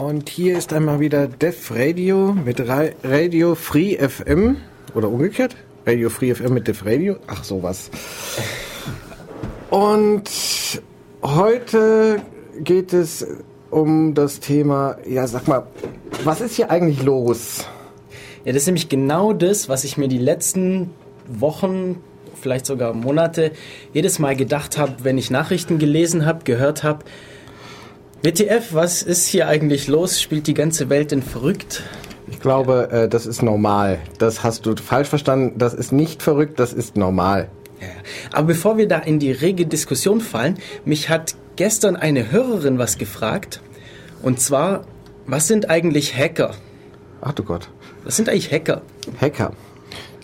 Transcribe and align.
Und 0.00 0.30
hier 0.30 0.56
ist 0.56 0.72
einmal 0.72 0.98
wieder 0.98 1.26
Def 1.26 1.70
Radio 1.72 2.32
mit 2.32 2.58
Radio 2.66 3.54
Free 3.54 3.98
FM 3.98 4.56
oder 4.94 5.08
umgekehrt. 5.08 5.54
Radio 5.86 6.08
Free 6.08 6.34
FM 6.34 6.54
mit 6.54 6.66
Def 6.66 6.86
Radio. 6.86 7.16
Ach 7.26 7.44
sowas. 7.44 7.90
Und 9.68 10.30
heute 11.22 12.22
geht 12.60 12.94
es 12.94 13.26
um 13.68 14.14
das 14.14 14.40
Thema, 14.40 14.96
ja 15.06 15.26
sag 15.26 15.46
mal, 15.46 15.66
was 16.24 16.40
ist 16.40 16.56
hier 16.56 16.70
eigentlich 16.70 17.02
los? 17.02 17.66
Ja, 18.46 18.54
das 18.54 18.62
ist 18.62 18.66
nämlich 18.68 18.88
genau 18.88 19.34
das, 19.34 19.68
was 19.68 19.84
ich 19.84 19.98
mir 19.98 20.08
die 20.08 20.16
letzten 20.16 20.88
Wochen, 21.26 21.96
vielleicht 22.40 22.64
sogar 22.64 22.94
Monate, 22.94 23.52
jedes 23.92 24.18
Mal 24.18 24.34
gedacht 24.34 24.78
habe, 24.78 25.04
wenn 25.04 25.18
ich 25.18 25.30
Nachrichten 25.30 25.78
gelesen 25.78 26.24
habe, 26.24 26.44
gehört 26.44 26.84
habe. 26.84 27.04
WTF, 28.22 28.74
was 28.74 29.02
ist 29.02 29.26
hier 29.28 29.48
eigentlich 29.48 29.88
los? 29.88 30.20
Spielt 30.20 30.46
die 30.46 30.52
ganze 30.52 30.90
Welt 30.90 31.10
denn 31.10 31.22
verrückt? 31.22 31.82
Ich 32.30 32.38
glaube, 32.38 32.90
äh, 32.92 33.08
das 33.08 33.24
ist 33.24 33.42
normal. 33.42 33.98
Das 34.18 34.44
hast 34.44 34.66
du 34.66 34.76
falsch 34.76 35.08
verstanden. 35.08 35.54
Das 35.56 35.72
ist 35.72 35.90
nicht 35.90 36.22
verrückt, 36.22 36.60
das 36.60 36.74
ist 36.74 36.98
normal. 36.98 37.48
Ja. 37.80 37.86
Aber 38.32 38.48
bevor 38.48 38.76
wir 38.76 38.86
da 38.86 38.98
in 38.98 39.20
die 39.20 39.32
rege 39.32 39.64
Diskussion 39.64 40.20
fallen, 40.20 40.58
mich 40.84 41.08
hat 41.08 41.34
gestern 41.56 41.96
eine 41.96 42.30
Hörerin 42.30 42.78
was 42.78 42.98
gefragt. 42.98 43.62
Und 44.22 44.38
zwar, 44.38 44.84
was 45.26 45.48
sind 45.48 45.70
eigentlich 45.70 46.14
Hacker? 46.14 46.50
Ach 47.22 47.32
du 47.32 47.42
Gott. 47.42 47.70
Was 48.04 48.16
sind 48.16 48.28
eigentlich 48.28 48.52
Hacker? 48.52 48.82
Hacker. 49.18 49.52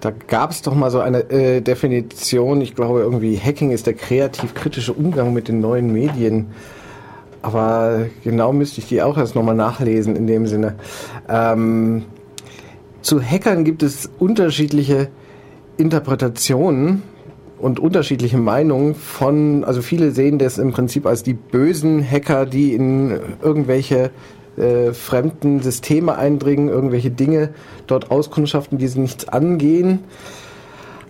Da 0.03 0.11
gab 0.11 0.51
es 0.51 0.61
doch 0.61 0.75
mal 0.75 0.91
so 0.91 1.01
eine 1.01 1.31
äh, 1.31 1.63
Definition. 1.63 2.61
Ich 2.61 2.75
glaube, 2.75 3.01
irgendwie 3.01 3.39
Hacking 3.39 3.71
ist 3.71 3.87
der 3.87 3.95
kreativ-kritische 3.95 4.93
Umgang 4.93 5.33
mit 5.33 5.49
den 5.49 5.61
neuen 5.61 5.91
Medien. 5.91 6.49
Aber 7.47 8.07
genau 8.25 8.53
müsste 8.53 8.81
ich 8.81 8.89
die 8.89 9.03
auch 9.03 9.17
erst 9.17 9.37
nochmal 9.37 9.55
nachlesen 9.55 10.17
in 10.17 10.27
dem 10.27 10.49
Sinne. 10.49 10.75
Ähm, 11.29 12.07
zu 13.03 13.23
Hackern 13.23 13.63
gibt 13.63 13.85
es 13.85 14.11
unterschiedliche 14.19 15.11
Interpretationen 15.77 17.05
und 17.61 17.79
unterschiedliche 17.79 18.37
Meinungen 18.37 18.97
von, 18.97 19.63
also 19.63 19.81
viele 19.81 20.11
sehen 20.11 20.41
das 20.41 20.59
im 20.59 20.73
Prinzip 20.73 21.07
als 21.07 21.23
die 21.23 21.35
bösen 21.35 22.05
Hacker, 22.05 22.47
die 22.47 22.75
in 22.75 23.17
irgendwelche 23.41 24.11
äh, 24.57 24.93
fremden 24.93 25.63
Systeme 25.63 26.19
eindringen, 26.19 26.69
irgendwelche 26.69 27.13
Dinge 27.13 27.51
dort 27.87 28.11
auskundschaften, 28.11 28.79
die 28.79 28.89
sie 28.89 28.99
nichts 28.99 29.29
angehen. 29.29 30.01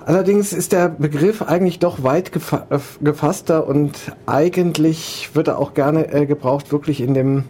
Allerdings 0.06 0.52
ist 0.52 0.70
der 0.70 0.88
Begriff 0.88 1.42
eigentlich 1.42 1.80
doch 1.80 2.04
weit 2.04 2.30
gefa 2.30 2.68
äh, 2.70 2.78
gefasster 3.02 3.66
und 3.66 4.12
eigentlich 4.24 5.30
wird 5.34 5.48
er 5.48 5.58
auch 5.58 5.74
gerne 5.74 6.12
äh, 6.14 6.26
gebraucht, 6.26 6.70
wirklich 6.70 7.00
in 7.00 7.12
dem, 7.12 7.42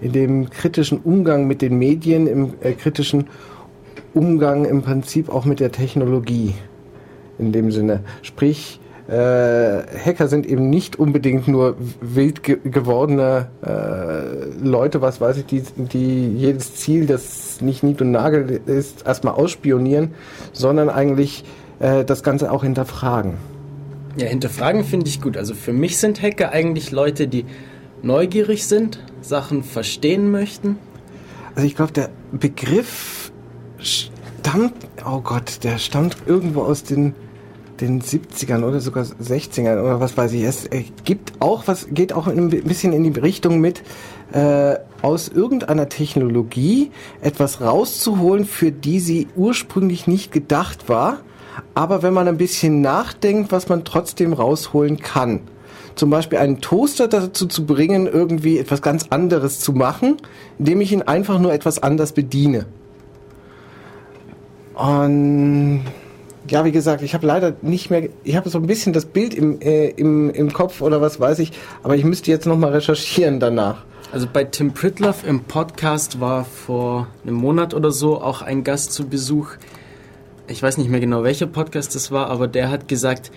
in 0.00 0.10
dem 0.10 0.50
kritischen 0.50 0.98
Umgang 0.98 1.46
mit 1.46 1.62
den 1.62 1.78
Medien, 1.78 2.26
im 2.26 2.54
äh, 2.62 2.72
kritischen 2.72 3.28
Umgang 4.12 4.64
im 4.64 4.82
Prinzip 4.82 5.28
auch 5.28 5.44
mit 5.44 5.60
der 5.60 5.70
Technologie 5.70 6.54
in 7.38 7.52
dem 7.52 7.70
Sinne. 7.70 8.00
Sprich, 8.22 8.80
äh, 9.06 9.14
Hacker 10.04 10.26
sind 10.26 10.46
eben 10.46 10.68
nicht 10.68 10.98
unbedingt 10.98 11.46
nur 11.46 11.76
wild 12.00 12.42
ge 12.42 12.58
gewordene 12.64 13.50
äh, 13.64 14.62
Leute, 14.62 15.00
was 15.00 15.20
weiß 15.20 15.36
ich, 15.38 15.46
die, 15.46 15.62
die 15.76 16.34
jedes 16.34 16.74
Ziel, 16.74 17.06
das 17.06 17.60
nicht 17.60 17.84
nied 17.84 18.02
und 18.02 18.10
nagel 18.10 18.60
ist, 18.66 19.06
erstmal 19.06 19.34
ausspionieren, 19.34 20.10
sondern 20.52 20.90
eigentlich 20.90 21.44
äh, 21.80 22.04
das 22.04 22.22
Ganze 22.22 22.50
auch 22.50 22.64
hinterfragen. 22.64 23.34
Ja, 24.16 24.26
hinterfragen 24.26 24.84
finde 24.84 25.08
ich 25.08 25.20
gut. 25.20 25.36
Also 25.36 25.54
für 25.54 25.72
mich 25.72 25.98
sind 25.98 26.20
Hacker 26.22 26.52
eigentlich 26.52 26.90
Leute, 26.90 27.28
die 27.28 27.44
neugierig 28.02 28.66
sind, 28.66 29.04
Sachen 29.20 29.62
verstehen 29.62 30.30
möchten. 30.30 30.78
Also 31.54 31.66
ich 31.66 31.76
glaube, 31.76 31.92
der 31.92 32.10
Begriff 32.32 33.32
stammt, 33.78 34.74
oh 35.04 35.20
Gott, 35.20 35.62
der 35.62 35.78
stammt 35.78 36.16
irgendwo 36.26 36.62
aus 36.62 36.82
den 36.82 37.14
den 37.80 38.02
70ern 38.02 38.64
oder 38.64 38.80
sogar 38.80 39.04
60ern 39.04 39.80
oder 39.80 40.00
was 40.00 40.16
weiß 40.16 40.32
ich. 40.32 40.42
Es 40.42 40.66
äh, 40.66 40.84
gibt 41.04 41.32
auch 41.40 41.66
was, 41.66 41.88
geht 41.90 42.12
auch 42.12 42.26
ein 42.26 42.50
bisschen 42.50 42.92
in 42.92 43.04
die 43.04 43.18
Richtung 43.18 43.60
mit, 43.60 43.82
äh, 44.32 44.76
aus 45.02 45.28
irgendeiner 45.28 45.88
Technologie 45.88 46.90
etwas 47.20 47.60
rauszuholen, 47.60 48.44
für 48.44 48.72
die 48.72 49.00
sie 49.00 49.28
ursprünglich 49.36 50.06
nicht 50.06 50.32
gedacht 50.32 50.88
war. 50.88 51.20
Aber 51.74 52.02
wenn 52.02 52.14
man 52.14 52.28
ein 52.28 52.36
bisschen 52.36 52.80
nachdenkt, 52.80 53.52
was 53.52 53.68
man 53.68 53.84
trotzdem 53.84 54.32
rausholen 54.32 54.98
kann. 54.98 55.40
Zum 55.94 56.10
Beispiel 56.10 56.38
einen 56.38 56.60
Toaster 56.60 57.08
dazu 57.08 57.46
zu 57.46 57.66
bringen, 57.66 58.06
irgendwie 58.06 58.58
etwas 58.58 58.82
ganz 58.82 59.06
anderes 59.10 59.60
zu 59.60 59.72
machen, 59.72 60.16
indem 60.58 60.80
ich 60.80 60.92
ihn 60.92 61.02
einfach 61.02 61.38
nur 61.40 61.52
etwas 61.52 61.82
anders 61.82 62.12
bediene. 62.12 62.66
Und 64.74 65.82
ja, 66.48 66.64
wie 66.64 66.72
gesagt, 66.72 67.02
ich 67.02 67.14
habe 67.14 67.26
leider 67.26 67.54
nicht 67.62 67.90
mehr, 67.90 68.08
ich 68.22 68.36
habe 68.36 68.48
so 68.48 68.58
ein 68.58 68.66
bisschen 68.66 68.92
das 68.92 69.06
Bild 69.06 69.34
im, 69.34 69.60
äh, 69.60 69.88
im, 69.88 70.30
im 70.30 70.52
Kopf 70.52 70.80
oder 70.80 71.00
was 71.00 71.18
weiß 71.18 71.40
ich, 71.40 71.52
aber 71.82 71.96
ich 71.96 72.04
müsste 72.04 72.30
jetzt 72.30 72.46
nochmal 72.46 72.72
recherchieren 72.72 73.40
danach. 73.40 73.84
Also 74.12 74.26
bei 74.32 74.44
Tim 74.44 74.72
Pritloff 74.72 75.26
im 75.26 75.40
Podcast 75.40 76.20
war 76.20 76.44
vor 76.44 77.08
einem 77.24 77.34
Monat 77.34 77.74
oder 77.74 77.90
so 77.90 78.22
auch 78.22 78.40
ein 78.40 78.64
Gast 78.64 78.92
zu 78.92 79.06
Besuch. 79.06 79.50
Ich 80.50 80.62
weiß 80.62 80.78
nicht 80.78 80.88
mehr 80.88 81.00
genau, 81.00 81.24
welcher 81.24 81.46
Podcast 81.46 81.94
das 81.94 82.10
war, 82.10 82.28
aber 82.30 82.48
der 82.48 82.70
hat 82.70 82.88
gesagt, 82.88 83.30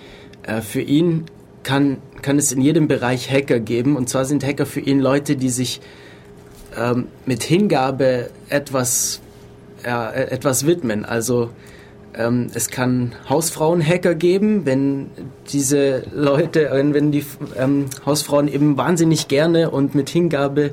äh, 0.44 0.61
für 0.61 0.79
ihn 0.79 1.25
kann, 1.61 1.97
kann 2.22 2.38
es 2.38 2.53
in 2.53 2.61
jedem 2.61 2.88
Bereich 2.88 3.29
Hacker 3.29 3.59
geben. 3.59 3.97
Und 3.97 4.07
zwar 4.07 4.23
sind 4.23 4.45
Hacker 4.45 4.66
für 4.66 4.79
ihn 4.79 4.99
Leute, 4.99 5.35
die 5.35 5.49
sich 5.49 5.81
ähm, 6.77 7.07
mit 7.25 7.44
Hingabe 7.44 8.29
etwas, 8.47 9.19
äh, 9.83 10.23
etwas 10.31 10.66
widmen. 10.66 11.03
Also 11.03 11.49
ähm, 12.13 12.47
es 12.53 12.69
kann 12.69 13.11
Hausfrauenhacker 13.28 14.16
geben, 14.16 14.66
wenn 14.66 15.11
diese 15.51 16.03
Leute, 16.13 16.69
wenn 16.72 17.11
die 17.11 17.25
ähm, 17.57 17.88
Hausfrauen 18.05 18.47
eben 18.47 18.78
wahnsinnig 18.78 19.28
gerne 19.28 19.69
und 19.69 19.95
mit 19.95 20.09
Hingabe 20.09 20.72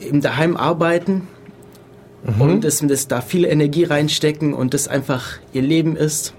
eben 0.00 0.22
daheim 0.22 0.56
arbeiten 0.56 1.28
mhm. 2.24 2.40
und 2.40 2.64
das, 2.64 2.78
das 2.80 3.08
da 3.08 3.20
viel 3.20 3.44
Energie 3.44 3.84
reinstecken 3.84 4.54
und 4.54 4.74
das 4.74 4.88
einfach 4.88 5.38
ihr 5.52 5.62
Leben 5.62 5.96
ist. 5.96 6.34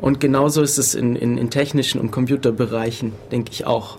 Und 0.00 0.20
genauso 0.20 0.62
ist 0.62 0.78
es 0.78 0.94
in, 0.94 1.16
in, 1.16 1.38
in 1.38 1.50
technischen 1.50 2.00
und 2.00 2.10
Computerbereichen, 2.10 3.12
denke 3.30 3.52
ich 3.52 3.66
auch. 3.66 3.98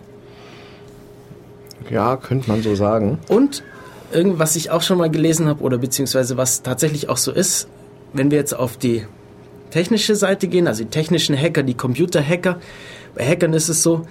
Ja, 1.89 2.17
könnte 2.17 2.49
man 2.49 2.61
so 2.61 2.75
sagen. 2.75 3.19
Und 3.27 3.63
irgendwas 4.11 4.55
ich 4.55 4.71
auch 4.71 4.81
schon 4.81 4.97
mal 4.97 5.09
gelesen 5.09 5.47
habe 5.47 5.63
oder 5.63 5.77
beziehungsweise 5.77 6.37
was 6.37 6.63
tatsächlich 6.63 7.09
auch 7.09 7.17
so 7.17 7.31
ist, 7.31 7.67
wenn 8.13 8.31
wir 8.31 8.37
jetzt 8.37 8.53
auf 8.53 8.77
die 8.77 9.05
technische 9.71 10.15
Seite 10.15 10.47
gehen, 10.47 10.67
also 10.67 10.83
die 10.83 10.89
technischen 10.89 11.37
Hacker, 11.37 11.63
die 11.63 11.73
Computerhacker, 11.73 12.59
bei 13.13 13.25
Hackern 13.25 13.53
ist 13.53 13.69
es 13.69 13.83
so, 13.83 14.05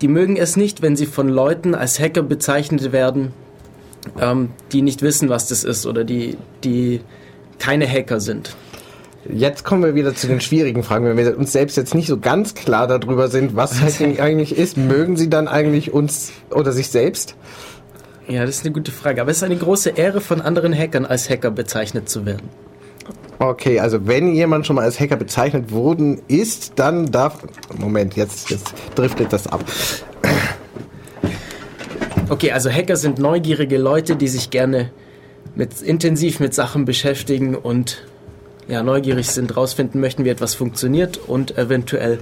die 0.00 0.08
mögen 0.08 0.36
es 0.36 0.56
nicht, 0.56 0.82
wenn 0.82 0.96
sie 0.96 1.06
von 1.06 1.28
Leuten 1.28 1.74
als 1.74 1.98
Hacker 1.98 2.22
bezeichnet 2.22 2.92
werden, 2.92 3.32
ähm, 4.20 4.50
die 4.72 4.82
nicht 4.82 5.02
wissen, 5.02 5.28
was 5.28 5.48
das 5.48 5.64
ist 5.64 5.86
oder 5.86 6.04
die, 6.04 6.36
die 6.64 7.00
keine 7.58 7.88
Hacker 7.88 8.20
sind. 8.20 8.56
Jetzt 9.28 9.64
kommen 9.64 9.82
wir 9.82 9.94
wieder 9.94 10.14
zu 10.14 10.28
den 10.28 10.40
schwierigen 10.40 10.82
Fragen. 10.82 11.04
Wenn 11.06 11.16
wir 11.16 11.36
uns 11.36 11.52
selbst 11.52 11.76
jetzt 11.76 11.94
nicht 11.94 12.06
so 12.06 12.18
ganz 12.18 12.54
klar 12.54 12.86
darüber 12.86 13.28
sind, 13.28 13.56
was 13.56 13.80
Hacking 13.80 14.20
eigentlich 14.20 14.56
ist, 14.56 14.76
mögen 14.76 15.16
sie 15.16 15.28
dann 15.28 15.48
eigentlich 15.48 15.92
uns 15.92 16.32
oder 16.50 16.72
sich 16.72 16.88
selbst? 16.88 17.34
Ja, 18.28 18.44
das 18.44 18.56
ist 18.56 18.64
eine 18.64 18.72
gute 18.72 18.92
Frage. 18.92 19.20
Aber 19.20 19.30
es 19.30 19.38
ist 19.38 19.42
eine 19.42 19.56
große 19.56 19.90
Ehre, 19.90 20.20
von 20.20 20.40
anderen 20.40 20.72
Hackern 20.72 21.06
als 21.06 21.30
Hacker 21.30 21.50
bezeichnet 21.50 22.08
zu 22.08 22.26
werden. 22.26 22.48
Okay, 23.38 23.80
also 23.80 24.06
wenn 24.06 24.34
jemand 24.34 24.66
schon 24.66 24.76
mal 24.76 24.84
als 24.84 24.98
Hacker 24.98 25.16
bezeichnet 25.16 25.70
worden 25.70 26.22
ist, 26.26 26.72
dann 26.76 27.10
darf. 27.10 27.38
Moment, 27.76 28.16
jetzt, 28.16 28.50
jetzt 28.50 28.74
driftet 28.94 29.32
das 29.32 29.46
ab. 29.46 29.64
Okay, 32.28 32.50
also 32.50 32.70
Hacker 32.70 32.96
sind 32.96 33.18
neugierige 33.18 33.78
Leute, 33.78 34.16
die 34.16 34.26
sich 34.26 34.50
gerne 34.50 34.90
mit, 35.54 35.80
intensiv 35.80 36.40
mit 36.40 36.54
Sachen 36.54 36.84
beschäftigen 36.84 37.54
und 37.54 38.02
ja, 38.66 38.82
neugierig 38.82 39.28
sind, 39.28 39.56
rausfinden 39.56 40.00
möchten, 40.00 40.24
wie 40.24 40.28
etwas 40.30 40.54
funktioniert 40.54 41.18
und 41.18 41.56
eventuell 41.56 42.18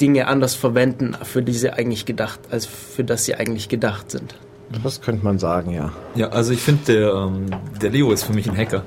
Dinge 0.00 0.28
anders 0.28 0.54
verwenden, 0.54 1.14
für 1.22 1.42
die 1.42 1.52
sie 1.52 1.70
eigentlich 1.70 2.06
gedacht, 2.06 2.40
als 2.50 2.64
für 2.64 3.04
das 3.04 3.26
sie 3.26 3.34
eigentlich 3.34 3.68
gedacht 3.68 4.10
sind. 4.10 4.34
Das 4.82 5.00
könnte 5.00 5.24
man 5.24 5.38
sagen, 5.38 5.72
ja. 5.72 5.92
Ja, 6.14 6.30
also 6.30 6.52
ich 6.52 6.60
finde, 6.60 6.92
der, 6.92 7.12
ähm, 7.12 7.46
der 7.80 7.90
Leo 7.90 8.10
ist 8.12 8.24
für 8.24 8.32
mich 8.32 8.48
ein 8.48 8.56
Hacker. 8.56 8.82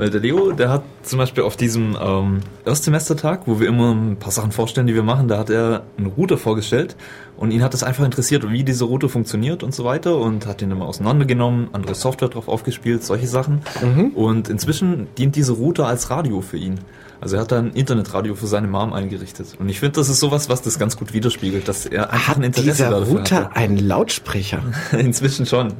Weil 0.00 0.08
der 0.08 0.22
Leo, 0.22 0.52
der 0.52 0.70
hat 0.70 0.82
zum 1.02 1.18
Beispiel 1.18 1.44
auf 1.44 1.58
diesem 1.58 1.94
ähm, 2.00 2.40
Erstsemestertag, 2.64 3.42
wo 3.44 3.60
wir 3.60 3.68
immer 3.68 3.92
ein 3.92 4.16
paar 4.16 4.32
Sachen 4.32 4.50
vorstellen, 4.50 4.86
die 4.86 4.94
wir 4.94 5.02
machen, 5.02 5.28
da 5.28 5.36
hat 5.36 5.50
er 5.50 5.82
einen 5.98 6.06
Router 6.06 6.38
vorgestellt 6.38 6.96
und 7.36 7.50
ihn 7.50 7.62
hat 7.62 7.74
das 7.74 7.82
einfach 7.82 8.06
interessiert, 8.06 8.50
wie 8.50 8.64
diese 8.64 8.84
Router 8.84 9.10
funktioniert 9.10 9.62
und 9.62 9.74
so 9.74 9.84
weiter 9.84 10.16
und 10.16 10.46
hat 10.46 10.62
den 10.62 10.70
immer 10.70 10.86
auseinandergenommen, 10.86 11.68
andere 11.74 11.94
Software 11.94 12.30
drauf 12.30 12.48
aufgespielt, 12.48 13.04
solche 13.04 13.26
Sachen. 13.26 13.60
Mhm. 13.82 14.12
Und 14.14 14.48
inzwischen 14.48 15.08
dient 15.18 15.36
diese 15.36 15.52
Router 15.52 15.86
als 15.86 16.08
Radio 16.08 16.40
für 16.40 16.56
ihn. 16.56 16.80
Also 17.20 17.36
er 17.36 17.42
hat 17.42 17.52
da 17.52 17.58
ein 17.58 17.72
Internetradio 17.72 18.34
für 18.36 18.46
seine 18.46 18.68
Mom 18.68 18.94
eingerichtet. 18.94 19.48
Und 19.58 19.68
ich 19.68 19.80
finde, 19.80 20.00
das 20.00 20.08
ist 20.08 20.20
sowas, 20.20 20.48
was 20.48 20.62
das 20.62 20.78
ganz 20.78 20.96
gut 20.96 21.12
widerspiegelt, 21.12 21.68
dass 21.68 21.84
er 21.84 22.10
einfach 22.10 22.28
Hat 22.28 22.36
ein 22.38 22.44
Interesse 22.44 22.70
dieser 22.70 22.90
dafür 22.90 23.18
Router 23.18 23.36
hatte. 23.36 23.56
einen 23.56 23.76
Lautsprecher? 23.76 24.62
Inzwischen 24.98 25.44
schon. 25.44 25.74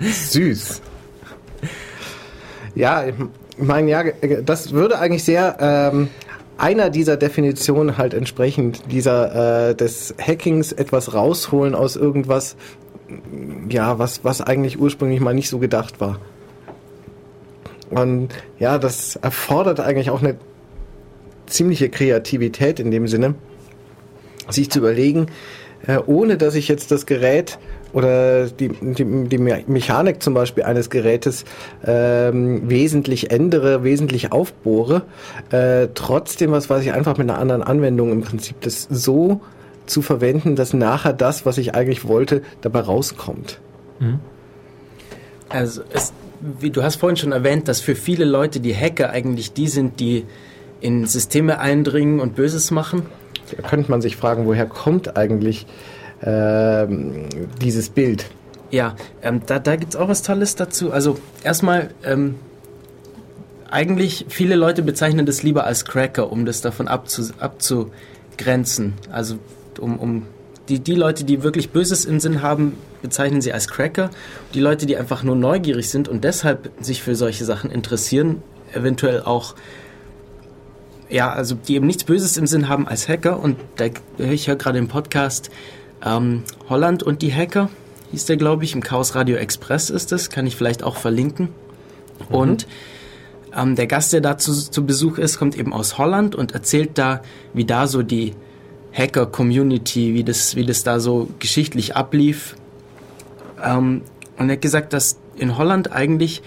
Süß. 0.00 0.80
Ja, 2.74 3.04
meine, 3.58 3.90
ja, 3.90 4.04
das 4.44 4.72
würde 4.72 4.98
eigentlich 4.98 5.24
sehr 5.24 5.56
ähm, 5.60 6.08
einer 6.56 6.90
dieser 6.90 7.16
Definitionen 7.16 7.98
halt 7.98 8.14
entsprechend, 8.14 8.90
dieser 8.90 9.70
äh, 9.70 9.74
des 9.74 10.14
Hackings 10.20 10.72
etwas 10.72 11.14
rausholen 11.14 11.74
aus 11.74 11.96
irgendwas, 11.96 12.56
ja, 13.68 13.98
was, 13.98 14.24
was 14.24 14.40
eigentlich 14.40 14.78
ursprünglich 14.78 15.20
mal 15.20 15.34
nicht 15.34 15.48
so 15.48 15.58
gedacht 15.58 16.00
war. 16.00 16.18
Und 17.90 18.30
ja, 18.58 18.78
das 18.78 19.16
erfordert 19.16 19.80
eigentlich 19.80 20.10
auch 20.10 20.20
eine 20.20 20.36
ziemliche 21.46 21.88
Kreativität 21.88 22.80
in 22.80 22.90
dem 22.90 23.08
Sinne, 23.08 23.34
sich 24.50 24.70
zu 24.70 24.80
überlegen, 24.80 25.26
äh, 25.86 25.98
ohne 26.04 26.36
dass 26.36 26.54
ich 26.54 26.68
jetzt 26.68 26.90
das 26.90 27.06
Gerät 27.06 27.58
oder 27.92 28.46
die, 28.46 28.68
die, 28.68 29.28
die 29.28 29.38
Me- 29.38 29.64
Mechanik 29.66 30.22
zum 30.22 30.34
Beispiel 30.34 30.64
eines 30.64 30.90
Gerätes 30.90 31.44
ähm, 31.86 32.68
wesentlich 32.68 33.30
ändere, 33.30 33.82
wesentlich 33.84 34.32
aufbohre, 34.32 35.02
äh, 35.50 35.88
trotzdem, 35.94 36.52
was 36.52 36.68
weiß 36.68 36.84
ich, 36.84 36.92
einfach 36.92 37.16
mit 37.16 37.30
einer 37.30 37.38
anderen 37.38 37.62
Anwendung 37.62 38.12
im 38.12 38.20
Prinzip 38.22 38.60
das 38.60 38.86
so 38.90 39.40
zu 39.86 40.02
verwenden, 40.02 40.54
dass 40.54 40.74
nachher 40.74 41.14
das, 41.14 41.46
was 41.46 41.56
ich 41.56 41.74
eigentlich 41.74 42.06
wollte, 42.06 42.42
dabei 42.60 42.80
rauskommt. 42.80 43.58
Also 45.48 45.80
es, 45.92 46.12
wie 46.60 46.70
du 46.70 46.82
hast 46.82 46.96
vorhin 46.96 47.16
schon 47.16 47.32
erwähnt, 47.32 47.68
dass 47.68 47.80
für 47.80 47.94
viele 47.94 48.26
Leute 48.26 48.60
die 48.60 48.76
Hacker 48.76 49.10
eigentlich 49.10 49.54
die 49.54 49.66
sind, 49.66 49.98
die 49.98 50.26
in 50.80 51.06
Systeme 51.06 51.58
eindringen 51.58 52.20
und 52.20 52.36
Böses 52.36 52.70
machen. 52.70 53.06
Da 53.56 53.66
könnte 53.66 53.90
man 53.90 54.02
sich 54.02 54.16
fragen, 54.16 54.46
woher 54.46 54.66
kommt 54.66 55.16
eigentlich 55.16 55.66
ähm, 55.66 55.72
dieses 56.22 57.90
Bild? 57.90 58.26
Ja, 58.70 58.96
ähm, 59.22 59.40
da, 59.46 59.58
da 59.58 59.76
gibt 59.76 59.94
es 59.94 60.00
auch 60.00 60.08
was 60.08 60.22
Tolles 60.22 60.56
dazu. 60.56 60.92
Also 60.92 61.18
erstmal, 61.42 61.90
ähm, 62.04 62.34
eigentlich 63.70 64.26
viele 64.28 64.56
Leute 64.56 64.82
bezeichnen 64.82 65.26
das 65.26 65.42
lieber 65.42 65.64
als 65.64 65.84
Cracker, 65.84 66.32
um 66.32 66.46
das 66.46 66.60
davon 66.60 66.88
abzu, 66.88 67.30
abzugrenzen. 67.38 68.94
Also 69.10 69.36
um, 69.78 69.98
um 69.98 70.26
die, 70.68 70.80
die 70.80 70.94
Leute, 70.94 71.24
die 71.24 71.42
wirklich 71.42 71.70
Böses 71.70 72.04
im 72.04 72.20
Sinn 72.20 72.42
haben, 72.42 72.74
bezeichnen 73.02 73.40
sie 73.40 73.52
als 73.52 73.68
Cracker. 73.68 74.10
Die 74.54 74.60
Leute, 74.60 74.86
die 74.86 74.96
einfach 74.96 75.22
nur 75.22 75.36
neugierig 75.36 75.88
sind 75.88 76.08
und 76.08 76.24
deshalb 76.24 76.70
sich 76.80 77.02
für 77.02 77.14
solche 77.14 77.44
Sachen 77.44 77.70
interessieren, 77.70 78.42
eventuell 78.74 79.22
auch 79.22 79.54
ja, 81.10 81.32
also 81.32 81.54
die 81.54 81.74
eben 81.74 81.86
nichts 81.86 82.04
Böses 82.04 82.36
im 82.36 82.46
Sinn 82.46 82.68
haben 82.68 82.86
als 82.86 83.08
Hacker. 83.08 83.40
Und 83.40 83.56
da 83.76 83.86
ich 84.18 84.48
höre 84.48 84.56
gerade 84.56 84.78
im 84.78 84.88
Podcast 84.88 85.50
ähm, 86.04 86.42
Holland 86.68 87.02
und 87.02 87.22
die 87.22 87.32
Hacker, 87.32 87.70
hieß 88.12 88.26
der, 88.26 88.36
glaube 88.36 88.64
ich, 88.64 88.74
im 88.74 88.82
Chaos 88.82 89.14
Radio 89.14 89.36
Express 89.36 89.90
ist 89.90 90.12
es, 90.12 90.30
kann 90.30 90.46
ich 90.46 90.56
vielleicht 90.56 90.82
auch 90.82 90.96
verlinken. 90.96 91.48
Und 92.30 92.66
ähm, 93.56 93.76
der 93.76 93.86
Gast, 93.86 94.12
der 94.12 94.20
da 94.20 94.38
zu, 94.38 94.52
zu 94.52 94.84
Besuch 94.84 95.18
ist, 95.18 95.38
kommt 95.38 95.56
eben 95.56 95.72
aus 95.72 95.98
Holland 95.98 96.34
und 96.34 96.52
erzählt 96.52 96.92
da, 96.94 97.22
wie 97.52 97.64
da 97.64 97.86
so 97.86 98.02
die 98.02 98.34
Hacker-Community, 98.92 100.14
wie 100.14 100.24
das, 100.24 100.56
wie 100.56 100.64
das 100.64 100.82
da 100.82 101.00
so 101.00 101.28
geschichtlich 101.38 101.96
ablief. 101.96 102.56
Ähm, 103.62 104.02
und 104.38 104.48
er 104.48 104.54
hat 104.54 104.62
gesagt, 104.62 104.92
dass 104.92 105.18
in 105.36 105.56
Holland 105.56 105.92
eigentlich 105.92 106.42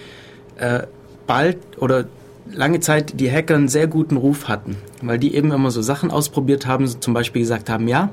äh, 0.56 0.82
bald 1.26 1.58
oder 1.78 2.06
lange 2.50 2.80
Zeit 2.80 3.20
die 3.20 3.30
Hacker 3.30 3.54
einen 3.54 3.68
sehr 3.68 3.86
guten 3.86 4.16
Ruf 4.16 4.48
hatten, 4.48 4.76
weil 5.00 5.18
die 5.18 5.34
eben 5.34 5.52
immer 5.52 5.70
so 5.70 5.82
Sachen 5.82 6.10
ausprobiert 6.10 6.66
haben, 6.66 6.86
so 6.86 6.98
zum 6.98 7.14
Beispiel 7.14 7.42
gesagt 7.42 7.70
haben, 7.70 7.88
ja, 7.88 8.10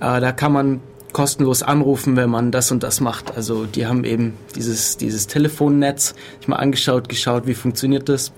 äh, 0.00 0.20
da 0.20 0.32
kann 0.32 0.52
man 0.52 0.80
kostenlos 1.12 1.62
anrufen, 1.62 2.16
wenn 2.16 2.30
man 2.30 2.50
das 2.50 2.70
und 2.70 2.82
das 2.82 3.00
macht. 3.00 3.36
Also 3.36 3.64
die 3.66 3.86
haben 3.86 4.04
eben 4.04 4.34
dieses, 4.54 4.96
dieses 4.96 5.26
Telefonnetz 5.26 6.14
sich 6.38 6.48
mal 6.48 6.56
angeschaut, 6.56 7.08
geschaut, 7.08 7.46
wie 7.46 7.54
funktioniert 7.54 8.08
das 8.08 8.32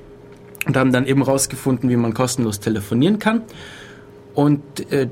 und 0.66 0.76
haben 0.76 0.92
dann 0.92 1.06
eben 1.06 1.22
rausgefunden, 1.22 1.90
wie 1.90 1.96
man 1.96 2.14
kostenlos 2.14 2.60
telefonieren 2.60 3.18
kann. 3.18 3.42
Und 4.34 4.62
äh, 4.92 5.08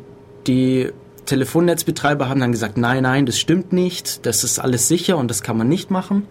die 0.47 0.91
Telefonnetzbetreiber 1.26 2.29
haben 2.29 2.41
dann 2.41 2.52
gesagt, 2.52 2.76
nein, 2.76 3.02
nein, 3.02 3.26
das 3.26 3.38
stimmt 3.38 3.73
nicht, 3.73 4.26
das 4.26 4.43
ist 4.43 4.58
alles 4.58 4.88
sicher 4.88 5.17
und 5.17 5.29
das 5.29 5.43
kann 5.43 5.56
man 5.56 5.69
nicht 5.69 5.91
machen. 5.91 6.26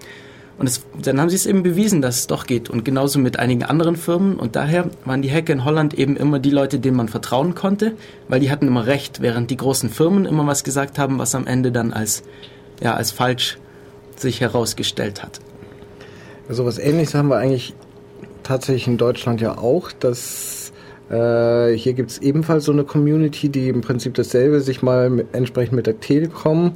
Und 0.59 0.67
es, 0.67 0.85
dann 1.01 1.21
haben 1.21 1.29
sie 1.29 1.37
es 1.37 1.45
eben 1.45 1.63
bewiesen, 1.63 2.01
dass 2.01 2.19
es 2.19 2.27
doch 2.27 2.45
geht. 2.45 2.69
Und 2.69 2.83
genauso 2.83 3.17
mit 3.17 3.39
einigen 3.39 3.63
anderen 3.63 3.95
Firmen. 3.95 4.35
Und 4.35 4.57
daher 4.57 4.89
waren 5.05 5.21
die 5.21 5.31
Hacker 5.31 5.53
in 5.53 5.63
Holland 5.63 5.93
eben 5.93 6.17
immer 6.17 6.37
die 6.37 6.49
Leute, 6.49 6.79
denen 6.79 6.97
man 6.97 7.07
vertrauen 7.07 7.55
konnte, 7.55 7.93
weil 8.27 8.41
die 8.41 8.51
hatten 8.51 8.67
immer 8.67 8.85
recht, 8.85 9.21
während 9.21 9.49
die 9.51 9.57
großen 9.57 9.89
Firmen 9.89 10.25
immer 10.25 10.45
was 10.45 10.65
gesagt 10.65 10.99
haben, 10.99 11.17
was 11.17 11.33
am 11.33 11.47
Ende 11.47 11.71
dann 11.71 11.93
als, 11.93 12.23
ja, 12.81 12.93
als 12.93 13.11
falsch 13.11 13.57
sich 14.17 14.41
herausgestellt 14.41 15.23
hat. 15.23 15.39
So 16.49 16.65
was 16.65 16.77
ähnliches 16.77 17.15
haben 17.15 17.29
wir 17.29 17.37
eigentlich 17.37 17.73
tatsächlich 18.43 18.87
in 18.87 18.97
Deutschland 18.97 19.39
ja 19.39 19.57
auch. 19.57 19.93
Dass, 19.93 20.73
äh, 21.09 21.71
hier 21.71 21.93
gibt 21.93 22.11
es 22.11 22.17
ebenfalls 22.17 22.65
so 22.65 22.73
eine 22.73 22.83
Community, 22.83 23.47
die 23.47 23.69
im 23.69 23.79
Prinzip 23.79 24.13
dasselbe 24.15 24.59
sich 24.59 24.81
mal 24.81 25.09
mit, 25.09 25.27
entsprechend 25.31 25.77
mit 25.77 25.87
der 25.87 26.01
Telekom, 26.01 26.73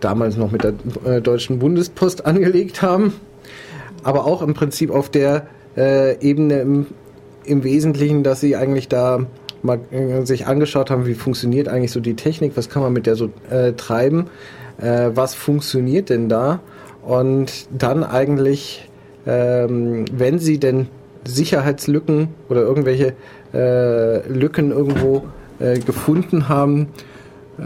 damals 0.00 0.36
noch 0.36 0.50
mit 0.50 0.64
der 0.64 0.74
äh, 1.04 1.20
Deutschen 1.20 1.58
Bundespost 1.58 2.26
angelegt 2.26 2.82
haben. 2.82 3.14
Aber 4.02 4.26
auch 4.26 4.42
im 4.42 4.54
Prinzip 4.54 4.90
auf 4.90 5.10
der 5.10 5.46
äh, 5.76 6.18
Ebene 6.20 6.60
im, 6.60 6.86
im 7.44 7.64
Wesentlichen, 7.64 8.22
dass 8.22 8.40
sie 8.40 8.56
eigentlich 8.56 8.88
da 8.88 9.26
mal 9.62 9.80
äh, 9.90 10.24
sich 10.24 10.46
angeschaut 10.46 10.90
haben, 10.90 11.06
wie 11.06 11.14
funktioniert 11.14 11.68
eigentlich 11.68 11.92
so 11.92 12.00
die 12.00 12.14
Technik, 12.14 12.52
was 12.56 12.68
kann 12.68 12.82
man 12.82 12.92
mit 12.92 13.06
der 13.06 13.16
so 13.16 13.30
äh, 13.50 13.72
treiben, 13.72 14.26
äh, 14.80 15.10
was 15.14 15.34
funktioniert 15.34 16.10
denn 16.10 16.28
da 16.28 16.60
und 17.02 17.66
dann 17.76 18.04
eigentlich, 18.04 18.88
ähm, 19.26 20.04
wenn 20.12 20.38
sie 20.38 20.58
denn 20.58 20.88
Sicherheitslücken 21.26 22.28
oder 22.48 22.62
irgendwelche 22.62 23.14
äh, 23.52 24.26
Lücken 24.28 24.70
irgendwo 24.70 25.24
gefunden 25.84 26.48
haben, 26.48 26.86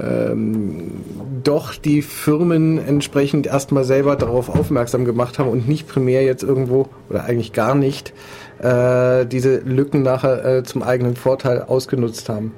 ähm, 0.00 0.90
doch 1.44 1.74
die 1.74 2.02
Firmen 2.02 2.78
entsprechend 2.78 3.46
erstmal 3.46 3.84
selber 3.84 4.16
darauf 4.16 4.48
aufmerksam 4.48 5.04
gemacht 5.04 5.38
haben 5.38 5.48
und 5.48 5.68
nicht 5.68 5.88
primär 5.88 6.22
jetzt 6.22 6.42
irgendwo 6.42 6.88
oder 7.10 7.24
eigentlich 7.24 7.52
gar 7.52 7.74
nicht 7.74 8.12
äh, 8.60 9.26
diese 9.26 9.58
Lücken 9.58 10.02
nachher 10.02 10.44
äh, 10.44 10.62
zum 10.62 10.82
eigenen 10.82 11.16
Vorteil 11.16 11.62
ausgenutzt 11.62 12.28
haben. 12.28 12.52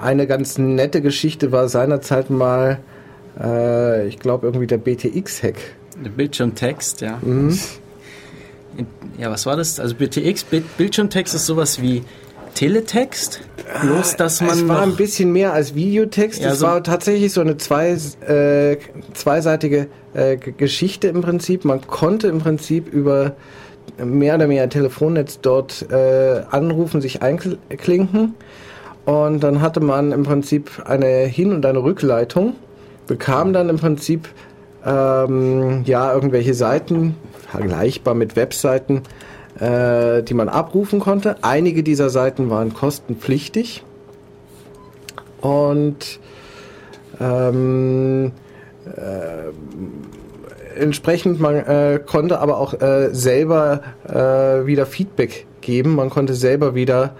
Eine 0.00 0.26
ganz 0.26 0.58
nette 0.58 1.02
Geschichte 1.02 1.50
war 1.50 1.68
seinerzeit 1.68 2.30
mal, 2.30 2.78
äh, 3.40 4.06
ich 4.06 4.18
glaube 4.20 4.46
irgendwie 4.46 4.66
der 4.68 4.78
BTX-Hack. 4.78 5.56
Der 6.04 6.10
Bildschirmtext, 6.10 7.00
ja. 7.00 7.18
Ja, 9.18 9.30
was 9.30 9.46
war 9.46 9.56
das? 9.56 9.80
Also 9.80 9.96
BTX, 9.96 10.44
Bild- 10.44 10.76
Bildschirmtext 10.76 11.34
ist 11.34 11.46
sowas 11.46 11.82
wie 11.82 12.04
Teletext, 12.58 13.40
bloß 13.82 14.16
dass 14.16 14.40
man 14.40 14.50
es 14.50 14.66
war 14.66 14.82
ein 14.82 14.96
bisschen 14.96 15.30
mehr 15.30 15.52
als 15.52 15.76
Videotext. 15.76 16.42
Ja, 16.42 16.50
es 16.50 16.58
so- 16.58 16.66
war 16.66 16.82
tatsächlich 16.82 17.32
so 17.32 17.40
eine 17.40 17.56
zwei, 17.56 17.90
äh, 18.26 18.76
zweiseitige 19.14 19.86
äh, 20.12 20.36
Geschichte 20.36 21.06
im 21.06 21.20
Prinzip. 21.20 21.64
Man 21.64 21.86
konnte 21.86 22.26
im 22.26 22.40
Prinzip 22.40 22.92
über 22.92 23.36
mehr 24.04 24.34
oder 24.34 24.48
weniger 24.48 24.68
Telefonnetz 24.68 25.38
dort 25.40 25.86
äh, 25.92 26.42
anrufen, 26.50 27.00
sich 27.00 27.22
einklinken. 27.22 28.34
Und 29.04 29.40
dann 29.44 29.60
hatte 29.60 29.78
man 29.78 30.10
im 30.10 30.24
Prinzip 30.24 30.82
eine 30.84 31.26
Hin- 31.26 31.52
und 31.52 31.64
eine 31.64 31.80
Rückleitung, 31.80 32.56
bekam 33.06 33.52
dann 33.52 33.68
im 33.68 33.76
Prinzip 33.76 34.28
ähm, 34.84 35.82
ja 35.84 36.12
irgendwelche 36.12 36.54
Seiten, 36.54 37.14
vergleichbar 37.48 38.14
mit 38.14 38.34
Webseiten, 38.34 39.02
äh, 39.60 40.22
die 40.22 40.34
man 40.34 40.48
abrufen 40.48 41.00
konnte. 41.00 41.36
Einige 41.42 41.82
dieser 41.82 42.10
Seiten 42.10 42.50
waren 42.50 42.74
kostenpflichtig 42.74 43.84
und 45.40 46.20
ähm, 47.20 48.32
äh, 48.86 50.80
entsprechend 50.80 51.40
man 51.40 51.56
äh, 51.56 52.00
konnte 52.04 52.40
aber 52.40 52.58
auch 52.58 52.80
äh, 52.80 53.08
selber 53.12 53.82
äh, 54.06 54.66
wieder 54.66 54.86
Feedback 54.86 55.46
geben. 55.60 55.96
Man 55.96 56.10
konnte 56.10 56.34
selber 56.34 56.74
wieder 56.74 57.14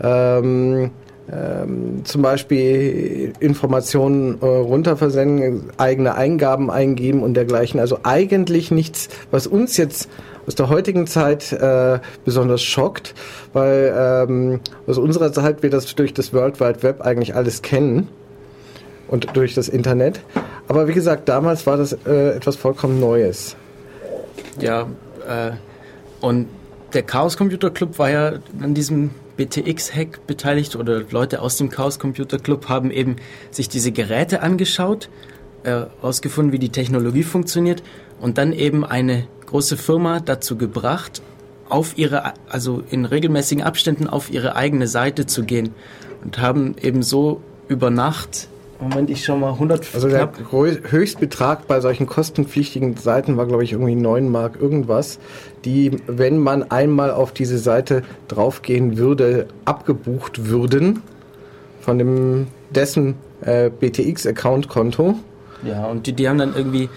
ähm, 0.00 0.90
ähm, 1.32 2.04
zum 2.04 2.22
Beispiel 2.22 3.32
Informationen 3.40 4.38
äh, 4.42 4.44
runterversenden, 4.44 5.70
eigene 5.78 6.14
Eingaben 6.16 6.70
eingeben 6.70 7.22
und 7.22 7.34
dergleichen. 7.34 7.80
Also 7.80 8.00
eigentlich 8.02 8.70
nichts, 8.70 9.08
was 9.30 9.46
uns 9.46 9.76
jetzt 9.76 10.08
aus 10.46 10.54
der 10.54 10.68
heutigen 10.68 11.06
Zeit 11.06 11.52
äh, 11.52 11.98
besonders 12.24 12.62
schockt, 12.62 13.14
weil 13.52 13.94
ähm, 13.96 14.60
aus 14.86 14.98
unserer 14.98 15.32
Zeit 15.32 15.62
wir 15.62 15.70
das 15.70 15.94
durch 15.94 16.14
das 16.14 16.32
World 16.32 16.60
Wide 16.60 16.82
Web 16.82 17.00
eigentlich 17.00 17.34
alles 17.34 17.62
kennen 17.62 18.08
und 19.08 19.36
durch 19.36 19.54
das 19.54 19.68
Internet. 19.68 20.20
Aber 20.68 20.88
wie 20.88 20.94
gesagt, 20.94 21.28
damals 21.28 21.66
war 21.66 21.76
das 21.76 21.92
äh, 22.06 22.30
etwas 22.30 22.56
vollkommen 22.56 23.00
Neues. 23.00 23.56
Ja, 24.60 24.88
äh, 25.28 25.52
und 26.20 26.48
der 26.92 27.02
Chaos 27.02 27.36
Computer 27.36 27.70
Club 27.70 27.98
war 27.98 28.10
ja 28.10 28.32
an 28.60 28.74
diesem 28.74 29.10
BTX-Hack 29.36 30.26
beteiligt 30.26 30.76
oder 30.76 31.02
Leute 31.10 31.42
aus 31.42 31.56
dem 31.56 31.68
Chaos 31.68 31.98
Computer 31.98 32.38
Club 32.38 32.68
haben 32.68 32.90
eben 32.90 33.16
sich 33.50 33.68
diese 33.68 33.90
Geräte 33.90 34.42
angeschaut, 34.42 35.08
herausgefunden, 35.64 36.50
äh, 36.50 36.54
wie 36.54 36.58
die 36.58 36.68
Technologie 36.68 37.24
funktioniert 37.24 37.82
und 38.20 38.38
dann 38.38 38.52
eben 38.52 38.84
eine 38.84 39.26
große 39.46 39.76
Firma 39.76 40.20
dazu 40.20 40.56
gebracht, 40.56 41.22
auf 41.68 41.96
ihre, 41.96 42.34
also 42.48 42.82
in 42.90 43.04
regelmäßigen 43.04 43.64
Abständen 43.64 44.06
auf 44.06 44.30
ihre 44.30 44.54
eigene 44.56 44.86
Seite 44.86 45.26
zu 45.26 45.44
gehen 45.44 45.74
und 46.24 46.38
haben 46.38 46.76
eben 46.80 47.02
so 47.02 47.40
über 47.68 47.90
Nacht 47.90 48.48
Moment, 48.80 49.08
ich 49.08 49.24
schau 49.24 49.36
mal 49.36 49.52
100. 49.52 49.94
Also 49.94 50.08
der 50.08 50.30
Höchstbetrag 50.50 51.66
bei 51.66 51.80
solchen 51.80 52.06
kostenpflichtigen 52.06 52.96
Seiten 52.96 53.36
war, 53.36 53.46
glaube 53.46 53.64
ich, 53.64 53.72
irgendwie 53.72 53.94
9 53.94 54.28
Mark 54.30 54.60
irgendwas, 54.60 55.18
die, 55.64 55.92
wenn 56.06 56.38
man 56.38 56.70
einmal 56.70 57.10
auf 57.10 57.32
diese 57.32 57.58
Seite 57.58 58.02
draufgehen 58.28 58.98
würde, 58.98 59.46
abgebucht 59.64 60.48
würden 60.48 61.02
von 61.80 61.98
dem 61.98 62.46
dessen 62.70 63.14
äh, 63.42 63.70
BTX-Account-Konto. 63.70 65.14
Ja, 65.64 65.86
und 65.86 66.06
die, 66.06 66.12
die 66.12 66.28
haben 66.28 66.38
dann 66.38 66.54
irgendwie 66.54 66.88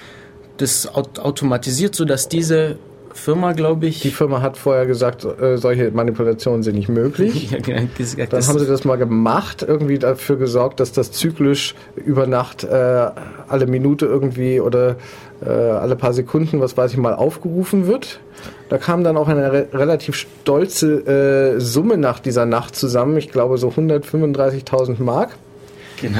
das 0.58 0.88
automatisiert, 0.94 1.96
sodass 1.96 2.28
diese 2.30 2.78
Firma, 3.18 3.54
glaube 3.54 3.88
ich. 3.88 4.02
Die 4.02 4.12
Firma 4.12 4.42
hat 4.42 4.58
vorher 4.58 4.86
gesagt, 4.86 5.26
äh, 5.26 5.58
solche 5.58 5.92
Manipulationen 5.92 6.64
sind 6.64 6.76
nicht 6.76 6.88
möglich. 6.88 7.52
ja, 7.52 7.60
genau, 7.60 7.88
gesagt, 7.98 8.32
Dann 8.32 8.48
haben 8.48 8.60
sie 8.60 8.68
das 8.68 8.86
mal 8.86 8.96
gemacht, 8.96 9.66
irgendwie 9.68 9.98
dafür 9.98 10.38
gesorgt, 10.38 10.80
dass 10.80 10.92
das 10.92 11.12
zyklisch 11.12 11.76
über 11.96 12.28
Nacht 12.28 12.64
äh, 12.64 13.10
alle 13.48 13.66
Minute 13.66 14.06
irgendwie 14.06 14.62
oder 14.62 14.96
äh, 15.46 15.50
alle 15.50 15.96
paar 15.96 16.14
Sekunden, 16.14 16.62
was 16.62 16.78
weiß 16.78 16.92
ich 16.92 16.98
mal, 16.98 17.14
aufgerufen 17.14 17.88
wird. 17.88 18.20
Da 18.70 18.78
kam 18.78 19.04
dann 19.04 19.18
auch 19.18 19.28
eine 19.28 19.52
re 19.52 19.68
relativ 19.74 20.16
stolze 20.16 21.56
äh, 21.56 21.60
Summe 21.60 21.98
nach 21.98 22.20
dieser 22.20 22.46
Nacht 22.46 22.76
zusammen. 22.76 23.18
Ich 23.18 23.32
glaube 23.32 23.58
so 23.58 23.70
135.000 23.70 25.02
Mark. 25.02 25.32
Genau. 26.00 26.20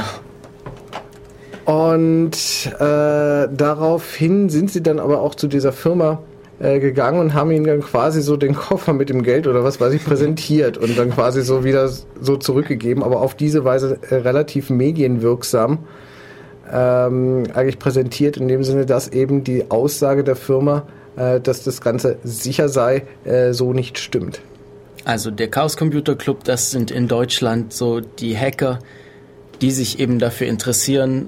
Und 1.68 2.32
äh, 2.80 2.80
daraufhin 2.80 4.48
sind 4.48 4.72
sie 4.72 4.82
dann 4.82 5.00
aber 5.00 5.20
auch 5.20 5.36
zu 5.36 5.50
dieser 5.50 5.74
Firma 5.74 6.20
äh, 6.60 6.80
gegangen 6.80 7.20
und 7.20 7.34
haben 7.34 7.52
ihm 7.52 7.66
dann 7.66 7.82
quasi 7.82 8.22
so 8.22 8.38
den 8.38 8.56
Koffer 8.56 8.94
mit 8.94 9.10
dem 9.10 9.22
Geld 9.22 9.48
oder 9.48 9.66
was 9.66 9.82
weiß 9.82 9.92
ich 9.92 10.06
präsentiert 10.06 10.78
und 10.78 10.98
dann 10.98 11.10
quasi 11.10 11.42
so 11.42 11.66
wieder 11.66 11.90
so 12.22 12.38
zurückgegeben, 12.38 13.04
aber 13.04 13.20
auf 13.20 13.36
diese 13.36 13.66
Weise 13.66 14.00
äh, 14.10 14.16
relativ 14.16 14.70
medienwirksam 14.70 15.80
ähm, 16.72 17.44
eigentlich 17.54 17.80
präsentiert, 17.80 18.38
in 18.38 18.48
dem 18.48 18.64
Sinne, 18.64 18.86
dass 18.86 19.10
eben 19.10 19.44
die 19.44 19.70
Aussage 19.70 20.24
der 20.24 20.38
Firma, 20.38 20.88
äh, 21.18 21.42
dass 21.42 21.66
das 21.66 21.82
Ganze 21.82 22.16
sicher 22.24 22.70
sei, 22.70 23.04
äh, 23.26 23.52
so 23.52 23.74
nicht 23.74 24.00
stimmt. 24.00 24.40
Also 25.04 25.32
der 25.32 25.50
Chaos 25.50 25.76
Computer 25.76 26.16
Club, 26.16 26.46
das 26.46 26.72
sind 26.72 26.92
in 26.92 27.10
Deutschland 27.10 27.74
so 27.74 28.00
die 28.00 28.38
Hacker, 28.38 28.80
die 29.60 29.72
sich 29.72 30.00
eben 30.00 30.18
dafür 30.18 30.48
interessieren, 30.48 31.28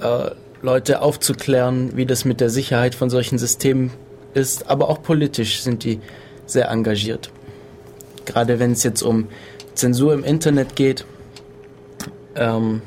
äh, 0.00 0.30
Leute 0.62 1.02
aufzuklären, 1.02 1.96
wie 1.96 2.06
das 2.06 2.24
mit 2.24 2.40
der 2.40 2.48
Sicherheit 2.48 2.94
von 2.94 3.10
solchen 3.10 3.38
Systemen 3.38 3.90
ist, 4.32 4.70
aber 4.70 4.88
auch 4.88 5.02
politisch 5.02 5.62
sind 5.62 5.84
die 5.84 6.00
sehr 6.46 6.70
engagiert. 6.70 7.30
Gerade 8.24 8.58
wenn 8.58 8.72
es 8.72 8.82
jetzt 8.82 9.02
um 9.02 9.28
Zensur 9.74 10.14
im 10.14 10.24
Internet 10.24 10.76
geht 10.76 11.04
ähm, 12.36 12.82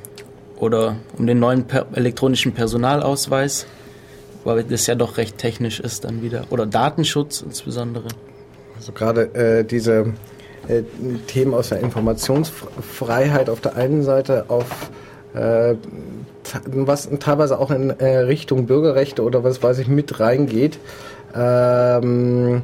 oder 0.57 0.95
um 1.17 1.27
den 1.27 1.39
neuen 1.39 1.65
per 1.65 1.85
elektronischen 1.93 2.53
Personalausweis, 2.53 3.67
weil 4.43 4.63
das 4.63 4.87
ja 4.87 4.95
doch 4.95 5.17
recht 5.17 5.37
technisch 5.37 5.79
ist 5.79 6.03
dann 6.03 6.21
wieder, 6.21 6.45
oder 6.49 6.65
Datenschutz 6.65 7.41
insbesondere. 7.41 8.07
Also 8.77 8.91
gerade 8.91 9.33
äh, 9.35 9.63
diese 9.63 10.13
äh, 10.67 10.83
Themen 11.27 11.53
aus 11.53 11.69
der 11.69 11.79
Informationsfreiheit 11.81 13.49
auf 13.49 13.61
der 13.61 13.75
einen 13.75 14.03
Seite, 14.03 14.45
auf 14.47 14.65
äh, 15.33 15.75
was 16.65 17.09
teilweise 17.19 17.59
auch 17.59 17.71
in 17.71 17.89
äh, 17.89 18.17
Richtung 18.17 18.65
Bürgerrechte 18.65 19.23
oder 19.23 19.43
was 19.43 19.61
weiß 19.61 19.79
ich 19.79 19.87
mit 19.87 20.19
reingeht, 20.19 20.79
ähm, 21.35 22.61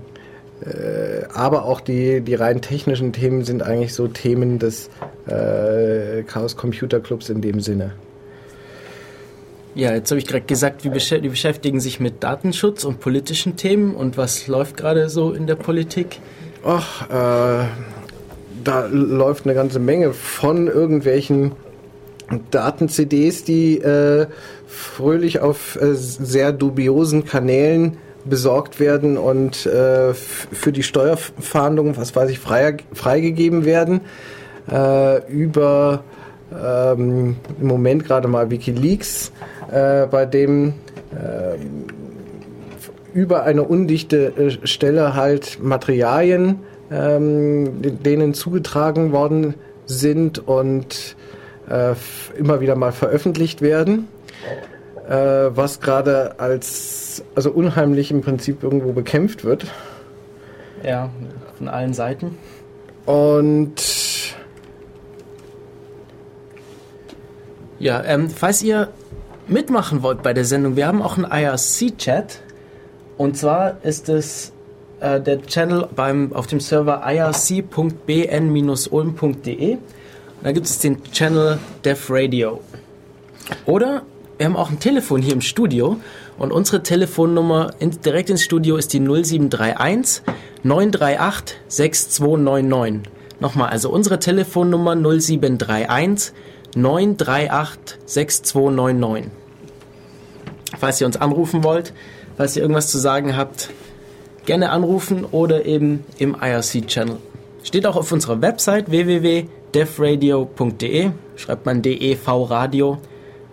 äh, 0.66 1.26
aber 1.34 1.66
auch 1.66 1.82
die, 1.82 2.22
die 2.22 2.36
rein 2.36 2.62
technischen 2.62 3.14
Themen 3.14 3.44
sind 3.44 3.64
eigentlich 3.64 3.94
so 3.94 4.08
Themen 4.08 4.60
des 4.60 4.90
äh, 5.28 6.24
Chaos 6.24 6.56
Computer 6.56 7.00
Clubs 7.00 7.30
in 7.30 7.42
dem 7.42 7.60
Sinne. 7.60 7.92
Ja, 9.76 9.92
jetzt 9.94 10.12
habe 10.12 10.20
ich 10.20 10.28
gerade 10.28 10.46
gesagt, 10.46 10.84
wir 10.84 10.92
die 10.92 11.30
beschäftigen 11.30 11.80
sich 11.80 12.00
mit 12.00 12.24
Datenschutz 12.24 12.84
und 12.84 13.00
politischen 13.00 13.56
Themen 13.56 13.96
und 13.96 14.18
was 14.18 14.48
läuft 14.48 14.78
gerade 14.78 15.10
so 15.10 15.32
in 15.32 15.48
der 15.48 15.56
Politik? 15.56 16.20
Ach, 16.64 17.10
äh, 17.10 17.66
da 18.64 18.86
läuft 18.90 19.46
eine 19.46 19.56
ganze 19.56 19.80
Menge 19.80 20.14
von 20.14 20.68
irgendwelchen 20.68 21.54
Daten-CDs, 22.52 23.44
die 23.44 23.80
äh, 23.80 24.28
fröhlich 24.68 25.40
auf 25.40 25.76
äh, 25.76 25.94
sehr 25.94 26.52
dubiosen 26.52 27.26
Kanälen 27.26 27.98
besorgt 28.26 28.80
werden 28.80 29.18
und 29.18 29.66
äh, 29.66 30.14
für 30.14 30.72
die 30.72 30.84
Steuerfahndung, 30.84 31.98
was 31.98 32.16
weiß 32.16 32.30
ich, 32.30 32.40
frei, 32.40 32.78
freigegeben 32.94 33.66
werden. 33.66 34.02
Äh, 34.72 35.30
über 35.30 36.04
ähm, 36.54 37.36
im 37.60 37.68
Moment 37.68 38.06
gerade 38.06 38.28
mal 38.28 38.50
Wikileaks, 38.50 39.32
äh, 39.72 40.06
bei 40.08 40.26
dem 40.26 40.74
äh, 41.12 41.58
über 43.14 43.44
eine 43.44 43.64
undichte 43.64 44.58
Stelle 44.64 45.16
halt 45.16 45.60
Materialien 45.62 46.60
ähm, 46.92 47.82
denen 47.82 48.34
zugetragen 48.34 49.12
worden 49.12 49.56
sind 49.86 50.48
und 50.48 51.16
äh, 51.74 51.96
immer 52.38 52.62
wieder 52.62 52.76
mal 52.76 52.92
veröffentlicht 52.92 53.62
werden 53.62 54.08
äh, 55.08 55.14
was 55.56 55.80
gerade 55.82 56.40
als, 56.40 57.24
also 57.36 57.52
unheimlich 57.52 58.10
im 58.12 58.22
Prinzip 58.22 58.64
irgendwo 58.64 58.94
bekämpft 58.94 59.44
wird. 59.44 59.66
Ja, 60.84 61.10
von 61.58 61.68
allen 61.68 61.94
Seiten. 61.94 62.38
Und 63.06 63.76
ja, 67.80 68.04
ähm, 68.04 68.30
falls 68.30 68.62
ihr 68.64 68.90
mitmachen 69.48 70.04
wollt 70.04 70.24
bei 70.24 70.34
der 70.34 70.46
Sendung, 70.46 70.76
wir 70.78 70.88
haben 70.88 71.02
auch 71.02 71.18
einen 71.18 71.30
IRC-Chat. 71.30 72.40
Und 73.18 73.38
zwar 73.38 73.84
ist 73.84 74.10
es 74.10 74.52
äh, 75.00 75.22
der 75.22 75.42
Channel 75.44 75.88
beim, 75.96 76.34
auf 76.34 76.48
dem 76.48 76.60
Server 76.60 77.04
irc.bn-ulm.de. 77.06 77.78
Da 80.44 80.52
gibt 80.52 80.66
es 80.66 80.80
den 80.80 81.02
Channel 81.14 81.58
Dev 81.86 82.14
Radio. 82.14 82.60
Oder 83.66 84.04
wir 84.38 84.46
haben 84.46 84.58
auch 84.58 84.70
ein 84.70 84.80
Telefon 84.80 85.22
hier 85.22 85.32
im 85.32 85.40
Studio 85.40 86.02
und 86.38 86.52
unsere 86.52 86.84
Telefonnummer 86.84 87.74
in, 87.80 87.92
direkt 88.02 88.30
ins 88.30 88.44
Studio 88.44 88.76
ist 88.76 88.92
die 88.92 89.00
0731 89.00 90.22
938 90.64 91.58
6299. 91.70 93.10
Nochmal, 93.40 93.70
also 93.70 93.90
unsere 93.90 94.20
Telefonnummer 94.20 94.96
0731 94.96 96.34
938 96.76 98.00
6299. 98.06 99.32
Falls 100.78 101.00
ihr 101.00 101.08
uns 101.08 101.16
anrufen 101.16 101.64
wollt, 101.64 101.94
falls 102.36 102.58
ihr 102.58 102.64
irgendwas 102.64 102.90
zu 102.90 102.98
sagen 102.98 103.38
habt, 103.38 103.70
gerne 104.46 104.72
anrufen 104.72 105.24
oder 105.24 105.66
eben 105.66 106.04
im 106.18 106.36
IRC-Channel. 106.36 107.16
Steht 107.64 107.86
auch 107.86 107.96
auf 107.96 108.12
unserer 108.12 108.42
Website 108.42 108.92
www.defradio.de, 109.74 111.12
schreibt 111.36 111.66
man 111.66 111.82
DEV 111.82 112.28
Radio. 112.50 113.00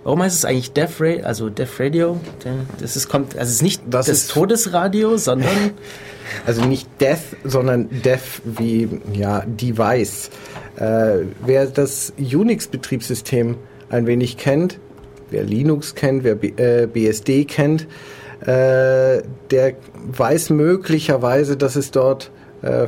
Warum 0.05 0.23
heißt 0.23 0.37
es 0.37 0.45
eigentlich 0.45 0.73
Death 0.73 1.01
Radio? 1.01 1.25
Also 1.25 1.51
Death 1.51 1.79
Radio? 1.79 2.21
Das 2.79 2.97
ist, 2.97 3.09
kommt, 3.09 3.37
also 3.37 3.49
es 3.49 3.57
ist 3.57 3.63
nicht 3.63 3.83
das, 3.89 4.07
das 4.07 4.23
ist 4.23 4.31
Todesradio, 4.31 5.17
sondern. 5.17 5.73
Also 6.47 6.65
nicht 6.65 6.89
Death, 7.01 7.37
sondern 7.43 7.89
Death 8.05 8.41
wie 8.45 8.89
ja, 9.13 9.41
Device. 9.45 10.31
Äh, 10.77 11.25
wer 11.45 11.67
das 11.67 12.13
Unix-Betriebssystem 12.19 13.57
ein 13.89 14.07
wenig 14.07 14.37
kennt, 14.37 14.79
wer 15.31 15.43
Linux 15.43 15.97
kennt, 15.97 16.23
wer 16.23 16.37
B 16.37 16.53
äh, 16.57 16.87
BSD 16.87 17.47
kennt, 17.47 17.89
äh, 18.43 19.23
der 19.51 19.75
weiß 20.07 20.51
möglicherweise, 20.51 21.57
dass 21.57 21.75
es 21.75 21.91
dort 21.91 22.31
äh, 22.63 22.87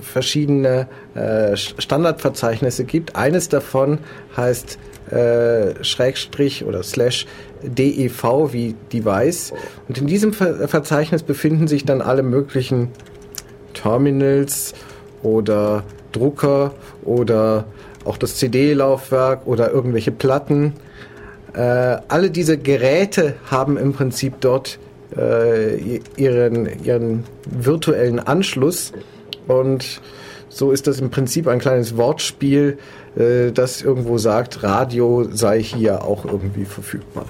verschiedene 0.00 0.86
äh, 1.14 1.56
Standardverzeichnisse 1.56 2.84
gibt. 2.84 3.16
Eines 3.16 3.48
davon 3.48 3.98
heißt 4.36 4.78
äh, 5.10 5.82
Schrägstrich 5.82 6.64
oder 6.64 6.82
Slash 6.82 7.26
DEV 7.62 8.52
wie 8.52 8.74
Device. 8.92 9.52
Und 9.88 9.98
in 9.98 10.06
diesem 10.06 10.32
Ver 10.32 10.68
Verzeichnis 10.68 11.22
befinden 11.22 11.66
sich 11.68 11.84
dann 11.84 12.00
alle 12.00 12.22
möglichen 12.22 12.88
Terminals 13.74 14.74
oder 15.22 15.82
Drucker 16.12 16.72
oder 17.02 17.64
auch 18.04 18.16
das 18.16 18.36
CD-Laufwerk 18.36 19.46
oder 19.46 19.70
irgendwelche 19.70 20.12
Platten. 20.12 20.74
Äh, 21.54 21.60
alle 22.08 22.30
diese 22.30 22.56
Geräte 22.58 23.34
haben 23.50 23.76
im 23.76 23.92
Prinzip 23.92 24.34
dort 24.40 24.78
äh, 25.16 26.00
ihren, 26.16 26.84
ihren 26.84 27.24
virtuellen 27.46 28.20
Anschluss 28.20 28.92
und 29.48 30.00
so 30.50 30.72
ist 30.72 30.86
das 30.86 31.00
im 31.00 31.10
Prinzip 31.10 31.46
ein 31.46 31.60
kleines 31.60 31.96
Wortspiel, 31.96 32.78
äh, 33.16 33.52
das 33.52 33.80
irgendwo 33.80 34.18
sagt, 34.18 34.62
Radio 34.62 35.26
sei 35.30 35.62
hier 35.62 36.04
auch 36.04 36.24
irgendwie 36.24 36.64
verfügbar. 36.64 37.26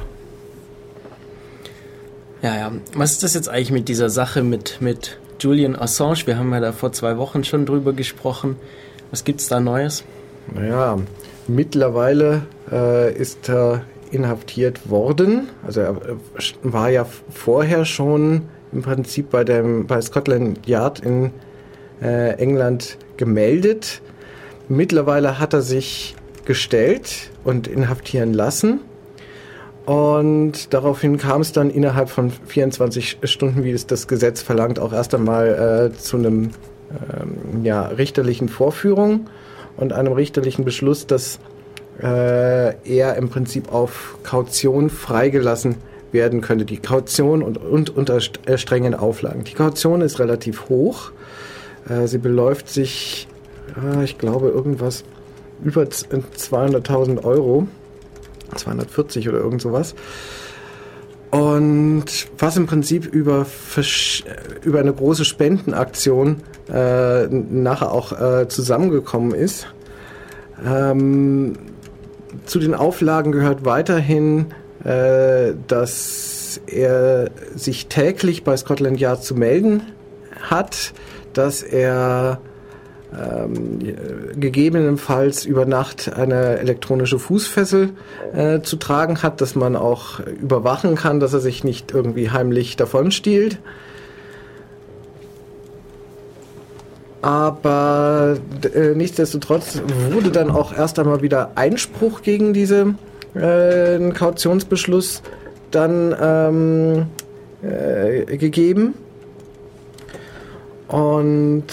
Ja, 2.42 2.56
ja. 2.56 2.72
Was 2.94 3.12
ist 3.12 3.22
das 3.22 3.34
jetzt 3.34 3.48
eigentlich 3.48 3.70
mit 3.70 3.88
dieser 3.88 4.08
Sache 4.08 4.42
mit, 4.42 4.78
mit 4.80 5.18
Julian 5.38 5.76
Assange? 5.76 6.26
Wir 6.26 6.38
haben 6.38 6.50
ja 6.52 6.60
da 6.60 6.72
vor 6.72 6.92
zwei 6.92 7.18
Wochen 7.18 7.44
schon 7.44 7.66
drüber 7.66 7.92
gesprochen. 7.92 8.56
Was 9.10 9.24
gibt's 9.24 9.48
da 9.48 9.60
Neues? 9.60 10.02
Naja, 10.54 10.98
mittlerweile 11.46 12.42
äh, 12.72 13.12
ist 13.12 13.50
er 13.50 13.82
inhaftiert 14.10 14.88
worden. 14.88 15.48
Also 15.66 15.80
er 15.80 15.96
war 16.62 16.88
ja 16.88 17.04
vorher 17.30 17.84
schon 17.84 18.42
im 18.72 18.82
Prinzip 18.82 19.30
bei 19.30 19.44
dem 19.44 19.86
bei 19.86 20.00
Scotland 20.00 20.66
Yard 20.66 21.00
in 21.00 21.32
äh, 22.02 22.34
England 22.38 22.96
gemeldet. 23.20 24.02
Mittlerweile 24.68 25.38
hat 25.38 25.52
er 25.52 25.62
sich 25.62 26.16
gestellt 26.44 27.30
und 27.44 27.68
inhaftieren 27.68 28.34
lassen. 28.34 28.80
Und 29.86 30.74
daraufhin 30.74 31.18
kam 31.18 31.40
es 31.40 31.52
dann 31.52 31.70
innerhalb 31.70 32.10
von 32.10 32.30
24 32.30 33.18
Stunden, 33.24 33.62
wie 33.62 33.70
es 33.70 33.86
das 33.86 34.08
Gesetz 34.08 34.42
verlangt, 34.42 34.78
auch 34.80 34.92
erst 34.92 35.14
einmal 35.14 35.90
äh, 35.92 35.96
zu 35.96 36.16
einem 36.16 36.50
ähm, 36.90 37.64
ja, 37.64 37.86
richterlichen 37.86 38.48
Vorführung 38.48 39.28
und 39.76 39.92
einem 39.92 40.12
richterlichen 40.12 40.64
Beschluss, 40.64 41.06
dass 41.06 41.38
äh, 42.02 42.74
er 42.84 43.16
im 43.16 43.28
Prinzip 43.28 43.72
auf 43.72 44.18
Kaution 44.22 44.90
freigelassen 44.90 45.76
werden 46.12 46.40
könnte. 46.40 46.64
Die 46.64 46.78
Kaution 46.78 47.42
und, 47.42 47.58
und 47.58 47.96
unter 47.96 48.18
äh, 48.46 48.58
strengen 48.58 48.94
Auflagen. 48.94 49.44
Die 49.44 49.54
Kaution 49.54 50.00
ist 50.00 50.18
relativ 50.18 50.68
hoch. 50.68 51.12
Äh, 51.88 52.06
sie 52.06 52.18
beläuft 52.18 52.68
sich, 52.68 53.28
äh, 53.82 54.04
ich 54.04 54.18
glaube, 54.18 54.48
irgendwas 54.48 55.04
über 55.62 55.82
200.000 55.82 57.24
Euro. 57.24 57.66
240 58.56 59.28
oder 59.28 59.38
irgend 59.38 59.62
sowas. 59.62 59.94
Und 61.30 62.28
was 62.38 62.56
im 62.56 62.66
Prinzip 62.66 63.06
über, 63.06 63.46
über 64.64 64.80
eine 64.80 64.92
große 64.92 65.24
Spendenaktion 65.24 66.42
äh, 66.72 67.26
nachher 67.28 67.92
auch 67.92 68.12
äh, 68.12 68.48
zusammengekommen 68.48 69.32
ist. 69.32 69.66
Ähm, 70.64 71.54
zu 72.46 72.58
den 72.58 72.74
Auflagen 72.74 73.32
gehört 73.32 73.64
weiterhin, 73.64 74.46
äh, 74.84 75.52
dass 75.68 76.60
er 76.66 77.30
sich 77.54 77.86
täglich 77.86 78.44
bei 78.44 78.56
Scotland 78.56 78.98
Yard 78.98 79.22
zu 79.22 79.34
melden 79.34 79.82
hat, 80.42 80.92
dass 81.32 81.62
er 81.62 82.40
ähm, 83.12 83.80
gegebenenfalls 84.38 85.44
über 85.44 85.66
Nacht 85.66 86.12
eine 86.14 86.58
elektronische 86.58 87.18
Fußfessel 87.18 87.90
äh, 88.32 88.60
zu 88.60 88.76
tragen 88.76 89.22
hat, 89.22 89.40
dass 89.40 89.56
man 89.56 89.74
auch 89.74 90.20
überwachen 90.20 90.94
kann, 90.94 91.18
dass 91.18 91.32
er 91.32 91.40
sich 91.40 91.64
nicht 91.64 91.92
irgendwie 91.92 92.30
heimlich 92.30 92.76
davon 92.76 93.10
stiehlt. 93.10 93.58
Aber 97.22 98.38
äh, 98.74 98.94
nichtsdestotrotz 98.94 99.82
wurde 100.10 100.30
dann 100.30 100.50
auch 100.50 100.72
erst 100.72 100.98
einmal 100.98 101.20
wieder 101.20 101.50
Einspruch 101.56 102.22
gegen 102.22 102.52
diesen 102.52 102.96
äh, 103.34 103.98
Kautionsbeschluss 104.10 105.22
dann 105.70 106.14
ähm, 106.20 107.06
äh, 107.62 108.36
gegeben. 108.36 108.94
Und 110.90 111.66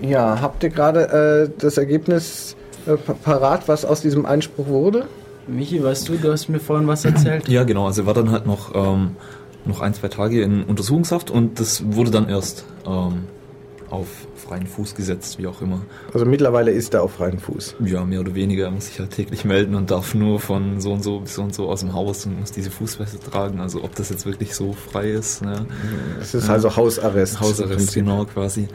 ja, 0.00 0.40
habt 0.40 0.62
ihr 0.64 0.70
gerade 0.70 1.48
äh, 1.48 1.60
das 1.60 1.78
Ergebnis 1.78 2.56
äh, 2.86 2.96
parat, 2.96 3.68
was 3.68 3.84
aus 3.84 4.00
diesem 4.00 4.26
Einspruch 4.26 4.66
wurde? 4.66 5.06
Michi, 5.46 5.82
weißt 5.82 6.08
du, 6.08 6.16
du 6.16 6.32
hast 6.32 6.48
mir 6.48 6.60
vorhin 6.60 6.86
was 6.88 7.04
erzählt? 7.04 7.48
Ja, 7.48 7.64
genau. 7.64 7.86
Also 7.86 8.06
war 8.06 8.14
dann 8.14 8.30
halt 8.30 8.46
noch, 8.46 8.74
ähm, 8.74 9.16
noch 9.64 9.80
ein, 9.80 9.94
zwei 9.94 10.08
Tage 10.08 10.42
in 10.42 10.64
Untersuchungshaft 10.64 11.30
und 11.30 11.60
das 11.60 11.82
wurde 11.94 12.10
dann 12.10 12.28
erst 12.28 12.64
ähm, 12.86 13.24
auf 13.90 14.08
freien 14.52 14.66
Fuß 14.66 14.94
gesetzt, 14.94 15.38
wie 15.38 15.46
auch 15.46 15.62
immer. 15.62 15.80
Also 16.12 16.26
mittlerweile 16.26 16.72
ist 16.72 16.92
er 16.92 17.02
auf 17.02 17.12
freien 17.12 17.38
Fuß. 17.38 17.76
Ja, 17.86 18.04
mehr 18.04 18.20
oder 18.20 18.34
weniger. 18.34 18.66
Er 18.66 18.70
muss 18.70 18.86
sich 18.86 18.98
halt 18.98 19.10
täglich 19.10 19.46
melden 19.46 19.74
und 19.74 19.90
darf 19.90 20.14
nur 20.14 20.40
von 20.40 20.78
so 20.78 20.92
und 20.92 21.02
so 21.02 21.20
bis 21.20 21.34
so 21.36 21.42
und 21.42 21.54
so 21.54 21.70
aus 21.70 21.80
dem 21.80 21.94
Haus 21.94 22.26
und 22.26 22.38
muss 22.38 22.52
diese 22.52 22.70
Fußweste 22.70 23.18
tragen. 23.18 23.60
Also 23.60 23.82
ob 23.82 23.94
das 23.94 24.10
jetzt 24.10 24.26
wirklich 24.26 24.54
so 24.54 24.74
frei 24.74 25.10
ist. 25.10 25.42
Ne? 25.42 25.64
Es 26.20 26.34
ist 26.34 26.50
also 26.50 26.76
Hausarrest. 26.76 27.40
Hausarrest, 27.40 27.94
genau, 27.94 28.26
quasi. 28.26 28.68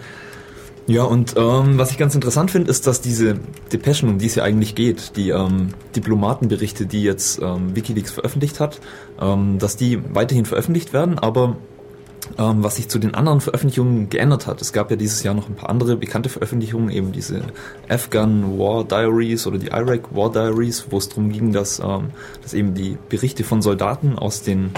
Ja, 0.87 1.03
und 1.03 1.35
ähm, 1.37 1.77
was 1.77 1.91
ich 1.91 1.99
ganz 1.99 2.15
interessant 2.15 2.49
finde, 2.49 2.71
ist, 2.71 2.87
dass 2.87 3.01
diese 3.01 3.35
Depeschen, 3.71 4.09
um 4.09 4.17
die 4.17 4.25
es 4.25 4.35
ja 4.35 4.43
eigentlich 4.43 4.73
geht, 4.73 5.15
die 5.15 5.29
ähm, 5.29 5.69
Diplomatenberichte, 5.95 6.87
die 6.87 7.03
jetzt 7.03 7.39
ähm, 7.39 7.75
Wikileaks 7.75 8.11
veröffentlicht 8.11 8.59
hat, 8.59 8.79
ähm, 9.21 9.59
dass 9.59 9.75
die 9.75 9.99
weiterhin 10.15 10.45
veröffentlicht 10.45 10.93
werden, 10.93 11.19
aber 11.19 11.57
ähm, 12.37 12.63
was 12.63 12.75
sich 12.75 12.89
zu 12.89 12.99
den 12.99 13.15
anderen 13.15 13.41
Veröffentlichungen 13.41 14.09
geändert 14.09 14.47
hat. 14.47 14.61
Es 14.61 14.73
gab 14.73 14.91
ja 14.91 14.97
dieses 14.97 15.23
Jahr 15.23 15.33
noch 15.33 15.49
ein 15.49 15.55
paar 15.55 15.69
andere 15.69 15.95
bekannte 15.95 16.29
Veröffentlichungen, 16.29 16.89
eben 16.89 17.11
diese 17.11 17.41
Afghan 17.89 18.57
War 18.57 18.83
Diaries 18.83 19.47
oder 19.47 19.57
die 19.57 19.67
Iraq 19.67 20.15
War 20.15 20.31
Diaries, 20.31 20.87
wo 20.89 20.97
es 20.97 21.09
darum 21.09 21.31
ging, 21.31 21.53
dass, 21.53 21.79
ähm, 21.79 22.09
dass 22.41 22.53
eben 22.53 22.73
die 22.73 22.97
Berichte 23.09 23.43
von 23.43 23.61
Soldaten 23.61 24.17
aus 24.17 24.41
den 24.41 24.71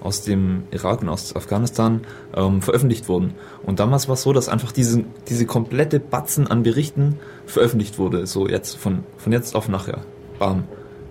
aus 0.00 0.22
dem 0.22 0.62
Irak 0.70 1.02
und 1.02 1.08
aus 1.08 1.34
Afghanistan 1.34 2.02
ähm, 2.32 2.62
veröffentlicht 2.62 3.08
wurden. 3.08 3.34
Und 3.64 3.80
damals 3.80 4.08
war 4.08 4.14
es 4.14 4.22
so, 4.22 4.32
dass 4.32 4.48
einfach 4.48 4.70
diese, 4.70 5.04
diese 5.28 5.44
komplette 5.44 5.98
Batzen 5.98 6.46
an 6.46 6.62
Berichten 6.62 7.18
veröffentlicht 7.46 7.98
wurde. 7.98 8.26
So 8.26 8.48
jetzt, 8.48 8.76
von, 8.76 9.04
von 9.16 9.32
jetzt 9.32 9.56
auf 9.56 9.68
nachher. 9.68 10.04
Bam. 10.38 10.64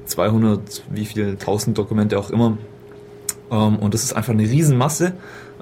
200, 0.06 0.84
wie 0.90 1.06
viel, 1.06 1.32
1000 1.32 1.78
Dokumente 1.78 2.18
auch 2.18 2.30
immer. 2.30 2.58
Ähm, 3.52 3.78
und 3.78 3.94
das 3.94 4.04
ist 4.04 4.14
einfach 4.14 4.34
eine 4.34 4.44
Riesenmasse, 4.44 5.14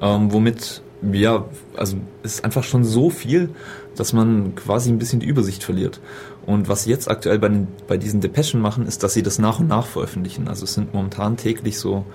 ähm, 0.02 0.32
womit, 0.32 0.82
ja, 1.12 1.46
also 1.76 1.98
es 2.24 2.36
ist 2.36 2.46
einfach 2.46 2.64
schon 2.64 2.84
so 2.84 3.10
viel, 3.10 3.50
dass 3.96 4.14
man 4.14 4.56
quasi 4.56 4.90
ein 4.90 5.00
bisschen 5.00 5.20
die 5.20 5.28
Übersicht 5.28 5.64
verliert. 5.64 6.00
Und 6.46 6.68
was 6.68 6.84
sie 6.84 6.90
jetzt 6.92 7.10
aktuell 7.10 7.40
bei, 7.40 7.50
den, 7.50 7.68
bei 7.88 7.98
diesen 7.98 8.22
Depeschen 8.22 8.62
machen, 8.62 8.88
ist, 8.88 9.04
dass 9.04 9.14
sie 9.14 9.24
das 9.24 9.40
nach 9.40 9.60
und 9.60 9.68
nach 9.68 9.86
veröffentlichen. 9.86 10.48
Also 10.48 10.66
es 10.66 10.74
sind 10.74 10.94
momentan 10.94 11.38
täglich 11.38 11.80
so 11.80 12.06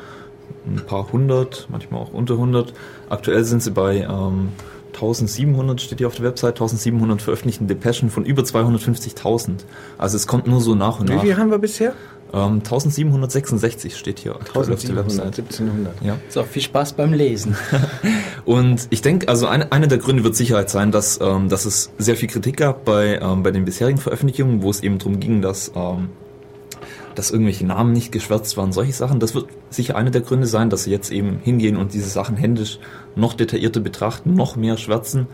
ein 0.67 0.85
paar 0.87 1.11
hundert, 1.13 1.69
manchmal 1.71 2.01
auch 2.01 2.13
unter 2.13 2.35
100. 2.35 2.73
Aktuell 3.09 3.45
sind 3.45 3.63
sie 3.63 3.71
bei 3.71 3.99
ähm, 3.99 4.51
1700, 4.95 5.81
steht 5.81 5.99
hier 5.99 6.07
auf 6.07 6.17
der 6.17 6.25
Website, 6.25 6.55
1700 6.55 7.23
veröffentlichten 7.23 7.67
Depeschen 7.67 8.11
von 8.11 8.25
über 8.25 8.43
250.000. 8.43 9.65
Also 9.99 10.17
es 10.17 10.27
kommt 10.27 10.47
nur 10.47 10.61
so 10.61 10.75
nach 10.75 11.01
und 11.01 11.09
nach. 11.09 11.23
Wie 11.23 11.29
viel 11.29 11.37
haben 11.37 11.51
wir 11.51 11.59
bisher? 11.59 11.95
Ähm, 12.33 12.61
1766 12.61 13.97
steht 13.97 14.21
hier 14.21 14.37
aktuell 14.37 14.65
1700, 14.65 15.07
auf 15.07 15.17
der 15.17 15.25
Website. 15.25 15.39
1700. 15.39 16.03
Ja. 16.03 16.17
So, 16.29 16.43
viel 16.45 16.63
Spaß 16.63 16.93
beim 16.93 17.13
Lesen. 17.13 17.57
und 18.45 18.87
ich 18.91 19.03
denke, 19.03 19.29
also 19.29 19.47
eine, 19.47 19.73
eine 19.73 19.89
der 19.89 19.99
Gründe 19.99 20.23
wird 20.23 20.37
Sicherheit 20.37 20.71
sein, 20.71 20.93
dass, 20.93 21.19
ähm, 21.21 21.49
dass 21.49 21.65
es 21.65 21.91
sehr 21.99 22.17
viel 22.17 22.29
Kritik 22.29 22.57
gab 22.57 22.85
bei, 22.85 23.19
ähm, 23.21 23.43
bei 23.43 23.51
den 23.51 23.65
bisherigen 23.65 23.99
Veröffentlichungen, 23.99 24.63
wo 24.63 24.71
es 24.71 24.83
eben 24.83 24.99
darum 24.99 25.19
ging, 25.19 25.43
dass 25.43 25.73
ähm, 25.75 26.11
dass 27.15 27.31
irgendwelche 27.31 27.67
Namen 27.67 27.93
nicht 27.93 28.13
geschwärzt 28.13 28.57
waren, 28.57 28.73
solche 28.73 28.93
Sachen. 28.93 29.21
Das 29.21 29.35
wird 29.35 29.49
sicher 29.69 29.97
einer 29.97 30.11
der 30.11 30.21
Gründe 30.21 30.47
sein, 30.47 30.71
dass 30.71 30.85
sie 30.85 30.91
jetzt 30.91 31.11
eben 31.11 31.39
hingehen 31.43 31.77
und 31.77 31.93
diese 31.93 32.09
Sachen 32.09 32.37
händisch 32.37 32.79
noch 33.17 33.35
detaillierter 33.35 33.81
betrachten, 33.81 34.35
noch 34.35 34.57
mehr 34.57 34.77
schwärzen. 34.77 35.27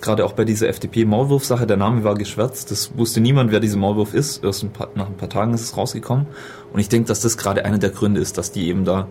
Jetzt 0.00 0.06
gerade 0.06 0.24
auch 0.24 0.32
bei 0.32 0.46
dieser 0.46 0.66
FDP-Maulwurf-Sache, 0.68 1.66
der 1.66 1.76
Name 1.76 2.04
war 2.04 2.14
geschwärzt, 2.14 2.70
das 2.70 2.96
wusste 2.96 3.20
niemand, 3.20 3.52
wer 3.52 3.60
dieser 3.60 3.76
Maulwurf 3.76 4.14
ist. 4.14 4.42
Erst 4.42 4.62
ein 4.62 4.70
paar, 4.70 4.88
nach 4.94 5.08
ein 5.08 5.18
paar 5.18 5.28
Tagen 5.28 5.52
ist 5.52 5.60
es 5.60 5.76
rausgekommen. 5.76 6.26
Und 6.72 6.80
ich 6.80 6.88
denke, 6.88 7.06
dass 7.06 7.20
das 7.20 7.36
gerade 7.36 7.66
einer 7.66 7.76
der 7.76 7.90
Gründe 7.90 8.18
ist, 8.18 8.38
dass 8.38 8.50
die 8.50 8.68
eben 8.68 8.86
da 8.86 9.08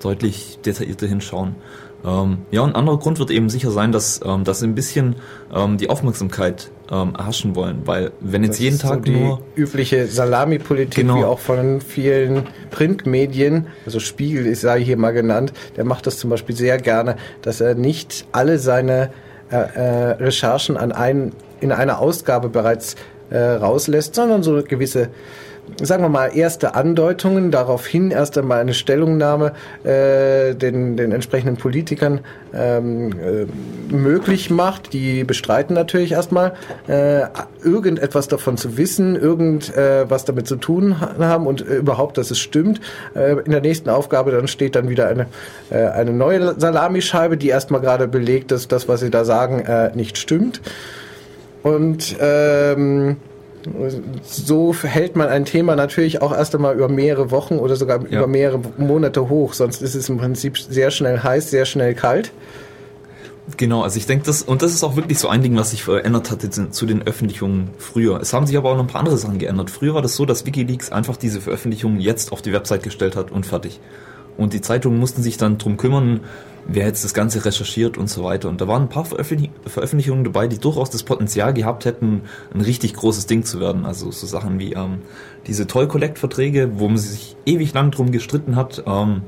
deutlich 0.00 0.58
detaillierter 0.64 1.06
hinschauen. 1.06 1.56
Ähm, 2.02 2.38
ja, 2.50 2.62
und 2.62 2.70
ein 2.70 2.76
anderer 2.76 2.98
Grund 2.98 3.18
wird 3.18 3.30
eben 3.30 3.50
sicher 3.50 3.70
sein, 3.70 3.92
dass, 3.92 4.22
ähm, 4.24 4.44
dass 4.44 4.60
sie 4.60 4.68
ein 4.68 4.74
bisschen 4.74 5.16
ähm, 5.54 5.76
die 5.76 5.90
Aufmerksamkeit 5.90 6.70
ähm, 6.90 7.14
erhaschen 7.14 7.54
wollen, 7.54 7.82
weil 7.84 8.12
wenn 8.20 8.42
jetzt 8.42 8.54
das 8.54 8.60
jeden 8.60 8.78
Tag 8.78 9.00
so 9.00 9.00
die 9.00 9.10
nur 9.10 9.42
übliche 9.54 10.06
Salami-Politik, 10.06 10.94
genau. 10.94 11.18
wie 11.18 11.24
auch 11.24 11.40
von 11.40 11.82
vielen 11.82 12.44
Printmedien, 12.70 13.66
also 13.84 14.00
Spiegel 14.00 14.46
ist 14.46 14.62
sei 14.62 14.82
hier 14.82 14.96
mal 14.96 15.12
genannt, 15.12 15.52
der 15.76 15.84
macht 15.84 16.06
das 16.06 16.16
zum 16.16 16.30
Beispiel 16.30 16.56
sehr 16.56 16.78
gerne, 16.78 17.16
dass 17.42 17.60
er 17.60 17.74
nicht 17.74 18.24
alle 18.32 18.58
seine 18.58 19.10
äh, 19.52 19.56
äh, 19.56 20.10
Recherchen 20.12 20.76
an 20.76 20.92
ein, 20.92 21.32
in 21.60 21.72
einer 21.72 21.98
Ausgabe 21.98 22.48
bereits 22.48 22.96
äh, 23.30 23.38
rauslässt, 23.38 24.14
sondern 24.14 24.42
so 24.42 24.62
gewisse 24.62 25.10
sagen 25.80 26.02
wir 26.02 26.08
mal, 26.08 26.36
erste 26.36 26.74
Andeutungen, 26.74 27.50
daraufhin 27.50 28.10
erst 28.10 28.36
einmal 28.36 28.60
eine 28.60 28.74
Stellungnahme 28.74 29.52
äh, 29.84 30.54
den, 30.54 30.96
den 30.96 31.12
entsprechenden 31.12 31.56
Politikern 31.56 32.20
ähm, 32.54 33.12
äh, 33.12 33.94
möglich 33.94 34.50
macht. 34.50 34.92
Die 34.92 35.24
bestreiten 35.24 35.74
natürlich 35.74 36.12
erstmal, 36.12 36.54
äh, 36.88 37.22
irgendetwas 37.62 38.28
davon 38.28 38.56
zu 38.56 38.76
wissen, 38.76 39.16
irgendwas 39.16 40.22
äh, 40.22 40.26
damit 40.26 40.46
zu 40.46 40.56
tun 40.56 41.00
haben 41.00 41.46
und 41.46 41.66
äh, 41.66 41.76
überhaupt, 41.76 42.18
dass 42.18 42.30
es 42.30 42.38
stimmt. 42.38 42.80
Äh, 43.14 43.36
in 43.44 43.50
der 43.50 43.60
nächsten 43.60 43.88
Aufgabe 43.88 44.30
dann 44.30 44.48
steht 44.48 44.74
dann 44.76 44.88
wieder 44.88 45.08
eine, 45.08 45.26
eine 45.70 46.12
neue 46.12 46.58
Salamischeibe, 46.58 47.36
die 47.36 47.48
erstmal 47.48 47.80
gerade 47.80 48.08
belegt, 48.08 48.50
dass 48.50 48.68
das, 48.68 48.88
was 48.88 49.00
sie 49.00 49.10
da 49.10 49.24
sagen, 49.24 49.64
nicht 49.94 50.18
stimmt. 50.18 50.60
Und 51.62 52.16
ähm, 52.20 53.16
so 54.22 54.74
hält 54.74 55.16
man 55.16 55.28
ein 55.28 55.44
Thema 55.44 55.76
natürlich 55.76 56.22
auch 56.22 56.32
erst 56.32 56.54
einmal 56.54 56.74
über 56.74 56.88
mehrere 56.88 57.30
Wochen 57.30 57.58
oder 57.58 57.76
sogar 57.76 58.00
ja. 58.08 58.18
über 58.18 58.26
mehrere 58.26 58.60
Monate 58.76 59.28
hoch. 59.28 59.54
Sonst 59.54 59.82
ist 59.82 59.94
es 59.94 60.08
im 60.08 60.18
Prinzip 60.18 60.58
sehr 60.58 60.90
schnell 60.90 61.22
heiß, 61.22 61.50
sehr 61.50 61.64
schnell 61.64 61.94
kalt. 61.94 62.32
Genau, 63.56 63.82
also 63.82 63.98
ich 63.98 64.06
denke, 64.06 64.24
das, 64.24 64.42
und 64.42 64.62
das 64.62 64.72
ist 64.72 64.84
auch 64.84 64.94
wirklich 64.94 65.18
so 65.18 65.28
ein 65.28 65.42
Ding, 65.42 65.56
was 65.56 65.70
sich 65.70 65.82
verändert 65.82 66.30
hat 66.30 66.42
zu 66.42 66.86
den 66.86 67.02
Öffentlichungen 67.02 67.70
früher. 67.76 68.20
Es 68.20 68.32
haben 68.32 68.46
sich 68.46 68.56
aber 68.56 68.70
auch 68.70 68.76
noch 68.76 68.84
ein 68.84 68.88
paar 68.88 69.00
andere 69.00 69.18
Sachen 69.18 69.38
geändert. 69.38 69.70
Früher 69.70 69.94
war 69.94 70.02
das 70.02 70.14
so, 70.14 70.24
dass 70.24 70.46
Wikileaks 70.46 70.92
einfach 70.92 71.16
diese 71.16 71.40
Veröffentlichungen 71.40 72.00
jetzt 72.00 72.32
auf 72.32 72.40
die 72.40 72.52
Website 72.52 72.84
gestellt 72.84 73.16
hat 73.16 73.32
und 73.32 73.44
fertig. 73.44 73.80
Und 74.36 74.52
die 74.52 74.60
Zeitungen 74.60 74.98
mussten 74.98 75.22
sich 75.22 75.36
dann 75.36 75.58
drum 75.58 75.76
kümmern, 75.76 76.20
wer 76.66 76.86
jetzt 76.86 77.04
das 77.04 77.14
Ganze 77.14 77.44
recherchiert 77.44 77.98
und 77.98 78.08
so 78.08 78.24
weiter. 78.24 78.48
Und 78.48 78.60
da 78.60 78.68
waren 78.68 78.82
ein 78.82 78.88
paar 78.88 79.04
Veröffentlichungen 79.04 80.24
dabei, 80.24 80.46
die 80.46 80.58
durchaus 80.58 80.90
das 80.90 81.02
Potenzial 81.02 81.52
gehabt 81.54 81.84
hätten, 81.84 82.22
ein 82.54 82.60
richtig 82.60 82.94
großes 82.94 83.26
Ding 83.26 83.44
zu 83.44 83.60
werden. 83.60 83.84
Also 83.84 84.10
so 84.10 84.26
Sachen 84.26 84.58
wie 84.58 84.72
ähm, 84.72 84.98
diese 85.46 85.66
Toy 85.66 85.88
Collect 85.88 86.18
Verträge, 86.18 86.78
wo 86.78 86.88
man 86.88 86.98
sich 86.98 87.36
ewig 87.46 87.74
lang 87.74 87.90
drum 87.90 88.12
gestritten 88.12 88.56
hat, 88.56 88.84
ähm, 88.86 89.22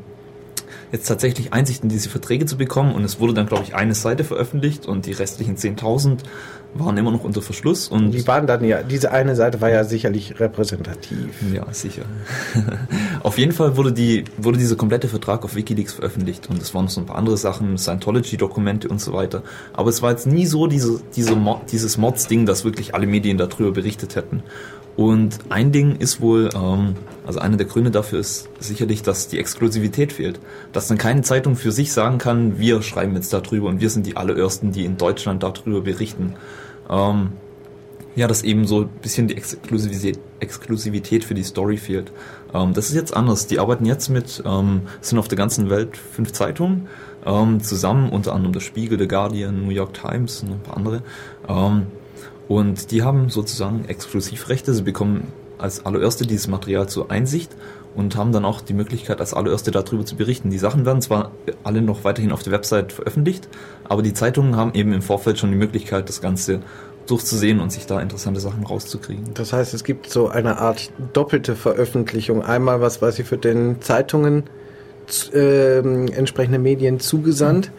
jetzt 0.93 1.07
tatsächlich 1.07 1.53
Einsicht 1.53 1.83
in 1.83 1.89
diese 1.89 2.09
Verträge 2.09 2.47
zu 2.47 2.57
bekommen. 2.57 2.95
Und 2.95 3.05
es 3.05 3.19
wurde 3.19 3.35
dann, 3.35 3.47
glaube 3.47 3.65
ich, 3.65 3.75
eine 3.75 3.95
Seite 3.95 4.25
veröffentlicht 4.25 4.87
und 4.87 5.07
die 5.07 5.13
restlichen 5.13 5.57
10.000 5.57 6.21
waren 6.75 6.97
immer 6.97 7.11
noch 7.11 7.25
unter 7.25 7.43
Verschluss. 7.43 7.89
Und 7.89 8.11
die 8.11 8.27
waren 8.27 8.47
dann 8.47 8.65
ja, 8.65 8.83
diese 8.83 9.13
eine 9.13 9.37
Seite 9.37 9.61
war 9.61 9.71
ja 9.71 9.85
sicherlich 9.85 10.39
repräsentativ. 10.41 11.31
Ja, 11.53 11.67
sicher. 11.73 12.03
auf 13.23 13.39
jeden 13.39 13.53
Fall 13.53 13.77
wurde, 13.77 13.93
die, 13.93 14.25
wurde 14.37 14.59
dieser 14.59 14.77
komplette 14.77 15.09
Vertrag 15.09 15.45
auf 15.45 15.55
Wikileaks 15.55 15.95
veröffentlicht 15.95 16.49
und 16.51 16.61
es 16.61 16.75
waren 16.75 16.85
noch 16.85 16.91
so 16.91 17.01
ein 17.01 17.07
paar 17.07 17.17
andere 17.17 17.37
Sachen, 17.37 17.79
Scientology-Dokumente 17.79 18.89
und 18.89 19.01
so 19.01 19.13
weiter. 19.13 19.43
Aber 19.73 19.91
es 19.91 20.03
war 20.03 20.11
jetzt 20.11 20.27
nie 20.27 20.47
so 20.47 20.67
diese, 20.67 21.01
diese 21.15 21.35
dieses 21.71 21.99
Mods-Ding, 21.99 22.47
dass 22.47 22.65
wirklich 22.65 22.95
alle 22.95 23.07
Medien 23.07 23.39
darüber 23.39 23.73
berichtet 23.73 24.17
hätten. 24.17 24.43
Und 24.97 25.39
ein 25.49 25.73
Ding 25.73 25.97
ist 25.97 26.21
wohl, 26.21 26.51
ähm, 26.55 26.95
also 27.27 27.41
einer 27.41 27.57
der 27.57 27.67
Gründe 27.67 27.91
dafür 27.91 28.21
ist 28.21 28.49
sicherlich, 28.61 29.03
dass 29.03 29.27
die 29.27 29.39
Exklusivität 29.39 30.13
fehlt. 30.13 30.39
Dass 30.73 30.87
dann 30.87 30.99
keine 30.99 31.23
Zeitung 31.23 31.57
für 31.57 31.73
sich 31.73 31.93
sagen 31.93 32.19
kann, 32.19 32.59
wir 32.59 32.81
schreiben 32.83 33.15
jetzt 33.17 33.33
darüber 33.33 33.69
und 33.69 33.81
wir 33.81 33.91
sind 33.91 34.07
die 34.07 34.17
allerersten, 34.17 34.71
die 34.71 34.85
in 34.85 34.97
Deutschland 34.97 35.43
darüber 35.43 35.81
berichten. 35.81 36.35
Ähm, 36.89 37.33
ja, 38.17 38.29
dass 38.29 38.43
eben 38.45 38.67
so 38.67 38.83
ein 38.83 38.89
bisschen 39.03 39.29
die 39.29 39.37
Exklusivität, 40.41 41.25
für 41.25 41.35
die 41.35 41.43
Story 41.43 41.77
fehlt. 41.77 42.13
Ähm, 42.53 42.73
das 42.73 42.89
ist 42.89 42.95
jetzt 42.95 43.17
anders. 43.17 43.47
Die 43.47 43.59
arbeiten 43.59 43.85
jetzt 43.87 44.09
mit, 44.09 44.43
ähm, 44.47 44.83
sind 45.01 45.19
auf 45.19 45.29
der 45.29 45.37
ganzen 45.39 45.69
Welt 45.71 45.97
fünf 45.97 46.33
Zeitungen 46.33 46.89
ähm, 47.27 47.61
zusammen, 47.61 48.11
unter 48.11 48.35
anderem 48.35 48.53
der 48.53 48.61
Spiegel, 48.61 48.99
The 48.99 49.09
Guardian, 49.09 49.65
New 49.65 49.73
York 49.73 49.95
Times 49.95 50.43
und 50.43 50.53
ein 50.53 50.61
paar 50.61 50.77
andere. 50.77 51.03
Ähm, 51.49 51.87
und 52.47 52.91
die 52.91 53.03
haben 53.03 53.31
sozusagen 53.31 53.87
Exklusivrechte. 53.87 54.75
Sie 54.75 54.83
bekommen 54.83 55.29
als 55.59 55.85
allererste 55.85 56.27
dieses 56.27 56.47
Material 56.47 56.89
zur 56.89 57.11
Einsicht 57.11 57.51
und 57.95 58.17
haben 58.17 58.33
dann 58.33 58.45
auch 58.45 58.61
die 58.61 58.75
Möglichkeit, 58.75 59.21
als 59.21 59.35
allererste 59.35 59.71
darüber 59.71 60.05
zu 60.05 60.17
berichten. 60.17 60.51
Die 60.51 60.59
Sachen 60.59 60.85
werden 60.85 61.01
zwar 61.01 61.31
alle 61.63 61.83
noch 61.83 62.05
weiterhin 62.05 62.33
auf 62.33 62.43
der 62.43 62.53
Website 62.53 62.93
veröffentlicht, 62.93 63.49
aber 63.85 64.03
die 64.03 64.15
Zeitungen 64.15 64.57
haben 64.57 64.75
eben 64.75 64.93
im 64.93 65.03
Vorfeld 65.03 65.39
schon 65.39 65.51
die 65.51 65.57
Möglichkeit, 65.57 66.09
das 66.09 66.21
Ganze 66.21 66.61
durchzusehen 67.07 67.61
und 67.61 67.71
sich 67.71 67.87
da 67.87 68.01
interessante 68.01 68.41
Sachen 68.41 68.65
rauszukriegen. 68.65 69.35
Das 69.35 69.53
heißt, 69.53 69.75
es 69.75 69.85
gibt 69.85 70.11
so 70.11 70.29
eine 70.29 70.59
Art 70.59 70.91
doppelte 71.13 71.55
Veröffentlichung. 71.55 72.43
Einmal 72.43 72.81
was, 72.81 73.03
was 73.03 73.17
sie 73.17 73.25
für 73.25 73.37
den 73.37 73.81
Zeitungen 73.83 74.45
äh, 75.33 75.79
entsprechende 75.79 76.59
Medien 76.59 77.01
zugesandt 77.01 77.71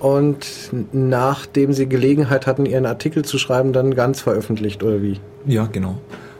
mhm. 0.00 0.06
und 0.06 0.46
nachdem 0.92 1.72
sie 1.72 1.88
Gelegenheit 1.88 2.46
hatten, 2.46 2.66
ihren 2.66 2.86
Artikel 2.86 3.24
zu 3.24 3.38
schreiben, 3.38 3.72
dann 3.72 3.94
ganz 3.94 4.20
veröffentlicht 4.20 4.82
oder 4.82 5.02
wie? 5.02 5.20
Ja, 5.46 5.66
genau. 5.66 5.98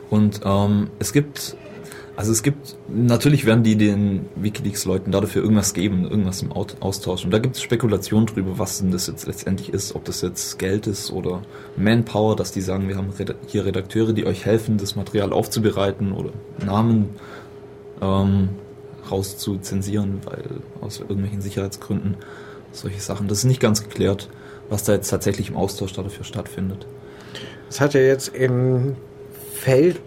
Und 0.09 0.41
ähm, 0.43 0.89
es 0.99 1.13
gibt 1.13 1.55
also 2.17 2.31
es 2.31 2.43
gibt, 2.43 2.77
natürlich 2.87 3.45
werden 3.45 3.63
die 3.63 3.75
den 3.75 4.27
Wikileaks-Leuten 4.35 5.11
dafür 5.11 5.41
irgendwas 5.41 5.73
geben, 5.73 6.09
irgendwas 6.09 6.41
im 6.41 6.51
Austausch. 6.53 7.25
Und 7.25 7.31
da 7.31 7.39
gibt 7.39 7.57
es 7.57 7.61
Spekulationen 7.61 8.25
drüber, 8.25 8.57
was 8.57 8.79
denn 8.79 8.91
das 8.91 9.07
jetzt 9.07 9.27
letztendlich 9.27 9.73
ist, 9.73 9.95
ob 9.95 10.05
das 10.05 10.21
jetzt 10.21 10.57
Geld 10.57 10.87
ist 10.87 11.11
oder 11.11 11.41
Manpower, 11.75 12.37
dass 12.37 12.53
die 12.53 12.61
sagen, 12.61 12.87
wir 12.87 12.95
haben 12.95 13.09
hier 13.47 13.65
Redakteure, 13.65 14.13
die 14.13 14.25
euch 14.25 14.45
helfen, 14.45 14.77
das 14.77 14.95
Material 14.95 15.33
aufzubereiten 15.33 16.13
oder 16.13 16.31
Namen 16.65 17.09
ähm, 18.01 18.49
rauszuzensieren, 19.11 20.21
weil 20.23 20.61
aus 20.79 21.01
irgendwelchen 21.01 21.41
Sicherheitsgründen 21.41 22.15
solche 22.71 23.01
Sachen. 23.01 23.27
Das 23.27 23.39
ist 23.39 23.45
nicht 23.45 23.59
ganz 23.59 23.83
geklärt, 23.83 24.29
was 24.69 24.85
da 24.85 24.93
jetzt 24.93 25.09
tatsächlich 25.09 25.49
im 25.49 25.57
Austausch 25.57 25.91
dafür 25.91 26.23
stattfindet. 26.23 26.87
Es 27.69 27.81
hat 27.81 27.93
ja 27.93 27.99
jetzt 27.99 28.29
im 28.29 28.95
Feld 29.53 29.99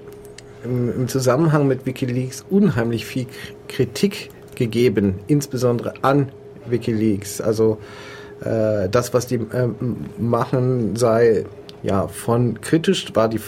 im, 0.65 0.93
im 0.95 1.09
Zusammenhang 1.09 1.67
mit 1.67 1.87
Wikileaks 1.87 2.45
unheimlich 2.49 3.07
viel 3.07 3.27
Kritik 3.69 4.31
gegeben, 4.55 5.15
insbesondere 5.27 5.95
an 6.03 6.31
Wikileaks. 6.67 7.41
Also 7.41 7.79
äh, 8.45 8.89
das, 8.89 9.15
was 9.15 9.27
die 9.27 9.37
äh, 9.37 9.69
machen, 10.19 10.97
sei 10.97 11.45
ja 11.83 12.09
von 12.09 12.61
kritisch, 12.61 13.07
war 13.15 13.29
die 13.29 13.41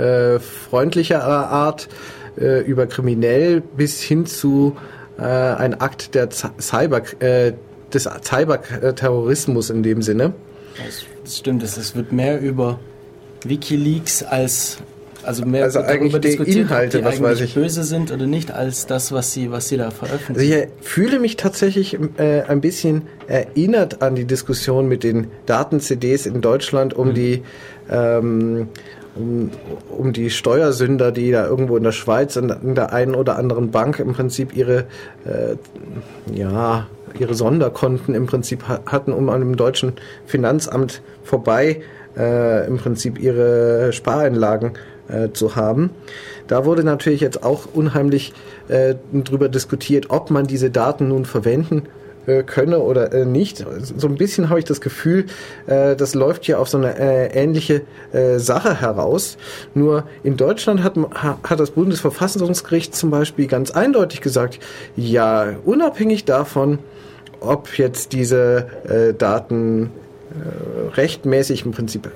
äh, 0.00 0.38
freundlicherer 0.38 1.48
Art 1.48 1.88
äh, 2.38 2.60
über 2.62 2.86
kriminell 2.86 3.60
bis 3.60 4.00
hin 4.02 4.26
zu 4.26 4.76
äh, 5.18 5.22
ein 5.22 5.80
Akt 5.80 6.14
der 6.14 6.28
Cyber, 6.30 7.02
äh, 7.20 7.52
des 7.92 8.08
Cyberterrorismus 8.22 9.70
in 9.70 9.82
dem 9.82 10.02
Sinne. 10.02 10.34
Das 11.24 11.38
stimmt, 11.38 11.62
es 11.62 11.96
wird 11.96 12.12
mehr 12.12 12.40
über 12.40 12.78
Wikileaks 13.44 14.22
als 14.22 14.78
also 15.26 15.44
mehr 15.44 15.64
also 15.64 15.80
darüber 15.80 16.18
diskutiert, 16.18 16.56
Inhalte, 16.56 16.98
die 16.98 17.04
was 17.04 17.20
weiß 17.20 17.40
ich. 17.40 17.54
böse 17.54 17.84
sind 17.84 18.12
oder 18.12 18.26
nicht, 18.26 18.52
als 18.52 18.86
das, 18.86 19.12
was 19.12 19.32
sie, 19.32 19.50
was 19.50 19.68
sie 19.68 19.76
da 19.76 19.90
veröffentlichen. 19.90 20.52
Also 20.52 20.68
ich 20.68 20.86
fühle 20.86 21.18
mich 21.18 21.36
tatsächlich 21.36 21.98
äh, 22.18 22.42
ein 22.42 22.60
bisschen 22.60 23.02
erinnert 23.26 24.02
an 24.02 24.14
die 24.14 24.24
Diskussion 24.24 24.88
mit 24.88 25.02
den 25.02 25.28
Daten-CDs 25.46 26.26
in 26.26 26.40
Deutschland 26.40 26.94
um 26.94 27.08
mhm. 27.08 27.14
die 27.14 27.42
ähm, 27.90 28.68
um, 29.16 29.50
um 29.88 30.12
die 30.12 30.28
Steuersünder, 30.30 31.10
die 31.10 31.30
da 31.30 31.46
irgendwo 31.46 31.76
in 31.76 31.82
der 31.82 31.92
Schweiz 31.92 32.36
in 32.36 32.74
der 32.74 32.92
einen 32.92 33.14
oder 33.14 33.38
anderen 33.38 33.70
Bank 33.70 33.98
im 33.98 34.12
Prinzip 34.12 34.54
ihre 34.54 34.84
äh, 35.24 35.56
ja 36.32 36.86
ihre 37.18 37.34
Sonderkonten 37.34 38.14
im 38.14 38.26
Prinzip 38.26 38.64
hatten, 38.68 39.12
um 39.12 39.30
an 39.30 39.40
dem 39.40 39.56
deutschen 39.56 39.94
Finanzamt 40.26 41.00
vorbei 41.24 41.80
äh, 42.16 42.66
im 42.66 42.76
Prinzip 42.76 43.18
ihre 43.18 43.92
Spareinlagen 43.92 44.72
äh, 45.08 45.30
zu 45.32 45.56
haben. 45.56 45.90
Da 46.46 46.64
wurde 46.64 46.84
natürlich 46.84 47.20
jetzt 47.20 47.42
auch 47.42 47.66
unheimlich 47.72 48.32
äh, 48.68 48.94
drüber 49.12 49.48
diskutiert, 49.48 50.06
ob 50.10 50.30
man 50.30 50.46
diese 50.46 50.70
Daten 50.70 51.08
nun 51.08 51.24
verwenden 51.24 51.82
äh, 52.26 52.42
könne 52.42 52.80
oder 52.80 53.12
äh, 53.12 53.24
nicht. 53.24 53.64
So 53.80 54.08
ein 54.08 54.16
bisschen 54.16 54.48
habe 54.48 54.58
ich 54.58 54.64
das 54.64 54.80
Gefühl, 54.80 55.26
äh, 55.66 55.96
das 55.96 56.14
läuft 56.14 56.44
hier 56.44 56.60
auf 56.60 56.68
so 56.68 56.78
eine 56.78 56.98
äh, 56.98 57.26
ähnliche 57.28 57.82
äh, 58.12 58.38
Sache 58.38 58.80
heraus. 58.80 59.36
Nur 59.74 60.04
in 60.22 60.36
Deutschland 60.36 60.82
hat, 60.82 60.94
hat 61.14 61.60
das 61.60 61.70
Bundesverfassungsgericht 61.70 62.94
zum 62.94 63.10
Beispiel 63.10 63.46
ganz 63.46 63.70
eindeutig 63.70 64.20
gesagt, 64.20 64.58
ja, 64.96 65.54
unabhängig 65.64 66.24
davon, 66.24 66.80
ob 67.40 67.78
jetzt 67.78 68.12
diese 68.12 68.66
äh, 68.88 69.14
Daten 69.14 69.90
äh, 70.30 70.94
rechtmäßig 70.96 71.64
im 71.64 71.72
Prinzip 71.72 72.06
äh, 72.06 72.10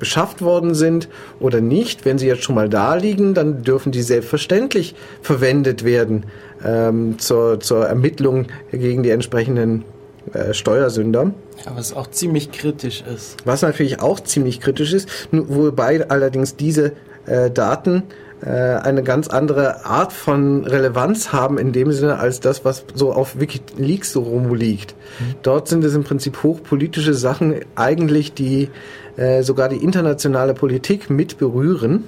beschafft 0.00 0.42
worden 0.42 0.74
sind 0.74 1.08
oder 1.38 1.60
nicht. 1.60 2.04
Wenn 2.04 2.18
sie 2.18 2.26
jetzt 2.26 2.42
schon 2.42 2.56
mal 2.56 2.68
da 2.68 2.94
liegen, 2.94 3.34
dann 3.34 3.62
dürfen 3.62 3.92
die 3.92 4.02
selbstverständlich 4.02 4.96
verwendet 5.22 5.84
werden 5.84 6.24
ähm, 6.64 7.20
zur, 7.20 7.60
zur 7.60 7.86
Ermittlung 7.86 8.46
gegen 8.72 9.04
die 9.04 9.10
entsprechenden 9.10 9.84
äh, 10.32 10.52
Steuersünder. 10.52 11.32
Ja, 11.64 11.72
was 11.76 11.92
auch 11.92 12.08
ziemlich 12.08 12.50
kritisch 12.50 13.02
ist. 13.02 13.36
Was 13.44 13.62
natürlich 13.62 14.00
auch 14.00 14.18
ziemlich 14.18 14.60
kritisch 14.60 14.92
ist, 14.92 15.08
wobei 15.30 16.08
allerdings 16.08 16.56
diese 16.56 16.92
äh, 17.26 17.50
Daten 17.50 18.04
äh, 18.42 18.48
eine 18.48 19.02
ganz 19.02 19.28
andere 19.28 19.84
Art 19.84 20.12
von 20.12 20.64
Relevanz 20.64 21.32
haben 21.32 21.58
in 21.58 21.72
dem 21.72 21.92
Sinne 21.92 22.18
als 22.18 22.40
das, 22.40 22.64
was 22.64 22.84
so 22.94 23.12
auf 23.12 23.38
Wikileaks 23.38 24.12
so 24.12 24.22
rumliegt. 24.22 24.94
Mhm. 25.18 25.34
Dort 25.42 25.68
sind 25.68 25.84
es 25.84 25.94
im 25.94 26.04
Prinzip 26.04 26.42
hochpolitische 26.42 27.12
Sachen 27.12 27.56
eigentlich, 27.74 28.32
die 28.32 28.70
äh, 29.20 29.42
sogar 29.42 29.68
die 29.68 29.76
internationale 29.76 30.54
Politik 30.54 31.10
mit 31.10 31.36
berühren, 31.36 32.04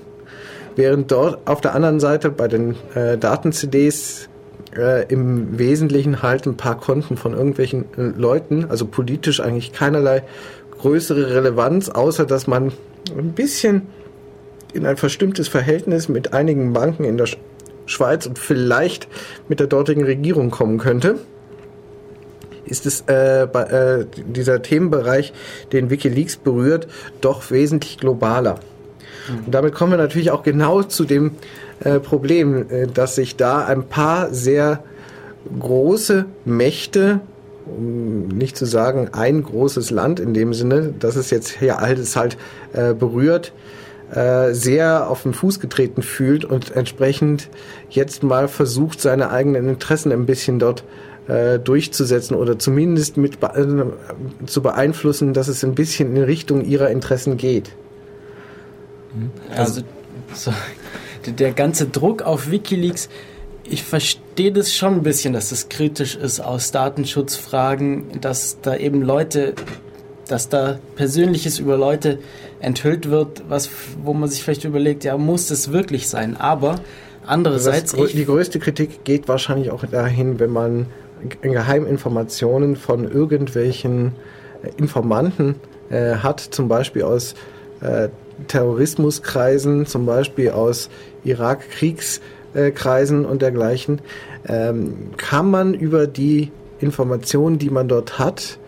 während 0.77 1.13
dort 1.13 1.47
auf 1.47 1.61
der 1.61 1.75
anderen 1.75 2.01
Seite 2.01 2.31
bei 2.31 2.49
den 2.49 2.75
äh, 2.95 3.19
Daten-CDs 3.19 4.31
äh, 4.75 5.07
im 5.13 5.59
Wesentlichen 5.59 6.23
halt 6.23 6.47
ein 6.47 6.57
paar 6.57 6.81
Konten 6.81 7.19
von 7.19 7.35
irgendwelchen 7.35 7.85
äh, 7.99 8.19
Leuten, 8.19 8.65
also 8.71 8.87
politisch 8.87 9.41
eigentlich 9.41 9.73
keinerlei 9.73 10.23
größere 10.81 11.35
Relevanz, 11.35 11.91
außer 11.91 12.25
dass 12.25 12.47
man 12.47 12.73
ein 13.17 13.33
bisschen 13.33 13.83
in 14.73 14.87
ein 14.87 14.97
verstimmtes 14.97 15.49
Verhältnis 15.49 16.09
mit 16.09 16.33
einigen 16.33 16.73
Banken 16.73 17.05
in 17.05 17.19
der 17.19 17.29
Schweiz 17.85 18.25
und 18.25 18.39
vielleicht 18.39 19.07
mit 19.49 19.61
der 19.61 19.67
dortigen 19.67 20.05
Regierung 20.05 20.51
kommen 20.51 20.79
könnte 20.79 21.19
ist 22.73 22.87
es 22.87 23.03
äh, 23.03 23.47
bei, 23.53 23.63
äh, 23.65 24.07
dieser 24.27 24.63
Themenbereich, 24.63 25.35
den 25.73 25.91
WikiLeaks 25.91 26.37
berührt, 26.37 26.89
doch 27.21 27.51
wesentlich 27.51 27.99
globaler. 27.99 28.55
Mhm. 29.29 29.45
Und 29.45 29.55
damit 29.55 29.75
kommen 29.75 29.93
wir 29.93 29.99
natürlich 29.99 30.31
auch 30.31 30.43
genau 30.43 30.83
zu 30.83 31.05
dem 31.05 31.33
äh, 31.85 32.01
Problem, 32.01 32.71
äh, 32.71 32.87
dass 32.87 33.15
sich 33.15 33.37
da 33.37 33.67
ein 33.67 33.85
paar 33.85 34.33
sehr 34.33 34.83
große 35.59 36.25
Mächte 36.47 37.21
um 37.65 38.27
nicht 38.27 38.57
zu 38.57 38.65
sagen 38.65 39.11
ein 39.13 39.45
großes 39.45 39.91
Land 39.93 40.19
in 40.19 40.35
dem 40.35 40.53
Sinne, 40.53 40.93
dass 40.99 41.15
es 41.15 41.31
jetzt 41.31 41.51
hier 41.61 41.79
alles 41.79 42.17
halt 42.17 42.37
äh, 42.73 42.93
berührt, 42.93 43.53
äh, 44.13 44.53
sehr 44.53 45.09
auf 45.09 45.23
den 45.23 45.33
Fuß 45.33 45.61
getreten 45.61 46.03
fühlt 46.03 46.45
und 46.45 46.75
entsprechend 46.75 47.49
jetzt 47.89 48.25
mal 48.25 48.49
versucht, 48.49 49.01
seine 49.01 49.31
eigenen 49.31 49.69
Interessen 49.69 50.11
ein 50.11 50.27
bisschen 50.27 50.59
dort 50.59 50.83
äh, 51.29 51.59
durchzusetzen 51.59 52.37
oder 52.37 52.59
zumindest 52.59 53.17
mit 53.17 53.41
be 53.41 53.47
äh, 53.55 54.47
zu 54.47 54.63
beeinflussen, 54.63 55.35
dass 55.35 55.49
es 55.49 55.65
ein 55.65 55.75
bisschen 55.75 56.17
in 56.17 56.23
Richtung 56.23 56.65
ihrer 56.65 56.91
Interessen 56.91 57.37
geht. 57.37 57.71
Also 59.55 59.83
so, 60.35 60.53
der 61.27 61.53
ganze 61.53 61.87
Druck 61.87 62.23
auf 62.23 62.51
Wikileaks 62.51 63.09
ich 63.65 63.83
verstehe 63.85 64.53
das 64.53 64.75
schon 64.75 64.95
ein 64.95 65.03
bisschen, 65.03 65.33
dass 65.33 65.51
das 65.51 65.69
kritisch 65.69 66.17
ist 66.17 66.41
aus 66.41 66.73
Datenschutzfragen, 66.73 68.21
dass 68.21 68.59
da 68.61 68.77
eben 68.77 69.03
Leute, 69.03 69.55
dass 70.29 70.49
da 70.49 70.79
Persönliches 70.97 71.59
über 71.59 71.77
Leute 71.77 72.19
enthüllt 72.61 73.11
wird, 73.11 73.45
was, 73.49 73.71
wo 74.03 74.15
man 74.15 74.29
sich 74.29 74.43
vielleicht 74.43 74.65
überlegt, 74.65 75.05
ja, 75.05 75.17
muss 75.17 75.49
das 75.49 75.73
wirklich 75.73 76.09
sein? 76.09 76.37
Aber 76.37 76.81
andererseits. 77.25 77.93
Das, 77.93 78.13
die 78.13 78.25
größte 78.25 78.59
Kritik 78.59 79.05
geht 79.05 79.29
wahrscheinlich 79.29 79.71
auch 79.71 79.85
dahin, 79.85 80.39
wenn 80.39 80.51
man 80.51 80.87
Geheiminformationen 81.43 82.77
von 82.77 83.11
irgendwelchen 83.11 84.13
Informanten 84.77 85.57
äh, 85.91 86.17
hat, 86.17 86.41
zum 86.41 86.69
Beispiel 86.69 87.03
aus 87.03 87.35
äh, 87.81 88.09
Terrorismuskreisen, 88.49 89.87
zum 89.87 90.07
Beispiel 90.07 90.51
aus 90.51 90.89
Irak-Kriegs- 91.25 92.21
äh, 92.55 92.71
Kreisen 92.71 93.25
und 93.25 93.43
dergleichen, 93.43 94.01
ähm, 94.47 95.11
kann 95.17 95.51
man 95.51 95.75
über 95.75 96.07
die 96.07 96.51
Informationen, 96.81 97.59
die 97.59 97.71
man 97.71 97.89
dort 97.89 98.19
hat, 98.19 98.59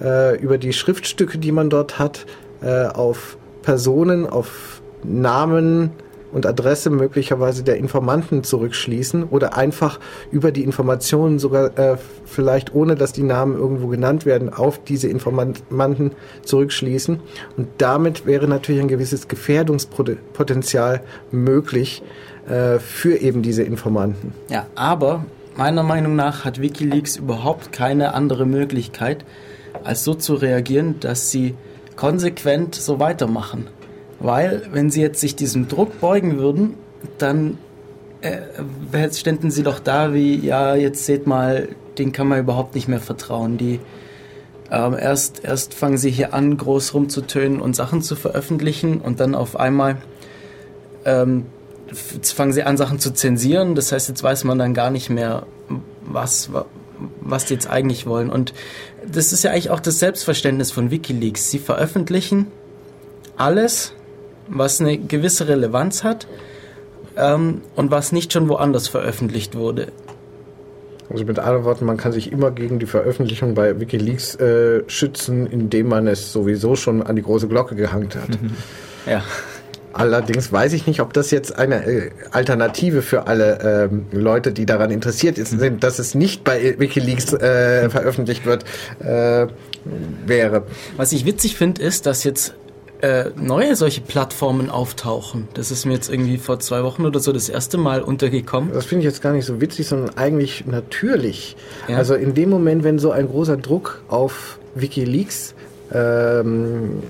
äh, 0.00 0.36
über 0.38 0.58
die 0.58 0.72
Schriftstücke, 0.72 1.38
die 1.38 1.52
man 1.52 1.70
dort 1.70 1.98
hat, 1.98 2.26
äh, 2.62 2.86
auf 2.86 3.36
Personen, 3.62 4.26
auf 4.26 4.82
Namen 5.04 5.90
und 6.32 6.46
Adresse 6.46 6.90
möglicherweise 6.90 7.62
der 7.62 7.76
Informanten 7.76 8.44
zurückschließen 8.44 9.24
oder 9.24 9.56
einfach 9.56 10.00
über 10.30 10.52
die 10.52 10.64
Informationen 10.64 11.38
sogar 11.38 11.78
äh, 11.78 11.96
vielleicht 12.24 12.74
ohne 12.74 12.94
dass 12.94 13.12
die 13.12 13.22
Namen 13.22 13.56
irgendwo 13.56 13.88
genannt 13.88 14.26
werden 14.26 14.52
auf 14.52 14.82
diese 14.82 15.08
Informanten 15.08 16.12
zurückschließen 16.44 17.20
und 17.56 17.68
damit 17.78 18.26
wäre 18.26 18.48
natürlich 18.48 18.80
ein 18.80 18.88
gewisses 18.88 19.28
Gefährdungspotenzial 19.28 21.00
möglich 21.30 22.02
äh, 22.48 22.78
für 22.78 23.16
eben 23.16 23.42
diese 23.42 23.62
Informanten. 23.62 24.32
Ja, 24.48 24.66
aber 24.74 25.24
meiner 25.56 25.82
Meinung 25.82 26.16
nach 26.16 26.44
hat 26.44 26.60
Wikileaks 26.60 27.16
überhaupt 27.16 27.72
keine 27.72 28.14
andere 28.14 28.46
Möglichkeit, 28.46 29.24
als 29.84 30.04
so 30.04 30.14
zu 30.14 30.34
reagieren, 30.34 31.00
dass 31.00 31.30
sie 31.30 31.54
konsequent 31.96 32.74
so 32.74 32.98
weitermachen. 32.98 33.68
Weil, 34.20 34.62
wenn 34.70 34.90
sie 34.90 35.00
jetzt 35.00 35.20
sich 35.20 35.34
diesem 35.34 35.66
Druck 35.68 36.00
beugen 36.00 36.38
würden, 36.38 36.74
dann 37.18 37.58
äh, 38.20 39.12
ständen 39.12 39.50
sie 39.50 39.62
doch 39.62 39.80
da 39.80 40.12
wie, 40.12 40.36
ja, 40.36 40.74
jetzt 40.74 41.06
seht 41.06 41.26
mal, 41.26 41.68
den 41.98 42.12
kann 42.12 42.28
man 42.28 42.38
überhaupt 42.38 42.74
nicht 42.74 42.86
mehr 42.86 43.00
vertrauen. 43.00 43.56
Die 43.56 43.80
ähm, 44.70 44.96
erst, 44.98 45.42
erst 45.42 45.74
fangen 45.74 45.96
sie 45.96 46.10
hier 46.10 46.34
an, 46.34 46.56
groß 46.56 46.94
rumzutönen 46.94 47.60
und 47.60 47.74
Sachen 47.74 48.02
zu 48.02 48.14
veröffentlichen 48.14 49.00
und 49.00 49.20
dann 49.20 49.34
auf 49.34 49.58
einmal 49.58 49.96
ähm, 51.04 51.46
fangen 51.92 52.52
sie 52.52 52.62
an, 52.62 52.76
Sachen 52.76 52.98
zu 52.98 53.12
zensieren. 53.12 53.74
Das 53.74 53.90
heißt, 53.90 54.08
jetzt 54.08 54.22
weiß 54.22 54.44
man 54.44 54.58
dann 54.58 54.74
gar 54.74 54.90
nicht 54.90 55.10
mehr, 55.10 55.46
was, 56.04 56.50
was 57.20 57.46
die 57.46 57.54
jetzt 57.54 57.68
eigentlich 57.68 58.06
wollen. 58.06 58.30
Und 58.30 58.52
das 59.10 59.32
ist 59.32 59.42
ja 59.42 59.50
eigentlich 59.50 59.70
auch 59.70 59.80
das 59.80 59.98
Selbstverständnis 59.98 60.70
von 60.70 60.90
Wikileaks. 60.90 61.50
Sie 61.50 61.58
veröffentlichen 61.58 62.46
alles, 63.36 63.94
was 64.50 64.80
eine 64.80 64.98
gewisse 64.98 65.48
Relevanz 65.48 66.04
hat 66.04 66.26
ähm, 67.16 67.62
und 67.76 67.90
was 67.90 68.12
nicht 68.12 68.32
schon 68.32 68.48
woanders 68.48 68.88
veröffentlicht 68.88 69.56
wurde. 69.56 69.88
Also 71.10 71.24
mit 71.24 71.40
anderen 71.40 71.64
Worten, 71.64 71.84
man 71.86 71.96
kann 71.96 72.12
sich 72.12 72.30
immer 72.30 72.52
gegen 72.52 72.78
die 72.78 72.86
Veröffentlichung 72.86 73.54
bei 73.54 73.80
Wikileaks 73.80 74.36
äh, 74.36 74.84
schützen, 74.86 75.46
indem 75.46 75.88
man 75.88 76.06
es 76.06 76.32
sowieso 76.32 76.76
schon 76.76 77.02
an 77.02 77.16
die 77.16 77.22
große 77.22 77.48
Glocke 77.48 77.74
gehangen 77.74 78.10
hat. 78.14 78.38
Ja. 79.06 79.22
Allerdings 79.92 80.52
weiß 80.52 80.72
ich 80.74 80.86
nicht, 80.86 81.00
ob 81.00 81.12
das 81.12 81.30
jetzt 81.32 81.58
eine 81.58 81.84
äh, 81.84 82.10
Alternative 82.30 83.02
für 83.02 83.26
alle 83.26 83.88
ähm, 83.90 84.06
Leute, 84.12 84.52
die 84.52 84.66
daran 84.66 84.90
interessiert 84.90 85.36
sind, 85.36 85.82
dass 85.82 85.98
es 85.98 86.14
nicht 86.14 86.44
bei 86.44 86.78
Wikileaks 86.78 87.32
äh, 87.32 87.90
veröffentlicht 87.90 88.46
wird, 88.46 88.64
äh, 89.00 89.48
wäre. 90.26 90.64
Was 90.96 91.12
ich 91.12 91.26
witzig 91.26 91.56
finde, 91.56 91.82
ist, 91.82 92.06
dass 92.06 92.22
jetzt 92.22 92.54
äh, 93.02 93.30
neue 93.36 93.76
solche 93.76 94.00
Plattformen 94.00 94.70
auftauchen. 94.70 95.48
Das 95.54 95.70
ist 95.70 95.86
mir 95.86 95.94
jetzt 95.94 96.10
irgendwie 96.10 96.38
vor 96.38 96.58
zwei 96.60 96.82
Wochen 96.82 97.06
oder 97.06 97.20
so 97.20 97.32
das 97.32 97.48
erste 97.48 97.78
Mal 97.78 98.02
untergekommen. 98.02 98.72
Das 98.72 98.86
finde 98.86 99.00
ich 99.00 99.06
jetzt 99.06 99.22
gar 99.22 99.32
nicht 99.32 99.46
so 99.46 99.60
witzig, 99.60 99.88
sondern 99.88 100.16
eigentlich 100.16 100.66
natürlich. 100.66 101.56
Ja. 101.88 101.96
Also 101.96 102.14
in 102.14 102.34
dem 102.34 102.50
Moment, 102.50 102.84
wenn 102.84 102.98
so 102.98 103.10
ein 103.10 103.28
großer 103.28 103.56
Druck 103.56 104.02
auf 104.08 104.58
Wikileaks 104.74 105.54
ähm, 105.92 107.02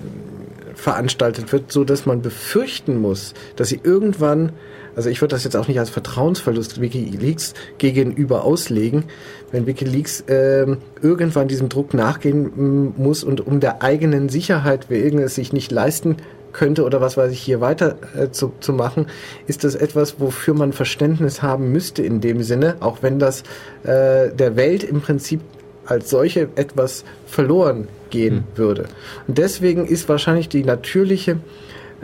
veranstaltet 0.75 1.51
wird, 1.51 1.71
so 1.71 1.83
dass 1.83 2.05
man 2.05 2.21
befürchten 2.21 2.97
muss, 2.97 3.33
dass 3.55 3.69
sie 3.69 3.79
irgendwann, 3.83 4.53
also 4.95 5.09
ich 5.09 5.21
würde 5.21 5.35
das 5.35 5.43
jetzt 5.43 5.55
auch 5.55 5.67
nicht 5.67 5.79
als 5.79 5.89
Vertrauensverlust 5.89 6.81
WikiLeaks 6.81 7.53
gegenüber 7.77 8.43
auslegen, 8.43 9.05
wenn 9.51 9.65
WikiLeaks 9.65 10.21
äh, 10.21 10.65
irgendwann 11.01 11.47
diesem 11.47 11.69
Druck 11.69 11.93
nachgehen 11.93 12.93
muss 12.97 13.23
und 13.23 13.45
um 13.45 13.59
der 13.59 13.81
eigenen 13.81 14.29
Sicherheit, 14.29 14.89
wegen 14.89 15.19
es 15.19 15.35
sich 15.35 15.53
nicht 15.53 15.71
leisten 15.71 16.17
könnte 16.53 16.83
oder 16.83 17.01
was 17.01 17.17
weiß 17.17 17.31
ich 17.31 17.39
hier 17.39 17.61
weiter 17.61 17.97
äh, 18.15 18.29
zu, 18.29 18.53
zu 18.59 18.73
machen, 18.73 19.07
ist 19.47 19.63
das 19.63 19.75
etwas, 19.75 20.19
wofür 20.19 20.53
man 20.53 20.73
Verständnis 20.73 21.41
haben 21.41 21.71
müsste 21.71 22.03
in 22.03 22.21
dem 22.21 22.43
Sinne, 22.43 22.75
auch 22.79 22.97
wenn 23.01 23.19
das 23.19 23.43
äh, 23.83 24.29
der 24.33 24.55
Welt 24.55 24.83
im 24.83 25.01
Prinzip 25.01 25.41
als 25.85 26.09
solche 26.09 26.49
etwas 26.55 27.03
verloren 27.25 27.87
gehen 28.09 28.35
mhm. 28.35 28.57
würde. 28.57 28.85
Und 29.27 29.37
deswegen 29.37 29.85
ist 29.85 30.07
wahrscheinlich 30.09 30.49
die 30.49 30.63
natürliche 30.63 31.37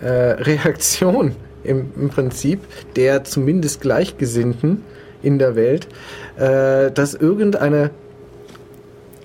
äh, 0.02 0.08
Reaktion 0.08 1.36
im, 1.68 1.92
im, 1.96 2.10
Prinzip 2.10 2.60
der 2.96 3.24
zumindest 3.24 3.82
Gleichgesinnten 3.82 4.84
in 5.22 5.40
der 5.40 5.56
Welt, 5.56 5.88
äh, 6.38 6.92
dass 6.92 7.14
irgendeine 7.14 7.92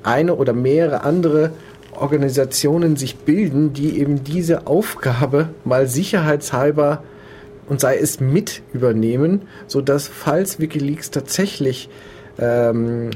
eine 0.02 0.34
oder 0.34 0.52
mehrere 0.52 1.04
andere 1.04 1.52
Organisationen 1.92 2.96
sich 2.96 3.16
bilden, 3.16 3.72
die 3.72 4.00
eben 4.00 4.24
diese 4.24 4.66
Aufgabe 4.66 5.50
mal 5.64 5.86
sicherheitshalber 5.86 7.02
und 7.68 7.80
sei 7.80 7.96
es 7.96 8.20
mit 8.20 8.62
übernehmen, 8.72 9.42
sodass 9.66 10.08
falls 10.08 10.58
Wikileaks 10.58 11.10
tatsächlich 11.10 11.88
ähm, 12.38 13.10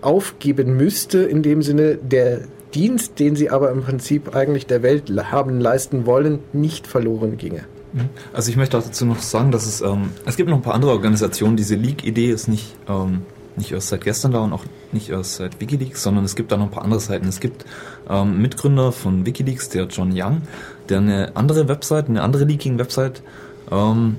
aufgeben 0.00 0.76
müsste, 0.76 1.18
in 1.18 1.42
dem 1.42 1.62
Sinne 1.62 1.96
der 1.96 2.42
Dienst, 2.74 3.18
den 3.18 3.34
sie 3.34 3.50
aber 3.50 3.70
im 3.70 3.82
Prinzip 3.82 4.36
eigentlich 4.36 4.66
der 4.66 4.82
Welt 4.82 5.10
haben 5.32 5.58
leisten 5.60 6.06
wollen, 6.06 6.40
nicht 6.52 6.86
verloren 6.86 7.38
ginge. 7.38 7.64
Mhm. 7.92 8.08
Also 8.32 8.50
ich 8.50 8.56
möchte 8.56 8.76
dazu 8.76 9.04
noch 9.04 9.20
sagen, 9.20 9.50
dass 9.50 9.66
es, 9.66 9.80
ähm, 9.80 10.10
es 10.26 10.36
gibt 10.36 10.50
noch 10.50 10.56
ein 10.56 10.62
paar 10.62 10.74
andere 10.74 10.92
Organisationen. 10.92 11.56
Diese 11.56 11.74
Leak-Idee 11.74 12.30
ist 12.30 12.48
nicht, 12.48 12.74
ähm, 12.88 13.22
nicht 13.56 13.72
erst 13.72 13.88
seit 13.88 14.04
gestern 14.04 14.32
da 14.32 14.40
und 14.40 14.52
auch 14.52 14.64
nicht 14.92 15.10
erst 15.10 15.36
seit 15.36 15.60
Wikileaks, 15.60 16.02
sondern 16.02 16.24
es 16.24 16.36
gibt 16.36 16.52
da 16.52 16.56
noch 16.56 16.66
ein 16.66 16.70
paar 16.70 16.84
andere 16.84 17.00
Seiten. 17.00 17.26
Es 17.28 17.40
gibt 17.40 17.64
ähm, 18.08 18.40
Mitgründer 18.40 18.92
von 18.92 19.26
Wikileaks, 19.26 19.68
der 19.68 19.84
John 19.86 20.12
Young, 20.14 20.42
der 20.88 20.98
eine 20.98 21.36
andere 21.36 21.68
Website, 21.68 22.08
eine 22.08 22.22
andere 22.22 22.44
Leaking-Website 22.44 23.22
ähm, 23.70 24.16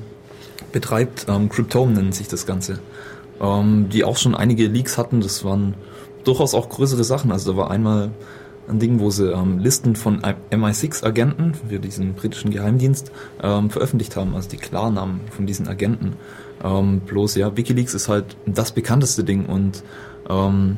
betreibt. 0.72 1.26
Ähm, 1.30 1.50
Cryptome 1.50 1.94
nennt 1.94 2.16
sich 2.16 2.28
das 2.28 2.46
Ganze 2.46 2.80
ähm, 3.42 3.90
die 3.90 4.04
auch 4.04 4.18
schon 4.18 4.36
einige 4.36 4.68
Leaks 4.68 4.98
hatten. 4.98 5.22
Das 5.22 5.44
waren 5.44 5.76
durchaus 6.24 6.54
auch 6.54 6.70
größere 6.70 7.04
Sachen. 7.04 7.32
Also 7.32 7.52
da 7.52 7.58
war 7.58 7.72
einmal 7.72 8.12
ein 8.70 8.80
Ding, 8.80 9.00
wo 9.00 9.10
sie 9.10 9.32
ähm, 9.32 9.60
Listen 9.60 9.96
von 9.96 10.22
MI6-Agenten 10.22 11.54
für 11.56 11.80
diesen 11.80 12.14
britischen 12.14 12.52
Geheimdienst 12.52 13.12
ähm, 13.42 13.70
veröffentlicht 13.70 14.16
haben, 14.16 14.36
also 14.36 14.50
die 14.50 14.58
Klarnamen 14.58 15.22
von 15.32 15.46
diesen 15.46 15.68
Agenten. 15.68 16.14
Ähm, 16.64 17.02
bloß 17.02 17.36
ja, 17.36 17.56
WikiLeaks 17.56 17.94
ist 17.94 18.10
halt 18.10 18.38
das 18.46 18.72
bekannteste 18.72 19.24
Ding 19.24 19.46
und 19.46 19.84
ähm, 20.30 20.78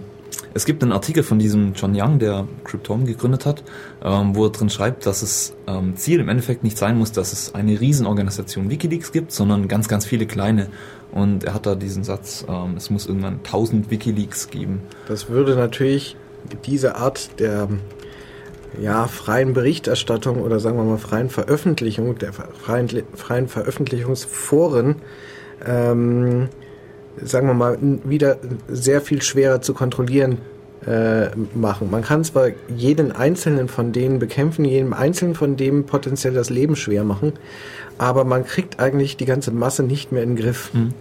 Es 0.54 0.66
gibt 0.66 0.84
einen 0.84 0.92
Artikel 0.92 1.24
von 1.24 1.40
diesem 1.40 1.74
John 1.74 1.94
Young, 1.96 2.20
der 2.20 2.48
Cryptome 2.66 3.06
gegründet 3.06 3.46
hat, 3.46 3.64
ähm, 4.04 4.36
wo 4.36 4.46
er 4.46 4.52
drin 4.52 4.70
schreibt, 4.70 5.06
dass 5.06 5.22
es 5.22 5.56
ähm, 5.68 5.96
Ziel 5.96 6.20
im 6.20 6.28
Endeffekt 6.28 6.64
nicht 6.64 6.78
sein 6.78 6.98
muss, 6.98 7.12
dass 7.14 7.32
es 7.32 7.56
eine 7.56 7.80
Riesenorganisation 7.80 8.70
Wikileaks 8.70 9.12
gibt, 9.12 9.32
sondern 9.32 9.68
ganz, 9.68 9.88
ganz 9.88 10.06
viele 10.06 10.26
kleine. 10.26 10.68
Und 11.12 11.46
er 11.46 11.54
hat 11.54 11.66
da 11.66 11.76
diesen 11.76 12.04
Satz, 12.04 12.46
ähm, 12.48 12.76
es 12.76 12.90
muss 12.90 13.06
irgendwann 13.06 13.40
1000 13.44 13.92
Wikileaks 13.92 14.50
geben. 14.50 14.82
Das 15.08 15.30
würde 15.30 15.56
natürlich 15.56 16.16
diese 16.66 16.96
Art 16.96 17.40
der 17.40 17.68
ja, 18.80 19.08
freien 19.08 19.54
Berichterstattung 19.54 20.42
oder 20.42 20.60
sagen 20.60 20.78
wir 20.78 20.84
mal 20.84 20.98
freien 20.98 21.30
Veröffentlichung, 21.30 22.18
der 22.18 22.34
freien, 22.34 22.88
freien 23.14 23.48
Veröffentlichungsforen, 23.48 24.96
ähm, 25.66 26.48
sagen 27.22 27.48
wir 27.48 27.54
mal, 27.54 27.78
wieder 28.04 28.38
sehr 28.70 29.02
viel 29.02 29.22
schwerer 29.22 29.62
zu 29.62 29.74
kontrollieren 29.74 30.38
äh, 30.86 31.30
machen. 31.54 31.92
Man 31.92 32.04
kann 32.04 32.24
zwar 32.24 32.50
jeden 32.76 33.12
einzelnen 33.12 33.68
von 33.68 33.92
denen 33.92 34.20
bekämpfen, 34.20 34.66
jedem 34.66 34.94
einzelnen 34.94 35.36
von 35.36 35.58
denen 35.58 35.86
potenziell 35.86 36.34
das 36.34 36.50
Leben 36.50 36.76
schwer 36.76 37.04
machen, 37.04 37.34
aber 37.98 38.24
man 38.24 38.46
kriegt 38.46 38.80
eigentlich 38.80 39.18
die 39.18 39.26
ganze 39.26 39.52
Masse 39.52 39.84
nicht 39.84 40.12
mehr 40.12 40.24
in 40.24 40.36
den 40.36 40.44
Griff. 40.44 40.74
Mhm. 40.74 40.94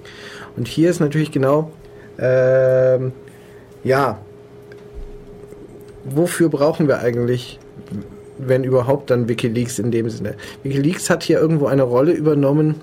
Und 0.56 0.68
hier 0.68 0.90
ist 0.90 1.00
natürlich 1.00 1.30
genau, 1.30 1.70
äh, 2.18 2.98
ja, 3.84 4.18
wofür 6.04 6.48
brauchen 6.48 6.88
wir 6.88 7.00
eigentlich, 7.00 7.58
wenn 8.38 8.64
überhaupt 8.64 9.10
dann 9.10 9.28
Wikileaks 9.28 9.78
in 9.78 9.90
dem 9.90 10.08
Sinne? 10.10 10.34
Wikileaks 10.62 11.10
hat 11.10 11.22
hier 11.22 11.40
irgendwo 11.40 11.66
eine 11.66 11.82
Rolle 11.82 12.12
übernommen, 12.12 12.76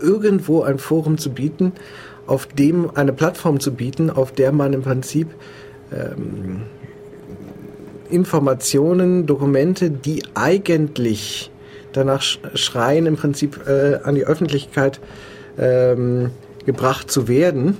irgendwo 0.00 0.62
ein 0.62 0.78
Forum 0.78 1.18
zu 1.18 1.30
bieten, 1.30 1.72
auf 2.26 2.46
dem 2.46 2.90
eine 2.94 3.12
Plattform 3.12 3.60
zu 3.60 3.72
bieten, 3.72 4.10
auf 4.10 4.32
der 4.32 4.52
man 4.52 4.72
im 4.72 4.82
Prinzip 4.82 5.28
ähm, 5.92 6.62
Informationen, 8.10 9.26
Dokumente, 9.26 9.90
die 9.90 10.22
eigentlich 10.34 11.50
danach 11.92 12.22
schreien, 12.22 13.06
im 13.06 13.16
Prinzip 13.16 13.66
äh, 13.66 13.96
an 14.02 14.14
die 14.14 14.24
Öffentlichkeit 14.24 15.00
ähm, 15.58 16.30
gebracht 16.64 17.10
zu 17.10 17.28
werden, 17.28 17.78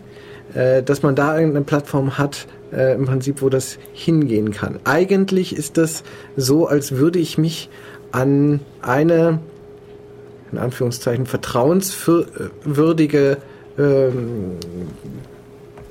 äh, 0.55 0.83
dass 0.83 1.02
man 1.02 1.14
da 1.14 1.33
eine 1.33 1.62
Plattform 1.62 2.18
hat, 2.18 2.46
äh, 2.72 2.94
im 2.94 3.06
Prinzip, 3.06 3.42
wo 3.42 3.48
das 3.48 3.78
hingehen 3.92 4.52
kann. 4.52 4.78
Eigentlich 4.85 5.56
ist 5.56 5.78
das 5.78 6.04
so, 6.37 6.66
als 6.66 6.92
würde 6.92 7.18
ich 7.18 7.38
mich 7.38 7.68
an 8.12 8.61
eine, 8.80 9.40
in 10.50 10.58
Anführungszeichen, 10.58 11.26
vertrauenswürdige 11.26 13.38
ähm, 13.78 14.56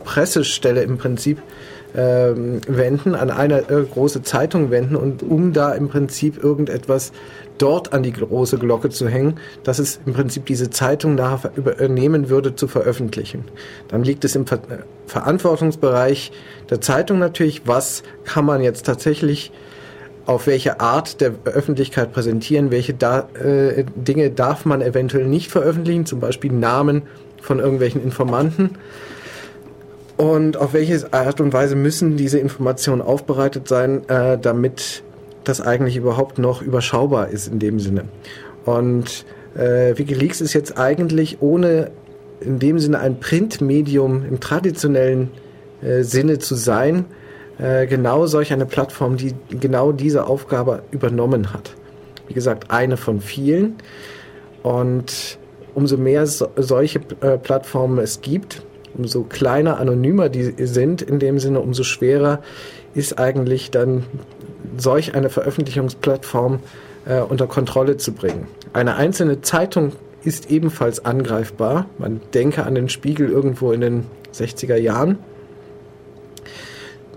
Pressestelle 0.04 0.84
im 0.84 0.98
Prinzip 0.98 1.42
ähm, 1.96 2.62
wenden, 2.68 3.16
an 3.16 3.30
eine 3.32 3.70
äh, 3.70 3.84
große 3.84 4.22
Zeitung 4.22 4.72
wenden 4.72 4.96
und 4.96 5.24
um 5.24 5.54
da 5.54 5.74
im 5.74 5.90
Prinzip 5.90 6.42
irgendetwas 6.42 7.12
dort 7.58 7.94
an 7.94 8.02
die 8.04 8.14
große 8.14 8.58
Glocke 8.58 8.90
zu 8.90 9.08
hängen, 9.08 9.36
dass 9.64 9.80
es 9.80 10.00
im 10.06 10.14
Prinzip 10.14 10.46
diese 10.46 10.70
Zeitung 10.70 11.16
nachher 11.16 11.52
übernehmen 11.56 12.30
würde 12.30 12.56
zu 12.56 12.68
veröffentlichen. 12.68 13.46
Dann 13.88 14.04
liegt 14.04 14.26
es 14.26 14.36
im 14.36 14.48
Ver 14.48 14.58
äh, 14.58 14.78
Verantwortungsbereich 15.08 16.32
der 16.70 16.80
Zeitung 16.80 17.20
natürlich, 17.20 17.68
was 17.68 18.04
kann 18.24 18.46
man 18.46 18.62
jetzt 18.62 18.86
tatsächlich 18.86 19.52
auf 20.26 20.48
welche 20.48 20.80
Art 20.80 21.20
der 21.20 21.34
Öffentlichkeit 21.46 22.14
präsentieren, 22.14 22.72
welche 22.72 22.94
da 22.94 23.28
äh, 23.34 23.84
Dinge 23.96 24.30
darf 24.30 24.66
man 24.66 24.82
eventuell 24.82 25.26
nicht 25.26 25.52
veröffentlichen, 25.52 26.06
zum 26.06 26.20
Beispiel 26.20 26.52
Namen 26.52 27.02
von 27.42 27.60
irgendwelchen 27.60 28.02
Informanten. 28.02 28.78
Und 30.22 30.56
auf 30.56 30.74
welche 30.74 31.12
Art 31.14 31.42
und 31.42 31.52
Weise 31.52 31.76
müssen 31.76 32.16
diese 32.16 32.38
Informationen 32.38 33.02
aufbereitet 33.02 33.68
sein, 33.68 34.08
äh, 34.08 34.38
damit 34.38 35.02
das 35.44 35.62
eigentlich 35.62 35.98
überhaupt 35.98 36.38
noch 36.38 36.62
überschaubar 36.62 37.30
ist 37.30 37.48
in 37.48 37.58
dem 37.58 37.80
Sinne. 37.80 38.04
Und 38.64 39.26
äh, 39.56 39.98
Wikileaks 39.98 40.40
ist 40.40 40.54
jetzt 40.54 40.78
eigentlich 40.78 41.42
ohne 41.42 41.90
in 42.40 42.60
dem 42.60 42.78
Sinne 42.78 43.00
ein 43.00 43.20
Printmedium 43.20 44.24
im 44.24 44.40
traditionellen 44.40 45.32
äh, 45.82 46.04
Sinne 46.04 46.38
zu 46.38 46.54
sein, 46.54 47.06
äh, 47.58 47.88
genau 47.88 48.28
solch 48.28 48.54
eine 48.54 48.68
Plattform, 48.68 49.18
die 49.18 49.34
genau 49.50 49.92
diese 49.92 50.28
Aufgabe 50.28 50.84
übernommen 50.92 51.52
hat. 51.52 51.74
Wie 52.28 52.36
gesagt, 52.36 52.70
eine 52.70 52.96
von 52.96 53.22
vielen. 53.22 53.74
Und 54.62 55.40
umso 55.74 55.98
mehr 55.98 56.28
so, 56.28 56.48
solche 56.58 57.00
äh, 57.22 57.40
Plattformen 57.40 57.98
es 57.98 58.22
gibt, 58.22 58.62
umso 58.98 59.24
kleiner, 59.24 59.80
anonymer 59.80 60.30
die 60.30 60.54
sind, 60.66 61.02
in 61.02 61.20
dem 61.20 61.40
Sinne, 61.40 61.60
umso 61.60 61.84
schwerer 61.84 62.42
ist 62.94 63.20
eigentlich 63.20 63.72
dann 63.72 64.04
solch 64.78 65.16
eine 65.16 65.30
Veröffentlichungsplattform 65.30 66.60
äh, 67.06 67.20
unter 67.20 67.48
Kontrolle 67.48 67.98
zu 67.98 68.12
bringen. 68.14 68.48
Eine 68.74 68.96
einzelne 68.96 69.42
Zeitung 69.42 69.94
ist 70.24 70.52
ebenfalls 70.52 71.04
angreifbar. 71.04 71.88
Man 71.98 72.22
denke 72.34 72.66
an 72.66 72.76
den 72.76 72.90
Spiegel 72.90 73.30
irgendwo 73.30 73.72
in 73.72 73.82
den 73.82 74.06
60er 74.34 74.76
Jahren, 74.76 75.18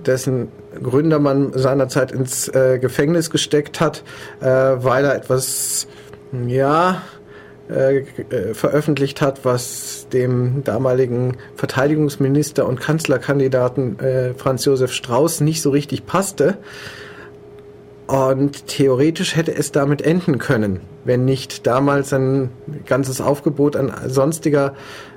dessen 0.07 0.49
Gründer 0.83 1.19
man 1.19 1.53
seinerzeit 1.55 2.13
ins 2.13 2.49
äh, 2.49 2.79
Gefängnis 2.79 3.31
gesteckt 3.31 3.81
hat, 3.81 4.03
äh, 4.41 4.47
weil 4.47 5.05
er 5.05 5.15
etwas, 5.15 5.87
ja, 6.47 7.03
äh, 7.69 7.99
äh 7.99 8.55
veröffentlicht 8.55 9.21
hat, 9.21 9.45
was 9.45 10.07
dem 10.13 10.65
damaligen 10.65 11.37
Verteidigungsminister 11.57 12.67
und 12.67 12.81
Kanzlerkandidaten 12.81 13.99
äh, 13.99 14.35
Franz 14.35 14.65
Josef 14.65 14.93
Strauß 14.93 15.41
nicht 15.41 15.63
so 15.63 15.71
richtig 15.71 16.07
passte. 16.07 16.59
Und 18.07 18.67
theoretisch 18.67 19.35
hätte 19.35 19.55
es 19.55 19.73
damit 19.73 20.03
enden 20.03 20.39
können, 20.39 20.81
wenn 21.05 21.25
nicht 21.25 21.67
damals 21.67 22.13
ein 22.13 22.51
ganzes 22.85 23.23
Aufgebot 23.23 23.77
an 23.77 23.93
sonstiger 24.09 24.75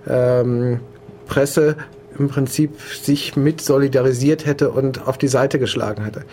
ähm, 0.07 0.79
Presse 1.27 1.75
im 2.17 2.29
Prinzip 2.29 2.79
sich 3.01 3.35
mit 3.35 3.61
solidarisiert 3.61 4.45
hätte 4.45 4.71
und 4.71 5.07
auf 5.07 5.17
die 5.17 5.27
Seite 5.27 5.59
geschlagen 5.59 6.03
hätte. 6.03 6.23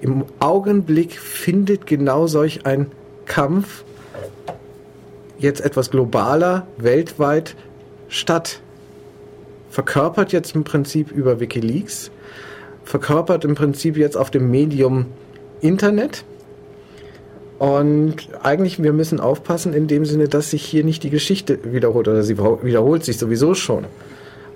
Im 0.00 0.24
Augenblick 0.38 1.18
findet 1.18 1.86
genau 1.86 2.26
solch 2.26 2.64
ein 2.64 2.86
Kampf 3.26 3.84
jetzt 5.38 5.60
etwas 5.60 5.90
globaler, 5.90 6.66
weltweit 6.76 7.54
statt. 8.08 8.60
Verkörpert 9.70 10.32
jetzt 10.32 10.54
im 10.54 10.64
Prinzip 10.64 11.10
über 11.10 11.40
Wikileaks, 11.40 12.10
verkörpert 12.84 13.44
im 13.44 13.54
Prinzip 13.54 13.96
jetzt 13.96 14.16
auf 14.16 14.30
dem 14.30 14.50
Medium 14.50 15.06
Internet. 15.60 16.24
Und 17.58 18.28
eigentlich, 18.42 18.82
wir 18.82 18.92
müssen 18.92 19.20
aufpassen 19.20 19.74
in 19.74 19.88
dem 19.88 20.04
Sinne, 20.04 20.28
dass 20.28 20.50
sich 20.50 20.62
hier 20.62 20.84
nicht 20.84 21.02
die 21.02 21.10
Geschichte 21.10 21.58
wiederholt 21.64 22.08
oder 22.08 22.22
sie 22.22 22.38
wiederholt 22.38 23.04
sich 23.04 23.18
sowieso 23.18 23.54
schon. 23.54 23.84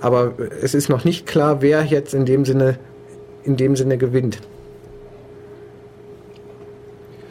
Aber 0.00 0.34
es 0.62 0.74
ist 0.74 0.88
noch 0.88 1.04
nicht 1.04 1.26
klar, 1.26 1.62
wer 1.62 1.84
jetzt 1.84 2.14
in 2.14 2.24
dem 2.24 2.44
Sinne, 2.44 2.78
in 3.44 3.56
dem 3.56 3.76
Sinne 3.76 3.98
gewinnt. 3.98 4.38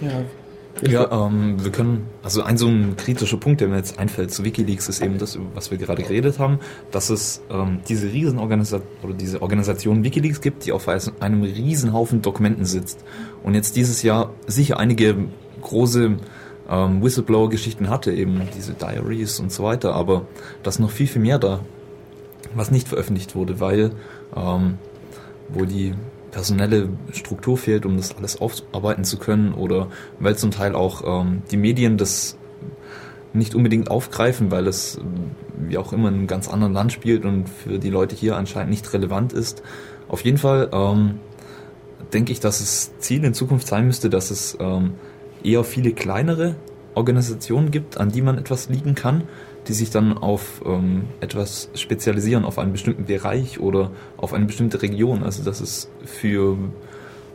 Ja, 0.01 0.23
ja, 0.81 1.27
ähm, 1.27 1.63
wir 1.63 1.71
können, 1.71 2.07
also 2.23 2.41
ein 2.41 2.57
so 2.57 2.67
ein 2.67 2.95
kritischer 2.95 3.38
Punkt, 3.38 3.62
der 3.62 3.67
mir 3.67 3.77
jetzt 3.77 3.99
einfällt 3.99 4.31
zu 4.31 4.43
Wikileaks, 4.43 4.89
ist 4.89 5.01
eben 5.01 5.17
das, 5.17 5.36
über 5.36 5.45
was 5.53 5.69
wir 5.69 5.77
gerade 5.77 6.01
geredet 6.01 6.39
haben, 6.39 6.60
dass 6.91 7.10
es 7.10 7.41
ähm, 7.51 7.79
diese 7.88 8.07
Riesenorganisation 8.07 8.88
oder 9.03 9.13
diese 9.13 9.41
Organisation 9.41 10.03
Wikileaks 10.03 10.41
gibt, 10.41 10.65
die 10.65 10.71
auf 10.71 10.88
einem 10.88 11.43
Riesenhaufen 11.43 12.21
Dokumenten 12.21 12.65
sitzt 12.65 13.03
und 13.43 13.53
jetzt 13.53 13.75
dieses 13.75 14.01
Jahr 14.01 14.31
sicher 14.47 14.79
einige 14.79 15.15
große 15.62 16.17
ähm, 16.69 17.03
Whistleblower-Geschichten 17.03 17.89
hatte, 17.89 18.12
eben 18.13 18.41
diese 18.55 18.73
Diaries 18.73 19.39
und 19.39 19.51
so 19.51 19.63
weiter, 19.63 19.93
aber 19.93 20.25
da 20.63 20.69
ist 20.69 20.79
noch 20.79 20.89
viel, 20.89 21.07
viel 21.07 21.21
mehr 21.21 21.38
da, 21.38 21.60
was 22.55 22.71
nicht 22.71 22.88
veröffentlicht 22.88 23.36
wurde, 23.36 23.60
weil 23.60 23.91
ähm, 24.36 24.77
wo 25.49 25.65
die 25.65 25.93
personelle 26.32 26.89
Struktur 27.12 27.58
fehlt, 27.58 27.86
um 27.86 27.98
das 27.98 28.15
alles 28.17 28.39
aufarbeiten 28.39 29.04
zu 29.04 29.17
können 29.17 29.54
oder 29.54 29.88
weil 30.20 30.38
zum 30.38 30.52
Teil 30.52 30.76
auch 30.76 31.22
ähm, 31.22 31.44
die 31.52 31.58
Medien 31.58 31.98
das 31.98 32.38
nicht 33.34 33.56
unbedingt 33.56 33.89
aufgreifen, 33.89 34.52
weil 34.52 34.67
es 34.67 35.00
wie 35.58 35.78
auch 35.78 35.94
immer 35.94 36.10
in 36.10 36.15
einem 36.15 36.28
ganz 36.28 36.50
anderen 36.50 36.74
Land 36.74 36.91
spielt 36.91 37.26
und 37.26 37.48
für 37.48 37.80
die 37.80 37.89
Leute 37.89 38.15
hier 38.15 38.36
anscheinend 38.36 38.72
nicht 38.72 38.91
relevant 38.94 39.34
ist. 39.34 39.63
Auf 40.08 40.24
jeden 40.26 40.38
Fall 40.38 40.70
ähm, 40.74 41.20
denke 42.13 42.32
ich, 42.32 42.39
dass 42.39 42.60
es 42.60 42.98
Ziel 43.00 43.24
in 43.24 43.34
Zukunft 43.34 43.67
sein 43.67 43.86
müsste, 43.86 44.10
dass 44.10 44.32
es 44.32 44.58
ähm, 44.60 44.96
eher 45.44 45.63
viele 45.63 45.94
kleinere 45.94 46.56
Organisationen 46.94 47.72
gibt, 47.72 47.98
an 47.98 48.10
die 48.10 48.21
man 48.21 48.38
etwas 48.38 48.67
liegen 48.69 48.96
kann, 48.96 49.23
die 49.67 49.73
sich 49.73 49.91
dann 49.91 50.17
auf 50.17 50.62
ähm, 50.65 51.03
etwas 51.19 51.69
spezialisieren, 51.75 52.45
auf 52.45 52.57
einen 52.57 52.71
bestimmten 52.71 53.05
Bereich 53.05 53.59
oder 53.59 53.91
auf 54.17 54.33
eine 54.33 54.45
bestimmte 54.45 54.81
Region. 54.81 55.23
Also 55.23 55.43
dass 55.43 55.62
es 55.62 55.89
für 56.03 56.57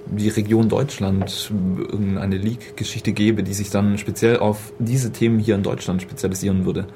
die 0.07 0.29
Region 0.29 0.69
Deutschland 0.69 1.51
irgendeine 1.79 2.37
League-Geschichte 2.37 3.13
gäbe, 3.13 3.43
die 3.43 3.55
sich 3.55 3.71
dann 3.71 3.99
speziell 3.99 4.39
auf 4.39 4.73
diese 4.79 5.13
Themen 5.13 5.39
hier 5.39 5.55
in 5.55 5.63
Deutschland 5.63 6.03
spezialisieren 6.03 6.65
würde. 6.65 6.87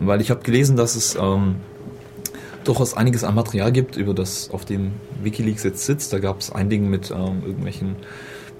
Weil 0.00 0.20
ich 0.20 0.30
habe 0.30 0.42
gelesen, 0.42 0.76
dass 0.76 0.96
es 0.96 1.14
ähm, 1.14 1.56
durchaus 2.64 2.94
einiges 2.94 3.24
an 3.24 3.34
Material 3.34 3.70
gibt, 3.72 3.96
über 3.96 4.14
das 4.14 4.50
auf 4.50 4.64
dem 4.64 4.92
WikiLeaks 5.22 5.62
jetzt 5.64 5.84
sitzt. 5.84 6.12
Da 6.12 6.18
gab 6.18 6.40
es 6.40 6.50
ein 6.50 6.70
Ding 6.70 6.88
mit 6.88 7.10
ähm, 7.10 7.42
irgendwelchen 7.44 7.96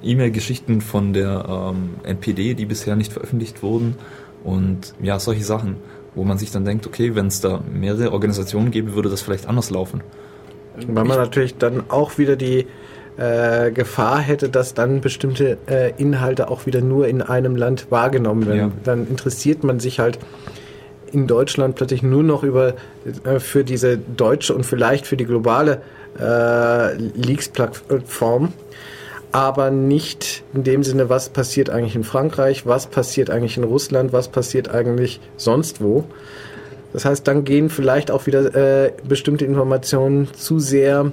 E-Mail-Geschichten 0.03 0.81
von 0.81 1.13
der 1.13 1.47
ähm, 1.49 1.95
NPD, 2.05 2.55
die 2.55 2.67
bisher 2.67 2.97
nicht 2.97 3.13
veröffentlicht 3.13 3.63
wurden. 3.63 3.97
Und 4.45 4.95
ja, 5.03 5.19
solche 5.19 5.45
Sachen, 5.45 5.77
wo 6.15 6.25
man 6.25 6.39
sich 6.39 6.51
dann 6.51 6.65
denkt, 6.65 6.87
okay, 6.87 7.15
wenn 7.15 7.27
es 7.27 7.41
da 7.41 7.61
mehrere 7.73 8.13
Organisationen 8.13 8.71
gäbe, 8.71 8.95
würde 8.95 9.09
das 9.09 9.23
vielleicht 9.23 9.47
anders 9.47 9.71
laufen. 9.71 10.03
Weil 10.87 11.05
man 11.05 11.19
natürlich 11.19 11.57
dann 11.57 11.85
auch 11.89 12.19
wieder 12.19 12.37
die 12.37 12.67
äh, 13.17 13.71
Gefahr 13.71 14.19
hätte, 14.19 14.49
dass 14.49 14.75
dann 14.75 15.01
bestimmte 15.01 15.59
äh, 15.67 15.93
Inhalte 15.99 16.49
auch 16.49 16.67
wieder 16.67 16.81
nur 16.81 17.07
in 17.07 17.23
einem 17.23 17.55
Land 17.55 17.87
wahrgenommen 17.91 18.47
werden. 18.47 18.59
Ja. 18.59 18.71
Dann 18.83 19.07
interessiert 19.07 19.63
man 19.63 19.79
sich 19.79 20.01
halt 20.01 20.19
in 21.13 21.29
Deutschland 21.29 21.77
plötzlich 21.77 22.03
nur 22.03 22.25
noch 22.25 22.43
über 22.43 22.75
äh, 23.25 23.39
für 23.39 23.63
diese 23.63 23.97
deutsche 23.99 24.55
und 24.55 24.67
vielleicht 24.67 25.07
für 25.07 25.17
die 25.17 25.27
globale 25.27 25.81
äh, 26.19 26.95
Leaks-Plattform, 26.95 28.53
aber 29.35 29.73
nicht 29.73 30.45
in 30.55 30.63
dem 30.63 30.85
Sinne, 30.85 31.09
was 31.09 31.29
passiert 31.29 31.69
eigentlich 31.69 31.97
in 31.97 32.05
Frankreich, 32.05 32.67
was 32.67 32.87
passiert 32.87 33.31
eigentlich 33.31 33.57
in 33.57 33.65
Russland, 33.65 34.13
was 34.13 34.29
passiert 34.29 34.69
eigentlich 34.69 35.19
sonst 35.37 35.81
wo. 35.81 36.05
Das 36.93 37.05
heißt, 37.05 37.27
dann 37.27 37.43
gehen 37.43 37.69
vielleicht 37.69 38.13
auch 38.13 38.27
wieder 38.27 38.55
äh, 38.55 38.93
bestimmte 39.09 39.45
Informationen 39.45 40.33
zu 40.35 40.61
sehr 40.61 41.11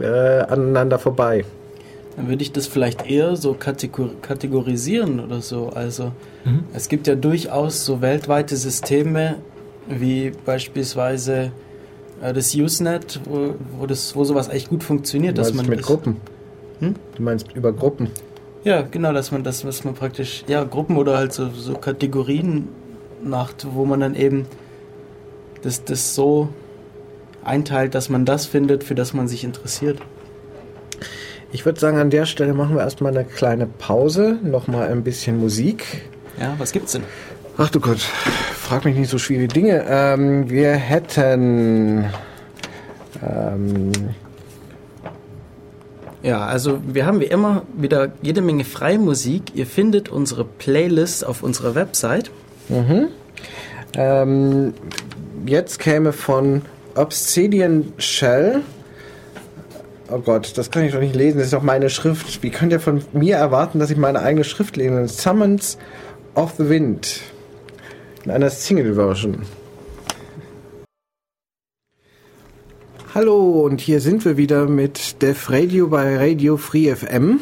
äh, 0.00 0.06
aneinander 0.06 1.00
vorbei. 1.00 1.44
Dann 2.14 2.28
würde 2.28 2.44
ich 2.44 2.52
das 2.52 2.68
vielleicht 2.68 3.10
eher 3.10 3.34
so 3.34 3.54
kategorisieren 3.54 5.18
oder 5.18 5.40
so. 5.40 5.70
Also 5.70 6.12
mhm. 6.44 6.66
es 6.72 6.88
gibt 6.88 7.08
ja 7.08 7.16
durchaus 7.16 7.84
so 7.84 8.00
weltweite 8.00 8.56
Systeme, 8.56 9.38
wie 9.88 10.30
beispielsweise 10.44 11.50
äh, 12.22 12.32
das 12.32 12.54
Usenet, 12.54 13.18
wo, 13.24 13.54
wo, 13.76 13.86
das, 13.86 14.14
wo 14.14 14.22
sowas 14.22 14.50
echt 14.50 14.68
gut 14.68 14.84
funktioniert. 14.84 15.36
Du 15.36 15.42
dass 15.42 15.52
man 15.52 15.66
mit 15.66 15.80
das, 15.80 15.86
Gruppen? 15.86 16.18
Hm? 16.80 16.94
Du 17.14 17.22
meinst 17.22 17.52
über 17.54 17.72
Gruppen? 17.72 18.10
Ja, 18.64 18.82
genau, 18.82 19.12
dass 19.12 19.30
man 19.30 19.44
das, 19.44 19.64
was 19.64 19.84
man 19.84 19.94
praktisch, 19.94 20.44
ja, 20.48 20.64
Gruppen 20.64 20.96
oder 20.96 21.16
halt 21.16 21.32
so, 21.32 21.50
so 21.50 21.74
Kategorien 21.74 22.68
macht, 23.22 23.66
wo 23.74 23.84
man 23.84 24.00
dann 24.00 24.14
eben 24.14 24.46
das, 25.62 25.84
das 25.84 26.14
so 26.14 26.48
einteilt, 27.44 27.94
dass 27.94 28.08
man 28.08 28.24
das 28.24 28.46
findet, 28.46 28.84
für 28.84 28.94
das 28.94 29.14
man 29.14 29.28
sich 29.28 29.44
interessiert. 29.44 30.00
Ich 31.52 31.64
würde 31.64 31.78
sagen, 31.78 31.98
an 31.98 32.10
der 32.10 32.26
Stelle 32.26 32.54
machen 32.54 32.74
wir 32.74 32.82
erstmal 32.82 33.16
eine 33.16 33.24
kleine 33.24 33.66
Pause, 33.66 34.38
nochmal 34.42 34.88
ein 34.88 35.04
bisschen 35.04 35.38
Musik. 35.38 36.02
Ja, 36.40 36.54
was 36.58 36.72
gibt's 36.72 36.92
denn? 36.92 37.04
Ach 37.56 37.70
du 37.70 37.80
Gott, 37.80 38.00
frag 38.00 38.84
mich 38.84 38.96
nicht 38.96 39.10
so 39.10 39.18
schwierige 39.18 39.48
Dinge. 39.48 39.84
Ähm, 39.88 40.50
wir 40.50 40.72
hätten. 40.72 42.06
Ähm, 43.22 43.92
ja, 46.26 46.44
also 46.44 46.80
wir 46.86 47.06
haben 47.06 47.20
wie 47.20 47.26
immer 47.26 47.62
wieder 47.76 48.12
jede 48.20 48.42
Menge 48.42 48.64
freie 48.64 48.98
Musik. 48.98 49.54
Ihr 49.54 49.66
findet 49.66 50.08
unsere 50.08 50.44
Playlist 50.44 51.24
auf 51.24 51.42
unserer 51.42 51.74
Website. 51.74 52.30
Mhm. 52.68 53.08
Ähm, 53.94 54.74
jetzt 55.46 55.78
käme 55.78 56.12
von 56.12 56.62
Obsidian 56.96 57.92
Shell 57.98 58.62
Oh 60.08 60.18
Gott, 60.18 60.56
das 60.56 60.70
kann 60.70 60.84
ich 60.84 60.92
doch 60.92 61.00
nicht 61.00 61.16
lesen. 61.16 61.38
Das 61.38 61.46
ist 61.46 61.52
doch 61.52 61.62
meine 61.62 61.90
Schrift. 61.90 62.42
Wie 62.42 62.50
könnt 62.50 62.72
ihr 62.72 62.78
von 62.78 63.02
mir 63.12 63.36
erwarten, 63.36 63.80
dass 63.80 63.90
ich 63.90 63.96
meine 63.96 64.20
eigene 64.20 64.44
Schrift 64.44 64.76
lese? 64.76 65.08
Summons 65.08 65.78
of 66.36 66.54
the 66.58 66.68
Wind. 66.68 67.22
In 68.24 68.30
einer 68.30 68.50
Single-Version. 68.50 69.42
Hallo, 73.16 73.62
und 73.62 73.80
hier 73.80 74.02
sind 74.02 74.26
wir 74.26 74.36
wieder 74.36 74.66
mit 74.66 75.22
Def 75.22 75.48
Radio 75.48 75.88
bei 75.88 76.18
Radio 76.18 76.58
Free 76.58 76.94
FM. 76.94 77.40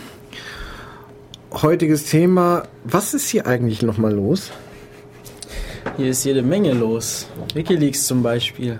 Heutiges 1.50 2.04
Thema, 2.04 2.62
was 2.84 3.12
ist 3.12 3.28
hier 3.28 3.48
eigentlich 3.48 3.82
nochmal 3.82 4.12
los? 4.12 4.52
Hier 5.96 6.10
ist 6.10 6.22
jede 6.22 6.42
Menge 6.42 6.74
los. 6.74 7.26
Wikileaks 7.54 8.06
zum 8.06 8.22
Beispiel. 8.22 8.78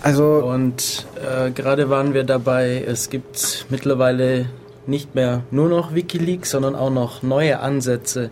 Also 0.00 0.42
und 0.42 1.06
äh, 1.16 1.50
gerade 1.50 1.90
waren 1.90 2.14
wir 2.14 2.24
dabei, 2.24 2.82
es 2.88 3.10
gibt 3.10 3.66
mittlerweile 3.68 4.46
nicht 4.86 5.14
mehr 5.14 5.42
nur 5.50 5.68
noch 5.68 5.94
Wikileaks, 5.94 6.52
sondern 6.52 6.76
auch 6.76 6.88
noch 6.88 7.22
neue 7.22 7.60
Ansätze, 7.60 8.30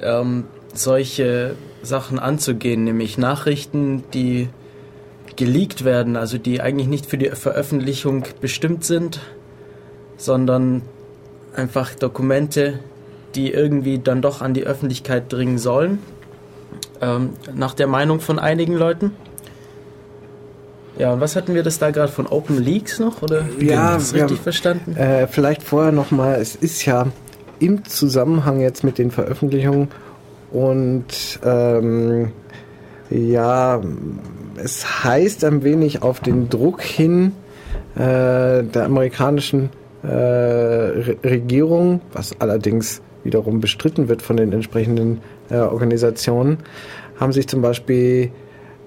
ähm, 0.00 0.44
solche 0.72 1.54
Sachen 1.82 2.18
anzugehen, 2.18 2.84
nämlich 2.84 3.18
Nachrichten, 3.18 4.04
die 4.14 4.48
geleakt 5.36 5.84
werden, 5.84 6.16
also 6.16 6.38
die 6.38 6.60
eigentlich 6.60 6.88
nicht 6.88 7.06
für 7.06 7.18
die 7.18 7.30
Veröffentlichung 7.30 8.24
bestimmt 8.40 8.84
sind, 8.84 9.20
sondern 10.16 10.82
einfach 11.54 11.94
Dokumente, 11.94 12.80
die 13.34 13.52
irgendwie 13.52 13.98
dann 13.98 14.22
doch 14.22 14.42
an 14.42 14.54
die 14.54 14.64
Öffentlichkeit 14.64 15.32
dringen 15.32 15.58
sollen, 15.58 15.98
ähm, 17.00 17.30
nach 17.54 17.74
der 17.74 17.86
Meinung 17.86 18.20
von 18.20 18.38
einigen 18.38 18.74
Leuten. 18.74 19.12
Ja, 20.98 21.14
und 21.14 21.20
was 21.20 21.36
hatten 21.36 21.54
wir 21.54 21.62
das 21.62 21.78
da 21.78 21.90
gerade 21.90 22.12
von 22.12 22.26
Open 22.26 22.62
Leaks 22.62 22.98
noch? 22.98 23.22
Oder 23.22 23.44
ja, 23.58 23.94
das 23.94 24.12
richtig 24.12 24.36
haben, 24.38 24.42
verstanden? 24.42 24.96
Äh, 24.96 25.26
vielleicht 25.26 25.62
vorher 25.62 25.92
nochmal, 25.92 26.40
es 26.40 26.54
ist 26.54 26.84
ja 26.84 27.06
im 27.58 27.84
Zusammenhang 27.84 28.60
jetzt 28.60 28.84
mit 28.84 28.98
den 28.98 29.10
Veröffentlichungen 29.10 29.88
und 30.50 31.40
ähm, 31.44 32.32
ja, 33.08 33.80
es 34.56 35.04
heißt 35.04 35.44
ein 35.44 35.62
wenig 35.62 36.02
auf 36.02 36.20
den 36.20 36.48
Druck 36.48 36.82
hin 36.82 37.32
äh, 37.94 38.62
der 38.62 38.84
amerikanischen 38.84 39.70
äh, 40.02 40.08
Re 40.08 41.16
Regierung, 41.24 42.00
was 42.12 42.40
allerdings 42.40 43.02
wiederum 43.24 43.60
bestritten 43.60 44.08
wird 44.08 44.22
von 44.22 44.36
den 44.36 44.52
entsprechenden 44.52 45.20
äh, 45.50 45.56
Organisationen, 45.56 46.58
haben 47.18 47.32
sich 47.32 47.46
zum 47.48 47.62
Beispiel 47.62 48.30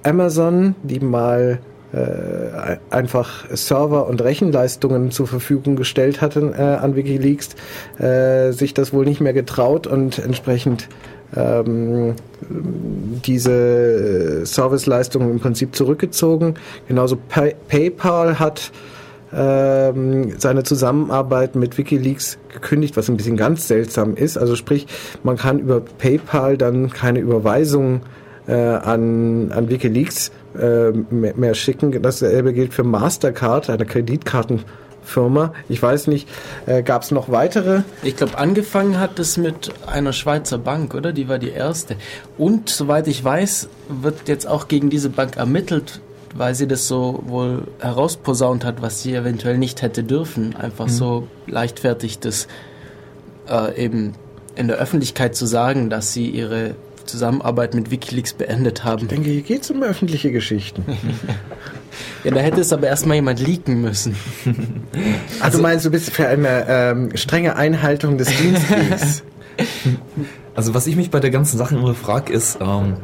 Amazon, 0.03 0.75
die 0.83 0.99
mal 0.99 1.59
äh, 1.93 2.77
einfach 2.89 3.45
Server 3.51 4.07
und 4.07 4.21
Rechenleistungen 4.21 5.11
zur 5.11 5.27
Verfügung 5.27 5.75
gestellt 5.75 6.21
hatten 6.21 6.53
äh, 6.53 6.57
an 6.57 6.95
Wikileaks, 6.95 7.55
äh, 7.99 8.51
sich 8.51 8.73
das 8.73 8.91
wohl 8.91 9.05
nicht 9.05 9.21
mehr 9.21 9.33
getraut 9.33 9.87
und 9.87 10.19
entsprechend 10.19 10.89
ähm, 11.35 12.15
diese 13.25 14.45
Serviceleistungen 14.45 15.31
im 15.31 15.39
Prinzip 15.39 15.75
zurückgezogen. 15.75 16.55
Genauso 16.87 17.15
Pay 17.15 17.55
PayPal 17.67 18.39
hat 18.39 18.71
ähm, 19.33 20.33
seine 20.37 20.63
Zusammenarbeit 20.63 21.55
mit 21.55 21.77
Wikileaks 21.77 22.37
gekündigt, 22.53 22.95
was 22.95 23.09
ein 23.09 23.17
bisschen 23.17 23.37
ganz 23.37 23.67
seltsam 23.67 24.15
ist. 24.15 24.37
Also 24.37 24.55
sprich, 24.55 24.87
man 25.23 25.37
kann 25.37 25.59
über 25.59 25.81
PayPal 25.81 26.57
dann 26.57 26.89
keine 26.89 27.19
Überweisungen 27.19 28.01
äh, 28.47 28.53
an, 28.53 29.51
an 29.51 29.69
Wikileaks 29.69 30.31
äh, 30.59 30.91
mehr, 30.91 31.33
mehr 31.35 31.53
schicken. 31.53 32.01
Dasselbe 32.01 32.53
gilt 32.53 32.73
für 32.73 32.83
Mastercard, 32.83 33.69
eine 33.69 33.85
Kreditkartenfirma. 35.05 35.53
Ich 35.69 35.81
weiß 35.81 36.07
nicht, 36.07 36.27
äh, 36.65 36.83
gab 36.83 37.03
es 37.03 37.11
noch 37.11 37.29
weitere? 37.29 37.83
Ich 38.03 38.15
glaube, 38.15 38.37
angefangen 38.37 38.99
hat 38.99 39.19
es 39.19 39.37
mit 39.37 39.71
einer 39.85 40.13
Schweizer 40.13 40.57
Bank, 40.57 40.93
oder? 40.93 41.13
Die 41.13 41.29
war 41.29 41.39
die 41.39 41.49
erste. 41.49 41.95
Und 42.37 42.69
soweit 42.69 43.07
ich 43.07 43.23
weiß, 43.23 43.69
wird 43.89 44.27
jetzt 44.27 44.47
auch 44.47 44.67
gegen 44.67 44.89
diese 44.89 45.09
Bank 45.09 45.37
ermittelt, 45.37 46.01
weil 46.33 46.55
sie 46.55 46.67
das 46.67 46.87
so 46.87 47.23
wohl 47.25 47.67
herausposaunt 47.79 48.65
hat, 48.65 48.81
was 48.81 49.01
sie 49.01 49.13
eventuell 49.13 49.57
nicht 49.57 49.81
hätte 49.81 50.03
dürfen. 50.03 50.55
Einfach 50.55 50.87
mhm. 50.87 50.91
so 50.91 51.27
leichtfertig 51.47 52.19
das 52.19 52.47
äh, 53.49 53.83
eben 53.83 54.13
in 54.55 54.67
der 54.67 54.77
Öffentlichkeit 54.77 55.35
zu 55.35 55.45
sagen, 55.45 55.89
dass 55.89 56.13
sie 56.13 56.29
ihre 56.29 56.75
Zusammenarbeit 57.05 57.75
mit 57.75 57.91
Wikileaks 57.91 58.33
beendet 58.33 58.83
haben. 58.83 59.03
Ich 59.03 59.09
denke, 59.09 59.29
hier 59.29 59.41
geht 59.41 59.61
es 59.61 59.69
um 59.69 59.83
öffentliche 59.83 60.31
Geschichten. 60.31 60.83
ja, 62.23 62.31
da 62.31 62.39
hätte 62.39 62.61
es 62.61 62.73
aber 62.73 62.87
erstmal 62.87 63.15
jemand 63.15 63.39
leaken 63.39 63.81
müssen. 63.81 64.15
Also, 65.39 65.57
du 65.57 65.63
meinst, 65.63 65.85
du 65.85 65.91
bist 65.91 66.11
für 66.11 66.27
eine 66.27 66.65
ähm, 66.67 67.09
strenge 67.15 67.55
Einhaltung 67.55 68.17
des 68.17 68.29
Dienstwegs? 68.37 69.23
Also 70.55 70.73
was 70.73 70.87
ich 70.87 70.95
mich 70.95 71.11
bei 71.11 71.19
der 71.19 71.31
ganzen 71.31 71.57
Sache 71.57 71.75
immer 71.75 71.93
frage, 71.93 72.31
ist, 72.31 72.59
ähm, 72.61 72.95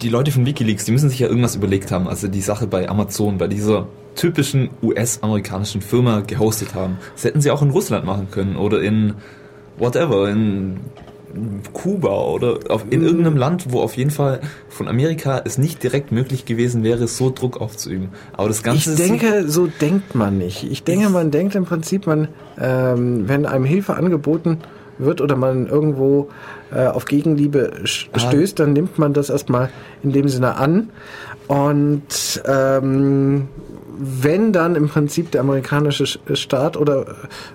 die 0.00 0.08
Leute 0.08 0.32
von 0.32 0.46
Wikileaks, 0.46 0.84
die 0.84 0.92
müssen 0.92 1.10
sich 1.10 1.18
ja 1.18 1.28
irgendwas 1.28 1.56
überlegt 1.56 1.90
haben, 1.90 2.08
also 2.08 2.28
die 2.28 2.40
Sache 2.40 2.66
bei 2.66 2.88
Amazon, 2.88 3.38
bei 3.38 3.48
dieser 3.48 3.86
typischen 4.14 4.70
US-amerikanischen 4.82 5.80
Firma 5.80 6.20
gehostet 6.20 6.74
haben. 6.74 6.98
Das 7.14 7.24
hätten 7.24 7.40
sie 7.40 7.50
auch 7.50 7.62
in 7.62 7.70
Russland 7.70 8.04
machen 8.04 8.28
können 8.30 8.56
oder 8.56 8.82
in 8.82 9.14
whatever, 9.78 10.28
in 10.28 10.80
Kuba 11.72 12.24
oder 12.26 12.58
auf, 12.68 12.84
in 12.90 13.02
irgendeinem 13.02 13.36
Land, 13.36 13.72
wo 13.72 13.80
auf 13.80 13.96
jeden 13.96 14.10
Fall 14.10 14.40
von 14.68 14.88
Amerika 14.88 15.42
es 15.44 15.58
nicht 15.58 15.82
direkt 15.82 16.12
möglich 16.12 16.44
gewesen 16.44 16.82
wäre, 16.82 17.06
so 17.08 17.30
Druck 17.30 17.60
aufzuüben. 17.60 18.08
Aber 18.32 18.48
das 18.48 18.62
Ganze 18.62 18.92
Ich 18.92 18.96
denke, 18.96 19.48
so 19.48 19.66
denkt 19.66 20.14
man 20.14 20.38
nicht. 20.38 20.70
Ich 20.70 20.84
denke, 20.84 21.08
man 21.10 21.30
denkt 21.30 21.54
im 21.54 21.64
Prinzip, 21.64 22.06
man, 22.06 22.28
ähm, 22.60 23.28
wenn 23.28 23.46
einem 23.46 23.64
Hilfe 23.64 23.96
angeboten 23.96 24.58
wird 24.98 25.20
oder 25.20 25.36
man 25.36 25.66
irgendwo 25.66 26.28
äh, 26.72 26.86
auf 26.86 27.04
Gegenliebe 27.04 27.72
ah. 27.82 28.18
stößt, 28.18 28.58
dann 28.58 28.72
nimmt 28.72 28.98
man 28.98 29.12
das 29.12 29.30
erstmal 29.30 29.70
in 30.02 30.12
dem 30.12 30.28
Sinne 30.28 30.56
an. 30.56 30.90
Und 31.46 32.42
ähm, 32.46 33.48
wenn 33.98 34.52
dann 34.52 34.76
im 34.76 34.88
Prinzip 34.88 35.30
der 35.32 35.40
amerikanische 35.40 36.06
Staat 36.34 36.76
oder 36.76 37.06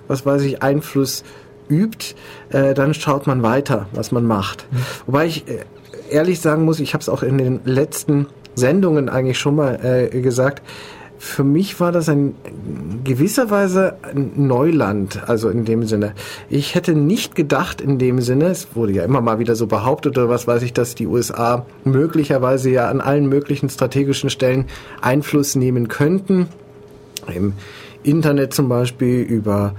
was 0.08 0.26
weiß 0.26 0.42
ich 0.42 0.62
Einfluss 0.62 1.24
übt, 1.68 2.14
äh, 2.50 2.74
dann 2.74 2.94
schaut 2.94 3.26
man 3.26 3.42
weiter, 3.42 3.86
was 3.92 4.12
man 4.12 4.24
macht. 4.24 4.66
Mhm. 4.70 4.76
Wobei 5.06 5.26
ich 5.26 5.48
äh, 5.48 5.64
ehrlich 6.10 6.40
sagen 6.40 6.64
muss, 6.64 6.80
ich 6.80 6.94
habe 6.94 7.02
es 7.02 7.08
auch 7.08 7.22
in 7.22 7.38
den 7.38 7.60
letzten 7.64 8.26
Sendungen 8.54 9.08
eigentlich 9.08 9.38
schon 9.38 9.56
mal 9.56 9.80
äh, 9.82 10.20
gesagt, 10.20 10.62
für 11.24 11.42
mich 11.42 11.80
war 11.80 11.90
das 11.90 12.08
ein 12.10 12.34
gewisser 13.02 13.48
Weise 13.48 13.96
ein 14.02 14.46
Neuland, 14.46 15.26
also 15.26 15.48
in 15.48 15.64
dem 15.64 15.84
Sinne. 15.84 16.12
Ich 16.50 16.74
hätte 16.74 16.94
nicht 16.94 17.34
gedacht 17.34 17.80
in 17.80 17.98
dem 17.98 18.20
Sinne, 18.20 18.46
es 18.46 18.68
wurde 18.74 18.92
ja 18.92 19.04
immer 19.04 19.22
mal 19.22 19.38
wieder 19.38 19.56
so 19.56 19.66
behauptet 19.66 20.18
oder 20.18 20.28
was 20.28 20.46
weiß 20.46 20.62
ich, 20.62 20.74
dass 20.74 20.94
die 20.94 21.06
USA 21.06 21.64
möglicherweise 21.84 22.68
ja 22.70 22.90
an 22.90 23.00
allen 23.00 23.26
möglichen 23.26 23.70
strategischen 23.70 24.28
Stellen 24.28 24.66
Einfluss 25.00 25.54
nehmen 25.54 25.88
könnten. 25.88 26.46
Im 27.34 27.54
Internet 28.02 28.52
zum 28.52 28.68
Beispiel 28.68 29.22
über 29.22 29.74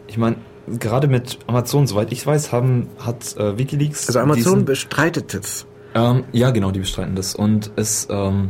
ich 0.08 0.18
meine, 0.18 0.38
gerade 0.80 1.08
mit 1.08 1.40
Amazon, 1.48 1.88
soweit 1.88 2.12
ich 2.12 2.26
weiß, 2.26 2.52
haben, 2.52 2.88
hat 2.98 3.38
äh, 3.38 3.58
Wikileaks. 3.58 4.08
Also 4.08 4.20
Amazon 4.20 4.66
bestreitet 4.66 5.34
es. 5.34 5.66
Ähm, 5.96 6.24
ja, 6.32 6.52
genau, 6.52 6.72
die 6.72 6.80
bestreiten 6.80 7.16
das. 7.16 7.36
Und 7.36 7.72
es, 7.76 8.08
ähm, 8.10 8.50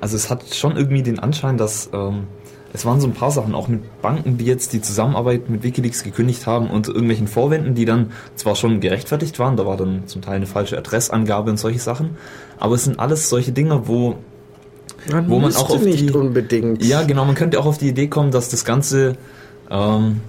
also 0.00 0.16
es 0.16 0.30
hat 0.30 0.54
schon 0.54 0.76
irgendwie 0.76 1.02
den 1.02 1.18
Anschein, 1.18 1.56
dass 1.56 1.90
ähm, 1.92 2.24
es 2.72 2.84
waren 2.84 3.00
so 3.00 3.06
ein 3.06 3.14
paar 3.14 3.30
Sachen, 3.30 3.54
auch 3.54 3.68
mit 3.68 4.02
Banken, 4.02 4.36
die 4.36 4.44
jetzt 4.44 4.72
die 4.72 4.82
Zusammenarbeit 4.82 5.48
mit 5.48 5.62
Wikileaks 5.62 6.04
gekündigt 6.04 6.46
haben 6.46 6.68
und 6.68 6.86
irgendwelchen 6.86 7.26
Vorwänden, 7.26 7.74
die 7.74 7.86
dann 7.86 8.12
zwar 8.34 8.56
schon 8.56 8.80
gerechtfertigt 8.80 9.38
waren, 9.38 9.56
da 9.56 9.64
war 9.64 9.76
dann 9.76 10.06
zum 10.06 10.20
Teil 10.20 10.36
eine 10.36 10.46
falsche 10.46 10.76
Adressangabe 10.76 11.50
und 11.50 11.56
solche 11.56 11.78
Sachen, 11.78 12.16
aber 12.58 12.74
es 12.74 12.84
sind 12.84 13.00
alles 13.00 13.30
solche 13.30 13.52
Dinge, 13.52 13.88
wo 13.88 14.16
man 15.10 15.30
wo 15.30 15.38
man 15.38 15.54
auch 15.54 15.70
auf 15.70 15.82
nicht 15.82 16.10
die, 16.10 16.12
unbedingt. 16.12 16.84
Ja, 16.84 17.02
genau, 17.02 17.24
man 17.24 17.34
könnte 17.34 17.58
auch 17.58 17.66
auf 17.66 17.78
die 17.78 17.88
Idee 17.88 18.08
kommen, 18.08 18.32
dass 18.32 18.50
das 18.50 18.64
Ganze 18.64 19.16
ähm, 19.70 20.20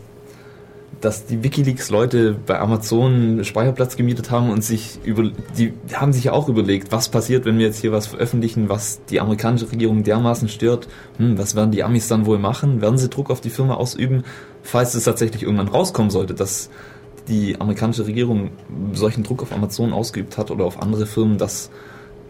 dass 1.02 1.26
die 1.26 1.44
WikiLeaks-Leute 1.44 2.36
bei 2.46 2.60
Amazon 2.60 3.44
Speicherplatz 3.44 3.96
gemietet 3.96 4.32
haben 4.32 4.50
und 4.50 4.64
sich 4.64 5.00
über, 5.04 5.32
die 5.58 5.74
haben 5.94 6.12
sich 6.12 6.26
ja 6.26 6.34
auch 6.34 6.50
überlegt, 6.50 6.92
was 6.92 7.10
passiert, 7.10 7.46
wenn 7.46 7.58
wir 7.58 7.66
jetzt 7.68 7.80
hier 7.80 7.92
was 7.92 8.08
veröffentlichen, 8.08 8.68
was 8.68 9.02
die 9.10 9.22
amerikanische 9.22 9.72
Regierung 9.72 10.04
dermaßen 10.04 10.50
stört. 10.50 10.88
Hm, 11.18 11.38
was 11.38 11.56
werden 11.56 11.72
die 11.72 11.84
Amis 11.84 12.08
dann 12.10 12.26
wohl 12.26 12.38
machen? 12.38 12.82
Werden 12.82 12.98
sie 12.98 13.10
Druck 13.10 13.30
auf 13.30 13.40
die 13.40 13.50
Firma 13.50 13.76
ausüben, 13.76 14.24
falls 14.62 14.94
es 14.94 15.06
tatsächlich 15.06 15.44
irgendwann 15.44 15.70
rauskommen 15.70 16.12
sollte, 16.12 16.34
dass 16.34 16.70
die 17.30 17.60
amerikanische 17.62 18.06
Regierung 18.06 18.50
solchen 18.94 19.24
Druck 19.24 19.42
auf 19.42 19.54
Amazon 19.54 19.94
ausgeübt 19.94 20.38
hat 20.38 20.52
oder 20.52 20.66
auf 20.66 20.82
andere 20.82 21.06
Firmen, 21.06 21.38
dass 21.38 21.70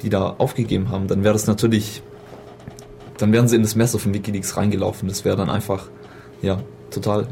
die 0.03 0.09
da 0.09 0.36
aufgegeben 0.38 0.89
haben, 0.89 1.07
dann 1.07 1.24
wäre 1.24 1.34
das 1.34 1.47
natürlich, 1.47 2.03
dann 3.17 3.32
wären 3.32 3.47
sie 3.47 3.55
in 3.55 3.63
das 3.63 3.76
Messer 3.76 3.99
von 3.99 4.13
WikiLeaks 4.13 4.57
reingelaufen. 4.57 5.09
Das 5.09 5.26
wäre 5.26 5.36
dann 5.36 5.49
einfach, 5.49 5.88
ja, 6.41 6.61
total 6.91 7.28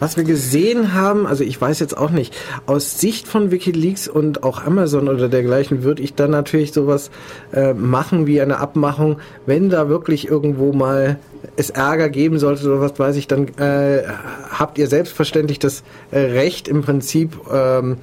was 0.00 0.16
wir 0.16 0.24
gesehen 0.24 0.94
haben, 0.94 1.26
also 1.26 1.44
ich 1.44 1.60
weiß 1.60 1.78
jetzt 1.78 1.96
auch 1.96 2.10
nicht, 2.10 2.34
aus 2.66 2.98
Sicht 2.98 3.28
von 3.28 3.50
Wikileaks 3.50 4.08
und 4.08 4.42
auch 4.42 4.64
Amazon 4.64 5.08
oder 5.08 5.28
dergleichen 5.28 5.84
würde 5.84 6.02
ich 6.02 6.14
dann 6.14 6.32
natürlich 6.32 6.72
sowas 6.72 7.10
äh, 7.52 7.74
machen 7.74 8.26
wie 8.26 8.40
eine 8.40 8.58
Abmachung, 8.58 9.18
wenn 9.46 9.70
da 9.70 9.88
wirklich 9.88 10.26
irgendwo 10.26 10.72
mal 10.72 11.18
es 11.56 11.70
Ärger 11.70 12.08
geben 12.08 12.38
sollte 12.38 12.66
oder 12.66 12.80
was 12.80 12.98
weiß 12.98 13.16
ich, 13.16 13.26
dann 13.26 13.48
äh, 13.58 14.02
habt 14.50 14.78
ihr 14.78 14.86
selbstverständlich 14.86 15.58
das 15.58 15.82
äh, 16.10 16.18
Recht 16.18 16.68
im 16.68 16.82
Prinzip 16.82 17.38
ähm, 17.52 17.98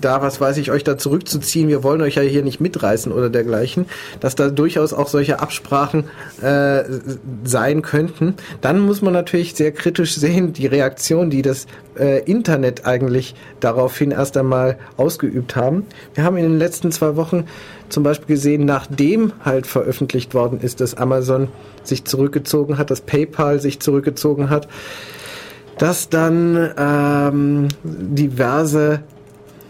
da, 0.00 0.22
was 0.22 0.40
weiß 0.40 0.56
ich, 0.58 0.70
euch 0.70 0.84
da 0.84 0.98
zurückzuziehen. 0.98 1.68
Wir 1.68 1.82
wollen 1.82 2.02
euch 2.02 2.16
ja 2.16 2.22
hier 2.22 2.42
nicht 2.42 2.60
mitreißen 2.60 3.12
oder 3.12 3.30
dergleichen, 3.30 3.86
dass 4.20 4.34
da 4.34 4.48
durchaus 4.48 4.92
auch 4.92 5.08
solche 5.08 5.40
Absprachen 5.40 6.04
äh, 6.40 6.84
sein 7.44 7.82
könnten. 7.82 8.34
Dann 8.60 8.80
muss 8.80 9.02
man 9.02 9.12
natürlich 9.12 9.54
sehr 9.54 9.72
kritisch 9.72 10.16
sehen, 10.16 10.52
die 10.52 10.66
Reaktion, 10.66 11.30
die 11.30 11.42
das 11.42 11.66
äh, 11.98 12.22
Internet 12.24 12.86
eigentlich 12.86 13.34
daraufhin 13.60 14.10
erst 14.10 14.36
einmal 14.36 14.78
ausgeübt 14.96 15.56
haben. 15.56 15.86
Wir 16.14 16.24
haben 16.24 16.36
in 16.36 16.44
den 16.44 16.58
letzten 16.58 16.92
zwei 16.92 17.16
Wochen 17.16 17.46
zum 17.92 18.02
Beispiel 18.02 18.34
gesehen, 18.36 18.64
nachdem 18.64 19.32
halt 19.44 19.66
veröffentlicht 19.66 20.34
worden 20.34 20.60
ist, 20.60 20.80
dass 20.80 20.94
Amazon 20.94 21.48
sich 21.82 22.04
zurückgezogen 22.04 22.78
hat, 22.78 22.90
dass 22.90 23.00
PayPal 23.02 23.60
sich 23.60 23.80
zurückgezogen 23.80 24.50
hat, 24.50 24.68
dass 25.78 26.08
dann 26.08 26.72
ähm, 26.78 27.68
diverse, 27.82 29.02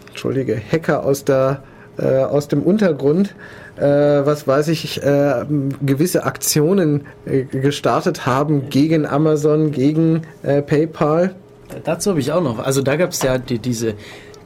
entschuldige, 0.09 0.59
Hacker 0.71 1.05
aus 1.05 1.23
der 1.25 1.63
äh, 1.97 2.23
aus 2.23 2.47
dem 2.47 2.63
Untergrund, 2.63 3.35
äh, 3.77 3.83
was 3.83 4.47
weiß 4.47 4.69
ich, 4.69 5.03
äh, 5.03 5.45
gewisse 5.85 6.23
Aktionen 6.23 7.05
äh, 7.25 7.43
gestartet 7.43 8.25
haben 8.25 8.69
gegen 8.69 9.05
Amazon, 9.05 9.71
gegen 9.71 10.23
äh, 10.41 10.61
PayPal. 10.61 11.35
Dazu 11.83 12.11
habe 12.11 12.19
ich 12.19 12.31
auch 12.31 12.41
noch. 12.41 12.59
Also 12.59 12.81
da 12.81 12.95
gab 12.95 13.11
es 13.11 13.21
ja 13.21 13.37
die, 13.37 13.59
diese, 13.59 13.93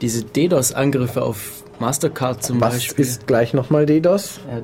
diese 0.02 0.24
DDoS-Angriffe 0.24 1.22
auf 1.22 1.64
Mastercard 1.80 2.44
zum 2.44 2.62
was 2.62 2.76
Beispiel. 2.76 3.06
Was 3.06 3.12
ist 3.12 3.28
gleich 3.28 3.54
nochmal 3.54 3.86
DDoS? 3.86 4.40
Ja, 4.50 4.62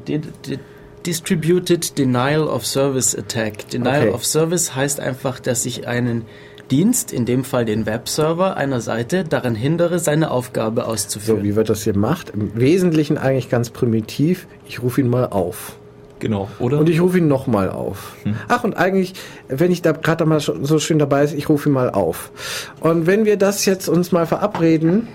Distributed 1.05 1.97
Denial 1.97 2.47
of 2.47 2.65
Service 2.65 3.13
Attack. 3.15 3.69
Denial 3.69 4.03
okay. 4.03 4.13
of 4.13 4.25
Service 4.25 4.73
heißt 4.73 4.99
einfach, 4.99 5.39
dass 5.39 5.65
ich 5.65 5.85
einen 5.85 6.23
Dienst, 6.71 7.11
in 7.11 7.25
dem 7.25 7.43
Fall 7.43 7.65
den 7.65 7.85
Webserver 7.85 8.55
einer 8.55 8.79
Seite, 8.79 9.25
daran 9.25 9.53
hindere, 9.53 9.99
seine 9.99 10.31
Aufgabe 10.31 10.87
auszuführen. 10.87 11.39
So, 11.39 11.43
wie 11.43 11.55
wird 11.55 11.69
das 11.69 11.83
hier 11.83 11.93
gemacht? 11.93 12.31
Im 12.33 12.55
Wesentlichen 12.55 13.17
eigentlich 13.17 13.49
ganz 13.49 13.69
primitiv. 13.69 14.47
Ich 14.65 14.81
rufe 14.81 15.01
ihn 15.01 15.09
mal 15.09 15.27
auf. 15.27 15.77
Genau, 16.19 16.47
oder? 16.59 16.79
Und 16.79 16.87
ich 16.87 17.01
rufe 17.01 17.17
ihn 17.17 17.27
nochmal 17.27 17.69
auf. 17.69 18.15
Hm. 18.23 18.35
Ach, 18.47 18.63
und 18.63 18.77
eigentlich, 18.77 19.13
wenn 19.49 19.71
ich 19.73 19.81
da 19.81 19.91
gerade 19.91 20.25
mal 20.25 20.39
so 20.39 20.79
schön 20.79 20.97
dabei 20.99 21.25
ist, 21.25 21.33
ich 21.33 21.49
rufe 21.49 21.67
ihn 21.67 21.73
mal 21.73 21.89
auf. 21.89 22.31
Und 22.79 23.07
wenn 23.07 23.25
wir 23.25 23.35
das 23.35 23.65
jetzt 23.65 23.89
uns 23.89 24.13
mal 24.13 24.25
verabreden, 24.25 25.09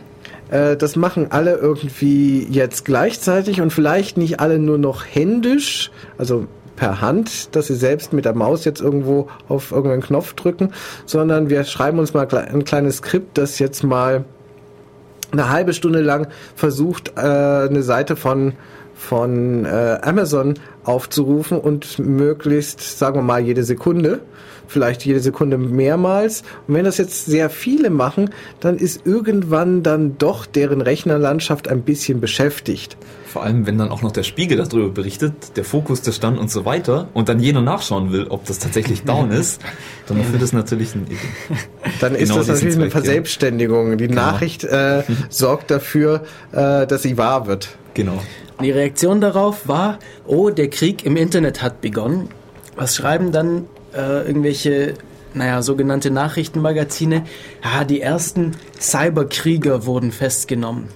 äh, 0.50 0.76
das 0.76 0.96
machen 0.96 1.28
alle 1.30 1.56
irgendwie 1.56 2.46
jetzt 2.50 2.84
gleichzeitig 2.84 3.60
und 3.60 3.72
vielleicht 3.72 4.16
nicht 4.16 4.40
alle 4.40 4.58
nur 4.58 4.78
noch 4.78 5.04
händisch, 5.04 5.90
also 6.16 6.46
per 6.76 7.00
Hand, 7.00 7.56
dass 7.56 7.66
sie 7.66 7.74
selbst 7.74 8.12
mit 8.12 8.24
der 8.24 8.34
Maus 8.34 8.64
jetzt 8.64 8.80
irgendwo 8.80 9.28
auf 9.48 9.72
irgendeinen 9.72 10.02
Knopf 10.02 10.34
drücken, 10.34 10.72
sondern 11.06 11.50
wir 11.50 11.64
schreiben 11.64 11.98
uns 11.98 12.14
mal 12.14 12.28
ein 12.28 12.64
kleines 12.64 12.98
Skript, 12.98 13.36
das 13.36 13.58
jetzt 13.58 13.82
mal 13.82 14.24
eine 15.32 15.50
halbe 15.50 15.74
Stunde 15.74 16.00
lang 16.00 16.28
versucht, 16.54 17.12
äh, 17.16 17.20
eine 17.20 17.82
Seite 17.82 18.16
von 18.16 18.52
von 18.94 19.64
äh, 19.64 19.98
Amazon 20.02 20.54
aufzurufen 20.82 21.58
und 21.60 22.00
möglichst, 22.00 22.98
sagen 22.98 23.16
wir 23.16 23.22
mal, 23.22 23.40
jede 23.40 23.62
Sekunde 23.62 24.20
vielleicht 24.68 25.04
jede 25.04 25.20
Sekunde 25.20 25.58
mehrmals. 25.58 26.42
Und 26.68 26.74
wenn 26.74 26.84
das 26.84 26.98
jetzt 26.98 27.26
sehr 27.26 27.50
viele 27.50 27.90
machen, 27.90 28.30
dann 28.60 28.76
ist 28.76 29.04
irgendwann 29.04 29.82
dann 29.82 30.16
doch 30.18 30.46
deren 30.46 30.80
Rechnerlandschaft 30.80 31.68
ein 31.68 31.82
bisschen 31.82 32.20
beschäftigt. 32.20 32.96
Vor 33.26 33.42
allem, 33.42 33.66
wenn 33.66 33.76
dann 33.76 33.90
auch 33.90 34.00
noch 34.00 34.12
der 34.12 34.22
Spiegel 34.22 34.56
darüber 34.56 34.88
berichtet, 34.88 35.56
der 35.56 35.64
Fokus, 35.64 36.00
der 36.00 36.12
Stand 36.12 36.38
und 36.38 36.50
so 36.50 36.64
weiter, 36.64 37.08
und 37.12 37.28
dann 37.28 37.40
jeder 37.40 37.60
nachschauen 37.60 38.10
will, 38.10 38.26
ob 38.28 38.46
das 38.46 38.58
tatsächlich 38.58 39.02
down 39.02 39.30
ist, 39.30 39.60
dann 40.06 40.16
wird 40.32 40.40
das 40.40 40.52
natürlich 40.52 40.94
ein 40.94 41.06
Dann 42.00 42.14
ist 42.14 42.28
genau 42.30 42.38
das 42.38 42.48
natürlich 42.48 42.76
eine 42.76 42.90
Verselbstständigung. 42.90 43.98
Die 43.98 44.08
genau. 44.08 44.22
Nachricht 44.22 44.64
äh, 44.64 45.02
sorgt 45.28 45.70
dafür, 45.70 46.24
äh, 46.52 46.86
dass 46.86 47.02
sie 47.02 47.18
wahr 47.18 47.46
wird. 47.46 47.76
Genau. 47.94 48.18
Die 48.62 48.70
Reaktion 48.70 49.20
darauf 49.20 49.68
war, 49.68 49.98
oh, 50.26 50.50
der 50.50 50.68
Krieg 50.68 51.04
im 51.04 51.16
Internet 51.16 51.62
hat 51.62 51.80
begonnen. 51.80 52.28
Was 52.76 52.96
schreiben 52.96 53.30
dann 53.30 53.66
äh, 53.94 54.26
irgendwelche, 54.26 54.94
naja, 55.34 55.62
sogenannte 55.62 56.10
Nachrichtenmagazine, 56.10 57.24
ja, 57.64 57.84
die 57.84 58.00
ersten 58.00 58.52
Cyberkrieger 58.78 59.86
wurden 59.86 60.12
festgenommen. 60.12 60.88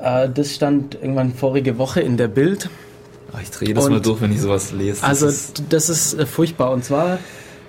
Äh, 0.00 0.28
das 0.28 0.54
stand 0.54 0.94
irgendwann 0.94 1.34
vorige 1.34 1.78
Woche 1.78 2.00
in 2.00 2.16
der 2.16 2.28
Bild. 2.28 2.68
Ach, 3.32 3.40
ich 3.42 3.50
drehe 3.50 3.74
das 3.74 3.86
Und, 3.86 3.92
mal 3.92 4.00
durch, 4.00 4.20
wenn 4.20 4.32
ich 4.32 4.40
sowas 4.40 4.72
lese. 4.72 5.00
Das 5.00 5.04
also 5.04 5.26
ist 5.28 5.62
das 5.68 5.88
ist 5.88 6.14
äh, 6.14 6.26
furchtbar. 6.26 6.72
Und 6.72 6.84
zwar 6.84 7.18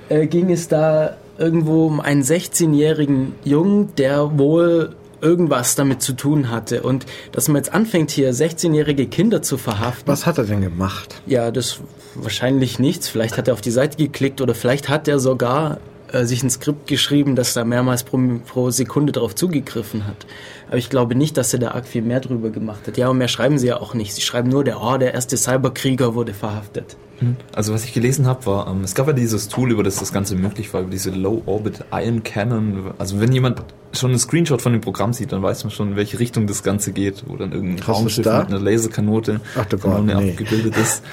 äh, 0.10 0.28
ging 0.28 0.52
es 0.52 0.68
da 0.68 1.18
irgendwo 1.38 1.88
um 1.88 2.00
einen 2.00 2.24
16-jährigen 2.24 3.34
Jungen, 3.44 3.96
der 3.96 4.38
wohl 4.38 4.96
irgendwas 5.22 5.76
damit 5.76 6.02
zu 6.02 6.14
tun 6.14 6.50
hatte. 6.50 6.84
Und 6.84 7.06
dass 7.32 7.48
man 7.48 7.58
jetzt 7.58 7.74
anfängt, 7.74 8.12
hier 8.12 8.34
16-jährige 8.34 9.08
Kinder 9.08 9.42
zu 9.42 9.58
verhaften. 9.58 10.08
Was 10.08 10.26
hat 10.26 10.38
er 10.38 10.46
denn 10.46 10.62
gemacht? 10.62 11.22
Ja, 11.26 11.52
das 11.52 11.80
wahrscheinlich 12.16 12.80
nichts. 12.80 13.08
Vielleicht 13.08 13.38
hat 13.38 13.48
er 13.48 13.54
auf 13.54 13.62
die 13.62 13.72
Seite 13.72 13.98
geklickt 13.98 14.42
oder 14.42 14.56
vielleicht 14.56 14.90
hat 14.90 15.08
er 15.08 15.20
sogar 15.20 15.80
äh, 16.12 16.26
sich 16.26 16.44
ein 16.44 16.50
Skript 16.50 16.88
geschrieben, 16.88 17.36
das 17.36 17.54
da 17.54 17.64
mehrmals 17.64 18.04
pro, 18.04 18.20
pro 18.46 18.70
Sekunde 18.70 19.12
darauf 19.12 19.36
zugegriffen 19.36 20.08
hat. 20.08 20.26
Aber 20.68 20.78
ich 20.78 20.90
glaube 20.90 21.16
nicht, 21.16 21.38
dass 21.38 21.54
er 21.54 21.60
da 21.60 21.72
arg 21.72 21.88
viel 21.88 22.02
mehr 22.02 22.20
drüber 22.20 22.50
gemacht 22.50 22.88
hat. 22.88 22.98
Ja, 22.98 23.10
und 23.10 23.18
mehr 23.18 23.28
schreiben 23.28 23.58
sie 23.58 23.68
ja 23.68 23.80
auch 23.80 23.94
nicht. 23.94 24.14
Sie 24.14 24.22
schreiben 24.22 24.50
nur, 24.50 24.64
der, 24.64 24.82
oh, 24.82 24.98
der 24.98 25.14
erste 25.14 25.38
Cyberkrieger 25.38 26.16
wurde 26.16 26.34
verhaftet. 26.34 26.96
Mhm. 27.22 27.36
Also 27.54 27.74
was 27.74 27.84
ich 27.86 27.94
gelesen 27.94 28.28
habe, 28.28 28.46
war, 28.46 28.68
ähm, 28.68 28.84
es 28.84 28.96
gab 28.96 29.08
ja 29.08 29.14
dieses 29.14 29.48
Tool, 29.48 29.72
über 29.72 29.84
das 29.84 29.98
das 29.98 30.12
Ganze 30.12 30.36
möglich 30.36 30.74
war, 30.74 30.82
über 30.82 30.92
diese 30.92 31.12
Low 31.12 31.44
Orbit 31.46 31.86
Ion 31.92 32.24
Cannon. 32.24 32.92
Also 32.98 33.20
wenn 33.20 33.32
jemand 33.32 33.64
schon 33.94 34.12
einen 34.12 34.20
Screenshot 34.20 34.62
von 34.62 34.72
dem 34.72 34.82
Programm 34.82 35.14
sieht, 35.14 35.32
dann 35.32 35.42
weiß 35.42 35.64
man 35.64 35.72
schon, 35.72 35.90
in 35.90 35.96
welche 35.96 36.20
Richtung 36.20 36.48
das 36.48 36.64
Ganze 36.64 36.92
geht, 36.92 37.24
wo 37.28 37.36
dann 37.36 37.52
irgendein 37.52 37.86
Raumschiff 37.86 38.26
mit 38.26 38.28
einer 38.28 38.60
Laserkanote 38.60 39.42
Ach, 39.56 39.66
Gott, 39.70 40.04
nee. 40.04 40.14
abgebildet 40.14 40.78
ist. 40.78 41.04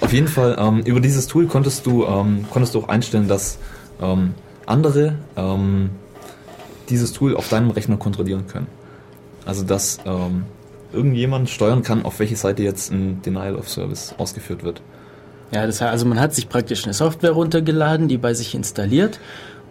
Auf 0.00 0.12
jeden 0.12 0.28
Fall, 0.28 0.56
ähm, 0.58 0.80
über 0.80 1.00
dieses 1.00 1.26
Tool 1.26 1.46
konntest 1.46 1.84
du, 1.84 2.06
ähm, 2.06 2.46
konntest 2.50 2.74
du 2.74 2.80
auch 2.80 2.88
einstellen, 2.88 3.28
dass 3.28 3.58
ähm, 4.00 4.34
andere 4.66 5.14
ähm, 5.36 5.90
dieses 6.88 7.12
Tool 7.12 7.36
auf 7.36 7.48
deinem 7.48 7.70
Rechner 7.70 7.96
kontrollieren 7.96 8.46
können. 8.46 8.66
Also 9.46 9.64
dass 9.64 9.98
ähm, 10.04 10.44
irgendjemand 10.92 11.48
steuern 11.50 11.82
kann, 11.82 12.04
auf 12.04 12.18
welche 12.18 12.36
Seite 12.36 12.62
jetzt 12.62 12.92
ein 12.92 13.22
Denial 13.22 13.56
of 13.56 13.68
Service 13.68 14.14
ausgeführt 14.18 14.64
wird. 14.64 14.82
Ja, 15.52 15.66
das 15.66 15.80
heißt, 15.80 15.90
also 15.90 16.06
man 16.06 16.20
hat 16.20 16.34
sich 16.34 16.48
praktisch 16.48 16.84
eine 16.84 16.94
Software 16.94 17.32
runtergeladen, 17.32 18.08
die 18.08 18.18
bei 18.18 18.34
sich 18.34 18.54
installiert 18.54 19.18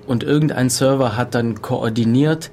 und 0.07 0.23
irgendein 0.23 0.69
Server 0.69 1.15
hat 1.15 1.35
dann 1.35 1.61
koordiniert, 1.61 2.51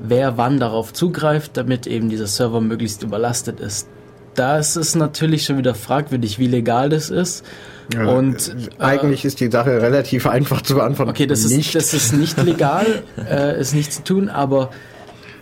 wer 0.00 0.38
wann 0.38 0.58
darauf 0.58 0.92
zugreift, 0.92 1.56
damit 1.56 1.86
eben 1.86 2.08
dieser 2.08 2.26
Server 2.26 2.60
möglichst 2.60 3.02
überlastet 3.02 3.60
ist. 3.60 3.88
Da 4.34 4.58
ist 4.58 4.74
es 4.76 4.94
natürlich 4.96 5.44
schon 5.44 5.58
wieder 5.58 5.74
fragwürdig, 5.74 6.38
wie 6.38 6.48
legal 6.48 6.88
das 6.88 7.10
ist. 7.10 7.44
Ja, 7.92 8.06
und 8.06 8.48
äh, 8.48 8.82
eigentlich 8.82 9.24
ist 9.24 9.40
die 9.40 9.50
Sache 9.50 9.82
relativ 9.82 10.26
einfach 10.26 10.62
zu 10.62 10.74
beantworten. 10.74 11.10
Okay, 11.10 11.26
das 11.26 11.44
nicht. 11.48 11.74
ist 11.74 11.92
das 11.92 11.94
ist 11.94 12.12
nicht 12.12 12.42
legal, 12.42 12.86
äh, 13.30 13.60
ist 13.60 13.74
nicht 13.74 13.92
zu 13.92 14.04
tun, 14.04 14.28
aber 14.28 14.70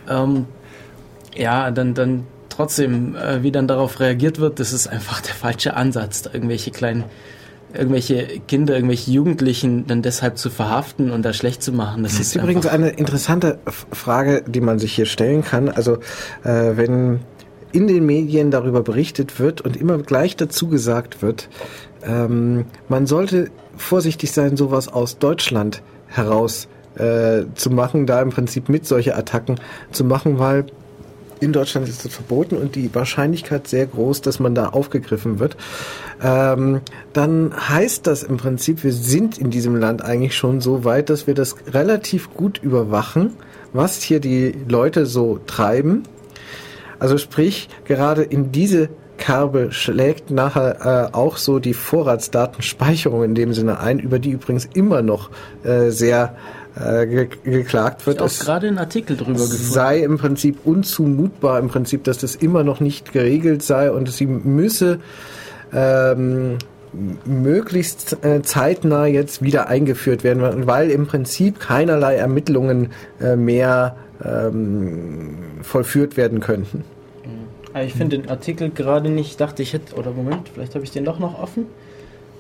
ähm, 0.09 0.47
ja, 1.37 1.71
dann 1.71 1.95
dann 1.95 2.27
trotzdem, 2.49 3.17
äh, 3.17 3.43
wie 3.43 3.53
dann 3.53 3.67
darauf 3.67 4.01
reagiert 4.01 4.39
wird, 4.39 4.61
das 4.61 4.73
ist 4.73 4.87
einfach 4.87 5.21
der 5.21 5.35
falsche 5.35 5.75
Ansatz, 5.75 6.29
irgendwelche 6.33 6.71
kleinen, 6.71 7.05
irgendwelche 7.73 8.27
Kinder, 8.47 8.75
irgendwelche 8.75 9.11
Jugendlichen 9.11 9.87
dann 9.87 10.03
deshalb 10.03 10.37
zu 10.37 10.51
verhaften 10.51 11.11
und 11.11 11.23
da 11.23 11.33
schlecht 11.33 11.63
zu 11.63 11.73
machen. 11.73 12.03
Das, 12.03 12.13
das 12.13 12.29
ist 12.29 12.37
übrigens 12.37 12.67
eine 12.67 12.91
interessante 12.91 13.59
Frage, 13.93 14.45
die 14.47 14.61
man 14.61 14.79
sich 14.79 14.93
hier 14.95 15.07
stellen 15.07 15.43
kann. 15.43 15.69
Also 15.69 15.99
äh, 16.45 16.77
wenn 16.77 17.21
in 17.73 17.87
den 17.87 18.05
Medien 18.05 18.51
darüber 18.51 18.83
berichtet 18.83 19.41
wird 19.41 19.63
und 19.63 19.77
immer 19.77 19.99
gleich 19.99 20.37
dazu 20.37 20.69
gesagt 20.69 21.23
wird, 21.23 21.49
ähm, 22.05 22.65
man 22.89 23.07
sollte 23.07 23.51
vorsichtig 23.77 24.33
sein, 24.33 24.57
sowas 24.57 24.89
aus 24.89 25.19
Deutschland 25.19 25.83
heraus 26.09 26.69
äh, 26.97 27.45
zu 27.55 27.71
machen, 27.71 28.07
da 28.07 28.21
im 28.21 28.31
Prinzip 28.31 28.69
mit 28.69 28.87
solche 28.87 29.17
Attacken 29.17 29.61
zu 29.91 30.05
machen, 30.05 30.39
weil 30.39 30.67
in 31.43 31.53
Deutschland 31.53 31.89
ist 31.89 32.05
das 32.05 32.15
verboten 32.15 32.57
und 32.57 32.77
die 32.77 32.95
Wahrscheinlichkeit 32.95 33.67
sehr 33.67 33.87
groß, 33.87 34.21
dass 34.21 34.39
man 34.39 34.55
da 34.55 34.69
aufgegriffen 34.69 35.41
wird. 35.41 35.57
Ähm, 36.23 36.83
dann 37.13 37.53
heißt 37.69 38.07
das 38.07 38.23
im 38.23 38.37
Prinzip, 38.37 38.85
wir 38.85 38.93
sind 38.93 39.39
in 39.39 39.51
diesem 39.51 39.75
Land 39.75 40.05
eigentlich 40.05 40.37
schon 40.37 40.61
so 40.61 40.85
weit, 40.85 41.11
dass 41.11 41.27
wir 41.27 41.35
das 41.35 41.57
relativ 41.73 42.33
gut 42.33 42.59
überwachen, 42.63 43.33
was 43.73 44.03
hier 44.03 44.21
die 44.21 44.55
Leute 44.69 45.05
so 45.05 45.41
treiben. 45.47 46.05
Also 47.01 47.19
sprich, 47.19 47.69
gerade 47.87 48.23
in 48.23 48.53
diese 48.53 48.89
Kerbe 49.23 49.71
schlägt 49.71 50.33
nachher 50.33 51.11
äh, 51.13 51.15
auch 51.15 51.37
so 51.37 51.61
die 51.61 51.75
Vorratsdatenspeicherung 51.75 53.23
in 53.23 53.37
dem 53.37 53.53
Sinne 53.53 53.79
ein, 53.79 54.01
über 54.01 54.19
die 54.19 54.33
übrigens 54.33 54.69
immer 54.75 55.01
noch 55.01 55.31
äh, 55.63 55.91
sehr 55.91 56.35
äh, 56.75 57.07
ge 57.07 57.29
geklagt 57.45 58.05
wird. 58.05 58.17
Ich 58.17 58.23
auch 58.23 58.45
gerade 58.45 58.67
einen 58.67 58.79
Artikel 58.79 59.17
drüber 59.17 59.39
gefunden. 59.39 59.63
sei 59.63 60.01
im 60.01 60.19
Prinzip 60.19 60.59
unzumutbar, 60.65 61.61
im 61.61 61.69
Prinzip, 61.69 62.03
dass 62.03 62.19
das 62.19 62.35
immer 62.35 62.65
noch 62.65 62.81
nicht 62.81 63.13
geregelt 63.13 63.63
sei 63.63 63.93
und 63.93 64.11
sie 64.11 64.27
müsse 64.27 64.99
ähm, 65.73 66.59
möglichst 67.25 68.25
äh, 68.25 68.43
zeitnah 68.43 69.07
jetzt 69.07 69.41
wieder 69.41 69.69
eingeführt 69.69 70.25
werden, 70.25 70.67
weil 70.67 70.91
im 70.91 71.07
Prinzip 71.07 71.61
keinerlei 71.61 72.17
Ermittlungen 72.17 72.91
äh, 73.21 73.37
mehr 73.37 73.95
ähm, 74.25 75.37
vollführt 75.63 76.17
werden 76.17 76.41
könnten. 76.41 76.83
Mhm. 77.75 77.81
Ich 77.81 77.95
finde 77.95 78.19
den 78.19 78.29
Artikel 78.29 78.71
gerade 78.71 79.09
nicht, 79.09 79.31
ich 79.31 79.37
dachte 79.37 79.63
ich 79.63 79.73
hätte, 79.73 79.95
oder 79.97 80.13
Moment, 80.13 80.49
vielleicht 80.49 80.75
habe 80.75 80.85
ich 80.85 80.91
den 80.91 81.05
doch 81.05 81.19
noch 81.19 81.41
offen. 81.41 81.67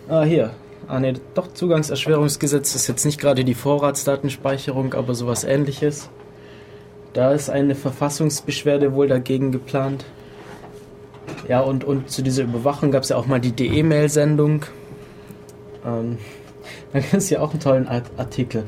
Ah, 0.09 0.24
hier, 0.24 0.51
Ah 0.89 0.99
ne, 0.99 1.14
doch, 1.35 1.53
Zugangserschwerungsgesetz 1.53 2.74
ist 2.74 2.89
jetzt 2.89 3.05
nicht 3.05 3.20
gerade 3.20 3.45
die 3.45 3.55
Vorratsdatenspeicherung, 3.55 4.95
aber 4.95 5.14
sowas 5.14 5.45
ähnliches. 5.45 6.11
Da 7.12 7.33
ist 7.33 7.51
eine 7.51 7.74
Verfassungsbeschwerde 7.74 8.93
wohl 8.95 9.07
dagegen 9.07 9.53
geplant. 9.53 10.05
Ja, 11.49 11.61
und, 11.61 11.85
und 11.85 12.11
zu 12.11 12.22
dieser 12.22 12.43
Überwachung 12.45 12.91
gab 12.91 13.05
es 13.05 13.11
ja 13.11 13.16
auch 13.16 13.26
mal 13.26 13.41
die 13.41 13.53
DE-Mail-Sendung. 13.53 14.64
Ähm, 15.87 16.18
da 16.93 16.99
gibt 16.99 17.14
es 17.14 17.30
ja 17.30 17.41
auch 17.41 17.53
einen 17.53 17.61
tollen 17.61 17.89
Artikel. 17.89 18.64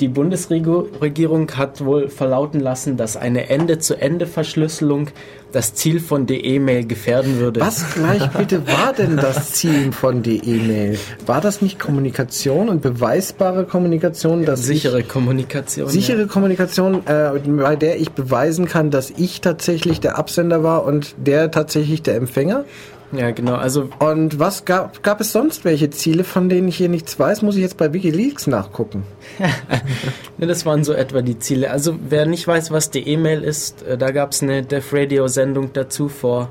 Die 0.00 0.08
Bundesregierung 0.08 1.50
hat 1.56 1.84
wohl 1.84 2.08
verlauten 2.08 2.60
lassen, 2.60 2.96
dass 2.96 3.16
eine 3.16 3.50
Ende-zu-Ende-Verschlüsselung 3.50 5.08
das 5.52 5.74
Ziel 5.74 6.00
von 6.00 6.26
der 6.26 6.44
E-Mail 6.44 6.86
gefährden 6.86 7.38
würde. 7.38 7.60
Was 7.60 7.94
gleich 7.94 8.28
bitte 8.30 8.66
war 8.66 8.92
denn 8.92 9.16
das 9.16 9.52
Ziel 9.52 9.92
von 9.92 10.22
der 10.22 10.44
E-Mail? 10.44 10.98
War 11.26 11.40
das 11.40 11.62
nicht 11.62 11.78
Kommunikation 11.78 12.68
und 12.68 12.82
beweisbare 12.82 13.64
Kommunikation? 13.64 14.44
Dass 14.44 14.64
sichere 14.64 15.00
ich, 15.00 15.08
Kommunikation. 15.08 15.88
Sichere 15.88 16.22
ja. 16.22 16.26
Kommunikation, 16.26 17.06
äh, 17.06 17.30
bei 17.46 17.76
der 17.76 18.00
ich 18.00 18.12
beweisen 18.12 18.66
kann, 18.66 18.90
dass 18.90 19.10
ich 19.10 19.40
tatsächlich 19.40 20.00
der 20.00 20.18
Absender 20.18 20.62
war 20.62 20.84
und 20.84 21.14
der 21.18 21.50
tatsächlich 21.50 22.02
der 22.02 22.16
Empfänger? 22.16 22.64
Ja, 23.12 23.30
genau. 23.30 23.54
Also 23.54 23.88
und 24.00 24.38
was 24.38 24.66
gab, 24.66 25.02
gab 25.02 25.20
es 25.20 25.32
sonst 25.32 25.64
welche 25.64 25.88
Ziele, 25.88 26.24
von 26.24 26.50
denen 26.50 26.68
ich 26.68 26.76
hier 26.76 26.90
nichts 26.90 27.18
weiß? 27.18 27.40
Muss 27.42 27.56
ich 27.56 27.62
jetzt 27.62 27.78
bei 27.78 27.92
WikiLeaks 27.92 28.46
nachgucken? 28.46 29.04
ne, 30.38 30.46
das 30.46 30.66
waren 30.66 30.84
so 30.84 30.92
etwa 30.92 31.22
die 31.22 31.38
Ziele. 31.38 31.70
Also 31.70 31.98
wer 32.08 32.26
nicht 32.26 32.46
weiß, 32.46 32.70
was 32.70 32.90
die 32.90 33.08
E-Mail 33.08 33.42
ist, 33.42 33.82
äh, 33.82 33.96
da 33.96 34.10
gab 34.10 34.32
es 34.32 34.42
eine 34.42 34.62
Def 34.62 34.92
Radio 34.92 35.26
Sendung 35.28 35.72
dazu 35.72 36.08
vor 36.08 36.50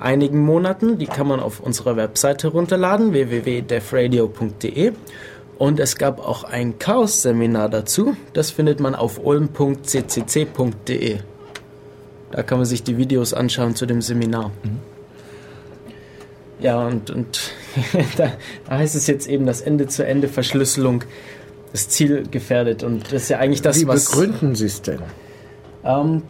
einigen 0.00 0.40
Monaten. 0.40 0.96
Die 0.96 1.06
kann 1.06 1.26
man 1.28 1.40
auf 1.40 1.60
unserer 1.60 1.96
Webseite 1.96 2.48
runterladen 2.48 3.12
www.defradio.de. 3.12 4.92
Und 5.58 5.80
es 5.80 5.96
gab 5.96 6.20
auch 6.20 6.44
ein 6.44 6.78
Chaos-Seminar 6.78 7.68
dazu. 7.68 8.16
Das 8.32 8.50
findet 8.50 8.80
man 8.80 8.94
auf 8.94 9.20
ulm.ccc.de. 9.22 11.18
Da 12.30 12.42
kann 12.42 12.58
man 12.58 12.66
sich 12.66 12.82
die 12.82 12.96
Videos 12.96 13.34
anschauen 13.34 13.74
zu 13.74 13.84
dem 13.84 14.00
Seminar. 14.00 14.52
Mhm. 14.62 14.87
Ja, 16.60 16.86
und, 16.86 17.10
und 17.10 17.52
da, 18.16 18.32
heißt 18.68 18.96
es 18.96 19.06
jetzt 19.06 19.28
eben, 19.28 19.46
dass 19.46 19.60
Ende-zu-Ende-Verschlüsselung 19.60 21.04
das 21.72 21.88
Ziel 21.88 22.24
gefährdet. 22.30 22.82
Und 22.82 23.12
das 23.12 23.24
ist 23.24 23.28
ja 23.28 23.38
eigentlich 23.38 23.62
das, 23.62 23.80
Wie 23.80 23.86
was. 23.86 24.12
Wie 24.12 24.20
begründen 24.20 24.54
Sie 24.54 24.66
es 24.66 24.82
denn? 24.82 25.00
Ähm, 25.84 26.22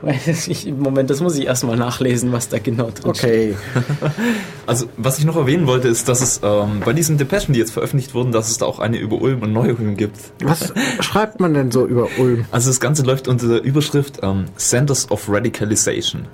Moment, 0.78 1.10
das 1.10 1.20
muss 1.20 1.36
ich 1.36 1.46
erstmal 1.46 1.76
nachlesen, 1.76 2.32
was 2.32 2.48
da 2.48 2.58
genau 2.58 2.90
drin 2.90 3.10
Okay. 3.10 3.56
Also, 4.66 4.86
was 4.98 5.18
ich 5.18 5.24
noch 5.24 5.36
erwähnen 5.36 5.66
wollte, 5.66 5.88
ist, 5.88 6.08
dass 6.08 6.20
es 6.20 6.40
ähm, 6.42 6.82
bei 6.84 6.92
diesen 6.92 7.16
Depeschen, 7.16 7.54
die 7.54 7.58
jetzt 7.58 7.70
veröffentlicht 7.70 8.14
wurden, 8.14 8.32
dass 8.32 8.50
es 8.50 8.58
da 8.58 8.66
auch 8.66 8.80
eine 8.80 8.98
über 8.98 9.20
Ulm 9.20 9.42
und 9.42 9.52
Neu-Ulm 9.54 9.96
gibt. 9.96 10.18
Was 10.42 10.74
schreibt 11.00 11.40
man 11.40 11.54
denn 11.54 11.70
so 11.70 11.86
über 11.86 12.08
Ulm? 12.18 12.44
Also 12.50 12.68
das 12.68 12.78
Ganze 12.78 13.02
läuft 13.02 13.28
unter 13.28 13.48
der 13.48 13.62
Überschrift 13.62 14.18
ähm, 14.22 14.44
Centers 14.56 15.10
of 15.10 15.26
Radicalization. 15.28 16.26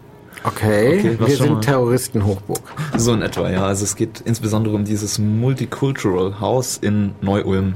Okay, 0.45 0.99
Okay, 0.99 1.19
wir 1.19 1.37
sind 1.37 1.63
Terroristenhochburg. 1.63 2.61
So 2.97 3.13
in 3.15 3.23
etwa, 3.23 3.51
ja. 3.51 3.67
Also 3.67 3.85
es 3.85 3.97
geht 3.97 4.21
insbesondere 4.25 4.75
um 4.75 4.85
dieses 4.85 5.19
Multicultural 5.19 6.39
House 6.41 6.79
in 6.81 7.13
Neu-Ulm. 7.23 7.75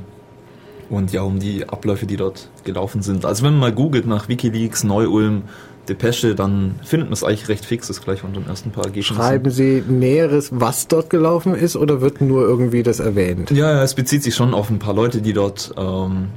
Und 0.90 1.12
ja, 1.12 1.22
um 1.22 1.38
die 1.38 1.68
Abläufe, 1.68 2.06
die 2.06 2.16
dort 2.16 2.48
gelaufen 2.64 3.02
sind. 3.02 3.24
Also 3.24 3.44
wenn 3.44 3.52
man 3.52 3.60
mal 3.60 3.72
googelt 3.72 4.06
nach 4.06 4.28
Wikileaks, 4.28 4.84
Neu-Ulm, 4.84 5.42
Depesche, 5.88 6.34
dann 6.34 6.74
findet 6.84 7.08
man 7.08 7.14
es 7.14 7.24
eigentlich 7.24 7.48
recht 7.48 7.64
fix, 7.64 7.88
ist 7.88 8.04
gleich 8.04 8.22
unter 8.22 8.40
den 8.40 8.48
ersten 8.48 8.70
paar 8.70 8.84
Ergebnissen. 8.84 9.16
Schreiben 9.16 9.50
Sie 9.50 9.82
Näheres, 9.86 10.50
was 10.52 10.88
dort 10.88 11.08
gelaufen 11.08 11.54
ist, 11.54 11.76
oder 11.76 12.00
wird 12.00 12.20
nur 12.20 12.42
irgendwie 12.42 12.82
das 12.82 13.00
erwähnt? 13.00 13.50
Ja, 13.50 13.72
ja, 13.72 13.82
es 13.82 13.94
bezieht 13.94 14.22
sich 14.22 14.34
schon 14.34 14.54
auf 14.54 14.70
ein 14.70 14.78
paar 14.78 14.94
Leute, 14.94 15.22
die 15.22 15.32
dort 15.32 15.72
ähm, 15.78 16.28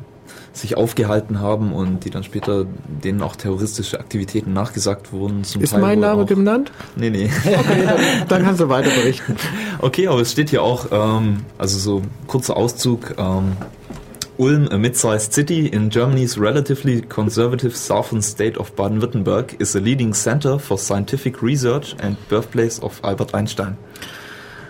sich 0.53 0.75
aufgehalten 0.75 1.39
haben 1.39 1.71
und 1.71 2.03
die 2.03 2.09
dann 2.09 2.23
später 2.23 2.65
denen 2.85 3.21
auch 3.21 3.35
terroristische 3.35 3.99
Aktivitäten 3.99 4.53
nachgesagt 4.53 5.13
wurden. 5.13 5.43
Zum 5.43 5.61
Ist 5.61 5.71
Teil 5.71 5.81
mein 5.81 5.99
Name 5.99 6.23
auch, 6.23 6.27
genannt? 6.27 6.71
Nee, 6.95 7.09
nee. 7.09 7.29
Okay, 7.45 7.83
dann, 7.85 8.27
dann 8.27 8.43
kannst 8.43 8.61
du 8.61 8.69
weiter 8.69 8.89
berichten. 8.89 9.35
Okay, 9.83 10.07
aber 10.07 10.21
es 10.21 10.31
steht 10.31 10.51
hier 10.51 10.61
auch, 10.61 10.87
ähm, 10.91 11.37
also 11.57 11.79
so 11.79 12.01
kurzer 12.27 12.55
Auszug, 12.55 13.15
ähm, 13.17 13.53
Ulm, 14.37 14.67
a 14.69 14.77
mid-sized 14.77 15.33
city 15.33 15.67
in 15.67 15.89
Germany's 15.89 16.39
relatively 16.39 17.01
conservative 17.01 17.75
southern 17.75 18.21
state 18.21 18.59
of 18.59 18.75
Baden-Württemberg, 18.75 19.59
is 19.59 19.75
a 19.75 19.79
leading 19.79 20.13
center 20.13 20.59
for 20.59 20.77
scientific 20.77 21.41
research 21.41 21.95
and 22.01 22.17
birthplace 22.29 22.81
of 22.81 23.03
Albert 23.03 23.33
Einstein. 23.33 23.77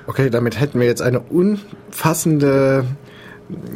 Okay, 0.07 0.29
damit 0.29 0.59
hätten 0.59 0.79
wir 0.79 0.87
jetzt 0.87 1.01
eine 1.01 1.19
umfassende 1.19 2.85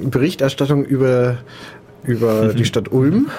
Berichterstattung 0.03 0.85
über, 0.85 1.37
über 2.07 2.53
die 2.53 2.65
Stadt 2.65 2.91
Ulm. 2.91 3.29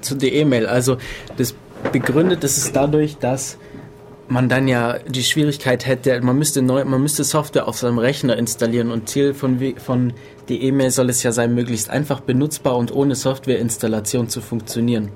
Zu 0.00 0.14
der 0.16 0.32
E-Mail. 0.32 0.66
Also 0.66 0.96
das 1.36 1.54
begründet 1.92 2.44
ist 2.44 2.56
es 2.58 2.72
dadurch, 2.72 3.16
dass 3.18 3.58
man 4.28 4.48
dann 4.48 4.68
ja 4.68 4.98
die 5.00 5.24
Schwierigkeit 5.24 5.84
hätte, 5.86 6.20
man 6.22 6.38
müsste 6.38 6.62
neu, 6.62 6.84
man 6.84 7.02
müsste 7.02 7.22
Software 7.24 7.68
auf 7.68 7.76
seinem 7.76 7.98
Rechner 7.98 8.36
installieren 8.38 8.90
und 8.90 9.08
Ziel 9.08 9.34
von, 9.34 9.58
von 9.84 10.12
die 10.48 10.62
E-Mail 10.62 10.90
soll 10.90 11.10
es 11.10 11.22
ja 11.22 11.32
sein, 11.32 11.54
möglichst 11.54 11.90
einfach 11.90 12.20
benutzbar 12.20 12.76
und 12.76 12.92
ohne 12.94 13.14
Softwareinstallation 13.14 14.28
zu 14.28 14.40
funktionieren. 14.40 15.10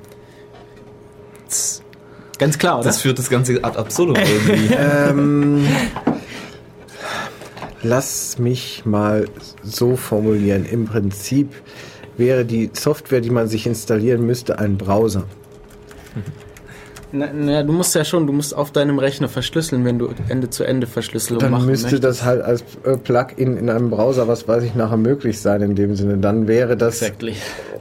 Das- 1.47 1.83
Ganz 2.39 2.59
klar, 2.59 2.77
oder? 2.81 2.85
Das 2.85 3.01
führt 3.01 3.19
das 3.19 3.31
Ganze 3.31 3.65
ad 3.65 3.79
absurdum 3.79 4.17
irgendwie. 4.17 4.75
Ähm, 4.79 5.67
lass 7.83 8.39
mich 8.39 8.85
mal 8.85 9.27
so 9.63 9.97
formulieren. 9.97 10.67
Im 10.67 10.85
Prinzip 10.87 11.55
wäre 12.17 12.45
die 12.45 12.71
Software, 12.73 13.21
die 13.21 13.31
man 13.31 13.49
sich 13.49 13.67
installieren 13.67 14.27
müsste, 14.27 14.59
ein 14.59 14.77
Browser. 14.77 15.25
Na, 17.13 17.29
na, 17.33 17.63
du 17.63 17.73
musst 17.73 17.95
ja 17.95 18.05
schon, 18.05 18.27
du 18.27 18.33
musst 18.33 18.55
auf 18.55 18.73
deinem 18.73 18.99
Rechner 18.99 19.29
verschlüsseln, 19.29 19.85
wenn 19.85 19.99
du 19.99 20.11
Ende-zu-Ende-Verschlüsselung 20.29 21.39
Dann 21.41 21.53
machen 21.53 21.67
müsste 21.67 21.85
möchtest. 21.87 22.05
das 22.05 22.25
halt 22.25 22.43
als 22.43 22.65
äh, 22.85 22.97
Plugin 22.97 23.57
in 23.57 23.71
einem 23.71 23.91
Browser, 23.91 24.27
was 24.27 24.49
weiß 24.49 24.65
ich, 24.65 24.75
nachher 24.75 24.97
möglich 24.97 25.41
sein 25.41 25.63
in 25.63 25.75
dem 25.77 25.95
Sinne. 25.95 26.19
Dann 26.19 26.49
wäre 26.49 26.77
das, 26.77 27.03
Exactly. 27.03 27.35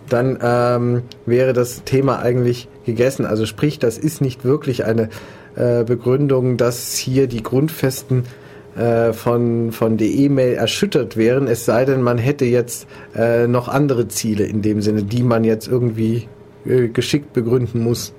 dann 0.09 0.37
ähm, 0.41 1.01
wäre 1.25 1.53
das 1.53 1.83
Thema 1.85 2.19
eigentlich 2.19 2.67
gegessen. 2.85 3.25
Also 3.25 3.45
sprich, 3.45 3.79
das 3.79 3.97
ist 3.97 4.21
nicht 4.21 4.45
wirklich 4.45 4.85
eine 4.85 5.09
äh, 5.55 5.83
Begründung, 5.83 6.57
dass 6.57 6.95
hier 6.95 7.27
die 7.27 7.41
Grundfesten 7.41 8.25
äh, 8.75 9.13
von, 9.13 9.71
von 9.71 9.97
der 9.97 10.07
E-Mail 10.07 10.53
erschüttert 10.55 11.17
wären, 11.17 11.47
es 11.47 11.65
sei 11.65 11.85
denn, 11.85 12.01
man 12.01 12.17
hätte 12.17 12.45
jetzt 12.45 12.87
äh, 13.15 13.47
noch 13.47 13.67
andere 13.67 14.07
Ziele 14.07 14.45
in 14.45 14.61
dem 14.61 14.81
Sinne, 14.81 15.03
die 15.03 15.23
man 15.23 15.43
jetzt 15.43 15.67
irgendwie 15.67 16.27
äh, 16.65 16.87
geschickt 16.89 17.33
begründen 17.33 17.81
muss. 17.81 18.13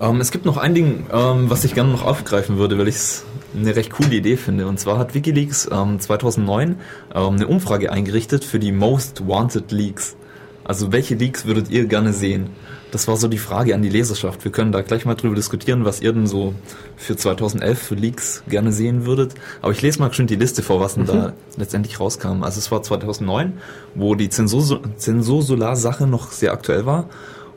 Ähm, 0.00 0.20
es 0.20 0.30
gibt 0.30 0.44
noch 0.44 0.56
ein 0.56 0.74
Ding, 0.74 1.06
ähm, 1.12 1.50
was 1.50 1.64
ich 1.64 1.74
gerne 1.74 1.90
noch 1.90 2.04
aufgreifen 2.04 2.56
würde, 2.56 2.78
weil 2.78 2.88
ich 2.88 2.96
es 2.96 3.24
eine 3.54 3.76
recht 3.76 3.92
coole 3.92 4.14
Idee 4.14 4.36
finde. 4.36 4.66
Und 4.66 4.80
zwar 4.80 4.98
hat 4.98 5.14
Wikileaks 5.14 5.68
ähm, 5.70 6.00
2009 6.00 6.76
ähm, 7.14 7.34
eine 7.34 7.46
Umfrage 7.46 7.92
eingerichtet 7.92 8.44
für 8.44 8.58
die 8.58 8.72
Most 8.72 9.26
Wanted 9.28 9.70
Leaks. 9.70 10.16
Also 10.64 10.92
welche 10.92 11.14
Leaks 11.14 11.44
würdet 11.44 11.70
ihr 11.70 11.86
gerne 11.86 12.12
sehen? 12.12 12.50
Das 12.92 13.08
war 13.08 13.16
so 13.16 13.26
die 13.26 13.38
Frage 13.38 13.74
an 13.74 13.80
die 13.82 13.88
Leserschaft. 13.88 14.44
Wir 14.44 14.52
können 14.52 14.70
da 14.70 14.82
gleich 14.82 15.04
mal 15.06 15.14
drüber 15.14 15.34
diskutieren, 15.34 15.84
was 15.86 16.00
ihr 16.02 16.12
denn 16.12 16.26
so 16.26 16.54
für 16.96 17.16
2011 17.16 17.78
für 17.80 17.94
Leaks 17.94 18.42
gerne 18.48 18.70
sehen 18.70 19.06
würdet. 19.06 19.34
Aber 19.62 19.72
ich 19.72 19.80
lese 19.80 19.98
mal 19.98 20.12
schön 20.12 20.26
die 20.26 20.36
Liste 20.36 20.62
vor, 20.62 20.78
was 20.78 20.94
denn 20.94 21.06
da 21.06 21.32
letztendlich 21.56 21.98
rauskam. 21.98 22.42
Also 22.42 22.58
es 22.58 22.70
war 22.70 22.82
2009, 22.82 23.54
wo 23.94 24.14
die 24.14 24.28
Zensur- 24.28 24.80
Zensursolar-Sache 24.98 26.06
noch 26.06 26.32
sehr 26.32 26.52
aktuell 26.52 26.84
war. 26.86 27.08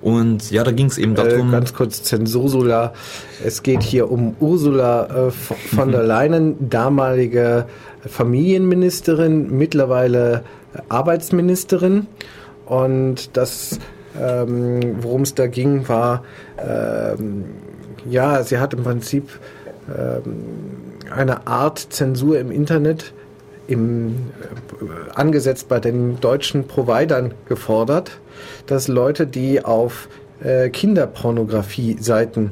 Und 0.02 0.52
ja, 0.52 0.64
da 0.64 0.72
ging 0.72 0.86
es 0.86 0.98
eben 0.98 1.14
Äh, 1.14 1.16
darum... 1.16 1.52
ganz 1.52 1.74
kurz, 1.74 2.02
Zensursula. 2.04 2.94
Es 3.44 3.62
geht 3.62 3.84
hier 3.84 4.10
um 4.12 4.36
Ursula 4.40 5.28
äh, 5.28 5.32
von 5.32 5.92
der 5.92 6.04
Leyen, 6.04 6.70
damalige 6.70 7.66
Familienministerin, 8.08 9.50
mittlerweile 9.58 10.44
Arbeitsministerin. 10.90 12.08
Und 12.66 13.36
das, 13.36 13.80
ähm, 14.22 15.04
worum 15.04 15.22
es 15.22 15.36
da 15.36 15.48
ging, 15.48 15.88
war, 15.88 16.24
ähm, 16.58 17.46
ja, 18.10 18.44
sie 18.44 18.60
hat 18.60 18.74
im 18.74 18.84
Prinzip 18.84 19.30
ähm, 19.88 20.36
eine 21.14 21.48
Art 21.48 21.80
Zensur 21.90 22.40
im 22.40 22.52
Internet 22.52 23.14
im, 23.68 24.32
äh, 24.82 25.16
angesetzt 25.16 25.68
bei 25.70 25.80
den 25.80 26.20
deutschen 26.20 26.68
Providern 26.68 27.34
gefordert, 27.48 28.20
dass 28.68 28.88
Leute, 28.88 29.28
die 29.28 29.64
auf 29.64 30.08
äh, 30.44 30.70
Kinderpornografie-Seiten 30.70 32.52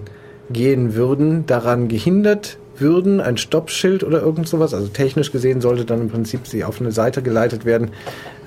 gehen 0.50 0.96
würden, 0.96 1.46
daran 1.46 1.88
gehindert 1.88 2.58
würden, 2.84 3.20
ein 3.20 3.38
Stoppschild 3.38 4.04
oder 4.04 4.22
irgend 4.22 4.48
sowas, 4.48 4.76
also 4.76 4.88
technisch 4.88 5.32
gesehen 5.32 5.60
sollte 5.62 5.86
dann 5.86 6.02
im 6.02 6.10
Prinzip 6.10 6.46
sie 6.46 6.64
auf 6.64 6.80
eine 6.80 6.92
Seite 6.92 7.24
geleitet 7.24 7.66
werden, 7.66 7.90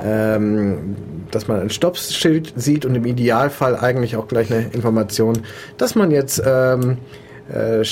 ähm, 0.01 0.95
dass 1.33 1.49
man 1.49 1.61
ein 1.61 1.71
Stoppschild 1.71 2.53
sieht 2.55 2.85
und 2.85 2.95
im 2.95 3.05
Idealfall 3.05 3.75
eigentlich 3.75 4.15
auch 4.15 4.29
gleich 4.29 4.53
eine 4.53 4.69
Information, 4.69 5.39
dass 5.77 5.97
man 5.97 6.13
jetzt, 6.13 6.41
ähm, 6.47 6.99
äh, 7.53 7.83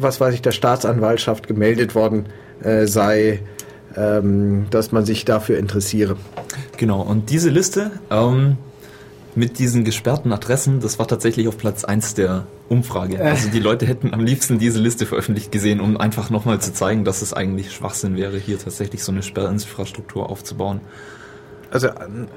was 0.00 0.18
weiß 0.18 0.32
ich, 0.32 0.40
der 0.40 0.52
Staatsanwaltschaft 0.52 1.46
gemeldet 1.46 1.94
worden 1.94 2.26
äh, 2.62 2.86
sei, 2.86 3.40
ähm, 3.96 4.66
dass 4.70 4.92
man 4.92 5.04
sich 5.04 5.26
dafür 5.26 5.58
interessiere. 5.58 6.16
Genau, 6.78 7.02
und 7.02 7.28
diese 7.28 7.50
Liste 7.50 7.90
ähm, 8.10 8.56
mit 9.36 9.58
diesen 9.58 9.84
gesperrten 9.84 10.32
Adressen, 10.32 10.80
das 10.80 10.98
war 10.98 11.06
tatsächlich 11.06 11.46
auf 11.48 11.56
Platz 11.56 11.84
1 11.84 12.14
der 12.14 12.46
Umfrage. 12.68 13.22
Also 13.22 13.48
die 13.48 13.60
Leute 13.60 13.86
hätten 13.86 14.12
am 14.12 14.20
liebsten 14.24 14.58
diese 14.58 14.80
Liste 14.80 15.06
veröffentlicht 15.06 15.52
gesehen, 15.52 15.80
um 15.80 15.96
einfach 15.96 16.30
nochmal 16.30 16.60
zu 16.60 16.72
zeigen, 16.72 17.04
dass 17.04 17.22
es 17.22 17.32
eigentlich 17.32 17.72
Schwachsinn 17.72 18.16
wäre, 18.16 18.36
hier 18.38 18.58
tatsächlich 18.58 19.04
so 19.04 19.12
eine 19.12 19.22
Sperrinfrastruktur 19.22 20.28
aufzubauen. 20.28 20.80
Also 21.70 21.90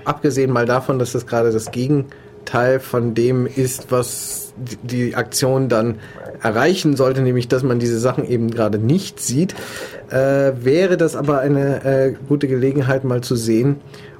abgesehen 0.05 0.51
mal 0.51 0.65
davon, 0.67 0.99
dass 0.99 1.13
das 1.13 1.25
gerade 1.25 1.51
das 1.51 1.71
Gegenteil 1.71 2.79
von 2.79 3.15
dem 3.15 3.47
ist, 3.47 3.91
was 3.91 4.53
die- 4.55 4.77
die 5.09 5.15
Aktion 5.15 5.69
dann 5.69 5.95
erreichen 6.43 6.95
sollte, 6.95 7.21
nämlich 7.23 7.47
dass 7.47 7.63
man 7.63 7.79
diese 7.79 7.97
Sachen 7.99 8.27
eben 8.29 8.51
gerade 8.51 8.77
nicht 8.77 9.19
sieht, 9.19 9.55
äh, 10.11 10.51
wäre 10.61 10.95
das 10.97 11.15
aber 11.15 11.39
eine 11.39 11.83
äh, 11.83 12.13
gute 12.27 12.47
Gelegenheit 12.47 13.03
mal 13.03 13.21
zu 13.21 13.35
sehen, 13.35 13.77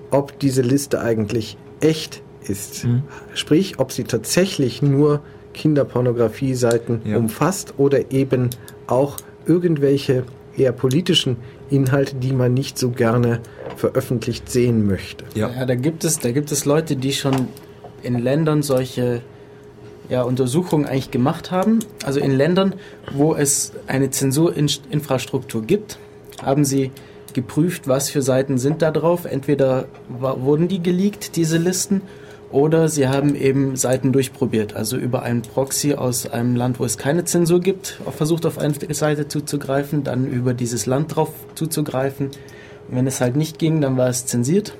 ob 0.09 0.39
diese 0.39 0.63
Liste 0.63 0.99
eigentlich 1.01 1.57
echt 1.79 2.22
ist. 2.49 2.85
Sprich, 3.33 3.79
ob 3.79 3.91
sie 3.91 4.03
tatsächlich 4.03 4.81
nur 4.81 5.21
Kinderpornografie-Seiten 5.53 7.01
Ja. 7.05 7.17
umfasst 7.17 7.75
oder 7.77 8.11
eben 8.11 8.49
auch 8.87 9.17
irgendwelche 9.45 10.23
eher 10.57 10.71
politischen 10.71 11.37
Inhalte, 11.69 12.15
die 12.15 12.31
man 12.33 12.53
nicht 12.53 12.77
so 12.77 12.89
gerne 12.91 13.39
veröffentlicht 13.75 14.49
sehen 14.49 14.85
möchte. 14.85 15.25
Ja, 15.35 15.49
Ja, 15.49 15.65
da 15.65 15.75
gibt 15.75 16.03
es, 16.03 16.19
da 16.19 16.31
gibt 16.31 16.51
es 16.51 16.65
Leute, 16.65 16.95
die 16.95 17.13
schon 17.13 17.47
in 18.03 18.19
Ländern 18.19 18.61
solche 18.61 19.21
ja, 20.09 20.21
Untersuchungen 20.23 20.85
eigentlich 20.85 21.11
gemacht 21.11 21.49
haben. 21.51 21.79
Also 22.05 22.19
in 22.19 22.31
Ländern, 22.31 22.75
wo 23.13 23.33
es 23.35 23.71
eine 23.87 24.09
Zensurinfrastruktur 24.09 25.63
gibt, 25.63 25.97
haben 26.41 26.65
sie 26.65 26.91
geprüft, 27.33 27.87
was 27.87 28.09
für 28.09 28.21
Seiten 28.21 28.57
sind 28.57 28.81
da 28.81 28.91
drauf. 28.91 29.25
Entweder 29.25 29.85
wurden 30.19 30.67
die 30.67 30.83
geleakt, 30.83 31.35
diese 31.35 31.57
Listen, 31.57 32.01
oder 32.53 32.87
sie 32.87 33.07
haben 33.07 33.35
eben 33.35 33.75
Seiten 33.75 34.11
durchprobiert. 34.11 34.75
Also 34.75 34.95
über 34.95 35.23
einen 35.23 35.41
Proxy 35.41 35.95
aus 35.95 36.31
einem 36.31 36.55
Land, 36.55 36.79
wo 36.79 36.85
es 36.85 36.99
keine 36.99 37.25
Zensur 37.25 37.59
gibt, 37.59 37.99
versucht 38.15 38.45
auf 38.45 38.59
eine 38.59 38.75
Seite 38.93 39.27
zuzugreifen, 39.27 40.03
dann 40.03 40.27
über 40.27 40.53
dieses 40.53 40.85
Land 40.85 41.15
drauf 41.15 41.29
zuzugreifen. 41.55 42.27
Und 42.27 42.95
wenn 42.95 43.07
es 43.07 43.21
halt 43.21 43.35
nicht 43.35 43.57
ging, 43.57 43.81
dann 43.81 43.97
war 43.97 44.07
es 44.07 44.27
zensiert. 44.27 44.75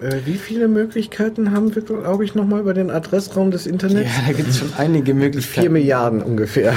Äh, 0.00 0.18
wie 0.24 0.34
viele 0.34 0.68
Möglichkeiten 0.68 1.50
haben 1.50 1.74
wir, 1.74 1.82
glaube 1.82 2.24
ich, 2.24 2.36
nochmal 2.36 2.60
über 2.60 2.74
den 2.74 2.90
Adressraum 2.90 3.50
des 3.50 3.66
Internets? 3.66 4.10
Ja, 4.16 4.26
da 4.28 4.32
gibt 4.32 4.48
es 4.50 4.58
schon 4.58 4.72
einige 4.78 5.14
Möglichkeiten. 5.14 5.62
Vier 5.62 5.70
Milliarden 5.70 6.22
ungefähr. 6.22 6.74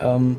Ähm, 0.00 0.36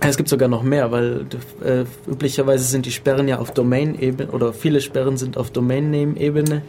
es 0.00 0.16
gibt 0.16 0.30
sogar 0.30 0.48
noch 0.48 0.62
mehr, 0.62 0.90
weil 0.90 1.26
äh, 1.62 1.84
üblicherweise 2.10 2.64
sind 2.64 2.86
die 2.86 2.92
Sperren 2.92 3.28
ja 3.28 3.38
auf 3.38 3.50
Domain-Ebene 3.52 4.30
oder 4.30 4.54
viele 4.54 4.80
Sperren 4.80 5.18
sind 5.18 5.36
auf 5.36 5.50
Domain-Name-Ebene. 5.50 6.62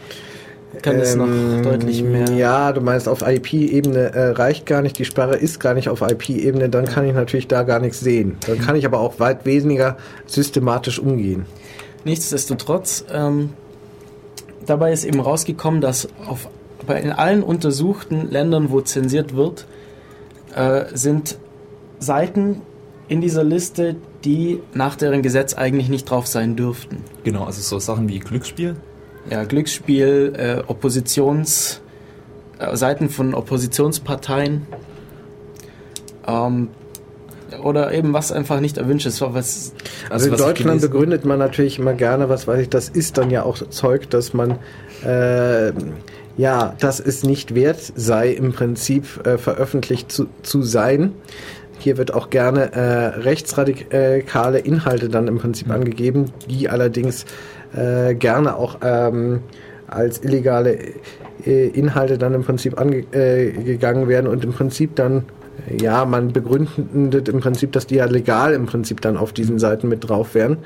Kann 0.82 0.99
es 0.99 1.15
noch 1.15 1.28
Ähm, 1.28 1.63
deutlich 1.63 2.03
mehr. 2.03 2.30
Ja, 2.32 2.72
du 2.72 2.82
meinst, 2.82 3.07
auf 3.07 3.22
IP-Ebene 3.22 4.13
äh, 4.13 4.30
reicht 4.32 4.65
gar 4.65 4.82
nicht, 4.82 4.97
die 4.99 5.05
Sperre 5.05 5.36
ist 5.36 5.59
gar 5.59 5.74
nicht 5.74 5.89
auf 5.89 6.01
IP-Ebene, 6.01 6.70
dann 6.70 6.86
kann 6.86 7.05
ich 7.07 7.13
natürlich 7.13 7.47
da 7.47 7.63
gar 7.63 7.80
nichts 7.80 7.99
sehen. 7.99 8.38
Dann 8.45 8.59
kann 8.59 8.76
ich 8.76 8.86
aber 8.86 8.99
auch 8.99 9.20
weit 9.20 9.45
weniger 9.45 9.97
systematisch 10.26 10.99
umgehen. 10.99 11.45
Nichtsdestotrotz, 12.03 13.05
ähm, 13.11 13.51
dabei 14.65 14.91
ist 14.91 15.05
eben 15.05 15.20
rausgekommen, 15.20 15.82
dass 15.82 16.09
auf, 16.28 16.47
bei 16.86 16.99
in 17.01 17.11
allen 17.11 17.43
untersuchten 17.43 18.30
Ländern, 18.30 18.70
wo 18.70 18.82
zensiert 18.82 19.36
wird, 19.36 19.65
äh, 20.55 20.86
sind 20.93 21.38
Seiten 21.99 22.61
in 23.07 23.22
dieser 23.22 23.43
Liste, 23.43 23.95
die 24.26 24.59
nach 24.74 24.95
deren 24.95 25.22
Gesetz 25.22 25.53
eigentlich 25.53 25.89
nicht 25.89 26.09
drauf 26.09 26.28
sein 26.28 26.55
dürften. 26.55 26.97
Genau, 27.24 27.45
also 27.45 27.61
so 27.61 27.80
Sachen 27.80 28.09
wie 28.09 28.20
Glücksspiel. 28.20 28.76
Ja, 29.30 29.43
Glücksspiel, 29.43 30.34
äh, 30.38 30.63
Oppositions, 30.67 31.82
äh, 32.59 32.75
Seiten 32.75 33.09
von 33.09 33.34
Oppositionsparteien 33.34 34.65
ähm, 36.28 36.69
oder 37.63 37.93
eben 37.93 38.13
was 38.13 38.32
einfach 38.32 38.59
nicht 38.59 38.78
erwünscht 38.78 39.05
ist. 39.05 39.21
Was, 39.21 39.73
Also, 40.09 40.28
in 40.28 40.34
was 40.34 40.39
ich 40.39 40.45
Deutschland 40.45 40.82
begründet 40.82 41.25
man 41.25 41.39
natürlich 41.39 41.80
immer 41.80 41.93
gerne, 41.93 42.30
was 42.30 42.47
weiß 42.47 42.61
ich, 42.61 42.69
das 42.69 42.89
ist 42.89 43.17
dann 43.17 43.30
ja 43.30 43.43
auch 43.43 43.57
Zeug, 43.69 44.09
dass 44.09 44.34
man 44.34 44.59
äh, 45.03 45.71
ja, 46.38 46.75
dass 46.80 46.99
es 46.99 47.23
nicht 47.23 47.55
wert 47.55 47.80
sei, 47.95 48.30
im 48.30 48.53
Prinzip 48.53 49.25
äh, 49.25 49.38
veröffentlicht 49.38 50.11
zu, 50.11 50.28
zu 50.43 50.61
sein. 50.61 51.13
Hier 51.80 51.97
wird 51.97 52.13
auch 52.13 52.30
gerne 52.30 52.71
äh, 52.73 53.05
rechtsradikale 53.19 54.59
Inhalte 54.59 55.09
dann 55.09 55.28
im 55.28 55.38
Prinzip 55.38 55.69
angegeben, 55.69 56.32
die 56.49 56.69
allerdings 56.69 57.25
äh, 57.76 58.15
gerne 58.15 58.55
auch 58.55 58.78
ähm, 58.84 59.41
als 59.88 60.24
illegale 60.24 60.78
äh, 61.45 61.68
Inhalte 61.68 62.18
dann 62.18 62.34
im 62.34 62.43
Prinzip 62.43 62.80
angegangen 62.80 63.13
äh, 63.13 63.51
gegangen 63.63 64.07
werden 64.07 64.28
und 64.28 64.43
im 64.43 64.53
Prinzip 64.53 64.95
dann 64.95 65.24
ja, 65.82 66.05
man 66.05 66.32
begründet 66.32 67.30
im 67.30 67.39
Prinzip, 67.39 67.72
dass 67.72 67.88
die 67.88 67.95
ja 67.95 68.05
legal 68.05 68.53
im 68.53 68.65
Prinzip 68.65 69.01
dann 69.01 69.18
auf 69.18 69.34
diesen 69.34 69.59
Seiten 69.59 69.88
mit 69.88 70.07
drauf 70.07 70.36
wären, 70.36 70.57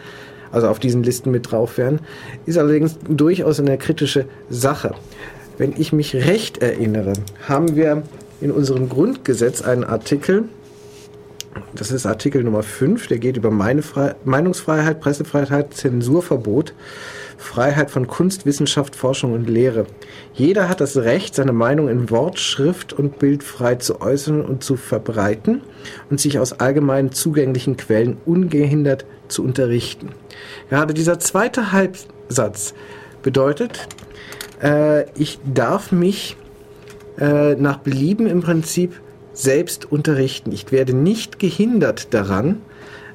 also 0.51 0.67
auf 0.67 0.79
diesen 0.79 1.03
Listen 1.03 1.31
mit 1.31 1.51
drauf 1.51 1.77
wären, 1.77 1.99
ist 2.45 2.57
allerdings 2.57 2.97
durchaus 3.07 3.59
eine 3.59 3.77
kritische 3.77 4.25
Sache. 4.49 4.93
Wenn 5.57 5.73
ich 5.77 5.93
mich 5.93 6.15
recht 6.15 6.61
erinnere, 6.61 7.13
haben 7.47 7.75
wir 7.75 8.03
in 8.41 8.51
unserem 8.51 8.89
Grundgesetz 8.89 9.61
einen 9.61 9.83
Artikel, 9.83 10.45
das 11.73 11.91
ist 11.91 12.05
Artikel 12.05 12.43
Nummer 12.43 12.63
5, 12.63 13.07
der 13.07 13.17
geht 13.17 13.37
über 13.37 13.51
meine 13.51 13.81
Fre 13.81 14.15
Meinungsfreiheit, 14.23 14.99
Pressefreiheit, 14.99 15.73
Zensurverbot, 15.73 16.73
Freiheit 17.37 17.89
von 17.89 18.07
Kunst, 18.07 18.45
Wissenschaft, 18.45 18.95
Forschung 18.95 19.33
und 19.33 19.49
Lehre. 19.49 19.85
Jeder 20.33 20.69
hat 20.69 20.79
das 20.79 20.97
Recht, 20.97 21.35
seine 21.35 21.53
Meinung 21.53 21.89
in 21.89 22.09
Wort, 22.09 22.39
Schrift 22.39 22.93
und 22.93 23.19
Bild 23.19 23.43
frei 23.43 23.75
zu 23.75 23.99
äußern 23.99 24.45
und 24.45 24.63
zu 24.63 24.77
verbreiten 24.77 25.61
und 26.09 26.19
sich 26.19 26.39
aus 26.39 26.53
allgemein 26.53 27.11
zugänglichen 27.11 27.77
Quellen 27.77 28.17
ungehindert 28.25 29.05
zu 29.27 29.43
unterrichten. 29.43 30.09
Gerade 30.69 30.93
dieser 30.93 31.19
zweite 31.19 31.71
Halbsatz 31.71 32.73
bedeutet, 33.23 33.87
äh, 34.61 35.09
ich 35.19 35.39
darf 35.51 35.91
mich 35.91 36.37
äh, 37.17 37.55
nach 37.55 37.77
Belieben 37.77 38.27
im 38.27 38.41
Prinzip 38.41 39.01
selbst 39.33 39.91
unterrichten. 39.91 40.51
Ich 40.51 40.71
werde 40.71 40.93
nicht 40.93 41.39
gehindert 41.39 42.13
daran, 42.13 42.61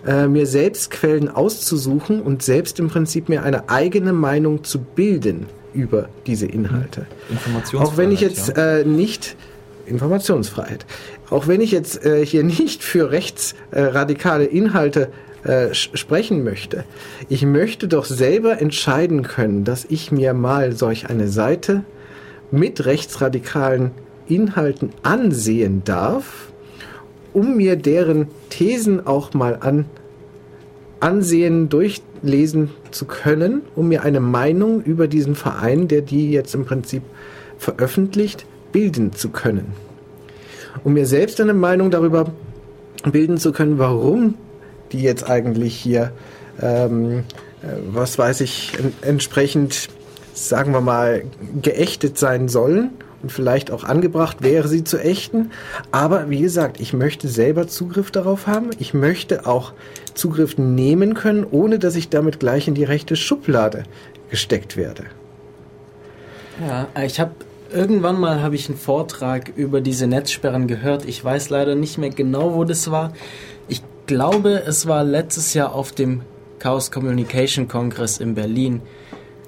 äh, 0.07 0.29
mir 0.29 0.47
selbst 0.47 0.91
Quellen 0.91 1.29
auszusuchen 1.29 2.23
und 2.23 2.43
selbst 2.43 2.79
im 2.79 2.89
Prinzip 2.89 3.29
mir 3.29 3.43
eine 3.43 3.69
eigene 3.69 4.12
Meinung 4.12 4.64
zu 4.64 4.79
bilden 4.79 5.47
über 5.75 6.09
diese 6.27 6.47
Inhalte. 6.47 7.07
Informationsfreiheit. 7.29 7.89
Auch 7.89 7.97
wenn 7.97 8.12
ich 8.12 8.21
jetzt 8.21 8.57
ja. 8.57 8.79
äh, 8.79 8.85
nicht 8.85 9.37
Informationsfreiheit. 9.87 10.87
Auch 11.31 11.47
wenn 11.49 11.61
ich 11.61 11.71
jetzt 11.71 12.05
äh, 12.05 12.25
hier 12.25 12.45
nicht 12.45 12.83
für 12.83 13.11
rechtsradikale 13.11 14.45
Inhalte 14.45 15.11
äh, 15.45 15.75
sprechen 15.75 16.45
möchte, 16.45 16.85
ich 17.29 17.43
möchte 17.45 17.89
doch 17.89 18.05
selber 18.05 18.61
entscheiden 18.61 19.23
können, 19.23 19.64
dass 19.64 19.85
ich 19.89 20.11
mir 20.12 20.35
mal 20.35 20.73
solch 20.73 21.09
eine 21.09 21.29
Seite 21.29 21.85
mit 22.51 22.85
rechtsradikalen 22.85 23.91
Inhalten 24.29 24.91
ansehen 25.03 25.83
darf, 25.85 26.49
um 27.33 27.57
mir 27.57 27.77
deren 27.77 28.29
Thesen 28.51 29.07
auch 29.07 29.35
mal 29.35 29.59
an, 29.61 29.87
ansehen, 31.01 31.68
durchlesen 31.68 32.70
zu 32.91 33.05
können, 33.05 33.62
um 33.74 33.89
mir 33.89 34.03
eine 34.03 34.20
Meinung 34.20 34.83
über 34.83 35.09
diesen 35.09 35.35
Verein, 35.35 35.89
der 35.89 36.03
die 36.03 36.31
jetzt 36.31 36.55
im 36.55 36.64
Prinzip 36.64 37.03
veröffentlicht, 37.59 38.47
bilden 38.72 39.12
zu 39.12 39.29
können. 39.29 39.72
Um 40.85 40.95
mir 40.95 41.07
selbst 41.07 41.41
eine 41.41 41.55
Meinung 41.55 41.91
darüber 41.91 42.33
bilden 43.11 43.39
zu 43.39 43.53
können, 43.53 43.79
warum 43.79 44.35
die 44.93 45.03
jetzt 45.03 45.29
eigentlich 45.29 45.74
hier, 45.74 46.12
ähm, 46.61 47.24
äh, 47.62 47.66
was 47.91 48.18
weiß 48.18 48.41
ich, 48.41 48.72
en 48.79 48.93
entsprechend, 49.03 49.89
sagen 50.33 50.72
wir 50.72 50.81
mal, 50.81 51.24
geächtet 51.61 52.18
sein 52.18 52.49
sollen 52.49 52.91
und 53.23 53.33
vielleicht 53.33 53.71
auch 53.71 53.85
angebracht 53.85 54.43
wäre, 54.43 54.69
sie 54.69 54.85
zu 54.85 54.99
ächten. 54.99 55.51
Aber 55.91 56.31
wie 56.31 56.41
gesagt, 56.41 56.81
ich 56.81 56.93
möchte 56.93 57.29
selber 57.29 57.69
Zugriff 57.69 58.11
darauf 58.11 58.47
haben. 58.47 58.71
Ich 58.79 58.95
möchte 58.95 59.47
auch 59.47 59.73
Zugriff 60.14 60.59
nehmen 60.59 61.14
können, 61.14 61.47
ohne 61.51 61.79
dass 61.79 61.97
ich 61.97 62.09
damit 62.09 62.41
gleich 62.41 62.69
in 62.69 62.75
die 62.75 62.85
rechte 62.85 63.17
Schublade 63.17 63.85
gesteckt 64.31 64.77
werde. 64.77 65.05
Ja, 66.67 66.89
äh, 66.95 67.07
ich 67.07 67.21
habe 67.21 67.33
irgendwann 67.73 68.19
mal 68.19 68.43
habe 68.43 68.55
ich 68.55 68.69
einen 68.69 68.79
Vortrag 68.79 69.53
über 69.57 69.81
diese 69.81 70.07
Netzsperren 70.07 70.67
gehört. 70.67 71.05
Ich 71.05 71.23
weiß 71.23 71.51
leider 71.51 71.75
nicht 71.75 71.99
mehr 71.99 72.11
genau, 72.11 72.55
wo 72.55 72.64
das 72.64 72.91
war. 72.91 73.12
Ich 73.69 73.83
glaube, 74.07 74.62
es 74.67 74.87
war 74.87 75.05
letztes 75.05 75.55
Jahr 75.55 75.75
auf 75.75 75.93
dem 75.93 76.23
Chaos 76.59 76.91
Communication 76.91 77.69
Kongress 77.69 78.19
in 78.19 78.35
Berlin, 78.35 78.81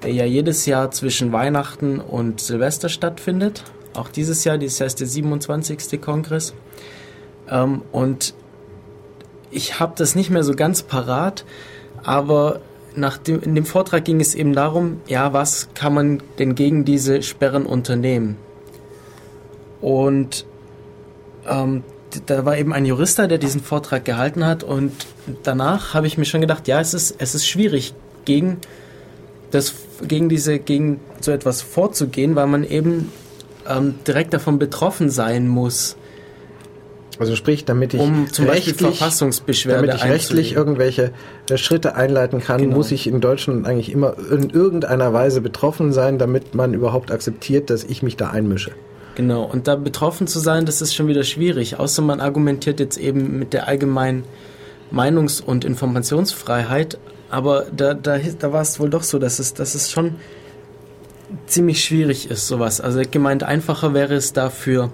der 0.03 0.13
ja 0.13 0.25
jedes 0.25 0.65
Jahr 0.65 0.91
zwischen 0.91 1.31
Weihnachten 1.31 1.99
und 1.99 2.41
Silvester 2.41 2.89
stattfindet. 2.89 3.63
Auch 3.93 4.09
dieses 4.09 4.43
Jahr, 4.43 4.57
dieses 4.57 4.79
Jahr 4.79 4.87
ist 4.87 4.99
der 4.99 5.07
27. 5.07 5.99
Kongress. 6.01 6.53
Ähm, 7.49 7.81
und 7.91 8.33
ich 9.51 9.79
habe 9.79 9.93
das 9.97 10.15
nicht 10.15 10.29
mehr 10.29 10.43
so 10.43 10.53
ganz 10.53 10.83
parat, 10.83 11.45
aber 12.03 12.61
nach 12.95 13.17
dem, 13.17 13.41
in 13.41 13.55
dem 13.55 13.65
Vortrag 13.65 14.05
ging 14.05 14.19
es 14.19 14.35
eben 14.35 14.53
darum, 14.53 15.01
ja, 15.07 15.33
was 15.33 15.69
kann 15.73 15.93
man 15.93 16.23
denn 16.37 16.55
gegen 16.55 16.85
diese 16.85 17.21
Sperren 17.23 17.65
unternehmen? 17.65 18.37
Und 19.81 20.45
ähm, 21.47 21.83
da 22.25 22.45
war 22.45 22.57
eben 22.57 22.73
ein 22.73 22.85
Jurist 22.85 23.19
da, 23.19 23.27
der 23.27 23.37
diesen 23.37 23.61
Vortrag 23.61 24.05
gehalten 24.05 24.45
hat 24.45 24.63
und 24.63 24.93
danach 25.43 25.93
habe 25.93 26.07
ich 26.07 26.17
mir 26.17 26.25
schon 26.25 26.41
gedacht, 26.41 26.67
ja, 26.67 26.79
es 26.79 26.93
ist, 26.93 27.15
es 27.19 27.35
ist 27.35 27.47
schwierig, 27.47 27.93
gegen 28.25 28.57
das, 29.51 29.73
gegen 30.07 30.29
diese, 30.29 30.59
gegen 30.59 30.99
so 31.21 31.31
etwas 31.31 31.61
vorzugehen, 31.61 32.35
weil 32.35 32.47
man 32.47 32.63
eben 32.63 33.11
ähm, 33.67 33.95
direkt 34.07 34.33
davon 34.33 34.59
betroffen 34.59 35.09
sein 35.09 35.47
muss, 35.47 35.95
Also 37.19 37.35
sprich, 37.35 37.65
damit 37.65 37.93
ich 37.93 37.99
um 37.99 38.31
zum 38.31 38.45
Beispiel 38.45 38.71
rechtlich, 38.73 38.97
Verfassungsbeschwerde 38.97 39.87
damit 39.87 40.01
ich 40.01 40.09
rechtlich 40.09 40.53
irgendwelche 40.55 41.11
äh, 41.49 41.57
Schritte 41.57 41.95
einleiten 41.95 42.39
kann, 42.39 42.61
Genau. 42.61 42.77
muss 42.77 42.91
ich 42.91 43.07
in 43.07 43.19
Deutschland 43.21 43.67
eigentlich 43.67 43.91
immer 43.91 44.15
in 44.31 44.49
irgendeiner 44.49 45.11
Weise 45.13 45.41
betroffen 45.41 45.91
sein, 45.91 46.17
damit 46.17 46.55
man 46.55 46.73
überhaupt 46.73 47.11
akzeptiert, 47.11 47.69
dass 47.69 47.83
ich 47.83 48.01
mich 48.03 48.15
da 48.15 48.29
einmische. 48.29 48.71
Genau, 49.15 49.43
und 49.43 49.67
da 49.67 49.75
betroffen 49.75 50.27
zu 50.27 50.39
sein, 50.39 50.65
das 50.65 50.81
ist 50.81 50.95
schon 50.95 51.07
wieder 51.09 51.23
schwierig. 51.23 51.77
Außer 51.77 52.01
man 52.01 52.21
argumentiert 52.21 52.79
jetzt 52.79 52.97
eben 52.97 53.37
mit 53.37 53.51
der 53.51 53.67
allgemeinen 53.67 54.23
Meinungs- 54.93 55.41
und 55.41 55.65
Informationsfreiheit. 55.65 56.97
Aber 57.29 57.65
da, 57.75 57.93
da, 57.93 58.17
da 58.17 58.53
war 58.53 58.61
es 58.61 58.79
wohl 58.79 58.89
doch 58.89 59.03
so, 59.03 59.19
dass 59.19 59.39
es, 59.39 59.53
dass 59.53 59.75
es 59.75 59.91
schon 59.91 60.15
ziemlich 61.45 61.83
schwierig 61.83 62.31
ist, 62.31 62.47
sowas. 62.47 62.81
Also 62.81 63.01
gemeint 63.09 63.43
einfacher 63.43 63.93
wäre 63.93 64.15
es 64.15 64.33
da 64.33 64.49
für 64.49 64.89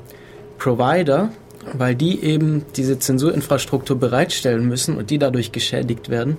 Provider, 0.58 1.30
weil 1.74 1.96
die 1.96 2.24
eben 2.24 2.64
diese 2.76 3.00
Zensurinfrastruktur 3.00 3.98
bereitstellen 3.98 4.68
müssen 4.68 4.98
und 4.98 5.10
die 5.10 5.18
dadurch 5.18 5.52
geschädigt 5.52 6.10
werden. 6.10 6.38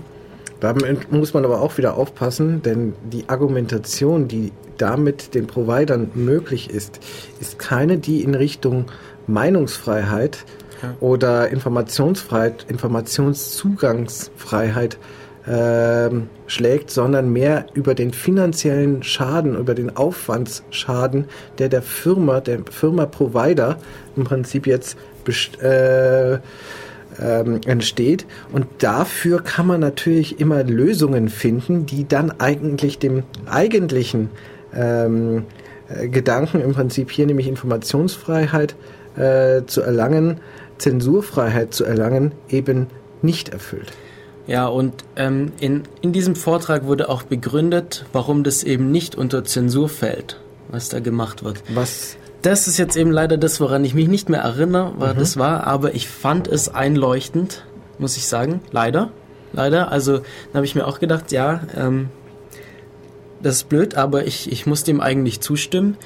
Da 0.60 0.74
muss 1.10 1.34
man 1.34 1.44
aber 1.44 1.60
auch 1.60 1.76
wieder 1.76 1.96
aufpassen, 1.96 2.62
denn 2.62 2.94
die 3.12 3.28
Argumentation, 3.28 4.28
die 4.28 4.52
damit 4.78 5.34
den 5.34 5.46
Providern 5.46 6.10
möglich 6.14 6.70
ist, 6.70 7.00
ist 7.40 7.58
keine, 7.58 7.98
die 7.98 8.22
in 8.22 8.34
Richtung 8.34 8.86
Meinungsfreiheit 9.26 10.38
Ja. 10.82 10.94
oder 11.00 11.48
Informationsfreiheit, 11.48 12.66
Informationszugangsfreiheit 12.68 14.98
ähm, 15.48 16.28
schlägt, 16.46 16.90
sondern 16.90 17.32
mehr 17.32 17.66
über 17.74 17.94
den 17.94 18.12
finanziellen 18.12 19.02
Schaden, 19.02 19.56
über 19.56 19.74
den 19.74 19.96
Aufwandsschaden, 19.96 21.26
der 21.58 21.68
der 21.68 21.82
Firma, 21.82 22.40
der 22.40 22.60
Firma 22.70 23.06
Provider 23.06 23.78
im 24.16 24.24
Prinzip 24.24 24.66
jetzt 24.66 24.96
äh, 25.62 26.34
ähm, 26.34 27.60
entsteht. 27.66 28.26
Und 28.52 28.66
dafür 28.78 29.42
kann 29.42 29.66
man 29.66 29.80
natürlich 29.80 30.40
immer 30.40 30.64
Lösungen 30.64 31.28
finden, 31.28 31.86
die 31.86 32.06
dann 32.06 32.32
eigentlich 32.40 32.98
dem 32.98 33.22
eigentlichen 33.46 34.30
ähm, 34.74 35.44
äh, 35.88 36.08
Gedanken 36.08 36.60
im 36.60 36.72
Prinzip 36.72 37.10
hier, 37.10 37.26
nämlich 37.26 37.48
Informationsfreiheit 37.48 38.74
äh, 39.16 39.62
zu 39.66 39.82
erlangen, 39.82 40.40
Zensurfreiheit 40.78 41.72
zu 41.72 41.84
erlangen, 41.84 42.32
eben 42.48 42.88
nicht 43.22 43.48
erfüllt. 43.48 43.92
Ja, 44.46 44.66
und 44.68 45.04
ähm, 45.16 45.52
in, 45.58 45.82
in 46.02 46.12
diesem 46.12 46.36
Vortrag 46.36 46.84
wurde 46.84 47.08
auch 47.08 47.24
begründet, 47.24 48.04
warum 48.12 48.44
das 48.44 48.62
eben 48.62 48.90
nicht 48.90 49.16
unter 49.16 49.44
Zensur 49.44 49.88
fällt, 49.88 50.40
was 50.68 50.88
da 50.88 51.00
gemacht 51.00 51.42
wird. 51.42 51.62
Was? 51.74 52.16
Das 52.42 52.68
ist 52.68 52.78
jetzt 52.78 52.96
eben 52.96 53.10
leider 53.10 53.38
das, 53.38 53.60
woran 53.60 53.84
ich 53.84 53.94
mich 53.94 54.06
nicht 54.06 54.28
mehr 54.28 54.40
erinnere, 54.40 54.92
was 54.98 55.14
mhm. 55.14 55.18
das 55.18 55.36
war, 55.36 55.66
aber 55.66 55.94
ich 55.94 56.08
fand 56.08 56.46
es 56.46 56.68
einleuchtend, 56.68 57.64
muss 57.98 58.16
ich 58.16 58.28
sagen. 58.28 58.60
Leider. 58.70 59.10
Leider. 59.52 59.90
Also, 59.90 60.18
da 60.18 60.54
habe 60.54 60.66
ich 60.66 60.74
mir 60.74 60.86
auch 60.86 61.00
gedacht, 61.00 61.32
ja, 61.32 61.62
ähm, 61.76 62.10
das 63.42 63.56
ist 63.56 63.68
blöd, 63.68 63.96
aber 63.96 64.26
ich, 64.26 64.50
ich 64.52 64.66
muss 64.66 64.84
dem 64.84 65.00
eigentlich 65.00 65.40
zustimmen. 65.40 65.96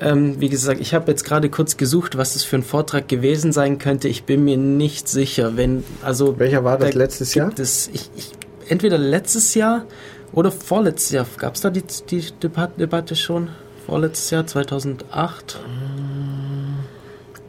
Ähm, 0.00 0.40
wie 0.40 0.48
gesagt, 0.48 0.80
ich 0.80 0.92
habe 0.92 1.10
jetzt 1.10 1.24
gerade 1.24 1.48
kurz 1.48 1.76
gesucht, 1.76 2.16
was 2.18 2.32
das 2.32 2.42
für 2.42 2.56
ein 2.56 2.62
Vortrag 2.62 3.06
gewesen 3.06 3.52
sein 3.52 3.78
könnte. 3.78 4.08
Ich 4.08 4.24
bin 4.24 4.44
mir 4.44 4.56
nicht 4.56 5.08
sicher, 5.08 5.56
wenn 5.56 5.84
also 6.02 6.38
welcher 6.38 6.64
war 6.64 6.78
das 6.78 6.90
da 6.90 6.98
letztes 6.98 7.34
Jahr? 7.34 7.52
Es, 7.56 7.88
ich, 7.92 8.10
ich, 8.16 8.32
entweder 8.68 8.98
letztes 8.98 9.54
Jahr 9.54 9.84
oder 10.32 10.50
vorletztes 10.50 11.12
Jahr. 11.12 11.26
Gab 11.38 11.54
es 11.54 11.60
da 11.60 11.70
die, 11.70 11.84
die 12.10 12.24
Debatte 12.40 13.14
schon? 13.14 13.50
Vorletztes 13.86 14.30
Jahr, 14.30 14.46
2008? 14.46 15.60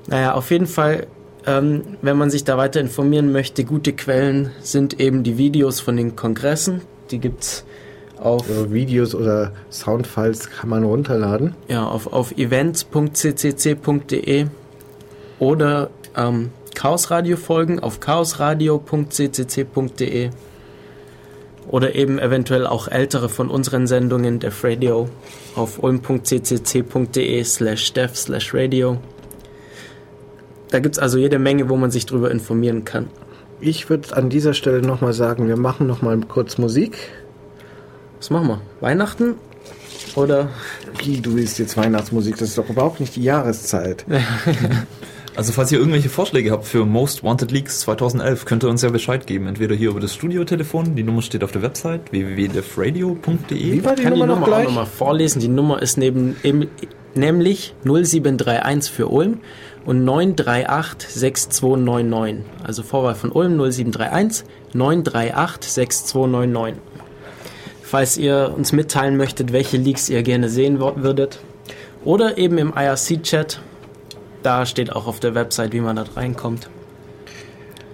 Naja, 0.08 0.34
auf 0.34 0.52
jeden 0.52 0.68
Fall, 0.68 1.08
ähm, 1.48 1.98
wenn 2.04 2.18
man 2.18 2.30
sich 2.30 2.44
da 2.44 2.58
weiter 2.58 2.80
informieren 2.80 3.32
möchte, 3.32 3.64
gute 3.64 3.94
Quellen 3.94 4.52
sind 4.62 5.00
eben 5.00 5.24
die 5.24 5.38
Videos 5.38 5.80
von 5.80 5.98
den 5.98 6.16
Kongressen. 6.16 6.82
Die 7.10 7.20
gibt's 7.20 7.66
auf 8.26 8.50
also 8.50 8.74
Videos 8.74 9.14
oder 9.14 9.52
Soundfiles 9.72 10.50
kann 10.50 10.70
man 10.70 10.84
runterladen. 10.84 11.54
Ja, 11.68 11.86
auf, 11.86 12.12
auf 12.12 12.36
events.ccc.de 12.38 14.48
oder 15.40 15.90
ähm, 16.18 16.50
Chaosradio 16.74 17.38
folgen 17.38 17.80
auf 17.80 18.00
chaosradio.ccc.de 18.00 20.32
oder 21.68 21.96
eben 21.96 22.20
eventuell 22.20 22.68
auch 22.68 22.88
ältere 22.88 23.28
von 23.30 23.50
unseren 23.50 23.88
Sendungen 23.88 24.40
der 24.40 24.52
Radio 24.64 25.10
auf 25.56 25.82
ulm.ccc.de 25.82 27.44
slash 27.44 27.94
dev 27.94 28.16
slash 28.16 28.54
radio. 28.54 29.00
Da 30.70 30.78
gibt 30.80 30.96
es 30.96 31.00
also 31.00 31.18
jede 31.18 31.40
Menge, 31.40 31.70
wo 31.70 31.78
man 31.78 31.92
sich 31.92 32.06
drüber 32.06 32.32
informieren 32.32 32.86
kann. 32.86 33.08
Ich 33.62 33.90
würde 33.90 34.18
an 34.18 34.30
dieser 34.30 34.54
Stelle 34.54 34.82
nochmal 34.82 35.14
sagen, 35.14 35.48
wir 35.48 35.56
machen 35.58 35.88
nochmal 35.88 36.20
kurz 36.28 36.58
Musik. 36.58 36.98
Was 38.26 38.32
machen 38.32 38.48
wir? 38.48 38.62
Weihnachten? 38.82 39.36
Oder? 40.16 40.50
Wie, 40.98 41.22
du 41.22 41.36
willst 41.36 41.60
jetzt 41.60 41.78
Weihnachtsmusik? 41.78 42.38
Das 42.38 42.50
ist 42.50 42.58
doch 42.58 42.68
überhaupt 42.68 43.00
nicht 43.00 43.16
die 43.16 43.24
Jahreszeit. 43.24 44.04
Also 45.38 45.52
falls 45.52 45.70
ihr 45.70 45.80
irgendwelche 45.80 46.08
Vorschläge 46.08 46.52
habt 46.52 46.64
für 46.64 46.86
Most 46.86 47.22
Wanted 47.22 47.52
Leaks 47.52 47.82
2011, 47.82 48.46
könnt 48.46 48.64
ihr 48.64 48.70
uns 48.70 48.84
ja 48.84 48.90
Bescheid 48.90 49.28
geben. 49.28 49.48
Entweder 49.48 49.76
hier 49.76 49.90
über 49.90 50.00
das 50.00 50.14
Studiotelefon, 50.16 50.96
die 50.96 51.04
Nummer 51.04 51.22
steht 51.22 51.44
auf 51.44 51.52
der 51.52 51.62
Website 51.62 52.10
www.defradio.de. 52.14 53.74
Wie 53.74 53.84
war 53.84 53.96
die 53.96 54.04
ich 54.04 54.08
kann 54.08 54.18
Nummer 54.18 54.34
die 54.34 54.40
Nummer 54.40 54.56
auch 54.56 54.64
nochmal 54.64 54.86
vorlesen. 54.86 55.42
Die 55.42 55.50
Nummer 55.50 55.82
ist 55.82 55.98
neben, 55.98 56.38
eben, 56.44 56.70
nämlich 57.16 57.76
0731 57.84 58.90
für 58.90 59.08
Ulm 59.10 59.42
und 59.84 60.06
938 60.06 61.10
6299. 61.10 62.46
Also 62.64 62.84
Vorwahl 62.84 63.16
von 63.16 63.34
Ulm 63.34 63.58
0731 63.58 64.46
938 64.72 65.70
6299 65.70 66.95
falls 67.86 68.18
ihr 68.18 68.52
uns 68.56 68.72
mitteilen 68.72 69.16
möchtet, 69.16 69.54
welche 69.54 69.78
Leaks 69.78 70.10
ihr 70.10 70.24
gerne 70.24 70.50
sehen 70.50 70.80
würdet. 70.80 71.40
Oder 72.04 72.38
eben 72.38 72.58
im 72.58 72.74
IRC-Chat. 72.76 73.62
Da 74.44 74.66
steht 74.66 74.92
auch 74.92 75.08
auf 75.08 75.20
der 75.20 75.36
Website, 75.36 75.72
wie 75.74 75.82
man 75.82 75.96
da 75.96 76.06
reinkommt. 76.16 76.70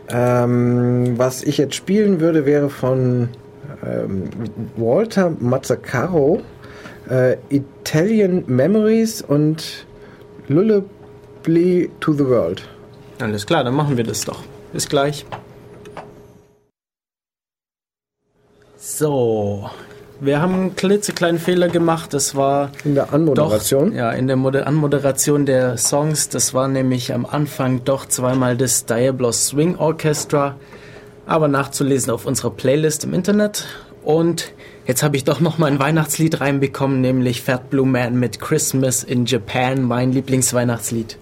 Ähm, 0.09 1.17
was 1.17 1.43
ich 1.43 1.57
jetzt 1.57 1.75
spielen 1.75 2.19
würde, 2.19 2.45
wäre 2.45 2.69
von 2.69 3.29
ähm, 3.85 4.29
Walter 4.75 5.31
Mazzacaro 5.39 6.41
äh, 7.09 7.37
Italian 7.49 8.43
Memories 8.47 9.21
und 9.21 9.85
Lullaby 10.47 11.89
to 11.99 12.13
the 12.13 12.25
World. 12.25 12.63
Alles 13.19 13.45
klar, 13.45 13.63
dann 13.63 13.75
machen 13.75 13.97
wir 13.97 14.03
das 14.03 14.25
doch. 14.25 14.43
Bis 14.73 14.87
gleich. 14.89 15.25
So, 18.83 19.69
wir 20.19 20.41
haben 20.41 20.55
einen 20.55 20.75
klitzekleinen 20.75 21.39
Fehler 21.39 21.67
gemacht. 21.67 22.15
Das 22.15 22.33
war 22.33 22.71
in 22.83 22.95
der 22.95 23.13
Anmoderation. 23.13 23.91
Doch, 23.91 23.95
ja, 23.95 24.11
in 24.11 24.25
der 24.25 24.37
Mod 24.37 24.55
Anmoderation 24.55 25.45
der 25.45 25.77
Songs. 25.77 26.29
Das 26.29 26.55
war 26.55 26.67
nämlich 26.67 27.13
am 27.13 27.27
Anfang 27.27 27.83
doch 27.83 28.07
zweimal 28.07 28.57
das 28.57 28.87
Diablos 28.87 29.45
Swing 29.45 29.75
Orchestra, 29.75 30.55
aber 31.27 31.47
nachzulesen 31.47 32.11
auf 32.11 32.25
unserer 32.25 32.49
Playlist 32.49 33.03
im 33.03 33.13
Internet. 33.13 33.67
Und 34.03 34.51
jetzt 34.87 35.03
habe 35.03 35.15
ich 35.15 35.25
doch 35.25 35.41
noch 35.41 35.59
mal 35.59 35.67
ein 35.67 35.77
Weihnachtslied 35.77 36.41
reinbekommen, 36.41 37.01
nämlich 37.01 37.43
Fat 37.43 37.69
Blue 37.69 37.85
Man 37.85 38.19
mit 38.19 38.39
Christmas 38.39 39.03
in 39.03 39.27
Japan, 39.27 39.83
mein 39.83 40.11
Lieblingsweihnachtslied. 40.11 41.19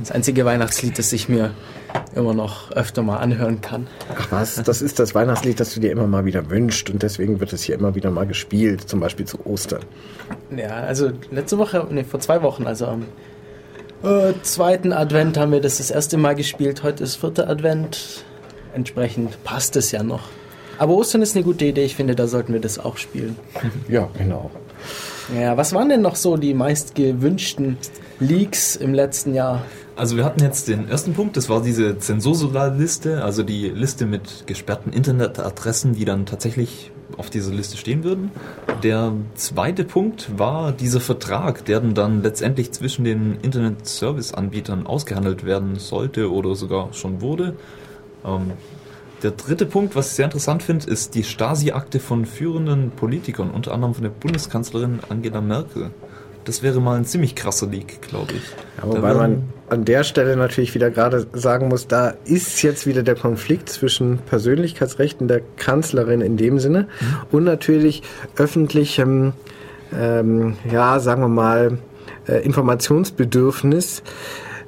Das 0.00 0.10
einzige 0.10 0.44
Weihnachtslied, 0.44 0.98
das 0.98 1.12
ich 1.12 1.28
mir 1.28 1.52
immer 2.14 2.34
noch 2.34 2.70
öfter 2.72 3.02
mal 3.02 3.18
anhören 3.18 3.60
kann. 3.60 3.86
Ach 4.16 4.30
was, 4.30 4.56
das 4.62 4.82
ist 4.82 4.98
das 4.98 5.14
Weihnachtslied, 5.14 5.60
das 5.60 5.74
du 5.74 5.80
dir 5.80 5.90
immer 5.90 6.06
mal 6.06 6.24
wieder 6.24 6.50
wünschst 6.50 6.90
und 6.90 7.02
deswegen 7.02 7.40
wird 7.40 7.52
es 7.52 7.62
hier 7.62 7.74
immer 7.74 7.94
wieder 7.94 8.10
mal 8.10 8.26
gespielt, 8.26 8.88
zum 8.88 9.00
Beispiel 9.00 9.26
zu 9.26 9.44
Ostern. 9.46 9.80
Ja, 10.56 10.74
also 10.74 11.10
letzte 11.30 11.58
Woche, 11.58 11.86
nee, 11.90 12.04
vor 12.04 12.20
zwei 12.20 12.42
Wochen, 12.42 12.66
also 12.66 12.86
am 12.86 13.04
äh, 14.02 14.34
zweiten 14.42 14.92
Advent 14.92 15.38
haben 15.38 15.52
wir 15.52 15.60
das 15.60 15.78
das 15.78 15.90
erste 15.90 16.18
Mal 16.18 16.34
gespielt. 16.34 16.82
Heute 16.82 17.02
ist 17.02 17.16
vierter 17.16 17.48
Advent. 17.48 18.24
Entsprechend 18.74 19.42
passt 19.42 19.76
es 19.76 19.90
ja 19.90 20.02
noch. 20.02 20.28
Aber 20.78 20.94
Ostern 20.94 21.22
ist 21.22 21.34
eine 21.34 21.44
gute 21.44 21.64
Idee. 21.64 21.84
Ich 21.84 21.96
finde, 21.96 22.14
da 22.14 22.26
sollten 22.26 22.52
wir 22.52 22.60
das 22.60 22.78
auch 22.78 22.98
spielen. 22.98 23.36
Ja, 23.88 24.08
genau. 24.18 24.50
Ja, 25.34 25.56
was 25.56 25.72
waren 25.72 25.88
denn 25.88 26.02
noch 26.02 26.14
so 26.14 26.36
die 26.36 26.54
meist 26.54 26.94
gewünschten 26.94 27.78
Leaks 28.20 28.76
im 28.76 28.94
letzten 28.94 29.34
Jahr? 29.34 29.64
Also 29.96 30.16
wir 30.16 30.24
hatten 30.24 30.42
jetzt 30.42 30.68
den 30.68 30.88
ersten 30.88 31.14
Punkt, 31.14 31.36
das 31.36 31.48
war 31.48 31.62
diese 31.62 31.98
Zensursolarliste, 31.98 33.24
also 33.24 33.42
die 33.42 33.68
Liste 33.70 34.06
mit 34.06 34.46
gesperrten 34.46 34.92
Internetadressen, 34.92 35.94
die 35.94 36.04
dann 36.04 36.26
tatsächlich 36.26 36.92
auf 37.16 37.30
dieser 37.30 37.52
Liste 37.52 37.76
stehen 37.76 38.04
würden. 38.04 38.30
Der 38.82 39.12
zweite 39.34 39.84
Punkt 39.84 40.38
war 40.38 40.72
dieser 40.72 41.00
Vertrag, 41.00 41.64
der 41.64 41.80
dann 41.80 42.22
letztendlich 42.22 42.72
zwischen 42.72 43.04
den 43.04 43.38
Internet-Service-Anbietern 43.40 44.86
ausgehandelt 44.86 45.44
werden 45.44 45.76
sollte 45.78 46.30
oder 46.30 46.54
sogar 46.54 46.92
schon 46.92 47.20
wurde. 47.20 47.54
Ähm, 48.24 48.52
der 49.26 49.32
dritte 49.32 49.66
Punkt, 49.66 49.96
was 49.96 50.10
ich 50.10 50.12
sehr 50.12 50.26
interessant 50.26 50.62
finde, 50.62 50.88
ist 50.88 51.16
die 51.16 51.24
Stasi-Akte 51.24 51.98
von 51.98 52.26
führenden 52.26 52.92
Politikern, 52.92 53.50
unter 53.50 53.74
anderem 53.74 53.92
von 53.92 54.04
der 54.04 54.10
Bundeskanzlerin 54.10 55.00
Angela 55.08 55.40
Merkel. 55.40 55.90
Das 56.44 56.62
wäre 56.62 56.80
mal 56.80 56.96
ein 56.96 57.04
ziemlich 57.04 57.34
krasser 57.34 57.66
Leak, 57.66 58.02
glaube 58.02 58.34
ich. 58.34 58.42
Ja, 58.78 58.86
wobei 58.86 59.14
man 59.14 59.42
an 59.68 59.84
der 59.84 60.04
Stelle 60.04 60.36
natürlich 60.36 60.76
wieder 60.76 60.92
gerade 60.92 61.26
sagen 61.32 61.66
muss, 61.66 61.88
da 61.88 62.14
ist 62.24 62.62
jetzt 62.62 62.86
wieder 62.86 63.02
der 63.02 63.16
Konflikt 63.16 63.68
zwischen 63.68 64.18
Persönlichkeitsrechten 64.18 65.26
der 65.26 65.40
Kanzlerin 65.56 66.20
in 66.20 66.36
dem 66.36 66.60
Sinne 66.60 66.82
mhm. 66.82 67.16
und 67.32 67.42
natürlich 67.42 68.04
öffentlichem, 68.36 69.32
ähm, 69.92 70.56
ja, 70.70 71.00
sagen 71.00 71.20
wir 71.22 71.28
mal, 71.28 71.78
äh, 72.28 72.44
Informationsbedürfnis 72.44 74.04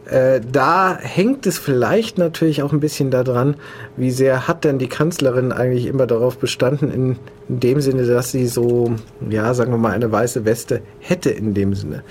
äh, 0.09 0.40
da 0.40 0.98
hängt 0.98 1.46
es 1.46 1.59
vielleicht 1.59 2.18
natürlich 2.18 2.62
auch 2.62 2.72
ein 2.72 2.80
bisschen 2.80 3.11
daran, 3.11 3.56
wie 3.96 4.11
sehr 4.11 4.48
hat 4.48 4.64
denn 4.64 4.78
die 4.78 4.88
Kanzlerin 4.88 5.52
eigentlich 5.52 5.86
immer 5.86 6.06
darauf 6.06 6.38
bestanden, 6.38 6.90
in, 6.90 7.16
in 7.48 7.61
dem 7.61 7.80
Sinne, 7.80 8.06
dass 8.06 8.30
sie 8.30 8.46
so, 8.46 8.92
ja, 9.28 9.52
sagen 9.54 9.72
wir 9.72 9.78
mal, 9.78 9.92
eine 9.92 10.11
weiße 10.11 10.44
Weste 10.44 10.80
hätte 11.00 11.30
in 11.30 11.54
dem 11.54 11.74
Sinne. 11.74 12.02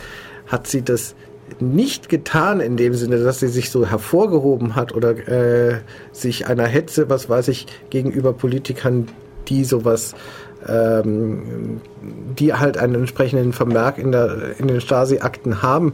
Hat 0.45 0.67
sie 0.67 0.83
das 0.83 1.15
nicht 1.59 2.09
getan 2.09 2.59
in 2.59 2.77
dem 2.77 2.93
Sinne, 2.93 3.17
dass 3.17 3.39
sie 3.39 3.47
sich 3.47 3.71
so 3.71 3.85
hervorgehoben 3.85 4.75
hat 4.75 4.93
oder 4.93 5.11
äh, 5.27 5.77
sich 6.11 6.47
einer 6.47 6.65
Hetze, 6.65 7.09
was 7.09 7.29
weiß 7.29 7.47
ich, 7.47 7.67
gegenüber 7.89 8.33
Politikern, 8.33 9.07
die 9.47 9.63
sowas 9.63 10.13
ähm, 10.67 11.81
die 12.37 12.53
halt 12.53 12.77
einen 12.77 12.95
entsprechenden 12.95 13.53
Vermerk 13.53 13.97
in, 13.97 14.11
der, 14.11 14.59
in 14.59 14.67
den 14.67 14.81
Stasi-Akten 14.81 15.61
haben, 15.61 15.93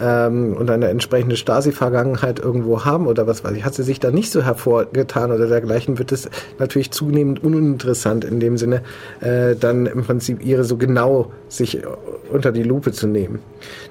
ähm, 0.00 0.54
und 0.56 0.70
eine 0.70 0.88
entsprechende 0.88 1.36
Stasi-Vergangenheit 1.36 2.38
irgendwo 2.38 2.84
haben 2.84 3.06
oder 3.06 3.26
was 3.26 3.44
weiß 3.44 3.52
ich, 3.52 3.64
hat 3.64 3.74
sie 3.74 3.82
sich 3.82 4.00
da 4.00 4.10
nicht 4.10 4.30
so 4.30 4.42
hervorgetan 4.42 5.32
oder 5.32 5.46
dergleichen, 5.46 5.98
wird 5.98 6.12
es 6.12 6.28
natürlich 6.58 6.90
zunehmend 6.90 7.42
uninteressant 7.42 8.24
in 8.24 8.40
dem 8.40 8.56
Sinne, 8.56 8.82
äh, 9.20 9.54
dann 9.56 9.86
im 9.86 10.02
Prinzip 10.04 10.44
ihre 10.44 10.64
so 10.64 10.76
genau 10.76 11.32
sich 11.48 11.82
unter 12.30 12.52
die 12.52 12.62
Lupe 12.62 12.92
zu 12.92 13.06
nehmen. 13.06 13.40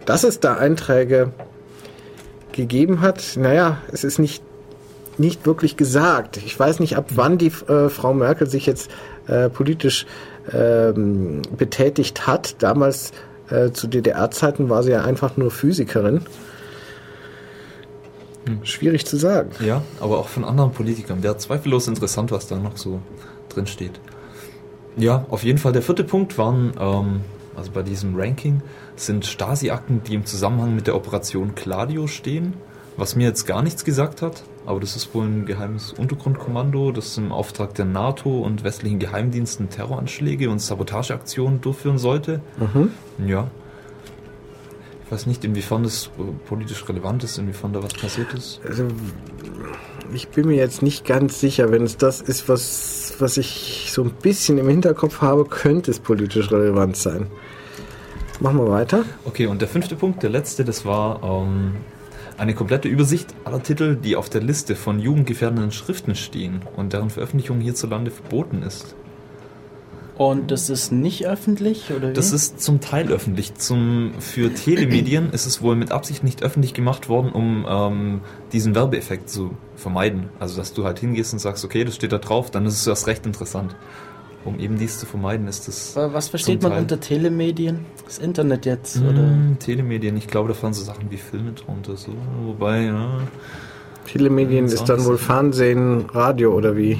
Dass 0.05 0.23
es 0.23 0.39
da 0.39 0.55
Einträge 0.55 1.31
gegeben 2.51 3.01
hat, 3.01 3.37
naja, 3.37 3.77
es 3.91 4.03
ist 4.03 4.19
nicht 4.19 4.43
nicht 5.17 5.45
wirklich 5.45 5.77
gesagt. 5.77 6.37
Ich 6.37 6.57
weiß 6.57 6.79
nicht, 6.79 6.97
ab 6.97 7.09
wann 7.15 7.37
die 7.37 7.51
äh, 7.67 7.89
Frau 7.89 8.13
Merkel 8.13 8.49
sich 8.49 8.65
jetzt 8.65 8.89
äh, 9.27 9.49
politisch 9.49 10.05
ähm, 10.51 11.41
betätigt 11.57 12.27
hat. 12.27 12.55
Damals 12.63 13.11
äh, 13.51 13.71
zu 13.71 13.87
DDR-Zeiten 13.87 14.69
war 14.69 14.83
sie 14.83 14.91
ja 14.91 15.03
einfach 15.03 15.37
nur 15.37 15.51
Physikerin. 15.51 16.21
Hm. 18.47 18.65
Schwierig 18.65 19.05
zu 19.05 19.17
sagen. 19.17 19.51
Ja, 19.59 19.83
aber 19.99 20.17
auch 20.17 20.27
von 20.27 20.43
anderen 20.43 20.71
Politikern. 20.71 21.21
Wäre 21.23 21.37
zweifellos 21.37 21.87
interessant, 21.87 22.31
was 22.31 22.47
da 22.47 22.57
noch 22.57 22.77
so 22.77 23.01
drin 23.49 23.67
steht. 23.67 23.99
Ja, 24.97 25.25
auf 25.29 25.43
jeden 25.43 25.57
Fall. 25.57 25.73
Der 25.73 25.81
vierte 25.81 26.03
Punkt 26.03 26.37
waren, 26.37 26.73
ähm, 26.79 27.21
also 27.55 27.71
bei 27.71 27.83
diesem 27.83 28.15
Ranking, 28.15 28.61
sind 28.95 29.25
Stasi-Akten, 29.25 30.03
die 30.03 30.15
im 30.15 30.25
Zusammenhang 30.25 30.75
mit 30.75 30.87
der 30.87 30.95
Operation 30.95 31.53
Gladio 31.55 32.07
stehen, 32.07 32.53
was 32.97 33.15
mir 33.15 33.27
jetzt 33.27 33.45
gar 33.45 33.61
nichts 33.61 33.85
gesagt 33.85 34.21
hat. 34.21 34.43
Aber 34.65 34.79
das 34.79 34.95
ist 34.95 35.13
wohl 35.15 35.25
ein 35.25 35.45
geheimes 35.45 35.91
Untergrundkommando, 35.93 36.91
das 36.91 37.17
im 37.17 37.31
Auftrag 37.31 37.73
der 37.73 37.85
NATO 37.85 38.41
und 38.41 38.63
westlichen 38.63 38.99
Geheimdiensten 38.99 39.69
Terroranschläge 39.69 40.49
und 40.49 40.59
Sabotageaktionen 40.59 41.61
durchführen 41.61 41.97
sollte. 41.97 42.41
Mhm. 42.57 42.91
Ja. 43.27 43.49
Ich 45.05 45.11
weiß 45.11 45.25
nicht, 45.25 45.43
inwiefern 45.43 45.83
das 45.83 46.09
politisch 46.47 46.87
relevant 46.87 47.23
ist, 47.23 47.37
inwiefern 47.37 47.73
da 47.73 47.83
was 47.83 47.93
passiert 47.93 48.33
ist. 48.33 48.61
Also, 48.65 48.87
ich 50.13 50.29
bin 50.29 50.47
mir 50.47 50.55
jetzt 50.55 50.81
nicht 50.81 51.05
ganz 51.05 51.39
sicher, 51.39 51.71
wenn 51.71 51.83
es 51.83 51.97
das 51.97 52.21
ist, 52.21 52.47
was, 52.47 53.15
was 53.19 53.37
ich 53.37 53.89
so 53.91 54.03
ein 54.03 54.11
bisschen 54.11 54.57
im 54.57 54.69
Hinterkopf 54.69 55.21
habe, 55.21 55.45
könnte 55.45 55.91
es 55.91 55.99
politisch 55.99 56.51
relevant 56.51 56.95
sein. 56.95 57.27
Machen 58.39 58.57
wir 58.57 58.69
weiter. 58.69 59.03
Okay, 59.25 59.47
und 59.47 59.61
der 59.61 59.67
fünfte 59.67 59.95
Punkt, 59.95 60.23
der 60.23 60.29
letzte, 60.29 60.63
das 60.63 60.85
war 60.85 61.21
ähm, 61.23 61.75
eine 62.41 62.55
komplette 62.55 62.87
Übersicht 62.87 63.35
aller 63.45 63.61
Titel, 63.61 63.95
die 63.95 64.15
auf 64.15 64.27
der 64.27 64.41
Liste 64.41 64.75
von 64.75 64.99
jugendgefährdenden 64.99 65.71
Schriften 65.71 66.15
stehen 66.15 66.63
und 66.75 66.91
deren 66.91 67.11
Veröffentlichung 67.11 67.61
hierzulande 67.61 68.09
verboten 68.09 68.63
ist. 68.63 68.95
Und 70.17 70.49
das 70.49 70.71
ist 70.71 70.91
nicht 70.91 71.27
öffentlich, 71.27 71.91
oder 71.95 72.09
wie? 72.09 72.13
Das 72.13 72.31
ist 72.31 72.59
zum 72.59 72.81
Teil 72.81 73.09
öffentlich. 73.11 73.53
Zum, 73.55 74.13
für 74.19 74.51
Telemedien 74.53 75.31
ist 75.31 75.45
es 75.45 75.61
wohl 75.61 75.75
mit 75.75 75.91
Absicht 75.91 76.23
nicht 76.23 76.41
öffentlich 76.41 76.73
gemacht 76.73 77.09
worden, 77.09 77.31
um 77.31 77.65
ähm, 77.69 78.21
diesen 78.51 78.73
Werbeeffekt 78.73 79.29
zu 79.29 79.55
vermeiden. 79.75 80.29
Also, 80.39 80.57
dass 80.57 80.73
du 80.73 80.83
halt 80.83 80.97
hingehst 80.97 81.33
und 81.33 81.39
sagst, 81.39 81.63
okay, 81.63 81.83
das 81.83 81.95
steht 81.95 82.11
da 82.11 82.17
drauf, 82.17 82.49
dann 82.49 82.65
ist 82.65 82.73
es 82.73 82.87
erst 82.87 83.05
recht 83.05 83.27
interessant 83.27 83.75
um 84.45 84.59
eben 84.59 84.77
dies 84.77 84.99
zu 84.99 85.05
vermeiden, 85.05 85.47
ist 85.47 85.67
das. 85.67 85.95
Was 85.95 86.29
versteht 86.29 86.61
man 86.63 86.73
unter 86.73 86.99
Telemedien? 86.99 87.85
Das 88.05 88.17
Internet 88.17 88.65
jetzt, 88.65 88.97
mmh, 88.97 89.09
oder? 89.09 89.29
Telemedien, 89.59 90.17
ich 90.17 90.27
glaube, 90.27 90.49
da 90.49 90.53
fahren 90.53 90.73
so 90.73 90.83
Sachen 90.83 91.11
wie 91.11 91.17
Filme 91.17 91.51
drunter, 91.53 91.95
so, 91.95 92.11
wobei, 92.45 92.85
ja. 92.85 93.19
Telemedien 94.07 94.65
ist 94.65 94.85
dann 94.85 95.05
wohl 95.05 95.17
Fernsehen, 95.17 96.05
Radio 96.11 96.53
oder 96.53 96.75
wie? 96.75 96.97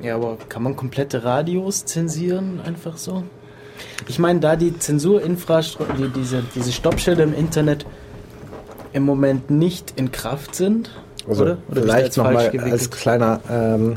Ja, 0.00 0.16
aber 0.16 0.36
kann 0.48 0.62
man 0.62 0.74
komplette 0.74 1.24
Radios 1.24 1.84
zensieren, 1.84 2.60
einfach 2.64 2.96
so? 2.96 3.22
Ich 4.08 4.18
meine, 4.18 4.40
da 4.40 4.56
die 4.56 4.76
Zensurinfrastruktur, 4.76 6.08
die, 6.08 6.20
diese, 6.20 6.42
diese 6.54 6.72
Stoppschilder 6.72 7.22
im 7.22 7.34
Internet 7.34 7.86
im 8.92 9.04
Moment 9.04 9.50
nicht 9.50 9.94
in 9.96 10.10
Kraft 10.10 10.54
sind, 10.54 10.90
also 11.28 11.44
oder? 11.44 11.58
oder 11.70 11.82
vielleicht 11.82 12.16
nochmal 12.16 12.50
als 12.70 12.90
kleiner 12.90 13.40
ähm, 13.48 13.96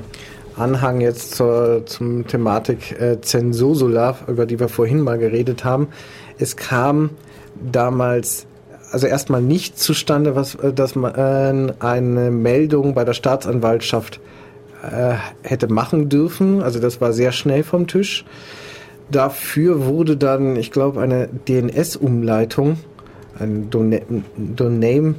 Anhang 0.58 1.02
jetzt 1.02 1.36
zur 1.36 1.86
zum 1.86 2.28
Thematik 2.28 3.00
äh, 3.00 3.20
Zensusula, 3.22 4.16
über 4.28 4.46
die 4.46 4.60
wir 4.60 4.70
vorhin 4.70 5.02
mal 5.02 5.18
geredet 5.18 5.66
haben. 5.66 5.88
Es 6.38 6.56
kam 6.56 7.12
damals 7.72 8.48
also 8.92 9.08
erstmal 9.08 9.42
nicht 9.42 9.78
zustande, 9.78 10.36
was, 10.36 10.56
äh, 10.56 10.74
dass 10.74 10.96
man 10.96 11.16
äh, 11.16 11.74
eine 11.80 12.32
Meldung 12.32 12.94
bei 12.94 13.04
der 13.04 13.14
Staatsanwaltschaft 13.14 14.20
äh, 14.84 15.16
hätte 15.44 15.68
machen 15.68 16.10
dürfen. 16.10 16.62
Also 16.62 16.80
das 16.80 17.02
war 17.02 17.12
sehr 17.12 17.32
schnell 17.32 17.64
vom 17.64 17.88
Tisch. 17.88 18.26
Dafür 19.12 19.86
wurde 19.86 20.18
dann, 20.18 20.56
ich 20.56 20.72
glaube, 20.72 21.02
eine 21.02 21.28
DNS-Umleitung, 21.28 22.78
ein 23.38 23.70
Domain 23.70 25.16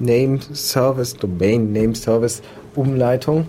Name 0.00 0.38
Service, 0.54 1.14
Domain 1.14 1.72
Name 1.72 1.94
Service 1.94 2.42
Umleitung 2.74 3.46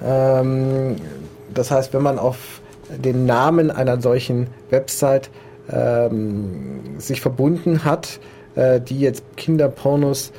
das 0.00 1.70
heißt, 1.70 1.94
wenn 1.94 2.02
man 2.02 2.18
auf 2.18 2.60
den 2.90 3.26
Namen 3.26 3.70
einer 3.70 4.00
solchen 4.00 4.48
Website 4.70 5.30
ähm, 5.72 6.98
sich 6.98 7.20
verbunden 7.20 7.84
hat, 7.84 8.20
äh, 8.54 8.80
die 8.80 9.00
jetzt 9.00 9.24
Kinderpornos 9.36 10.32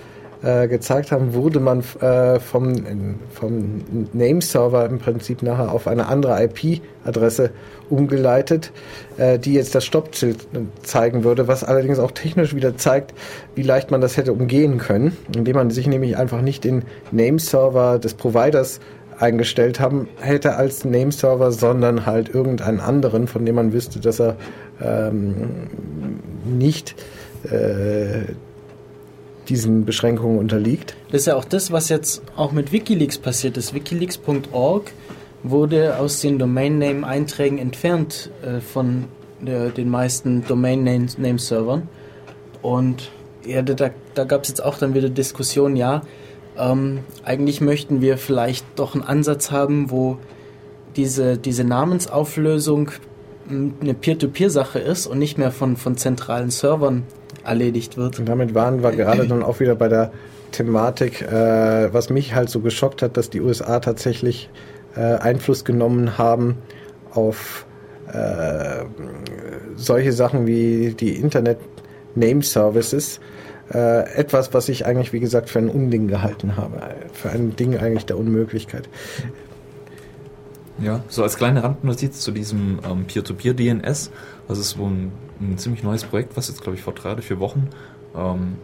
äh, 0.43 0.67
gezeigt 0.67 1.11
haben, 1.11 1.33
wurde 1.33 1.59
man 1.59 1.83
äh, 2.01 2.39
vom, 2.39 2.75
vom 3.33 3.81
Nameserver 4.13 4.85
im 4.85 4.99
Prinzip 4.99 5.41
nachher 5.41 5.71
auf 5.71 5.87
eine 5.87 6.07
andere 6.07 6.43
IP-Adresse 6.43 7.51
umgeleitet, 7.87 8.71
die 9.19 9.53
jetzt 9.53 9.75
das 9.75 9.85
Stoppschild 9.85 10.47
zeigen 10.81 11.23
würde, 11.23 11.47
was 11.47 11.63
allerdings 11.63 11.99
auch 11.99 12.09
technisch 12.09 12.55
wieder 12.55 12.75
zeigt, 12.77 13.13
wie 13.53 13.61
leicht 13.61 13.91
man 13.91 14.01
das 14.01 14.17
hätte 14.17 14.33
umgehen 14.33 14.79
können, 14.79 15.15
indem 15.35 15.55
man 15.55 15.69
sich 15.69 15.85
nämlich 15.85 16.17
einfach 16.17 16.41
nicht 16.41 16.63
den 16.63 16.81
Nameserver 17.11 17.99
des 17.99 18.15
Providers 18.15 18.79
eingestellt 19.19 19.79
haben 19.79 20.07
hätte 20.19 20.55
als 20.55 20.85
Nameserver, 20.85 21.51
sondern 21.51 22.05
halt 22.05 22.29
irgendeinen 22.29 22.79
anderen, 22.79 23.27
von 23.27 23.45
dem 23.45 23.55
man 23.55 23.73
wüsste, 23.73 23.99
dass 23.99 24.19
er 24.19 24.35
ähm, 24.81 25.33
nicht 26.45 26.95
äh, 27.43 28.33
diesen 29.47 29.85
Beschränkungen 29.85 30.39
unterliegt. 30.39 30.95
Das 31.11 31.21
ist 31.21 31.27
ja 31.27 31.35
auch 31.35 31.45
das, 31.45 31.71
was 31.71 31.89
jetzt 31.89 32.21
auch 32.35 32.51
mit 32.51 32.71
Wikileaks 32.71 33.17
passiert 33.17 33.57
ist. 33.57 33.73
Wikileaks.org 33.73 34.91
wurde 35.43 35.97
aus 35.99 36.19
den 36.21 36.39
Domain-Name-Einträgen 36.39 37.59
entfernt 37.59 38.31
äh, 38.43 38.59
von 38.59 39.05
der, 39.39 39.69
den 39.69 39.89
meisten 39.89 40.45
Domain-Name-Servern. 40.47 41.87
Und 42.61 43.11
ja, 43.45 43.61
da, 43.61 43.91
da 44.15 44.23
gab 44.23 44.43
es 44.43 44.49
jetzt 44.49 44.63
auch 44.63 44.77
dann 44.77 44.95
wieder 44.95 45.09
Diskussionen, 45.09 45.75
ja, 45.75 46.01
ähm, 46.57 46.99
eigentlich 47.23 47.61
möchten 47.61 48.01
wir 48.01 48.17
vielleicht 48.17 48.65
doch 48.75 48.93
einen 48.93 49.03
Ansatz 49.03 49.51
haben, 49.51 49.91
wo 49.91 50.17
diese, 50.95 51.37
diese 51.37 51.63
Namensauflösung 51.63 52.91
eine 53.49 53.93
Peer-to-Peer-Sache 53.93 54.79
ist 54.79 55.05
und 55.07 55.19
nicht 55.19 55.37
mehr 55.37 55.51
von, 55.51 55.77
von 55.77 55.97
zentralen 55.97 56.49
Servern 56.49 57.03
erledigt 57.43 57.97
wird. 57.97 58.19
Und 58.19 58.27
damit 58.27 58.55
waren 58.55 58.81
wir 58.81 58.91
gerade 58.91 59.27
dann 59.27 59.43
auch 59.43 59.59
wieder 59.59 59.75
bei 59.75 59.87
der 59.87 60.11
Thematik, 60.51 61.21
äh, 61.21 61.93
was 61.93 62.09
mich 62.09 62.33
halt 62.33 62.49
so 62.49 62.61
geschockt 62.61 63.01
hat, 63.01 63.17
dass 63.17 63.29
die 63.29 63.41
USA 63.41 63.79
tatsächlich 63.79 64.49
äh, 64.95 65.01
Einfluss 65.01 65.65
genommen 65.65 66.17
haben 66.17 66.57
auf 67.11 67.65
äh, 68.11 68.85
solche 69.75 70.13
Sachen 70.13 70.47
wie 70.47 70.93
die 70.93 71.15
Internet 71.15 71.57
Name 72.15 72.41
Services, 72.41 73.19
äh, 73.73 74.13
etwas, 74.15 74.53
was 74.53 74.69
ich 74.69 74.85
eigentlich, 74.85 75.13
wie 75.13 75.19
gesagt, 75.19 75.49
für 75.49 75.59
ein 75.59 75.69
Unding 75.69 76.07
gehalten 76.07 76.57
habe. 76.57 76.81
Für 77.13 77.29
ein 77.29 77.55
Ding 77.55 77.77
eigentlich 77.77 78.05
der 78.05 78.17
Unmöglichkeit. 78.17 78.89
Ja, 80.77 81.01
so 81.07 81.23
als 81.23 81.37
kleine 81.37 81.63
Randnotiz 81.63 82.19
zu 82.19 82.31
diesem 82.31 82.79
ähm, 82.89 83.05
Peer-to-Peer-DNS. 83.05 84.11
Das 84.47 84.59
ist 84.59 84.77
wohl 84.77 84.89
ein, 84.89 85.11
ein, 85.39 85.57
ziemlich 85.57 85.83
neues 85.83 86.03
Projekt, 86.03 86.35
was 86.35 86.49
jetzt, 86.49 86.61
glaube 86.61 86.75
ich, 86.77 86.83
vor 86.83 86.93
drei 86.93 87.13
oder 87.13 87.21
vier 87.21 87.39
Wochen 87.39 87.69
ähm, 88.15 88.57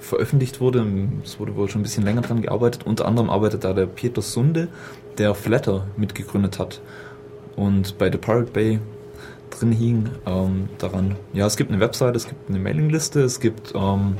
veröffentlicht 0.00 0.60
wurde. 0.60 0.86
Es 1.24 1.40
wurde 1.40 1.56
wohl 1.56 1.68
schon 1.68 1.80
ein 1.80 1.84
bisschen 1.84 2.04
länger 2.04 2.20
dran 2.20 2.42
gearbeitet. 2.42 2.86
Unter 2.86 3.06
anderem 3.06 3.30
arbeitet 3.30 3.64
da 3.64 3.72
der 3.72 3.86
Peter 3.86 4.20
Sunde, 4.20 4.68
der 5.16 5.34
Flatter 5.34 5.86
mitgegründet 5.96 6.58
hat. 6.58 6.80
Und 7.56 7.98
bei 7.98 8.12
The 8.12 8.18
Pirate 8.18 8.52
Bay 8.52 8.78
drin 9.50 9.72
hing, 9.72 10.08
ähm, 10.26 10.68
daran. 10.78 11.16
Ja, 11.32 11.46
es 11.46 11.56
gibt 11.56 11.70
eine 11.70 11.80
Website, 11.80 12.16
es 12.16 12.26
gibt 12.26 12.48
eine 12.48 12.58
Mailingliste, 12.58 13.20
es 13.20 13.40
gibt 13.40 13.74
ähm, 13.74 14.16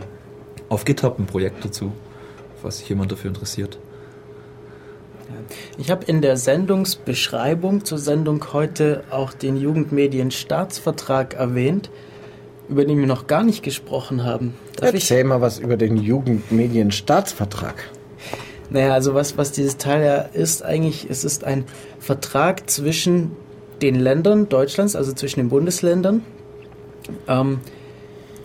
auf 0.69 0.85
GitHub 0.85 1.19
ein 1.19 1.27
Projekt 1.27 1.65
dazu, 1.65 1.93
falls 2.61 2.79
sich 2.79 2.89
jemand 2.89 3.13
dafür 3.13 3.29
interessiert. 3.29 3.79
Ich 5.79 5.91
habe 5.91 6.05
in 6.05 6.21
der 6.23 6.37
Sendungsbeschreibung 6.37 7.85
zur 7.85 7.99
Sendung 7.99 8.53
heute 8.53 9.05
auch 9.11 9.33
den 9.33 9.57
Jugendmedienstaatsvertrag 9.57 11.35
erwähnt, 11.35 11.91
über 12.69 12.85
den 12.85 12.99
wir 12.99 13.07
noch 13.07 13.27
gar 13.27 13.45
nicht 13.45 13.63
gesprochen 13.63 14.25
haben. 14.25 14.55
Darf 14.77 14.93
Erzähl 14.93 15.21
ich? 15.21 15.27
mal 15.27 15.41
was 15.41 15.59
über 15.59 15.77
den 15.77 15.97
Jugendmedienstaatsvertrag. 15.97 17.77
Naja, 18.71 18.93
also 18.93 19.15
was, 19.15 19.39
was 19.39 19.53
dieses 19.53 19.79
Teil 19.79 20.05
ja 20.05 20.17
ist, 20.17 20.63
eigentlich, 20.63 21.09
es 21.09 21.25
ist 21.25 21.45
ein 21.45 21.65
Vertrag 21.99 22.69
zwischen 22.69 23.33
den 23.83 23.95
Ländern 23.95 24.49
Deutschlands, 24.49 24.97
also 24.97 25.13
zwischen 25.13 25.41
den 25.41 25.49
Bundesländern, 25.49 26.23
ähm, 27.27 27.61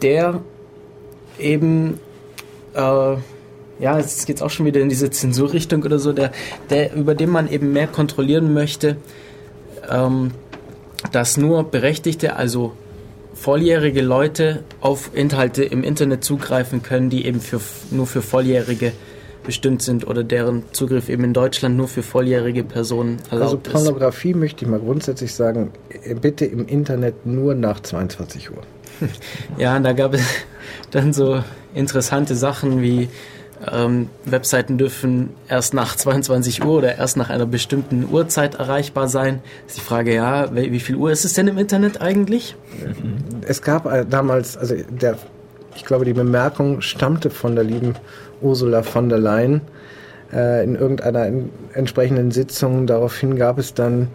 der 0.01 0.41
eben, 1.39 1.99
äh, 2.73 2.79
ja, 2.79 3.97
jetzt 3.97 4.25
geht 4.27 4.37
es 4.37 4.41
auch 4.41 4.49
schon 4.49 4.65
wieder 4.65 4.81
in 4.81 4.89
diese 4.89 5.09
Zensurrichtung 5.09 5.83
oder 5.83 5.99
so, 5.99 6.13
der, 6.13 6.31
der, 6.69 6.93
über 6.95 7.15
den 7.15 7.29
man 7.29 7.49
eben 7.49 7.73
mehr 7.73 7.87
kontrollieren 7.87 8.53
möchte, 8.53 8.97
ähm, 9.89 10.31
dass 11.11 11.37
nur 11.37 11.63
Berechtigte, 11.63 12.35
also 12.35 12.73
volljährige 13.33 14.01
Leute 14.01 14.63
auf 14.79 15.11
Inhalte 15.13 15.63
im 15.63 15.83
Internet 15.83 16.23
zugreifen 16.23 16.83
können, 16.83 17.09
die 17.09 17.25
eben 17.25 17.41
für, 17.41 17.59
nur 17.91 18.07
für 18.07 18.21
Volljährige 18.21 18.93
bestimmt 19.43 19.81
sind 19.81 20.07
oder 20.07 20.23
deren 20.23 20.63
Zugriff 20.71 21.09
eben 21.09 21.23
in 21.23 21.33
Deutschland 21.33 21.75
nur 21.75 21.87
für 21.87 22.03
volljährige 22.03 22.63
Personen 22.63 23.17
erlaubt 23.29 23.41
also 23.41 23.57
Pornografie 23.57 24.31
ist. 24.31 24.37
möchte 24.37 24.65
ich 24.65 24.71
mal 24.71 24.79
grundsätzlich 24.79 25.33
sagen, 25.33 25.71
bitte 26.21 26.45
im 26.45 26.67
Internet 26.67 27.25
nur 27.25 27.55
nach 27.55 27.79
22 27.81 28.51
Uhr. 28.51 28.61
ja, 29.57 29.79
da 29.79 29.93
gab 29.93 30.13
es 30.13 30.23
dann 30.91 31.13
so 31.13 31.43
interessante 31.73 32.35
Sachen 32.35 32.81
wie 32.81 33.09
ähm, 33.71 34.09
Webseiten 34.25 34.77
dürfen 34.77 35.29
erst 35.47 35.73
nach 35.73 35.95
22 35.95 36.63
Uhr 36.63 36.77
oder 36.77 36.97
erst 36.97 37.17
nach 37.17 37.29
einer 37.29 37.45
bestimmten 37.45 38.07
Uhrzeit 38.11 38.55
erreichbar 38.55 39.07
sein. 39.07 39.41
ist 39.67 39.77
die 39.77 39.81
Frage, 39.81 40.13
ja, 40.13 40.53
wie 40.53 40.79
viel 40.79 40.95
Uhr 40.95 41.11
ist 41.11 41.25
es 41.25 41.33
denn 41.33 41.47
im 41.47 41.57
Internet 41.57 42.01
eigentlich? 42.01 42.55
Es 43.47 43.61
gab 43.61 43.85
äh, 43.85 44.05
damals, 44.05 44.57
also 44.57 44.75
der, 44.89 45.17
ich 45.75 45.85
glaube, 45.85 46.05
die 46.05 46.13
Bemerkung 46.13 46.81
stammte 46.81 47.29
von 47.29 47.55
der 47.55 47.63
lieben 47.63 47.95
Ursula 48.41 48.83
von 48.83 49.09
der 49.09 49.19
Leyen 49.19 49.61
äh, 50.31 50.63
in 50.63 50.75
irgendeiner 50.75 51.27
in, 51.27 51.49
entsprechenden 51.73 52.31
Sitzung. 52.31 52.87
Daraufhin 52.87 53.35
gab 53.35 53.57
es 53.57 53.73
dann 53.73 54.09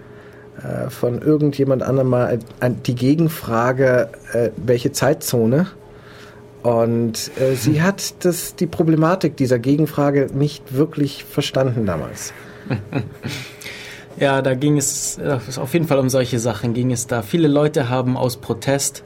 äh, 0.63 0.91
von 0.91 1.23
irgendjemand 1.23 1.83
anderem 1.83 2.09
mal 2.09 2.39
die 2.87 2.95
Gegenfrage, 2.95 4.09
äh, 4.33 4.51
welche 4.57 4.93
Zeitzone 4.93 5.67
und 6.63 7.31
äh, 7.41 7.55
sie 7.55 7.83
hat 7.83 8.25
das, 8.25 8.57
die 8.57 8.67
Problematik 8.67 9.37
dieser 9.37 9.59
Gegenfrage 9.59 10.29
nicht 10.35 10.75
wirklich 10.75 11.25
verstanden 11.25 11.87
damals. 11.87 12.33
ja, 14.19 14.43
da 14.43 14.55
ging 14.55 14.77
es 14.77 15.19
auf 15.57 15.73
jeden 15.73 15.87
Fall 15.87 15.99
um 15.99 16.11
solche 16.11 16.39
Sachen 16.39 16.75
ging 16.75 16.91
es 16.91 17.07
da. 17.07 17.23
Viele 17.23 17.49
Leute 17.49 17.89
haben 17.89 18.17
aus 18.17 18.39
Protest 18.39 19.05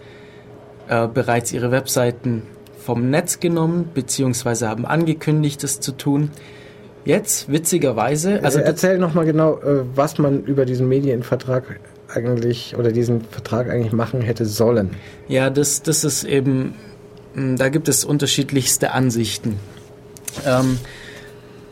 äh, 0.89 1.07
bereits 1.09 1.53
ihre 1.53 1.71
Webseiten 1.71 2.43
vom 2.77 3.11
Netz 3.11 3.41
genommen, 3.41 3.91
beziehungsweise 3.95 4.69
haben 4.69 4.85
angekündigt, 4.87 5.63
das 5.63 5.81
zu 5.81 5.93
tun. 5.93 6.31
Jetzt, 7.05 7.51
witzigerweise. 7.51 8.41
Also 8.43 8.61
erzähl 8.61 8.99
nochmal 8.99 9.25
genau, 9.25 9.59
äh, 9.59 9.85
was 9.95 10.19
man 10.19 10.45
über 10.45 10.65
diesen 10.65 10.89
Medienvertrag 10.89 11.81
eigentlich 12.09 12.77
oder 12.77 12.93
diesen 12.93 13.23
Vertrag 13.23 13.71
eigentlich 13.71 13.93
machen 13.93 14.21
hätte 14.21 14.45
sollen. 14.45 14.91
Ja, 15.29 15.51
das, 15.51 15.83
das 15.83 16.05
ist 16.05 16.25
eben 16.25 16.75
hm, 17.35 17.57
da 17.57 17.69
gibt 17.69 17.89
es 17.89 18.05
unterschiedlichste 18.05 18.93
Ansichten. 18.93 19.59
Ähm, 20.47 20.79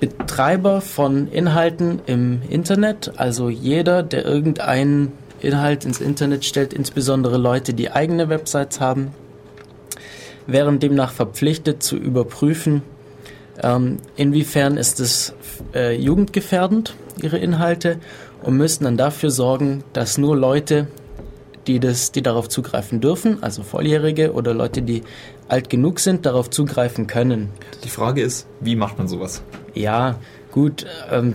Betreiber 0.00 0.80
von 0.80 1.28
Inhalten 1.28 2.00
im 2.06 2.40
Internet, 2.48 3.12
also 3.16 3.50
jeder, 3.50 4.02
der 4.02 4.24
irgendeinen 4.24 5.12
Inhalt 5.40 5.84
ins 5.84 6.00
Internet 6.00 6.44
stellt, 6.44 6.72
insbesondere 6.72 7.38
Leute, 7.38 7.74
die 7.74 7.90
eigene 7.90 8.28
Websites 8.28 8.80
haben, 8.80 9.12
wären 10.46 10.80
demnach 10.80 11.12
verpflichtet 11.12 11.82
zu 11.82 11.96
überprüfen, 11.96 12.82
ähm, 13.62 13.98
inwiefern 14.16 14.76
ist 14.76 15.00
es 15.00 15.34
äh, 15.74 15.94
jugendgefährdend, 15.96 16.94
ihre 17.20 17.38
Inhalte, 17.38 17.98
und 18.42 18.56
müssten 18.56 18.84
dann 18.84 18.96
dafür 18.96 19.30
sorgen, 19.30 19.84
dass 19.92 20.16
nur 20.16 20.36
Leute, 20.36 20.86
die, 21.66 21.78
das, 21.78 22.10
die 22.10 22.22
darauf 22.22 22.48
zugreifen 22.48 23.00
dürfen, 23.00 23.42
also 23.42 23.62
Volljährige 23.62 24.32
oder 24.32 24.54
Leute, 24.54 24.80
die 24.80 25.02
alt 25.48 25.68
genug 25.68 26.00
sind, 26.00 26.24
darauf 26.24 26.48
zugreifen 26.48 27.06
können. 27.06 27.50
Die 27.84 27.90
Frage 27.90 28.22
ist, 28.22 28.46
wie 28.60 28.76
macht 28.76 28.96
man 28.96 29.08
sowas? 29.08 29.42
Ja, 29.74 30.16
gut. 30.52 30.86
Ähm, 31.10 31.34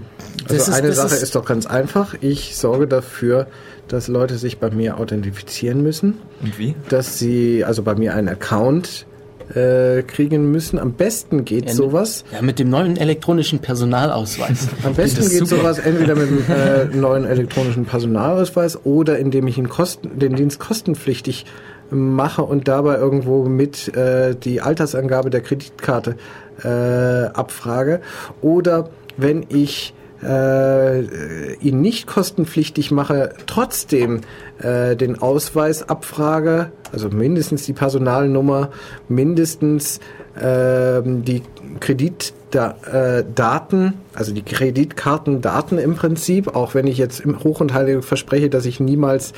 also 0.49 0.72
eine 0.72 0.88
ist, 0.88 0.95
Sache 0.95 1.15
ist, 1.15 1.22
ist 1.22 1.36
doch 1.36 1.45
ganz 1.45 1.68
einfach. 1.68 2.15
Ich 2.22 2.56
sorge 2.57 2.88
dafür, 2.88 3.48
dass 3.88 4.07
Leute 4.07 4.38
sich 4.38 4.57
bei 4.57 4.70
mir 4.70 4.99
authentifizieren 4.99 5.82
müssen. 5.84 6.20
Und 6.41 6.57
wie? 6.57 6.76
Dass 6.90 7.20
sie 7.20 7.64
also 7.64 7.84
bei 7.84 7.95
mir 7.95 8.14
einen 8.14 8.30
Account 8.30 9.06
äh, 9.53 10.02
kriegen 10.03 10.52
müssen. 10.52 10.80
Am 10.80 10.94
besten 10.94 11.45
geht 11.45 11.68
ja, 11.68 11.74
sowas. 11.74 12.26
Ja, 12.34 12.41
mit 12.41 12.60
dem 12.60 12.70
neuen 12.70 12.98
elektronischen 12.98 13.60
Personalausweis. 13.60 14.68
Am 14.84 14.94
besten 14.94 15.22
geht 15.30 15.48
super. 15.48 15.62
sowas 15.62 15.80
entweder 15.80 16.16
mit 16.16 16.30
dem 16.30 16.44
äh, 16.49 16.86
neuen 16.86 17.26
elektronischen 17.26 17.86
Personalausweis 17.86 18.86
oder 18.86 19.20
indem 19.20 19.48
ich 19.48 19.57
ihn 19.57 19.70
kosten, 19.70 20.18
den 20.18 20.36
Dienst 20.36 20.60
kostenpflichtig 20.60 21.45
mache 21.91 22.41
und 22.41 22.68
dabei 22.68 22.98
irgendwo 22.98 23.44
mit 23.44 23.95
äh, 23.95 24.36
die 24.36 24.62
Altersangabe 24.62 25.30
der 25.30 25.41
Kreditkarte 25.41 26.16
äh, 26.64 27.28
abfrage. 27.28 28.02
Oder 28.41 28.90
wenn 29.18 29.45
ich 29.49 29.94
äh, 30.26 31.53
ihn 31.56 31.81
nicht 31.81 32.07
kostenpflichtig 32.07 32.91
mache, 32.91 33.34
trotzdem 33.45 34.22
äh, 34.60 34.95
den 34.95 35.22
Ausweis 35.22 35.88
abfrage, 35.88 36.72
also 36.91 37.10
mindestens 37.10 37.65
die 37.65 37.73
Personalnummer, 37.73 38.72
mindestens 39.07 39.99
äh, 40.35 41.02
die 41.03 41.43
Kreditdaten, 41.80 42.34
also 44.14 44.34
die 44.34 44.43
Kreditkartendaten 44.43 45.77
im 45.77 45.95
Prinzip, 45.95 46.56
auch 46.56 46.73
wenn 46.73 46.88
ich 46.88 46.97
jetzt 46.97 47.23
hoch 47.43 47.60
und 47.60 47.73
heilig 47.73 48.03
verspreche, 48.03 48.49
dass 48.49 48.65
ich 48.65 48.80
niemals 48.80 49.34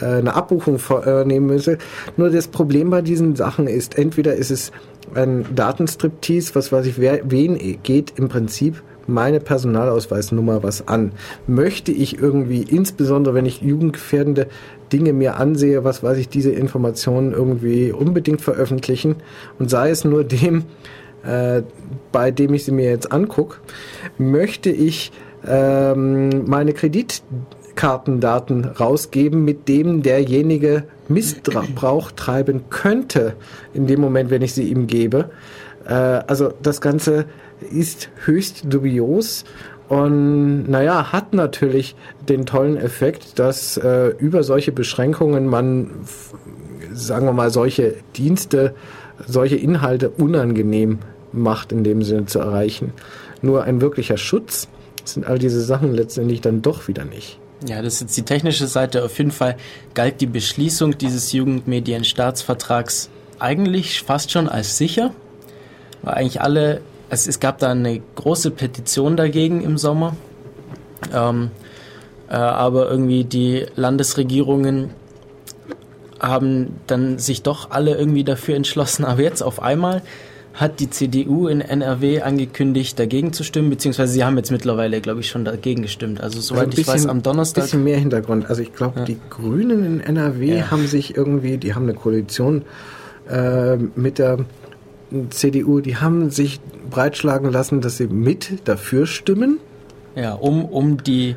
äh, 0.00 0.04
eine 0.04 0.34
Abbuchung 0.34 0.78
vornehmen 0.78 1.46
müsse. 1.46 1.78
Nur 2.16 2.30
das 2.30 2.48
Problem 2.48 2.90
bei 2.90 3.02
diesen 3.02 3.36
Sachen 3.36 3.66
ist, 3.68 3.96
entweder 3.98 4.34
ist 4.34 4.50
es 4.50 4.72
ein 5.14 5.46
Datenstriptease, 5.54 6.54
was 6.54 6.72
weiß 6.72 6.86
ich, 6.86 6.98
wer, 6.98 7.20
wen 7.24 7.80
geht 7.82 8.14
im 8.16 8.28
Prinzip 8.28 8.82
meine 9.06 9.40
Personalausweisnummer 9.40 10.62
was 10.62 10.88
an. 10.88 11.12
Möchte 11.46 11.92
ich 11.92 12.18
irgendwie, 12.18 12.62
insbesondere 12.62 13.34
wenn 13.34 13.46
ich 13.46 13.62
jugendgefährdende 13.62 14.48
Dinge 14.92 15.12
mir 15.12 15.36
ansehe, 15.36 15.84
was 15.84 16.02
weiß 16.02 16.18
ich, 16.18 16.28
diese 16.28 16.50
Informationen 16.50 17.32
irgendwie 17.32 17.92
unbedingt 17.92 18.40
veröffentlichen 18.40 19.16
und 19.58 19.70
sei 19.70 19.90
es 19.90 20.04
nur 20.04 20.24
dem, 20.24 20.64
äh, 21.24 21.62
bei 22.12 22.30
dem 22.30 22.54
ich 22.54 22.64
sie 22.64 22.72
mir 22.72 22.90
jetzt 22.90 23.12
angucke, 23.12 23.58
möchte 24.18 24.70
ich 24.70 25.12
ähm, 25.46 26.48
meine 26.48 26.72
Kreditkartendaten 26.72 28.64
rausgeben, 28.64 29.44
mit 29.44 29.68
dem 29.68 30.02
derjenige 30.02 30.84
Missbrauch 31.08 32.12
treiben 32.12 32.64
könnte, 32.70 33.34
in 33.74 33.86
dem 33.86 34.00
Moment, 34.00 34.30
wenn 34.30 34.42
ich 34.42 34.54
sie 34.54 34.64
ihm 34.70 34.86
gebe. 34.86 35.30
Äh, 35.86 35.92
also 35.92 36.52
das 36.62 36.80
Ganze 36.80 37.26
ist 37.70 38.10
höchst 38.24 38.64
dubios 38.72 39.44
und 39.88 40.68
naja, 40.68 41.12
hat 41.12 41.32
natürlich 41.32 41.94
den 42.28 42.44
tollen 42.44 42.76
Effekt, 42.76 43.38
dass 43.38 43.76
äh, 43.76 44.08
über 44.18 44.42
solche 44.42 44.72
Beschränkungen 44.72 45.46
man, 45.46 45.90
sagen 46.92 47.26
wir 47.26 47.32
mal, 47.32 47.50
solche 47.50 47.94
Dienste, 48.16 48.74
solche 49.26 49.56
Inhalte 49.56 50.10
unangenehm 50.10 50.98
macht, 51.32 51.70
in 51.70 51.84
dem 51.84 52.02
Sinne 52.02 52.26
zu 52.26 52.40
erreichen. 52.40 52.92
Nur 53.42 53.64
ein 53.64 53.80
wirklicher 53.80 54.16
Schutz 54.16 54.68
sind 55.04 55.26
all 55.26 55.38
diese 55.38 55.60
Sachen 55.60 55.92
letztendlich 55.94 56.40
dann 56.40 56.62
doch 56.62 56.88
wieder 56.88 57.04
nicht. 57.04 57.38
Ja, 57.66 57.80
das 57.80 57.94
ist 57.94 58.00
jetzt 58.00 58.16
die 58.16 58.22
technische 58.22 58.66
Seite. 58.66 59.04
Auf 59.04 59.16
jeden 59.18 59.30
Fall 59.30 59.56
galt 59.94 60.20
die 60.20 60.26
Beschließung 60.26 60.98
dieses 60.98 61.32
Jugendmedienstaatsvertrags 61.32 63.08
eigentlich 63.38 64.02
fast 64.02 64.32
schon 64.32 64.48
als 64.48 64.76
sicher, 64.76 65.12
weil 66.02 66.14
eigentlich 66.14 66.40
alle 66.40 66.80
es, 67.10 67.26
es 67.26 67.40
gab 67.40 67.58
da 67.58 67.70
eine 67.70 68.00
große 68.14 68.50
Petition 68.50 69.16
dagegen 69.16 69.62
im 69.62 69.78
Sommer. 69.78 70.16
Ähm, 71.14 71.50
äh, 72.28 72.34
aber 72.34 72.90
irgendwie 72.90 73.24
die 73.24 73.66
Landesregierungen 73.76 74.90
haben 76.20 76.80
dann 76.86 77.18
sich 77.18 77.42
doch 77.42 77.70
alle 77.70 77.96
irgendwie 77.96 78.24
dafür 78.24 78.56
entschlossen. 78.56 79.04
Aber 79.04 79.22
jetzt 79.22 79.42
auf 79.42 79.62
einmal 79.62 80.02
hat 80.54 80.80
die 80.80 80.88
CDU 80.88 81.48
in 81.48 81.60
NRW 81.60 82.22
angekündigt, 82.22 82.98
dagegen 82.98 83.34
zu 83.34 83.44
stimmen, 83.44 83.68
beziehungsweise 83.68 84.14
sie 84.14 84.24
haben 84.24 84.38
jetzt 84.38 84.50
mittlerweile, 84.50 85.02
glaube 85.02 85.20
ich, 85.20 85.28
schon 85.28 85.44
dagegen 85.44 85.82
gestimmt. 85.82 86.22
Also 86.22 86.40
soweit 86.40 86.66
also 86.66 86.76
bisschen, 86.76 86.94
ich 86.94 87.00
weiß, 87.02 87.06
am 87.06 87.22
Donnerstag. 87.22 87.64
Ein 87.64 87.66
bisschen 87.66 87.84
mehr 87.84 87.98
Hintergrund. 87.98 88.48
Also 88.48 88.62
ich 88.62 88.72
glaube, 88.72 89.00
ja. 89.00 89.04
die 89.04 89.18
Grünen 89.28 89.84
in 89.84 90.00
NRW 90.00 90.56
ja. 90.56 90.70
haben 90.70 90.86
sich 90.86 91.14
irgendwie, 91.14 91.58
die 91.58 91.74
haben 91.74 91.82
eine 91.82 91.94
Koalition 91.94 92.62
äh, 93.28 93.76
mit 93.76 94.18
der 94.18 94.38
CDU, 95.30 95.80
die 95.80 95.96
haben 95.96 96.30
sich 96.30 96.60
breitschlagen 96.90 97.50
lassen, 97.50 97.80
dass 97.80 97.96
sie 97.96 98.06
mit 98.08 98.66
dafür 98.68 99.06
stimmen. 99.06 99.58
Ja, 100.14 100.32
um, 100.32 100.64
um 100.64 101.02
die 101.02 101.36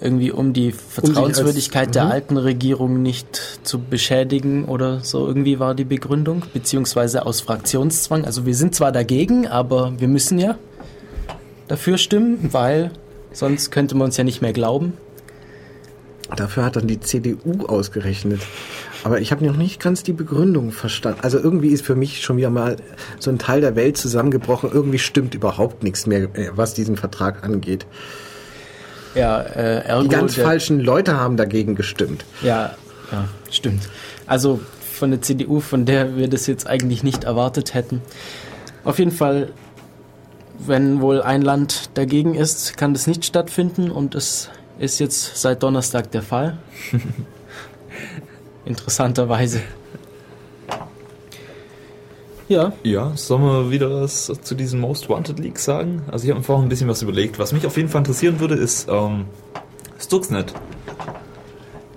irgendwie 0.00 0.32
um 0.32 0.52
die 0.52 0.72
Vertrauenswürdigkeit 0.72 1.82
um 1.82 1.88
als, 1.88 1.92
der 1.92 2.04
mhm. 2.06 2.10
alten 2.10 2.36
Regierung 2.38 3.02
nicht 3.02 3.60
zu 3.62 3.78
beschädigen 3.78 4.64
oder 4.64 5.00
so 5.00 5.26
irgendwie 5.26 5.58
war 5.58 5.74
die 5.74 5.84
Begründung, 5.84 6.42
beziehungsweise 6.52 7.26
aus 7.26 7.42
Fraktionszwang. 7.42 8.24
Also 8.24 8.46
wir 8.46 8.54
sind 8.54 8.74
zwar 8.74 8.92
dagegen, 8.92 9.46
aber 9.46 9.92
wir 9.98 10.08
müssen 10.08 10.38
ja 10.38 10.56
dafür 11.68 11.98
stimmen, 11.98 12.48
weil 12.52 12.90
sonst 13.32 13.70
könnte 13.70 13.94
man 13.94 14.06
uns 14.06 14.16
ja 14.16 14.24
nicht 14.24 14.40
mehr 14.40 14.52
glauben. 14.52 14.94
Dafür 16.34 16.64
hat 16.64 16.76
dann 16.76 16.86
die 16.86 17.00
CDU 17.00 17.66
ausgerechnet 17.66 18.40
Aber 19.04 19.20
ich 19.20 19.32
habe 19.32 19.44
noch 19.46 19.56
nicht 19.56 19.80
ganz 19.80 20.02
die 20.02 20.12
Begründung 20.12 20.72
verstanden. 20.72 21.20
Also 21.22 21.38
irgendwie 21.38 21.68
ist 21.68 21.84
für 21.84 21.94
mich 21.94 22.22
schon 22.22 22.36
wieder 22.36 22.50
mal 22.50 22.76
so 23.18 23.30
ein 23.30 23.38
Teil 23.38 23.60
der 23.62 23.74
Welt 23.76 23.96
zusammengebrochen. 23.96 24.70
Irgendwie 24.72 24.98
stimmt 24.98 25.34
überhaupt 25.34 25.82
nichts 25.82 26.06
mehr, 26.06 26.22
äh, 26.34 26.50
was 26.54 26.74
diesen 26.74 26.96
Vertrag 26.96 27.42
angeht. 27.42 27.86
Ja, 29.14 29.40
äh, 29.40 29.84
ergo 29.86 30.02
Die 30.02 30.08
ganz 30.08 30.34
der- 30.34 30.44
falschen 30.44 30.80
Leute 30.80 31.16
haben 31.18 31.36
dagegen 31.36 31.74
gestimmt. 31.74 32.24
Ja, 32.42 32.74
ja, 33.10 33.26
stimmt. 33.50 33.88
Also 34.26 34.60
von 34.92 35.10
der 35.10 35.22
CDU, 35.22 35.60
von 35.60 35.86
der 35.86 36.16
wir 36.16 36.28
das 36.28 36.46
jetzt 36.46 36.66
eigentlich 36.66 37.02
nicht 37.02 37.24
erwartet 37.24 37.74
hätten. 37.74 38.02
Auf 38.84 38.98
jeden 38.98 39.10
Fall, 39.12 39.50
wenn 40.58 41.00
wohl 41.00 41.22
ein 41.22 41.42
Land 41.42 41.90
dagegen 41.94 42.34
ist, 42.34 42.76
kann 42.76 42.92
das 42.92 43.06
nicht 43.06 43.24
stattfinden 43.24 43.90
und 43.90 44.14
es 44.14 44.50
ist 44.78 44.98
jetzt 45.00 45.36
seit 45.40 45.62
Donnerstag 45.62 46.10
der 46.10 46.22
Fall. 46.22 46.58
Interessanterweise. 48.64 49.60
Ja, 52.48 52.72
Ja, 52.82 53.12
sollen 53.14 53.42
wir 53.42 53.70
wieder 53.70 54.00
was 54.02 54.26
zu 54.42 54.54
diesen 54.56 54.80
Most 54.80 55.08
Wanted 55.08 55.38
Leaks 55.38 55.64
sagen? 55.64 56.02
Also 56.10 56.24
ich 56.24 56.30
habe 56.30 56.40
mir 56.40 56.44
vorhin 56.44 56.66
ein 56.66 56.68
bisschen 56.68 56.88
was 56.88 57.00
überlegt. 57.00 57.38
Was 57.38 57.52
mich 57.52 57.64
auf 57.64 57.76
jeden 57.76 57.88
Fall 57.88 58.00
interessieren 58.00 58.40
würde, 58.40 58.56
ist 58.56 58.88
ähm, 58.90 59.26
Stuxnet. 60.00 60.52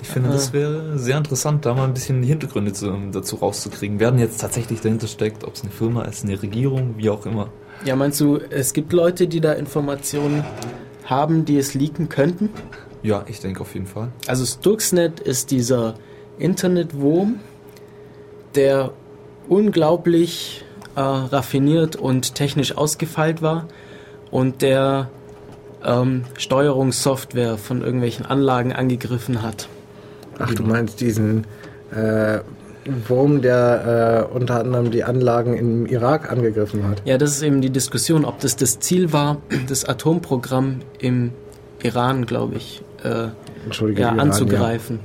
Ich 0.04 0.10
finde, 0.10 0.30
das 0.30 0.50
Ah. 0.50 0.54
wäre 0.54 1.00
sehr 1.00 1.18
interessant, 1.18 1.66
da 1.66 1.74
mal 1.74 1.86
ein 1.86 1.94
bisschen 1.96 2.22
die 2.22 2.28
Hintergründe 2.28 2.72
zu, 2.72 2.94
dazu 3.12 3.38
rauszukriegen. 3.38 4.00
Wer 4.00 4.12
denn 4.12 4.20
jetzt 4.20 4.40
tatsächlich 4.42 4.82
dahinter 4.82 5.08
steckt, 5.08 5.44
ob 5.44 5.56
es 5.56 5.64
eine 5.64 5.72
Firma 5.72 6.04
ist, 6.04 6.24
eine 6.24 6.40
Regierung, 6.40 6.96
wie 6.98 7.10
auch 7.10 7.26
immer. 7.26 7.50
ja, 7.84 7.96
meinst 7.96 8.20
du, 8.22 8.38
es 8.38 8.74
gibt 8.74 8.94
Leute, 8.94 9.28
die 9.28 9.42
da 9.42 9.54
Informationen 9.54 10.44
haben, 11.06 11.46
die 11.46 11.58
es 11.58 11.74
leaken 11.74 12.10
könnten? 12.10 12.50
Ja, 13.02 13.26
ich 13.28 13.40
denke 13.40 13.62
auf 13.62 13.74
jeden 13.74 13.88
Fall. 13.88 14.10
Also 14.28 14.46
Stuxnet 14.46 15.20
ist 15.20 15.50
dieser 15.52 15.96
Internetwurm, 16.38 17.40
der 18.56 18.92
unglaublich 19.48 20.64
äh, 20.96 21.00
raffiniert 21.02 21.96
und 21.96 22.36
technisch 22.36 22.78
ausgefeilt 22.78 23.42
war 23.42 23.68
und 24.32 24.62
der 24.62 25.10
ähm, 25.84 26.24
Steuerungssoftware 26.38 27.58
von 27.58 27.82
irgendwelchen 27.82 28.26
Anlagen 28.26 28.74
angegriffen 28.74 29.42
hat. 29.42 29.68
Ach, 30.40 30.54
du 30.54 30.64
meinst 30.64 31.02
diesen 31.02 31.46
äh, 31.92 32.40
Wurm, 33.08 33.42
der 33.42 34.28
äh, 34.32 34.36
unter 34.36 34.60
anderem 34.60 34.92
die 34.92 35.04
Anlagen 35.04 35.56
im 35.56 35.86
Irak 35.86 36.32
angegriffen 36.32 36.88
hat. 36.88 37.02
Ja, 37.06 37.18
das 37.18 37.32
ist 37.32 37.44
eben 37.44 37.62
die 37.62 37.70
Diskussion, 37.70 38.26
ob 38.26 38.40
das 38.40 38.56
das 38.56 38.80
Ziel 38.80 39.14
war, 39.14 39.38
das 39.68 39.86
Atomprogramm 39.86 40.80
im 41.00 41.32
Iran, 41.82 42.26
glaube 42.26 42.56
ich, 42.56 42.84
äh, 43.04 43.10
ja, 43.10 43.32
Iran, 43.88 44.20
anzugreifen 44.20 45.00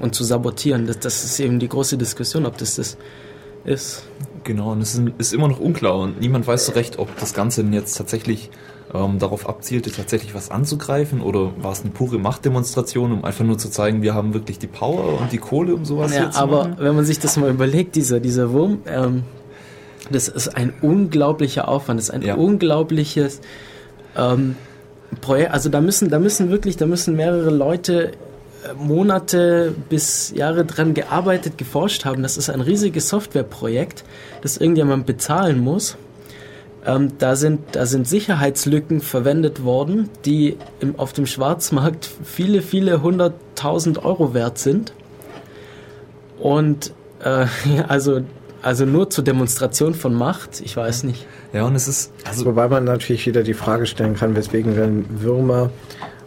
und 0.00 0.14
zu 0.14 0.24
sabotieren. 0.24 0.86
Das, 0.86 0.98
das 0.98 1.24
ist 1.24 1.38
eben 1.40 1.58
die 1.58 1.68
große 1.68 1.96
Diskussion, 1.96 2.46
ob 2.46 2.58
das 2.58 2.76
das 2.76 2.96
ist. 3.64 4.04
Genau, 4.44 4.72
und 4.72 4.82
es 4.82 4.94
ist, 4.94 5.02
ist 5.18 5.32
immer 5.32 5.48
noch 5.48 5.60
unklar 5.60 5.96
und 5.98 6.20
niemand 6.20 6.46
weiß 6.46 6.66
so 6.66 6.72
recht, 6.72 6.98
ob 6.98 7.16
das 7.18 7.32
Ganze 7.32 7.62
jetzt 7.62 7.96
tatsächlich 7.96 8.50
ähm, 8.92 9.18
darauf 9.18 9.48
abzielte, 9.48 9.90
tatsächlich 9.90 10.34
was 10.34 10.50
anzugreifen 10.50 11.22
oder 11.22 11.50
war 11.62 11.72
es 11.72 11.80
eine 11.80 11.90
pure 11.90 12.18
Machtdemonstration, 12.18 13.10
um 13.12 13.24
einfach 13.24 13.44
nur 13.44 13.56
zu 13.56 13.70
zeigen, 13.70 14.02
wir 14.02 14.14
haben 14.14 14.34
wirklich 14.34 14.58
die 14.58 14.66
Power 14.66 15.18
und 15.20 15.32
die 15.32 15.38
Kohle, 15.38 15.74
um 15.74 15.84
sowas 15.86 16.14
Ja, 16.14 16.30
zu 16.30 16.38
aber 16.38 16.64
machen. 16.68 16.76
wenn 16.78 16.94
man 16.94 17.04
sich 17.06 17.18
das 17.18 17.36
mal 17.38 17.48
überlegt, 17.50 17.96
dieser, 17.96 18.20
dieser 18.20 18.52
Wurm, 18.52 18.80
ähm, 18.86 19.22
das 20.10 20.28
ist 20.28 20.48
ein 20.54 20.74
unglaublicher 20.82 21.66
Aufwand, 21.66 21.98
das 21.98 22.10
ist 22.10 22.14
ein 22.14 22.20
Ja. 22.22 22.34
unglaubliches 22.34 23.40
ähm, 24.18 24.56
Projekt. 25.22 25.52
Also 25.52 25.70
da 25.70 25.80
müssen, 25.80 26.10
da 26.10 26.18
müssen 26.18 26.50
wirklich, 26.50 26.76
da 26.76 26.84
müssen 26.86 27.16
mehrere 27.16 27.48
Leute 27.50 28.12
Monate 28.78 29.74
bis 29.88 30.32
Jahre 30.34 30.64
dran 30.64 30.94
gearbeitet, 30.94 31.58
geforscht 31.58 32.04
haben. 32.04 32.22
Das 32.22 32.36
ist 32.36 32.50
ein 32.50 32.60
riesiges 32.60 33.08
Softwareprojekt, 33.08 34.04
das 34.42 34.56
irgendjemand 34.56 35.06
bezahlen 35.06 35.60
muss. 35.60 35.96
Ähm, 36.86 37.12
da, 37.18 37.36
sind, 37.36 37.60
da 37.72 37.86
sind 37.86 38.06
Sicherheitslücken 38.06 39.00
verwendet 39.00 39.64
worden, 39.64 40.10
die 40.24 40.56
im, 40.80 40.98
auf 40.98 41.12
dem 41.12 41.26
Schwarzmarkt 41.26 42.10
viele, 42.24 42.62
viele 42.62 43.02
hunderttausend 43.02 44.04
Euro 44.04 44.34
wert 44.34 44.58
sind. 44.58 44.92
Und 46.38 46.92
äh, 47.22 47.46
also, 47.88 48.20
also 48.62 48.84
nur 48.84 49.10
zur 49.10 49.24
Demonstration 49.24 49.94
von 49.94 50.14
Macht, 50.14 50.60
ich 50.60 50.76
weiß 50.76 51.04
nicht. 51.04 51.26
Ja, 51.52 51.64
und 51.64 51.74
es 51.74 51.88
ist, 51.88 52.12
also 52.24 52.44
Wobei 52.46 52.68
man 52.68 52.84
natürlich 52.84 53.26
wieder 53.26 53.42
die 53.42 53.54
Frage 53.54 53.86
stellen 53.86 54.14
kann, 54.14 54.36
weswegen 54.36 54.76
werden 54.76 55.06
Würmer 55.22 55.70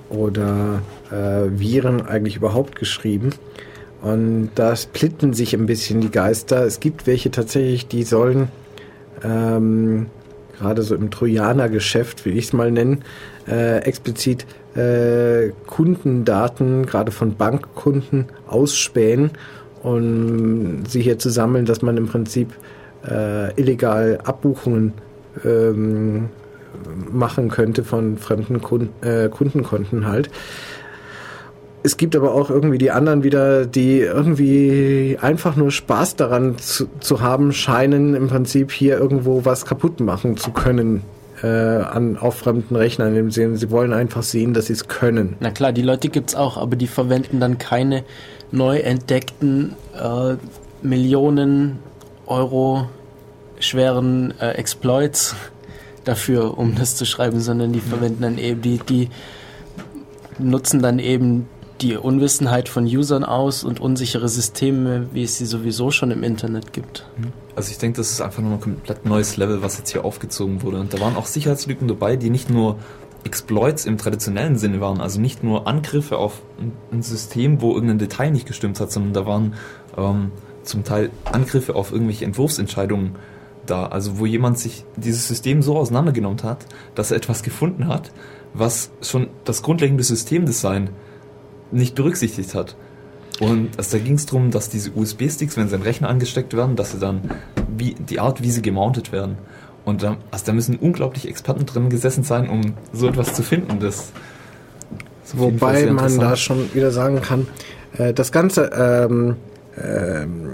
oder 0.10 0.82
Viren 1.12 2.06
eigentlich 2.06 2.36
überhaupt 2.36 2.76
geschrieben. 2.76 3.32
Und 4.02 4.52
da 4.56 4.76
splitten 4.76 5.34
sich 5.34 5.54
ein 5.56 5.66
bisschen 5.66 6.02
die 6.02 6.12
Geister. 6.12 6.66
Es 6.66 6.80
gibt 6.80 7.08
welche 7.08 7.32
tatsächlich, 7.32 7.88
die 7.88 8.04
sollen 8.04 8.50
ähm, 9.24 10.08
gerade 10.60 10.84
so 10.84 10.96
im 10.96 11.12
Trojaner-Geschäft, 11.12 12.26
will 12.26 12.38
ich 12.38 12.46
es 12.46 12.54
mal 12.54 12.72
nennen, 12.72 13.04
äh, 13.48 13.80
explizit 13.80 14.46
äh, 14.76 15.52
Kundendaten, 15.66 16.86
gerade 16.86 17.12
von 17.12 17.36
Bankkunden, 17.36 18.26
ausspähen 18.48 19.32
und 19.84 20.86
sie 20.88 21.02
hier 21.02 21.20
zu 21.20 21.30
sammeln, 21.30 21.66
dass 21.66 21.82
man 21.82 21.98
im 21.98 22.08
Prinzip 22.08 22.50
äh, 23.10 23.60
illegal 23.60 24.20
Abbuchungen 24.24 24.94
ähm, 25.46 26.30
machen 27.12 27.50
könnte 27.50 27.84
von 27.84 28.18
fremden 28.18 28.62
Kunden, 28.62 29.06
äh, 29.06 29.30
Kundenkonten 29.30 30.06
halt. 30.08 30.30
Es 31.88 31.96
gibt 31.96 32.18
aber 32.18 32.34
auch 32.34 32.50
irgendwie 32.50 32.78
die 32.78 32.92
anderen 32.92 33.24
wieder, 33.24 33.66
die 33.66 34.00
irgendwie 34.00 35.18
einfach 35.22 35.56
nur 35.56 35.72
Spaß 35.72 36.18
daran 36.18 36.58
zu, 36.58 36.90
zu 37.00 37.22
haben 37.22 37.54
scheinen, 37.54 38.14
im 38.14 38.28
Prinzip 38.28 38.74
hier 38.74 38.98
irgendwo 38.98 39.46
was 39.46 39.66
kaputt 39.66 40.02
machen 40.02 40.36
zu 40.36 40.52
können 40.52 41.04
äh, 41.42 41.48
an, 41.48 42.18
auf 42.18 42.40
fremden 42.40 42.76
Rechnern. 42.76 43.16
Im 43.16 43.32
Sinne, 43.32 43.56
sie 43.56 43.72
wollen 43.72 43.94
einfach 43.94 44.22
sehen, 44.22 44.54
dass 44.54 44.66
sie 44.66 44.74
es 44.74 44.90
können. 44.90 45.38
Na 45.40 45.50
klar, 45.50 45.72
die 45.72 45.82
Leute 45.82 46.10
gibt's 46.10 46.36
auch, 46.36 46.58
aber 46.58 46.76
die 46.76 46.88
verwenden 46.88 47.40
dann 47.40 47.58
keine 47.58 48.04
neu 48.52 48.80
entdeckten 48.80 49.74
äh, 49.98 50.36
Millionen 50.82 51.80
Euro 52.26 52.90
schweren 53.60 54.34
äh, 54.42 54.50
Exploits 54.56 55.38
dafür, 56.04 56.58
um 56.58 56.76
das 56.76 56.98
zu 56.98 57.06
schreiben, 57.06 57.40
sondern 57.40 57.72
die 57.72 57.80
verwenden 57.80 58.24
dann 58.24 58.38
eben 58.38 58.62
die, 58.62 58.80
die 58.80 59.08
nutzen 60.38 60.82
dann 60.82 61.00
eben 61.00 61.48
die 61.82 61.96
Unwissenheit 61.96 62.70
von 62.70 62.86
Usern 62.86 63.24
aus 63.24 63.64
und 63.64 63.80
unsichere 63.80 64.28
Systeme, 64.30 65.08
wie 65.14 65.24
es 65.24 65.38
sie 65.38 65.46
sowieso 65.46 65.92
schon 65.92 66.12
im 66.12 66.24
Internet 66.24 66.74
gibt. 66.74 67.06
Also 67.56 67.72
ich 67.72 67.78
denke, 67.78 67.98
das 67.98 68.12
ist 68.12 68.22
einfach 68.22 68.42
nur 68.42 68.54
ein 68.54 68.62
komplett 68.62 69.06
neues 69.06 69.38
Level, 69.38 69.62
was 69.62 69.78
jetzt 69.78 69.92
hier 69.92 70.06
aufgezogen 70.06 70.62
wurde. 70.64 70.80
Und 70.80 70.94
da 70.94 71.00
waren 71.00 71.16
auch 71.16 71.26
Sicherheitslücken 71.26 71.88
dabei, 71.88 72.16
die 72.16 72.30
nicht 72.30 72.50
nur 72.50 72.78
Exploits 73.24 73.86
im 73.86 73.98
traditionellen 73.98 74.58
Sinne 74.58 74.80
waren, 74.80 75.02
also 75.02 75.20
nicht 75.20 75.44
nur 75.44 75.68
Angriffe 75.68 76.18
auf 76.18 76.42
ein, 76.92 77.02
System, 77.02 77.62
wo 77.62 77.74
irgendein 77.74 78.00
Detail 78.00 78.32
nicht 78.32 78.48
gestimmt 78.48 78.80
hat, 78.80 78.92
sondern 78.92 79.14
da 79.14 79.26
waren 79.26 79.54
ähm, 79.98 80.32
zum 80.64 80.84
Teil 80.84 81.10
Angriffe 81.26 81.76
auf 81.76 81.92
irgendwelche 81.92 82.26
Entwurfsentscheidungen 82.26 83.16
da. 83.66 83.88
Also 83.88 84.20
wo 84.20 84.26
jemand 84.26 84.60
sich 84.60 84.86
dieses 84.96 85.28
System 85.28 85.62
so 85.62 85.78
auseinandergenommen 85.78 86.42
hat, 86.44 86.66
dass 86.96 87.12
er 87.12 87.18
etwas 87.18 87.44
gefunden 87.44 87.88
hat, 87.88 88.12
was 88.54 88.92
schon 89.02 89.28
das 89.44 89.62
grundlegende 89.62 90.04
Systemdesign 90.04 90.90
nicht 91.72 91.96
berücksichtigt 91.96 92.56
hat. 92.56 92.76
Und 93.40 93.78
also 93.78 93.98
da 93.98 94.04
ging 94.04 94.16
es 94.16 94.26
darum, 94.26 94.52
dass 94.52 94.70
diese 94.70 94.92
USB-Sticks, 94.92 95.58
wenn 95.58 95.68
sie 95.68 95.78
den 95.78 95.84
Rechner 95.84 96.10
angesteckt 96.10 96.56
werden, 96.56 96.76
dass 96.76 96.92
sie 96.92 97.00
dann 97.00 97.22
wie 97.78 97.94
die 97.94 98.20
Art, 98.20 98.42
wie 98.42 98.50
sie 98.50 98.62
gemountet 98.62 99.12
werden. 99.12 99.38
Und 99.86 100.04
da, 100.04 100.18
also 100.32 100.46
da 100.46 100.54
müssen 100.54 100.76
unglaublich 100.78 101.28
Experten 101.28 101.66
drin 101.66 101.90
gesessen 101.90 102.24
sein, 102.24 102.50
um 102.50 102.74
so 102.94 103.08
etwas 103.08 103.34
zu 103.34 103.44
finden. 103.44 103.80
Das 103.80 104.12
Wobei 105.34 105.86
man 105.88 106.20
da 106.20 106.36
schon 106.36 106.74
wieder 106.74 106.92
sagen 106.92 107.22
kann, 107.22 107.48
äh, 107.98 108.14
das 108.14 108.32
Ganze, 108.32 108.70
ähm, 108.74 109.36
ähm, 109.82 110.50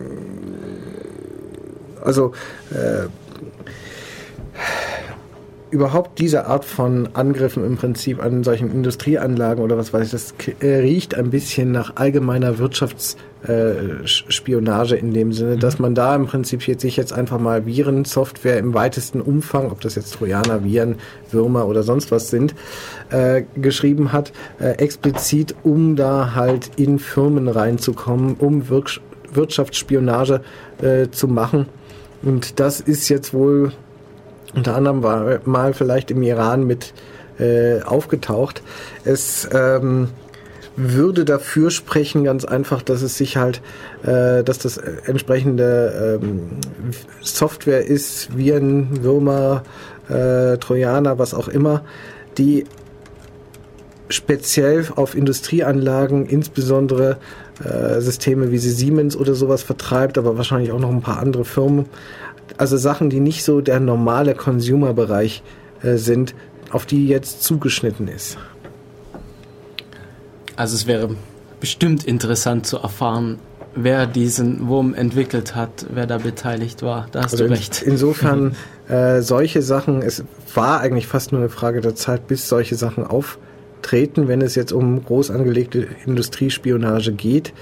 also 2.03 2.33
äh, 2.71 3.07
überhaupt 5.73 6.19
diese 6.19 6.45
Art 6.45 6.63
von 6.65 7.09
Angriffen 7.13 7.65
im 7.65 7.77
Prinzip 7.77 8.21
an 8.23 8.43
solchen 8.43 8.71
Industrieanlagen 8.71 9.63
oder 9.63 9.75
was 9.75 9.91
weiß 9.91 10.05
ich, 10.05 10.11
das 10.11 10.35
äh, 10.59 10.75
riecht 10.75 11.15
ein 11.15 11.31
bisschen 11.31 11.71
nach 11.71 11.95
allgemeiner 11.95 12.59
Wirtschaftsspionage 12.59 14.95
in 14.95 15.15
dem 15.15 15.33
Sinne, 15.33 15.57
dass 15.57 15.79
man 15.79 15.95
da 15.95 16.15
im 16.15 16.27
Prinzip 16.27 16.67
jetzt, 16.67 16.81
sich 16.81 16.95
jetzt 16.95 17.11
einfach 17.11 17.39
mal 17.39 17.65
Virensoftware 17.65 18.59
im 18.59 18.75
weitesten 18.75 19.19
Umfang, 19.19 19.71
ob 19.71 19.81
das 19.81 19.95
jetzt 19.95 20.13
Trojaner, 20.13 20.63
Viren, 20.63 20.97
Würmer 21.31 21.67
oder 21.67 21.81
sonst 21.81 22.11
was 22.11 22.29
sind, 22.29 22.53
äh, 23.09 23.41
geschrieben 23.55 24.13
hat, 24.13 24.31
äh, 24.59 24.73
explizit, 24.73 25.55
um 25.63 25.95
da 25.95 26.35
halt 26.35 26.69
in 26.75 26.99
Firmen 26.99 27.47
reinzukommen, 27.47 28.35
um 28.35 28.69
Wirk 28.69 29.01
Wirtschaftsspionage 29.33 30.41
äh, 30.83 31.09
zu 31.09 31.27
machen. 31.27 31.65
Und 32.21 32.59
das 32.59 32.79
ist 32.79 33.09
jetzt 33.09 33.33
wohl 33.33 33.71
unter 34.55 34.75
anderem 34.75 35.03
war 35.03 35.39
mal 35.45 35.73
vielleicht 35.73 36.11
im 36.11 36.21
Iran 36.23 36.65
mit 36.65 36.93
äh, 37.39 37.81
aufgetaucht. 37.81 38.61
Es 39.03 39.47
ähm, 39.51 40.09
würde 40.75 41.25
dafür 41.25 41.71
sprechen, 41.71 42.23
ganz 42.23 42.45
einfach, 42.45 42.81
dass 42.81 43.01
es 43.01 43.17
sich 43.17 43.37
halt, 43.37 43.61
äh, 44.03 44.43
dass 44.43 44.59
das 44.59 44.77
entsprechende 44.77 46.19
ähm, 46.21 46.41
Software 47.21 47.85
ist, 47.85 48.35
Viren, 48.37 49.03
Würmer, 49.03 49.63
äh, 50.09 50.57
Trojaner, 50.57 51.19
was 51.19 51.33
auch 51.33 51.47
immer, 51.47 51.83
die 52.37 52.65
speziell 54.09 54.85
auf 54.95 55.15
Industrieanlagen, 55.15 56.25
insbesondere 56.25 57.17
äh, 57.63 58.01
Systeme 58.01 58.51
wie 58.51 58.57
sie 58.57 58.71
Siemens 58.71 59.15
oder 59.15 59.33
sowas 59.33 59.63
vertreibt, 59.63 60.17
aber 60.17 60.37
wahrscheinlich 60.37 60.71
auch 60.71 60.79
noch 60.79 60.89
ein 60.89 61.01
paar 61.01 61.19
andere 61.19 61.45
Firmen. 61.45 61.85
Also 62.57 62.77
Sachen, 62.77 63.09
die 63.09 63.19
nicht 63.19 63.43
so 63.43 63.61
der 63.61 63.79
normale 63.79 64.35
Consumer-Bereich 64.35 65.43
äh, 65.81 65.97
sind, 65.97 66.35
auf 66.71 66.85
die 66.85 67.07
jetzt 67.07 67.43
zugeschnitten 67.43 68.07
ist. 68.07 68.37
Also 70.55 70.75
es 70.75 70.87
wäre 70.87 71.15
bestimmt 71.59 72.03
interessant 72.03 72.65
zu 72.65 72.77
erfahren, 72.77 73.39
wer 73.75 74.05
diesen 74.05 74.67
Wurm 74.67 74.93
entwickelt 74.93 75.55
hat, 75.55 75.85
wer 75.93 76.05
da 76.05 76.17
beteiligt 76.17 76.81
war. 76.81 77.07
Da 77.11 77.23
hast 77.23 77.33
also 77.33 77.47
du 77.47 77.51
recht. 77.51 77.81
Insofern 77.81 78.55
äh, 78.87 79.21
solche 79.21 79.61
Sachen, 79.61 80.01
es 80.01 80.23
war 80.53 80.81
eigentlich 80.81 81.07
fast 81.07 81.31
nur 81.31 81.41
eine 81.41 81.49
Frage 81.49 81.81
der 81.81 81.95
Zeit, 81.95 82.27
bis 82.27 82.47
solche 82.47 82.75
Sachen 82.75 83.05
auftreten, 83.05 84.27
wenn 84.27 84.41
es 84.41 84.55
jetzt 84.55 84.71
um 84.71 85.03
groß 85.03 85.31
angelegte 85.31 85.87
Industriespionage 86.05 87.13
geht, 87.13 87.53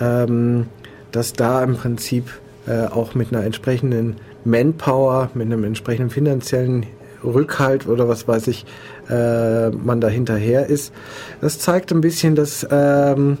ähm, 0.00 0.66
dass 1.10 1.32
da 1.32 1.64
im 1.64 1.76
Prinzip 1.76 2.30
äh, 2.70 2.86
auch 2.86 3.14
mit 3.14 3.32
einer 3.32 3.44
entsprechenden 3.44 4.16
Manpower, 4.44 5.30
mit 5.34 5.46
einem 5.46 5.64
entsprechenden 5.64 6.10
finanziellen 6.10 6.86
Rückhalt 7.24 7.86
oder 7.86 8.08
was 8.08 8.28
weiß 8.28 8.46
ich, 8.46 8.64
äh, 9.08 9.70
man 9.70 10.00
da 10.00 10.08
hinterher 10.08 10.66
ist. 10.66 10.92
Das 11.40 11.58
zeigt 11.58 11.90
ein 11.90 12.00
bisschen, 12.00 12.36
dass 12.36 12.66
ähm, 12.70 13.38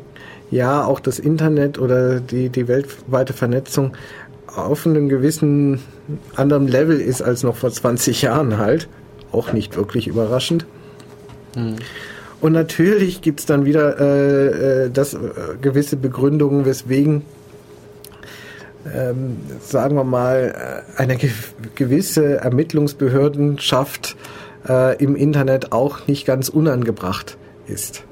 ja 0.50 0.84
auch 0.84 1.00
das 1.00 1.18
Internet 1.18 1.78
oder 1.78 2.18
die, 2.20 2.48
die 2.48 2.66
weltweite 2.66 3.32
Vernetzung 3.32 3.92
auf 4.46 4.84
einem 4.84 5.08
gewissen 5.08 5.78
anderen 6.34 6.66
Level 6.66 7.00
ist 7.00 7.22
als 7.22 7.44
noch 7.44 7.56
vor 7.56 7.70
20 7.70 8.22
Jahren 8.22 8.58
halt. 8.58 8.88
Auch 9.30 9.52
nicht 9.52 9.76
wirklich 9.76 10.08
überraschend. 10.08 10.66
Mhm. 11.56 11.76
Und 12.40 12.52
natürlich 12.52 13.20
gibt 13.20 13.40
es 13.40 13.46
dann 13.46 13.64
wieder 13.64 14.00
äh, 14.00 14.46
äh, 14.86 14.90
das 14.90 15.14
äh, 15.14 15.18
gewisse 15.60 15.96
Begründungen, 15.96 16.64
weswegen 16.64 17.22
ähm, 18.94 19.38
sagen 19.60 19.96
wir 19.96 20.04
mal, 20.04 20.84
äh, 20.96 21.00
eine 21.00 21.18
gewisse 21.74 22.38
Ermittlungsbehördenschaft 22.38 24.16
äh, 24.68 24.96
im 25.02 25.16
Internet 25.16 25.72
auch 25.72 26.06
nicht 26.06 26.26
ganz 26.26 26.48
unangebracht 26.48 27.36
ist. 27.66 28.04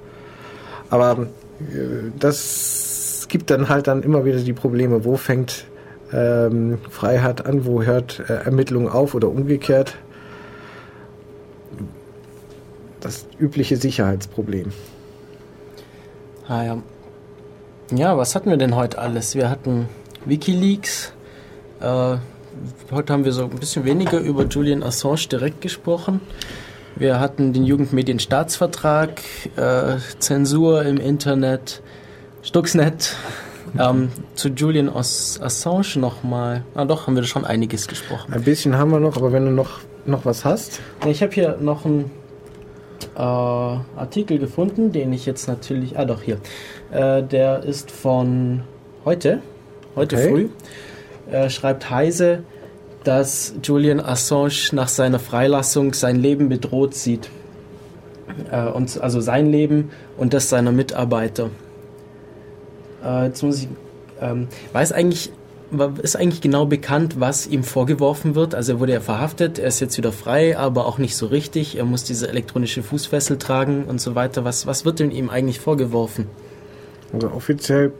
Aber 0.90 1.27
äh, 1.61 2.11
das 2.19 3.27
gibt 3.28 3.51
dann 3.51 3.69
halt 3.69 3.86
dann 3.86 4.03
immer 4.03 4.24
wieder 4.24 4.39
die 4.39 4.53
Probleme, 4.53 5.05
wo 5.05 5.16
fängt 5.16 5.66
ähm, 6.12 6.78
Freiheit 6.90 7.45
an, 7.45 7.66
wo 7.66 7.82
hört 7.82 8.20
äh, 8.28 8.45
Ermittlung 8.45 8.89
auf 8.89 9.15
oder 9.15 9.28
umgekehrt. 9.28 9.97
Das 13.01 13.27
übliche 13.39 13.77
Sicherheitsproblem. 13.77 14.73
Ah, 16.49 16.65
ja. 16.65 16.82
ja, 17.93 18.16
was 18.16 18.35
hatten 18.35 18.51
wir 18.51 18.57
denn 18.57 18.74
heute 18.74 18.99
alles? 18.99 19.35
Wir 19.35 19.51
hatten 19.51 19.89
Wikileaks. 20.24 21.12
Äh, 21.81 22.16
heute 22.90 23.12
haben 23.12 23.24
wir 23.24 23.32
so 23.32 23.45
ein 23.45 23.51
bisschen 23.51 23.85
weniger 23.85 24.19
über 24.19 24.45
Julian 24.47 24.82
Assange 24.82 25.28
direkt 25.31 25.61
gesprochen. 25.61 26.20
Wir 26.97 27.20
hatten 27.20 27.53
den 27.53 27.65
Jugendmedienstaatsvertrag, 27.65 29.23
äh, 29.57 29.97
Zensur 30.19 30.85
im 30.85 30.99
Internet, 30.99 31.82
Stuxnet. 32.43 33.16
Ähm, 33.78 34.09
zu 34.35 34.49
Julian 34.49 34.89
Assange 34.89 35.99
nochmal. 35.99 36.65
Ah, 36.74 36.86
doch, 36.86 37.07
haben 37.07 37.16
wir 37.16 37.24
schon 37.24 37.45
einiges 37.45 37.86
gesprochen. 37.86 38.32
Ein 38.32 38.43
bisschen 38.43 38.78
haben 38.78 38.90
wir 38.90 38.99
noch, 38.99 39.19
aber 39.19 39.31
wenn 39.31 39.45
du 39.45 39.51
noch, 39.51 39.81
noch 40.07 40.24
was 40.24 40.47
hast. 40.47 40.81
Ich 41.07 41.23
habe 41.23 41.35
hier 41.35 41.59
noch 41.61 41.85
einen 41.85 42.11
äh, 43.15 43.20
Artikel 43.20 44.39
gefunden, 44.39 44.90
den 44.93 45.12
ich 45.12 45.27
jetzt 45.27 45.49
natürlich. 45.49 45.99
Ah, 45.99 46.07
doch, 46.07 46.23
hier. 46.23 46.39
Äh, 46.90 47.23
der 47.23 47.62
ist 47.62 47.90
von 47.90 48.62
heute, 49.05 49.43
heute 49.99 50.16
okay. 50.16 50.29
früh, 50.29 50.49
äh, 51.33 51.51
schreibt 51.51 51.91
Heise, 51.91 52.45
dass 53.05 53.55
Julian 53.62 54.01
Assange 54.01 54.69
nach 54.73 54.89
seiner 54.89 55.19
Freilassung 55.19 55.95
sein 55.95 56.16
Leben 56.16 56.49
bedroht 56.49 56.95
sieht. 56.95 57.31
Äh, 58.51 58.66
und, 58.66 59.01
also 59.01 59.20
sein 59.20 59.51
Leben 59.51 59.91
und 60.16 60.35
das 60.35 60.49
seiner 60.49 60.73
Mitarbeiter. 60.73 61.51
Äh, 63.05 63.27
jetzt 63.27 63.43
muss 63.43 63.62
ich, 63.62 63.69
ähm, 64.20 64.49
weiß 64.73 64.93
eigentlich, 64.93 65.33
ist 66.03 66.16
eigentlich 66.16 66.41
genau 66.41 66.65
bekannt, 66.65 67.20
was 67.20 67.47
ihm 67.47 67.62
vorgeworfen 67.62 68.35
wird. 68.35 68.55
Also 68.55 68.75
er 68.75 68.81
wurde 68.81 68.93
ja 68.93 69.01
verhaftet, 69.01 69.59
er 69.59 69.69
ist 69.69 69.81
jetzt 69.81 69.99
wieder 69.99 70.12
frei, 70.12 70.57
aber 70.57 70.87
auch 70.87 70.99
nicht 70.99 71.15
so 71.16 71.27
richtig. 71.27 71.77
Er 71.77 71.85
muss 71.85 72.05
diese 72.05 72.29
elektronische 72.29 72.83
Fußfessel 72.83 73.39
tragen 73.39 73.85
und 73.85 74.01
so 74.01 74.15
weiter. 74.15 74.45
Was, 74.45 74.66
was 74.66 74.85
wird 74.85 74.99
denn 74.99 75.11
ihm 75.11 75.29
eigentlich 75.29 75.61
vorgeworfen? 75.61 76.27
Also 77.12 77.31
offiziell 77.31 77.93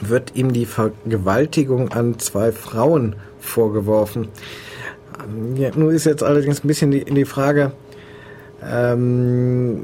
wird 0.00 0.32
ihm 0.34 0.52
die 0.52 0.66
Vergewaltigung 0.66 1.90
an 1.90 2.18
zwei 2.18 2.52
Frauen 2.52 3.16
vorgeworfen. 3.38 4.28
Ja, 5.56 5.70
nun 5.74 5.94
ist 5.94 6.06
jetzt 6.06 6.22
allerdings 6.22 6.64
ein 6.64 6.68
bisschen 6.68 6.90
die, 6.90 7.04
die 7.04 7.24
Frage, 7.24 7.72
ähm, 8.62 9.82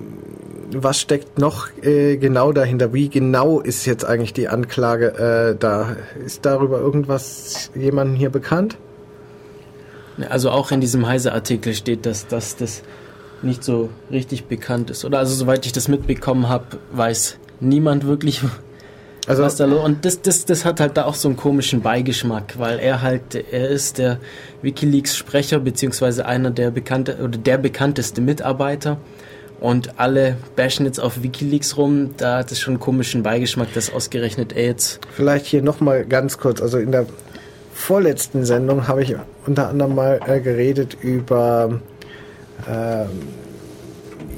was 0.72 1.00
steckt 1.00 1.38
noch 1.38 1.68
äh, 1.82 2.16
genau 2.16 2.52
dahinter? 2.52 2.92
Wie 2.92 3.08
genau 3.08 3.60
ist 3.60 3.86
jetzt 3.86 4.04
eigentlich 4.04 4.32
die 4.32 4.48
Anklage 4.48 5.52
äh, 5.52 5.56
da? 5.58 5.96
Ist 6.24 6.44
darüber 6.44 6.78
irgendwas 6.78 7.70
jemandem 7.74 8.16
hier 8.16 8.30
bekannt? 8.30 8.76
Also 10.28 10.50
auch 10.50 10.70
in 10.70 10.80
diesem 10.80 11.06
Heise-Artikel 11.06 11.74
steht, 11.74 12.06
dass, 12.06 12.26
dass 12.26 12.56
das 12.56 12.82
nicht 13.42 13.62
so 13.62 13.90
richtig 14.10 14.46
bekannt 14.46 14.90
ist. 14.90 15.04
Oder 15.04 15.18
also 15.18 15.34
soweit 15.34 15.66
ich 15.66 15.72
das 15.72 15.88
mitbekommen 15.88 16.48
habe, 16.48 16.78
weiß 16.92 17.38
niemand 17.60 18.06
wirklich, 18.06 18.42
also, 19.26 19.48
da 19.56 19.64
los 19.64 19.84
Und 19.84 20.04
das, 20.04 20.22
das, 20.22 20.44
das 20.44 20.64
hat 20.64 20.80
halt 20.80 20.96
da 20.96 21.04
auch 21.04 21.14
so 21.14 21.28
einen 21.28 21.36
komischen 21.36 21.82
Beigeschmack, 21.82 22.58
weil 22.58 22.78
er 22.78 23.02
halt, 23.02 23.34
er 23.34 23.68
ist 23.68 23.98
der 23.98 24.18
Wikileaks-Sprecher, 24.62 25.60
beziehungsweise 25.60 26.26
einer 26.26 26.50
der 26.50 26.70
bekannte 26.70 27.18
oder 27.22 27.36
der 27.36 27.58
bekannteste 27.58 28.20
Mitarbeiter. 28.20 28.98
Und 29.58 29.98
alle 29.98 30.36
bashen 30.54 30.84
jetzt 30.84 31.00
auf 31.00 31.22
Wikileaks 31.22 31.76
rum, 31.76 32.10
da 32.18 32.38
hat 32.38 32.52
es 32.52 32.60
schon 32.60 32.74
einen 32.74 32.80
komischen 32.80 33.22
Beigeschmack, 33.22 33.72
dass 33.72 33.92
ausgerechnet 33.92 34.52
er 34.52 34.66
jetzt. 34.66 35.00
Vielleicht 35.14 35.46
hier 35.46 35.62
nochmal 35.62 36.04
ganz 36.04 36.38
kurz, 36.38 36.60
also 36.60 36.78
in 36.78 36.92
der 36.92 37.06
vorletzten 37.72 38.44
Sendung 38.44 38.86
habe 38.86 39.02
ich 39.02 39.16
unter 39.46 39.68
anderem 39.68 39.94
mal 39.94 40.20
äh, 40.26 40.40
geredet 40.40 40.96
über 41.00 41.80
äh, 42.66 43.06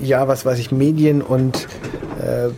ja, 0.00 0.28
was 0.28 0.44
weiß 0.44 0.58
ich, 0.58 0.70
Medien 0.70 1.22
und 1.22 1.66
äh, 2.20 2.50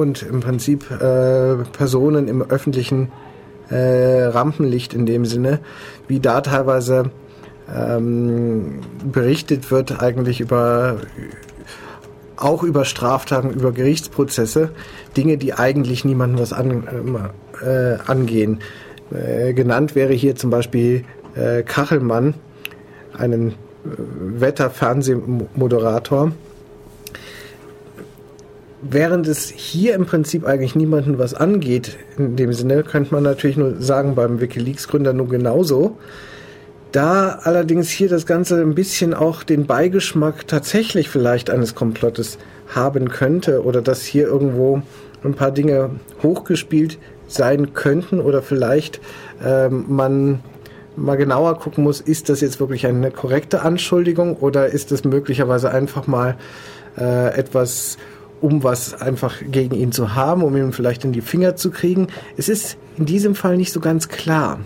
und 0.00 0.22
im 0.22 0.40
Prinzip 0.40 0.90
äh, 0.90 1.56
Personen 1.76 2.26
im 2.26 2.40
öffentlichen 2.42 3.12
äh, 3.68 4.22
Rampenlicht 4.24 4.94
in 4.94 5.04
dem 5.04 5.26
Sinne, 5.26 5.60
wie 6.08 6.20
da 6.20 6.40
teilweise 6.40 7.10
ähm, 7.72 8.80
berichtet 9.12 9.70
wird 9.70 10.02
eigentlich 10.02 10.40
über 10.40 10.96
auch 12.36 12.62
über 12.62 12.86
Straftaten, 12.86 13.50
über 13.50 13.70
Gerichtsprozesse, 13.72 14.70
Dinge, 15.14 15.36
die 15.36 15.52
eigentlich 15.52 16.06
niemandem 16.06 16.40
was 16.40 16.54
an, 16.54 17.20
äh, 17.62 17.98
angehen. 18.06 18.60
Äh, 19.12 19.52
genannt 19.52 19.94
wäre 19.94 20.14
hier 20.14 20.36
zum 20.36 20.48
Beispiel 20.48 21.04
äh, 21.34 21.62
Kachelmann, 21.62 22.32
einen 23.12 23.48
äh, 23.48 23.52
Wetterfernsehmoderator, 24.40 26.32
während 28.82 29.26
es 29.26 29.48
hier 29.48 29.94
im 29.94 30.06
Prinzip 30.06 30.46
eigentlich 30.46 30.74
niemanden 30.74 31.18
was 31.18 31.34
angeht, 31.34 31.98
in 32.16 32.36
dem 32.36 32.52
Sinne, 32.52 32.82
könnte 32.82 33.14
man 33.14 33.22
natürlich 33.22 33.56
nur 33.56 33.80
sagen, 33.80 34.14
beim 34.14 34.40
Wikileaks-Gründer 34.40 35.12
nur 35.12 35.28
genauso. 35.28 35.98
Da 36.92 37.38
allerdings 37.42 37.88
hier 37.88 38.08
das 38.08 38.26
Ganze 38.26 38.60
ein 38.60 38.74
bisschen 38.74 39.14
auch 39.14 39.44
den 39.44 39.66
Beigeschmack 39.66 40.48
tatsächlich 40.48 41.08
vielleicht 41.08 41.48
eines 41.48 41.74
Komplottes 41.74 42.38
haben 42.74 43.08
könnte 43.10 43.64
oder 43.64 43.80
dass 43.80 44.02
hier 44.02 44.26
irgendwo 44.26 44.82
ein 45.22 45.34
paar 45.34 45.52
Dinge 45.52 45.90
hochgespielt 46.22 46.98
sein 47.28 47.74
könnten 47.74 48.20
oder 48.20 48.42
vielleicht 48.42 49.00
ähm, 49.44 49.84
man 49.88 50.40
mal 50.96 51.16
genauer 51.16 51.58
gucken 51.58 51.84
muss, 51.84 52.00
ist 52.00 52.28
das 52.28 52.40
jetzt 52.40 52.58
wirklich 52.58 52.86
eine 52.86 53.12
korrekte 53.12 53.62
Anschuldigung 53.62 54.36
oder 54.36 54.66
ist 54.66 54.90
das 54.90 55.04
möglicherweise 55.04 55.70
einfach 55.70 56.08
mal 56.08 56.36
äh, 56.98 57.34
etwas 57.38 57.98
um 58.40 58.62
was 58.62 59.00
einfach 59.00 59.36
gegen 59.50 59.74
ihn 59.74 59.92
zu 59.92 60.14
haben, 60.14 60.42
um 60.42 60.56
ihn 60.56 60.72
vielleicht 60.72 61.04
in 61.04 61.12
die 61.12 61.20
Finger 61.20 61.56
zu 61.56 61.70
kriegen. 61.70 62.08
Es 62.36 62.48
ist 62.48 62.76
in 62.96 63.06
diesem 63.06 63.34
Fall 63.34 63.56
nicht 63.56 63.72
so 63.72 63.80
ganz 63.80 64.08
klar. 64.08 64.60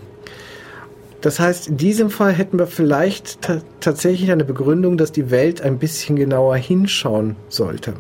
Das 1.21 1.41
heißt, 1.41 1.69
in 1.69 1.77
diesem 1.79 2.11
Fall 2.11 2.33
hätten 2.33 2.59
wir 2.59 2.67
vielleicht 2.67 3.39
tatsächlich 3.81 4.31
eine 4.31 4.45
Begründung, 4.45 4.99
dass 4.99 5.11
die 5.11 5.31
Welt 5.31 5.63
ein 5.63 5.79
bisschen 5.79 6.17
genauer 6.17 6.57
hinschauen 6.57 7.37
sollte. 7.49 7.95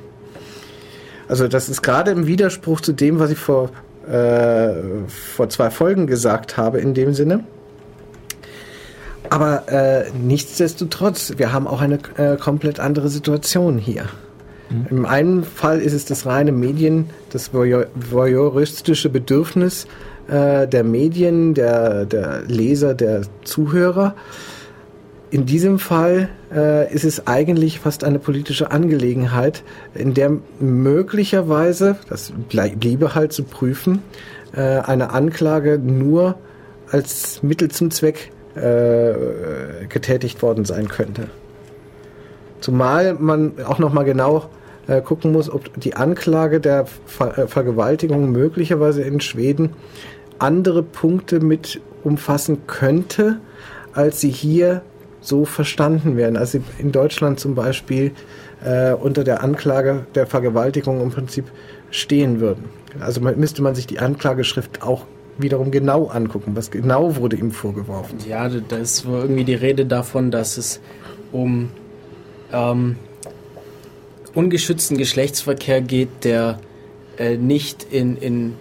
Also 1.26 1.48
das 1.48 1.70
ist 1.70 1.82
gerade 1.82 2.10
im 2.10 2.26
Widerspruch 2.26 2.82
zu 2.82 2.92
dem, 2.92 3.18
was 3.18 3.30
ich 3.30 3.38
vor, 3.38 3.70
äh, 4.06 4.74
vor 5.08 5.48
zwei 5.48 5.70
Folgen 5.70 6.06
gesagt 6.06 6.58
habe, 6.58 6.80
in 6.80 6.92
dem 6.92 7.14
Sinne. 7.14 7.44
Aber 9.30 9.68
äh, 9.68 10.10
nichtsdestotrotz, 10.10 11.32
wir 11.38 11.52
haben 11.52 11.66
auch 11.66 11.80
eine 11.80 11.98
äh, 12.18 12.36
komplett 12.36 12.78
andere 12.78 13.08
Situation 13.08 13.78
hier. 13.78 14.04
Mhm. 14.74 14.86
Im 14.90 15.06
einen 15.06 15.44
Fall 15.44 15.80
ist 15.80 15.92
es 15.92 16.04
das 16.04 16.26
reine 16.26 16.52
Medien, 16.52 17.10
das 17.30 17.52
voyeuristische 17.52 19.08
Bedürfnis 19.08 19.86
äh, 20.28 20.66
der 20.66 20.84
Medien, 20.84 21.54
der, 21.54 22.04
der 22.04 22.42
Leser, 22.46 22.94
der 22.94 23.22
Zuhörer. 23.44 24.14
In 25.30 25.46
diesem 25.46 25.78
Fall 25.78 26.28
äh, 26.54 26.92
ist 26.92 27.04
es 27.04 27.26
eigentlich 27.26 27.80
fast 27.80 28.04
eine 28.04 28.18
politische 28.18 28.70
Angelegenheit, 28.70 29.64
in 29.94 30.14
der 30.14 30.30
möglicherweise, 30.60 31.96
das 32.08 32.32
bliebe 32.48 33.14
halt 33.14 33.32
zu 33.32 33.42
prüfen, 33.42 34.02
äh, 34.54 34.60
eine 34.60 35.10
Anklage 35.10 35.78
nur 35.78 36.36
als 36.90 37.42
Mittel 37.42 37.70
zum 37.70 37.90
Zweck 37.90 38.30
äh, 38.54 39.86
getätigt 39.88 40.40
worden 40.42 40.64
sein 40.64 40.86
könnte. 40.88 41.26
Zumal 42.60 43.14
man 43.14 43.54
auch 43.66 43.80
noch 43.80 43.92
mal 43.92 44.04
genau 44.04 44.48
äh, 44.86 45.00
gucken 45.00 45.32
muss, 45.32 45.50
ob 45.50 45.80
die 45.80 45.94
Anklage 45.94 46.60
der 46.60 46.86
Ver 47.06 47.38
äh, 47.38 47.46
Vergewaltigung 47.46 48.30
möglicherweise 48.30 49.02
in 49.02 49.20
Schweden 49.20 49.70
andere 50.38 50.82
Punkte 50.82 51.40
mit 51.40 51.80
umfassen 52.02 52.66
könnte, 52.66 53.40
als 53.92 54.20
sie 54.20 54.30
hier 54.30 54.82
so 55.20 55.44
verstanden 55.44 56.16
werden. 56.16 56.36
Also 56.36 56.60
in 56.78 56.92
Deutschland 56.92 57.40
zum 57.40 57.54
Beispiel 57.54 58.12
äh, 58.64 58.92
unter 58.92 59.24
der 59.24 59.42
Anklage 59.42 60.06
der 60.14 60.26
Vergewaltigung 60.26 61.00
im 61.00 61.10
Prinzip 61.10 61.46
stehen 61.90 62.40
würden. 62.40 62.64
Also 63.00 63.20
man, 63.20 63.38
müsste 63.38 63.62
man 63.62 63.74
sich 63.74 63.86
die 63.86 63.98
Anklageschrift 63.98 64.82
auch 64.82 65.06
wiederum 65.38 65.70
genau 65.70 66.06
angucken. 66.06 66.52
Was 66.54 66.70
genau 66.70 67.16
wurde 67.16 67.36
ihm 67.36 67.50
vorgeworfen? 67.50 68.18
Ja, 68.28 68.48
da 68.48 68.76
ist 68.76 69.04
irgendwie 69.04 69.44
die 69.44 69.54
Rede 69.54 69.86
davon, 69.86 70.30
dass 70.30 70.58
es 70.58 70.80
um 71.32 71.70
ähm, 72.52 72.96
ungeschützten 74.34 74.96
Geschlechtsverkehr 74.96 75.80
geht, 75.80 76.24
der 76.24 76.58
äh, 77.18 77.36
nicht 77.36 77.86
in, 77.90 78.16
in 78.16 78.54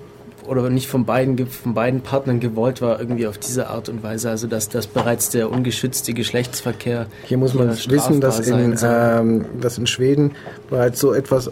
oder 0.48 0.70
nicht 0.70 0.88
von 0.88 1.06
beiden, 1.06 1.48
von 1.48 1.74
beiden 1.74 2.02
Partnern 2.02 2.40
gewollt 2.40 2.82
war, 2.82 3.00
irgendwie 3.00 3.28
auf 3.28 3.38
diese 3.38 3.68
Art 3.68 3.90
und 3.90 4.04
Weise. 4.04 4.30
Also 4.30 4.48
dass 4.48 4.70
das 4.70 4.88
bereits 4.88 5.30
der 5.30 5.50
ungeschützte 5.50 6.14
Geschlechtsverkehr. 6.14 7.08
Hier 7.26 7.38
muss 7.38 7.54
man 7.54 7.70
wissen, 7.70 8.20
dass 8.20 8.40
in, 8.41 8.78
ähm, 8.84 9.45
dass 9.62 9.78
in 9.78 9.88
Schweden 9.88 10.32
bereits 10.70 11.00
so 11.00 11.14
etwas 11.14 11.52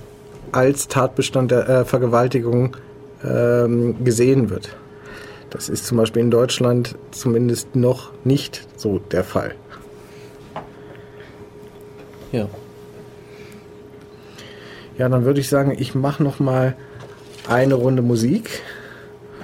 als 0.52 0.88
Tatbestand 0.88 1.52
der 1.52 1.69
äh, 1.69 1.85
Vergewaltigung 1.85 2.76
ähm, 3.23 4.03
gesehen 4.03 4.49
wird. 4.49 4.76
Das 5.49 5.69
ist 5.69 5.85
zum 5.85 5.98
Beispiel 5.98 6.22
in 6.22 6.31
Deutschland 6.31 6.95
zumindest 7.11 7.76
noch 7.76 8.11
nicht 8.23 8.68
so 8.77 8.99
der 8.99 9.23
Fall. 9.23 9.56
Ja. 12.31 12.48
Ja, 14.97 15.07
dann 15.09 15.26
würde 15.26 15.39
ich 15.39 15.47
sagen, 15.49 15.76
ich 15.77 15.95
mache 15.95 16.22
noch 16.22 16.39
mal 16.39 16.76
eine 17.47 17.76
Runde 17.76 18.01
Musik. 18.01 18.61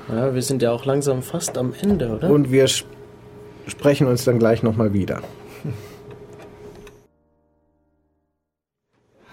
Ja, 0.09 0.33
wir 0.33 0.41
sind 0.41 0.61
ja 0.61 0.71
auch 0.71 0.85
langsam 0.85 1.21
fast 1.21 1.57
am 1.57 1.73
Ende, 1.81 2.09
oder? 2.09 2.29
Und 2.29 2.51
wir 2.51 2.65
sp 2.67 2.85
sprechen 3.67 4.07
uns 4.07 4.23
dann 4.23 4.39
gleich 4.39 4.63
nochmal 4.63 4.93
wieder. 4.93 5.21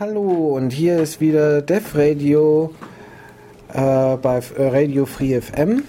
Hallo, 0.00 0.56
und 0.56 0.70
hier 0.70 0.98
ist 0.98 1.20
wieder 1.20 1.62
Def 1.62 1.94
Radio 1.94 2.72
äh, 3.72 4.16
bei 4.16 4.42
Radio 4.58 5.06
Free 5.06 5.40
FM. 5.40 5.84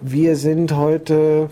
Wir 0.00 0.34
sind 0.34 0.74
heute 0.74 1.50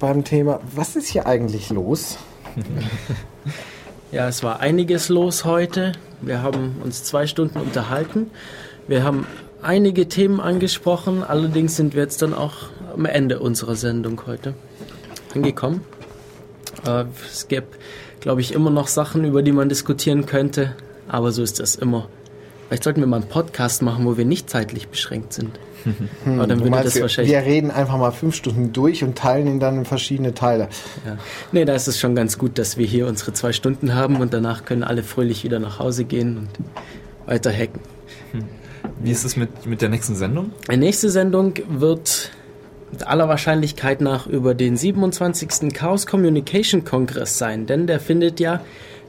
beim 0.00 0.24
Thema, 0.24 0.60
was 0.74 0.96
ist 0.96 1.08
hier 1.08 1.26
eigentlich 1.26 1.70
los? 1.70 2.18
ja, 4.12 4.26
es 4.26 4.42
war 4.42 4.58
einiges 4.58 5.08
los 5.08 5.44
heute. 5.44 5.92
Wir 6.20 6.42
haben 6.42 6.76
uns 6.82 7.04
zwei 7.04 7.26
Stunden 7.26 7.58
unterhalten. 7.58 8.30
Wir 8.86 9.04
haben 9.04 9.26
einige 9.62 10.08
Themen 10.08 10.40
angesprochen. 10.40 11.22
Allerdings 11.22 11.76
sind 11.76 11.94
wir 11.94 12.02
jetzt 12.02 12.22
dann 12.22 12.34
auch 12.34 12.54
am 12.94 13.04
Ende 13.04 13.38
unserer 13.38 13.76
Sendung 13.76 14.20
heute 14.26 14.54
angekommen. 15.34 15.82
Äh, 16.86 17.04
es 17.30 17.48
gäbe, 17.48 17.66
glaube 18.20 18.40
ich, 18.40 18.52
immer 18.52 18.70
noch 18.70 18.88
Sachen, 18.88 19.24
über 19.24 19.42
die 19.42 19.52
man 19.52 19.68
diskutieren 19.68 20.26
könnte. 20.26 20.74
Aber 21.06 21.32
so 21.32 21.42
ist 21.42 21.60
das 21.60 21.76
immer. 21.76 22.08
Vielleicht 22.68 22.84
sollten 22.84 23.00
wir 23.00 23.06
mal 23.06 23.20
einen 23.20 23.28
Podcast 23.28 23.80
machen, 23.80 24.04
wo 24.04 24.18
wir 24.18 24.26
nicht 24.26 24.50
zeitlich 24.50 24.88
beschränkt 24.88 25.32
sind. 25.32 25.58
Hm, 26.24 26.38
dann 26.38 26.60
würde 26.60 26.82
das 26.82 27.00
wahrscheinlich. 27.00 27.32
Wir 27.32 27.40
reden 27.40 27.70
einfach 27.70 27.96
mal 27.96 28.10
fünf 28.10 28.34
Stunden 28.34 28.72
durch 28.72 29.04
und 29.04 29.16
teilen 29.16 29.46
ihn 29.46 29.60
dann 29.60 29.78
in 29.78 29.84
verschiedene 29.84 30.34
Teile. 30.34 30.68
Ja. 31.06 31.16
Nee, 31.52 31.64
da 31.64 31.74
ist 31.74 31.86
es 31.86 31.98
schon 31.98 32.14
ganz 32.16 32.36
gut, 32.36 32.58
dass 32.58 32.76
wir 32.76 32.84
hier 32.84 33.06
unsere 33.06 33.32
zwei 33.32 33.52
Stunden 33.52 33.94
haben 33.94 34.16
und 34.16 34.34
danach 34.34 34.64
können 34.64 34.82
alle 34.82 35.02
fröhlich 35.04 35.44
wieder 35.44 35.60
nach 35.60 35.78
Hause 35.78 36.04
gehen 36.04 36.36
und 36.36 36.48
weiter 37.26 37.52
hacken. 37.52 37.80
Hm. 38.32 38.44
Wie 39.00 39.12
ist 39.12 39.24
es 39.24 39.36
mit, 39.36 39.66
mit 39.66 39.80
der 39.80 39.88
nächsten 39.88 40.16
Sendung? 40.16 40.50
Die 40.70 40.76
nächste 40.76 41.10
Sendung 41.10 41.54
wird 41.68 42.32
mit 42.90 43.06
aller 43.06 43.28
Wahrscheinlichkeit 43.28 44.00
nach 44.00 44.26
über 44.26 44.54
den 44.54 44.76
27. 44.76 45.72
Chaos 45.72 46.06
Communication 46.06 46.84
Kongress 46.84 47.38
sein, 47.38 47.66
denn 47.66 47.86
der 47.86 48.00
findet 48.00 48.40
ja, 48.40 48.60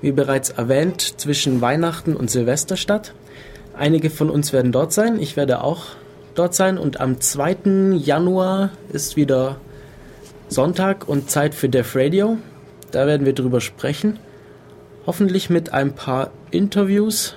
wie 0.02 0.11
bereits 0.11 0.52
erwähnt, 0.52 1.02
zwischen 1.19 1.61
Weihnachten 1.61 2.15
und 2.15 2.30
Silvester 2.30 2.77
statt. 2.77 3.14
Einige 3.80 4.10
von 4.10 4.30
uns 4.30 4.51
werden 4.51 4.73
dort 4.73 4.91
sein, 4.91 5.22
ich 5.22 5.38
werde 5.38 5.64
auch 5.64 5.85
dort 6.35 6.53
sein 6.53 6.77
und 6.77 6.99
am 6.99 7.22
2. 7.22 7.93
Januar 7.95 8.72
ist 8.91 9.15
wieder 9.15 9.56
Sonntag 10.49 11.07
und 11.07 11.31
Zeit 11.31 11.56
für 11.56 11.69
Def 11.69 11.95
Radio. 11.95 12.38
Da 12.91 13.07
werden 13.07 13.26
wir 13.26 13.31
drüber 13.31 13.61
sprechen. 13.61 14.19
Hoffentlich 15.07 15.49
mit 15.49 15.72
ein 15.72 15.93
paar 15.95 16.31
Interviews 16.51 17.35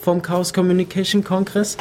vom 0.00 0.22
Chaos 0.22 0.52
Communication 0.52 1.22
Kongress 1.22 1.76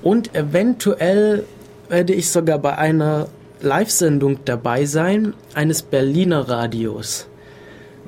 und 0.00 0.32
eventuell 0.36 1.44
werde 1.88 2.14
ich 2.14 2.30
sogar 2.30 2.60
bei 2.60 2.78
einer 2.78 3.26
Live-Sendung 3.62 4.38
dabei 4.44 4.84
sein, 4.84 5.34
eines 5.54 5.82
Berliner 5.82 6.48
Radios. 6.48 7.26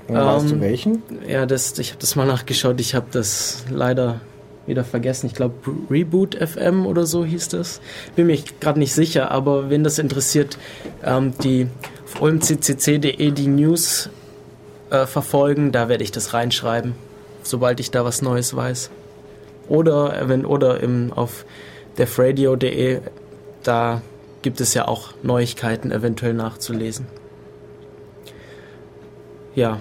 Weißt 0.06 0.44
ähm, 0.44 0.51
du 0.51 0.60
welchen? 0.60 1.02
Ja, 1.27 1.47
das, 1.47 1.77
ich 1.81 1.90
habe 1.90 2.01
das 2.01 2.14
mal 2.14 2.28
nachgeschaut. 2.28 2.78
Ich 2.81 2.94
habe 2.94 3.06
das 3.10 3.64
leider 3.70 4.20
wieder 4.66 4.84
vergessen. 4.84 5.26
Ich 5.26 5.34
glaube 5.34 5.55
Reboot 5.90 6.34
FM 6.34 6.86
oder 6.86 7.06
so 7.06 7.24
hieß 7.24 7.48
das. 7.48 7.80
Bin 8.16 8.26
mir 8.26 8.39
gerade 8.60 8.78
nicht 8.78 8.94
sicher, 8.94 9.30
aber 9.30 9.70
wenn 9.70 9.84
das 9.84 9.98
interessiert, 9.98 10.59
ähm, 11.05 11.32
die 11.43 11.66
auf 12.05 12.20
ulmccc.de 12.22 13.30
die 13.30 13.48
News 13.48 14.10
äh, 14.90 15.06
verfolgen, 15.06 15.72
da 15.72 15.89
werde 15.89 16.05
ich 16.05 16.12
das 16.12 16.34
reinschreiben, 16.34 16.94
sobald 17.43 17.80
ich 17.80 17.90
da 17.90 18.05
was 18.05 18.22
Neues 18.22 18.55
weiß 18.55 18.90
oder, 19.68 20.28
wenn, 20.28 20.44
oder 20.44 20.80
im, 20.80 21.12
auf 21.12 21.44
defradio.de, 21.98 23.01
da 23.62 24.02
gibt 24.43 24.60
es 24.60 24.74
ja 24.74 24.89
auch 24.89 25.14
Neuigkeiten 25.22 25.90
eventuell 25.90 26.34
nachzulesen. 26.34 27.06
Ja. 29.55 29.78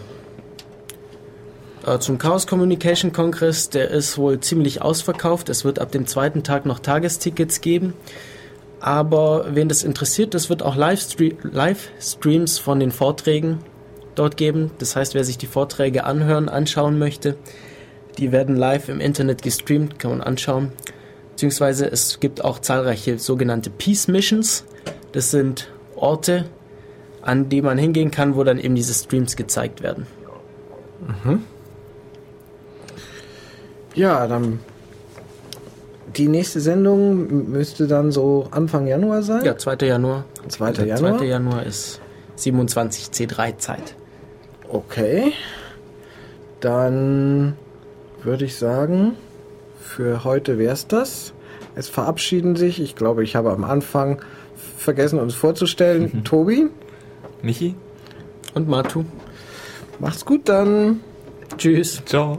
Äh, 1.85 1.99
zum 1.99 2.17
Chaos 2.17 2.47
Communication 2.47 3.11
Kongress, 3.11 3.69
der 3.69 3.89
ist 3.89 4.17
wohl 4.17 4.39
ziemlich 4.39 4.81
ausverkauft. 4.81 5.49
Es 5.49 5.65
wird 5.65 5.79
ab 5.79 5.91
dem 5.91 6.05
zweiten 6.07 6.43
Tag 6.43 6.65
noch 6.65 6.79
Tagestickets 6.79 7.61
geben. 7.61 7.93
Aber 8.79 9.45
wen 9.51 9.69
das 9.69 9.83
interessiert, 9.83 10.33
es 10.33 10.49
wird 10.49 10.63
auch 10.63 10.75
Livestreams 10.75 12.57
von 12.57 12.79
den 12.79 12.91
Vorträgen 12.91 13.59
dort 14.15 14.37
geben. 14.37 14.71
Das 14.79 14.95
heißt, 14.95 15.13
wer 15.13 15.23
sich 15.23 15.37
die 15.37 15.47
Vorträge 15.47 16.03
anhören, 16.03 16.49
anschauen 16.49 16.97
möchte, 16.97 17.35
die 18.17 18.31
werden 18.31 18.55
live 18.55 18.89
im 18.89 18.99
Internet 18.99 19.43
gestreamt, 19.43 19.99
kann 19.99 20.11
man 20.11 20.21
anschauen. 20.21 20.71
Beziehungsweise 21.31 21.89
es 21.89 22.19
gibt 22.19 22.43
auch 22.43 22.59
zahlreiche 22.59 23.19
sogenannte 23.19 23.69
Peace 23.69 24.07
Missions. 24.07 24.65
Das 25.11 25.31
sind 25.31 25.71
Orte, 25.95 26.45
an 27.21 27.49
die 27.49 27.61
man 27.61 27.77
hingehen 27.77 28.11
kann, 28.11 28.35
wo 28.35 28.43
dann 28.43 28.59
eben 28.59 28.75
diese 28.75 28.93
Streams 28.93 29.35
gezeigt 29.35 29.81
werden. 29.83 30.07
Mhm. 31.23 31.43
Ja, 33.93 34.27
dann 34.27 34.59
die 36.17 36.27
nächste 36.27 36.59
Sendung 36.59 37.51
müsste 37.51 37.87
dann 37.87 38.11
so 38.11 38.47
Anfang 38.51 38.87
Januar 38.87 39.23
sein? 39.23 39.45
Ja, 39.45 39.57
2. 39.57 39.85
Januar. 39.85 40.25
2. 40.47 40.71
Januar? 40.85 41.17
2. 41.19 41.25
Januar 41.25 41.65
ist 41.65 42.01
27 42.35 43.05
C3 43.07 43.57
Zeit. 43.57 43.95
Okay. 44.69 45.33
Dann 46.59 47.55
würde 48.23 48.45
ich 48.45 48.57
sagen, 48.57 49.13
für 49.79 50.23
heute 50.23 50.57
wäre 50.57 50.73
es 50.73 50.87
das. 50.87 51.33
Es 51.75 51.87
verabschieden 51.87 52.55
sich, 52.55 52.81
ich 52.81 52.95
glaube, 52.95 53.23
ich 53.23 53.35
habe 53.35 53.51
am 53.51 53.63
Anfang 53.63 54.21
vergessen, 54.77 55.19
uns 55.19 55.33
vorzustellen, 55.33 56.11
mhm. 56.13 56.23
Tobi. 56.23 56.67
Michi. 57.41 57.75
Und 58.53 58.67
Matu. 58.67 59.05
Macht's 59.99 60.25
gut 60.25 60.49
dann. 60.49 60.99
Tschüss. 61.57 62.01
Ciao. 62.05 62.37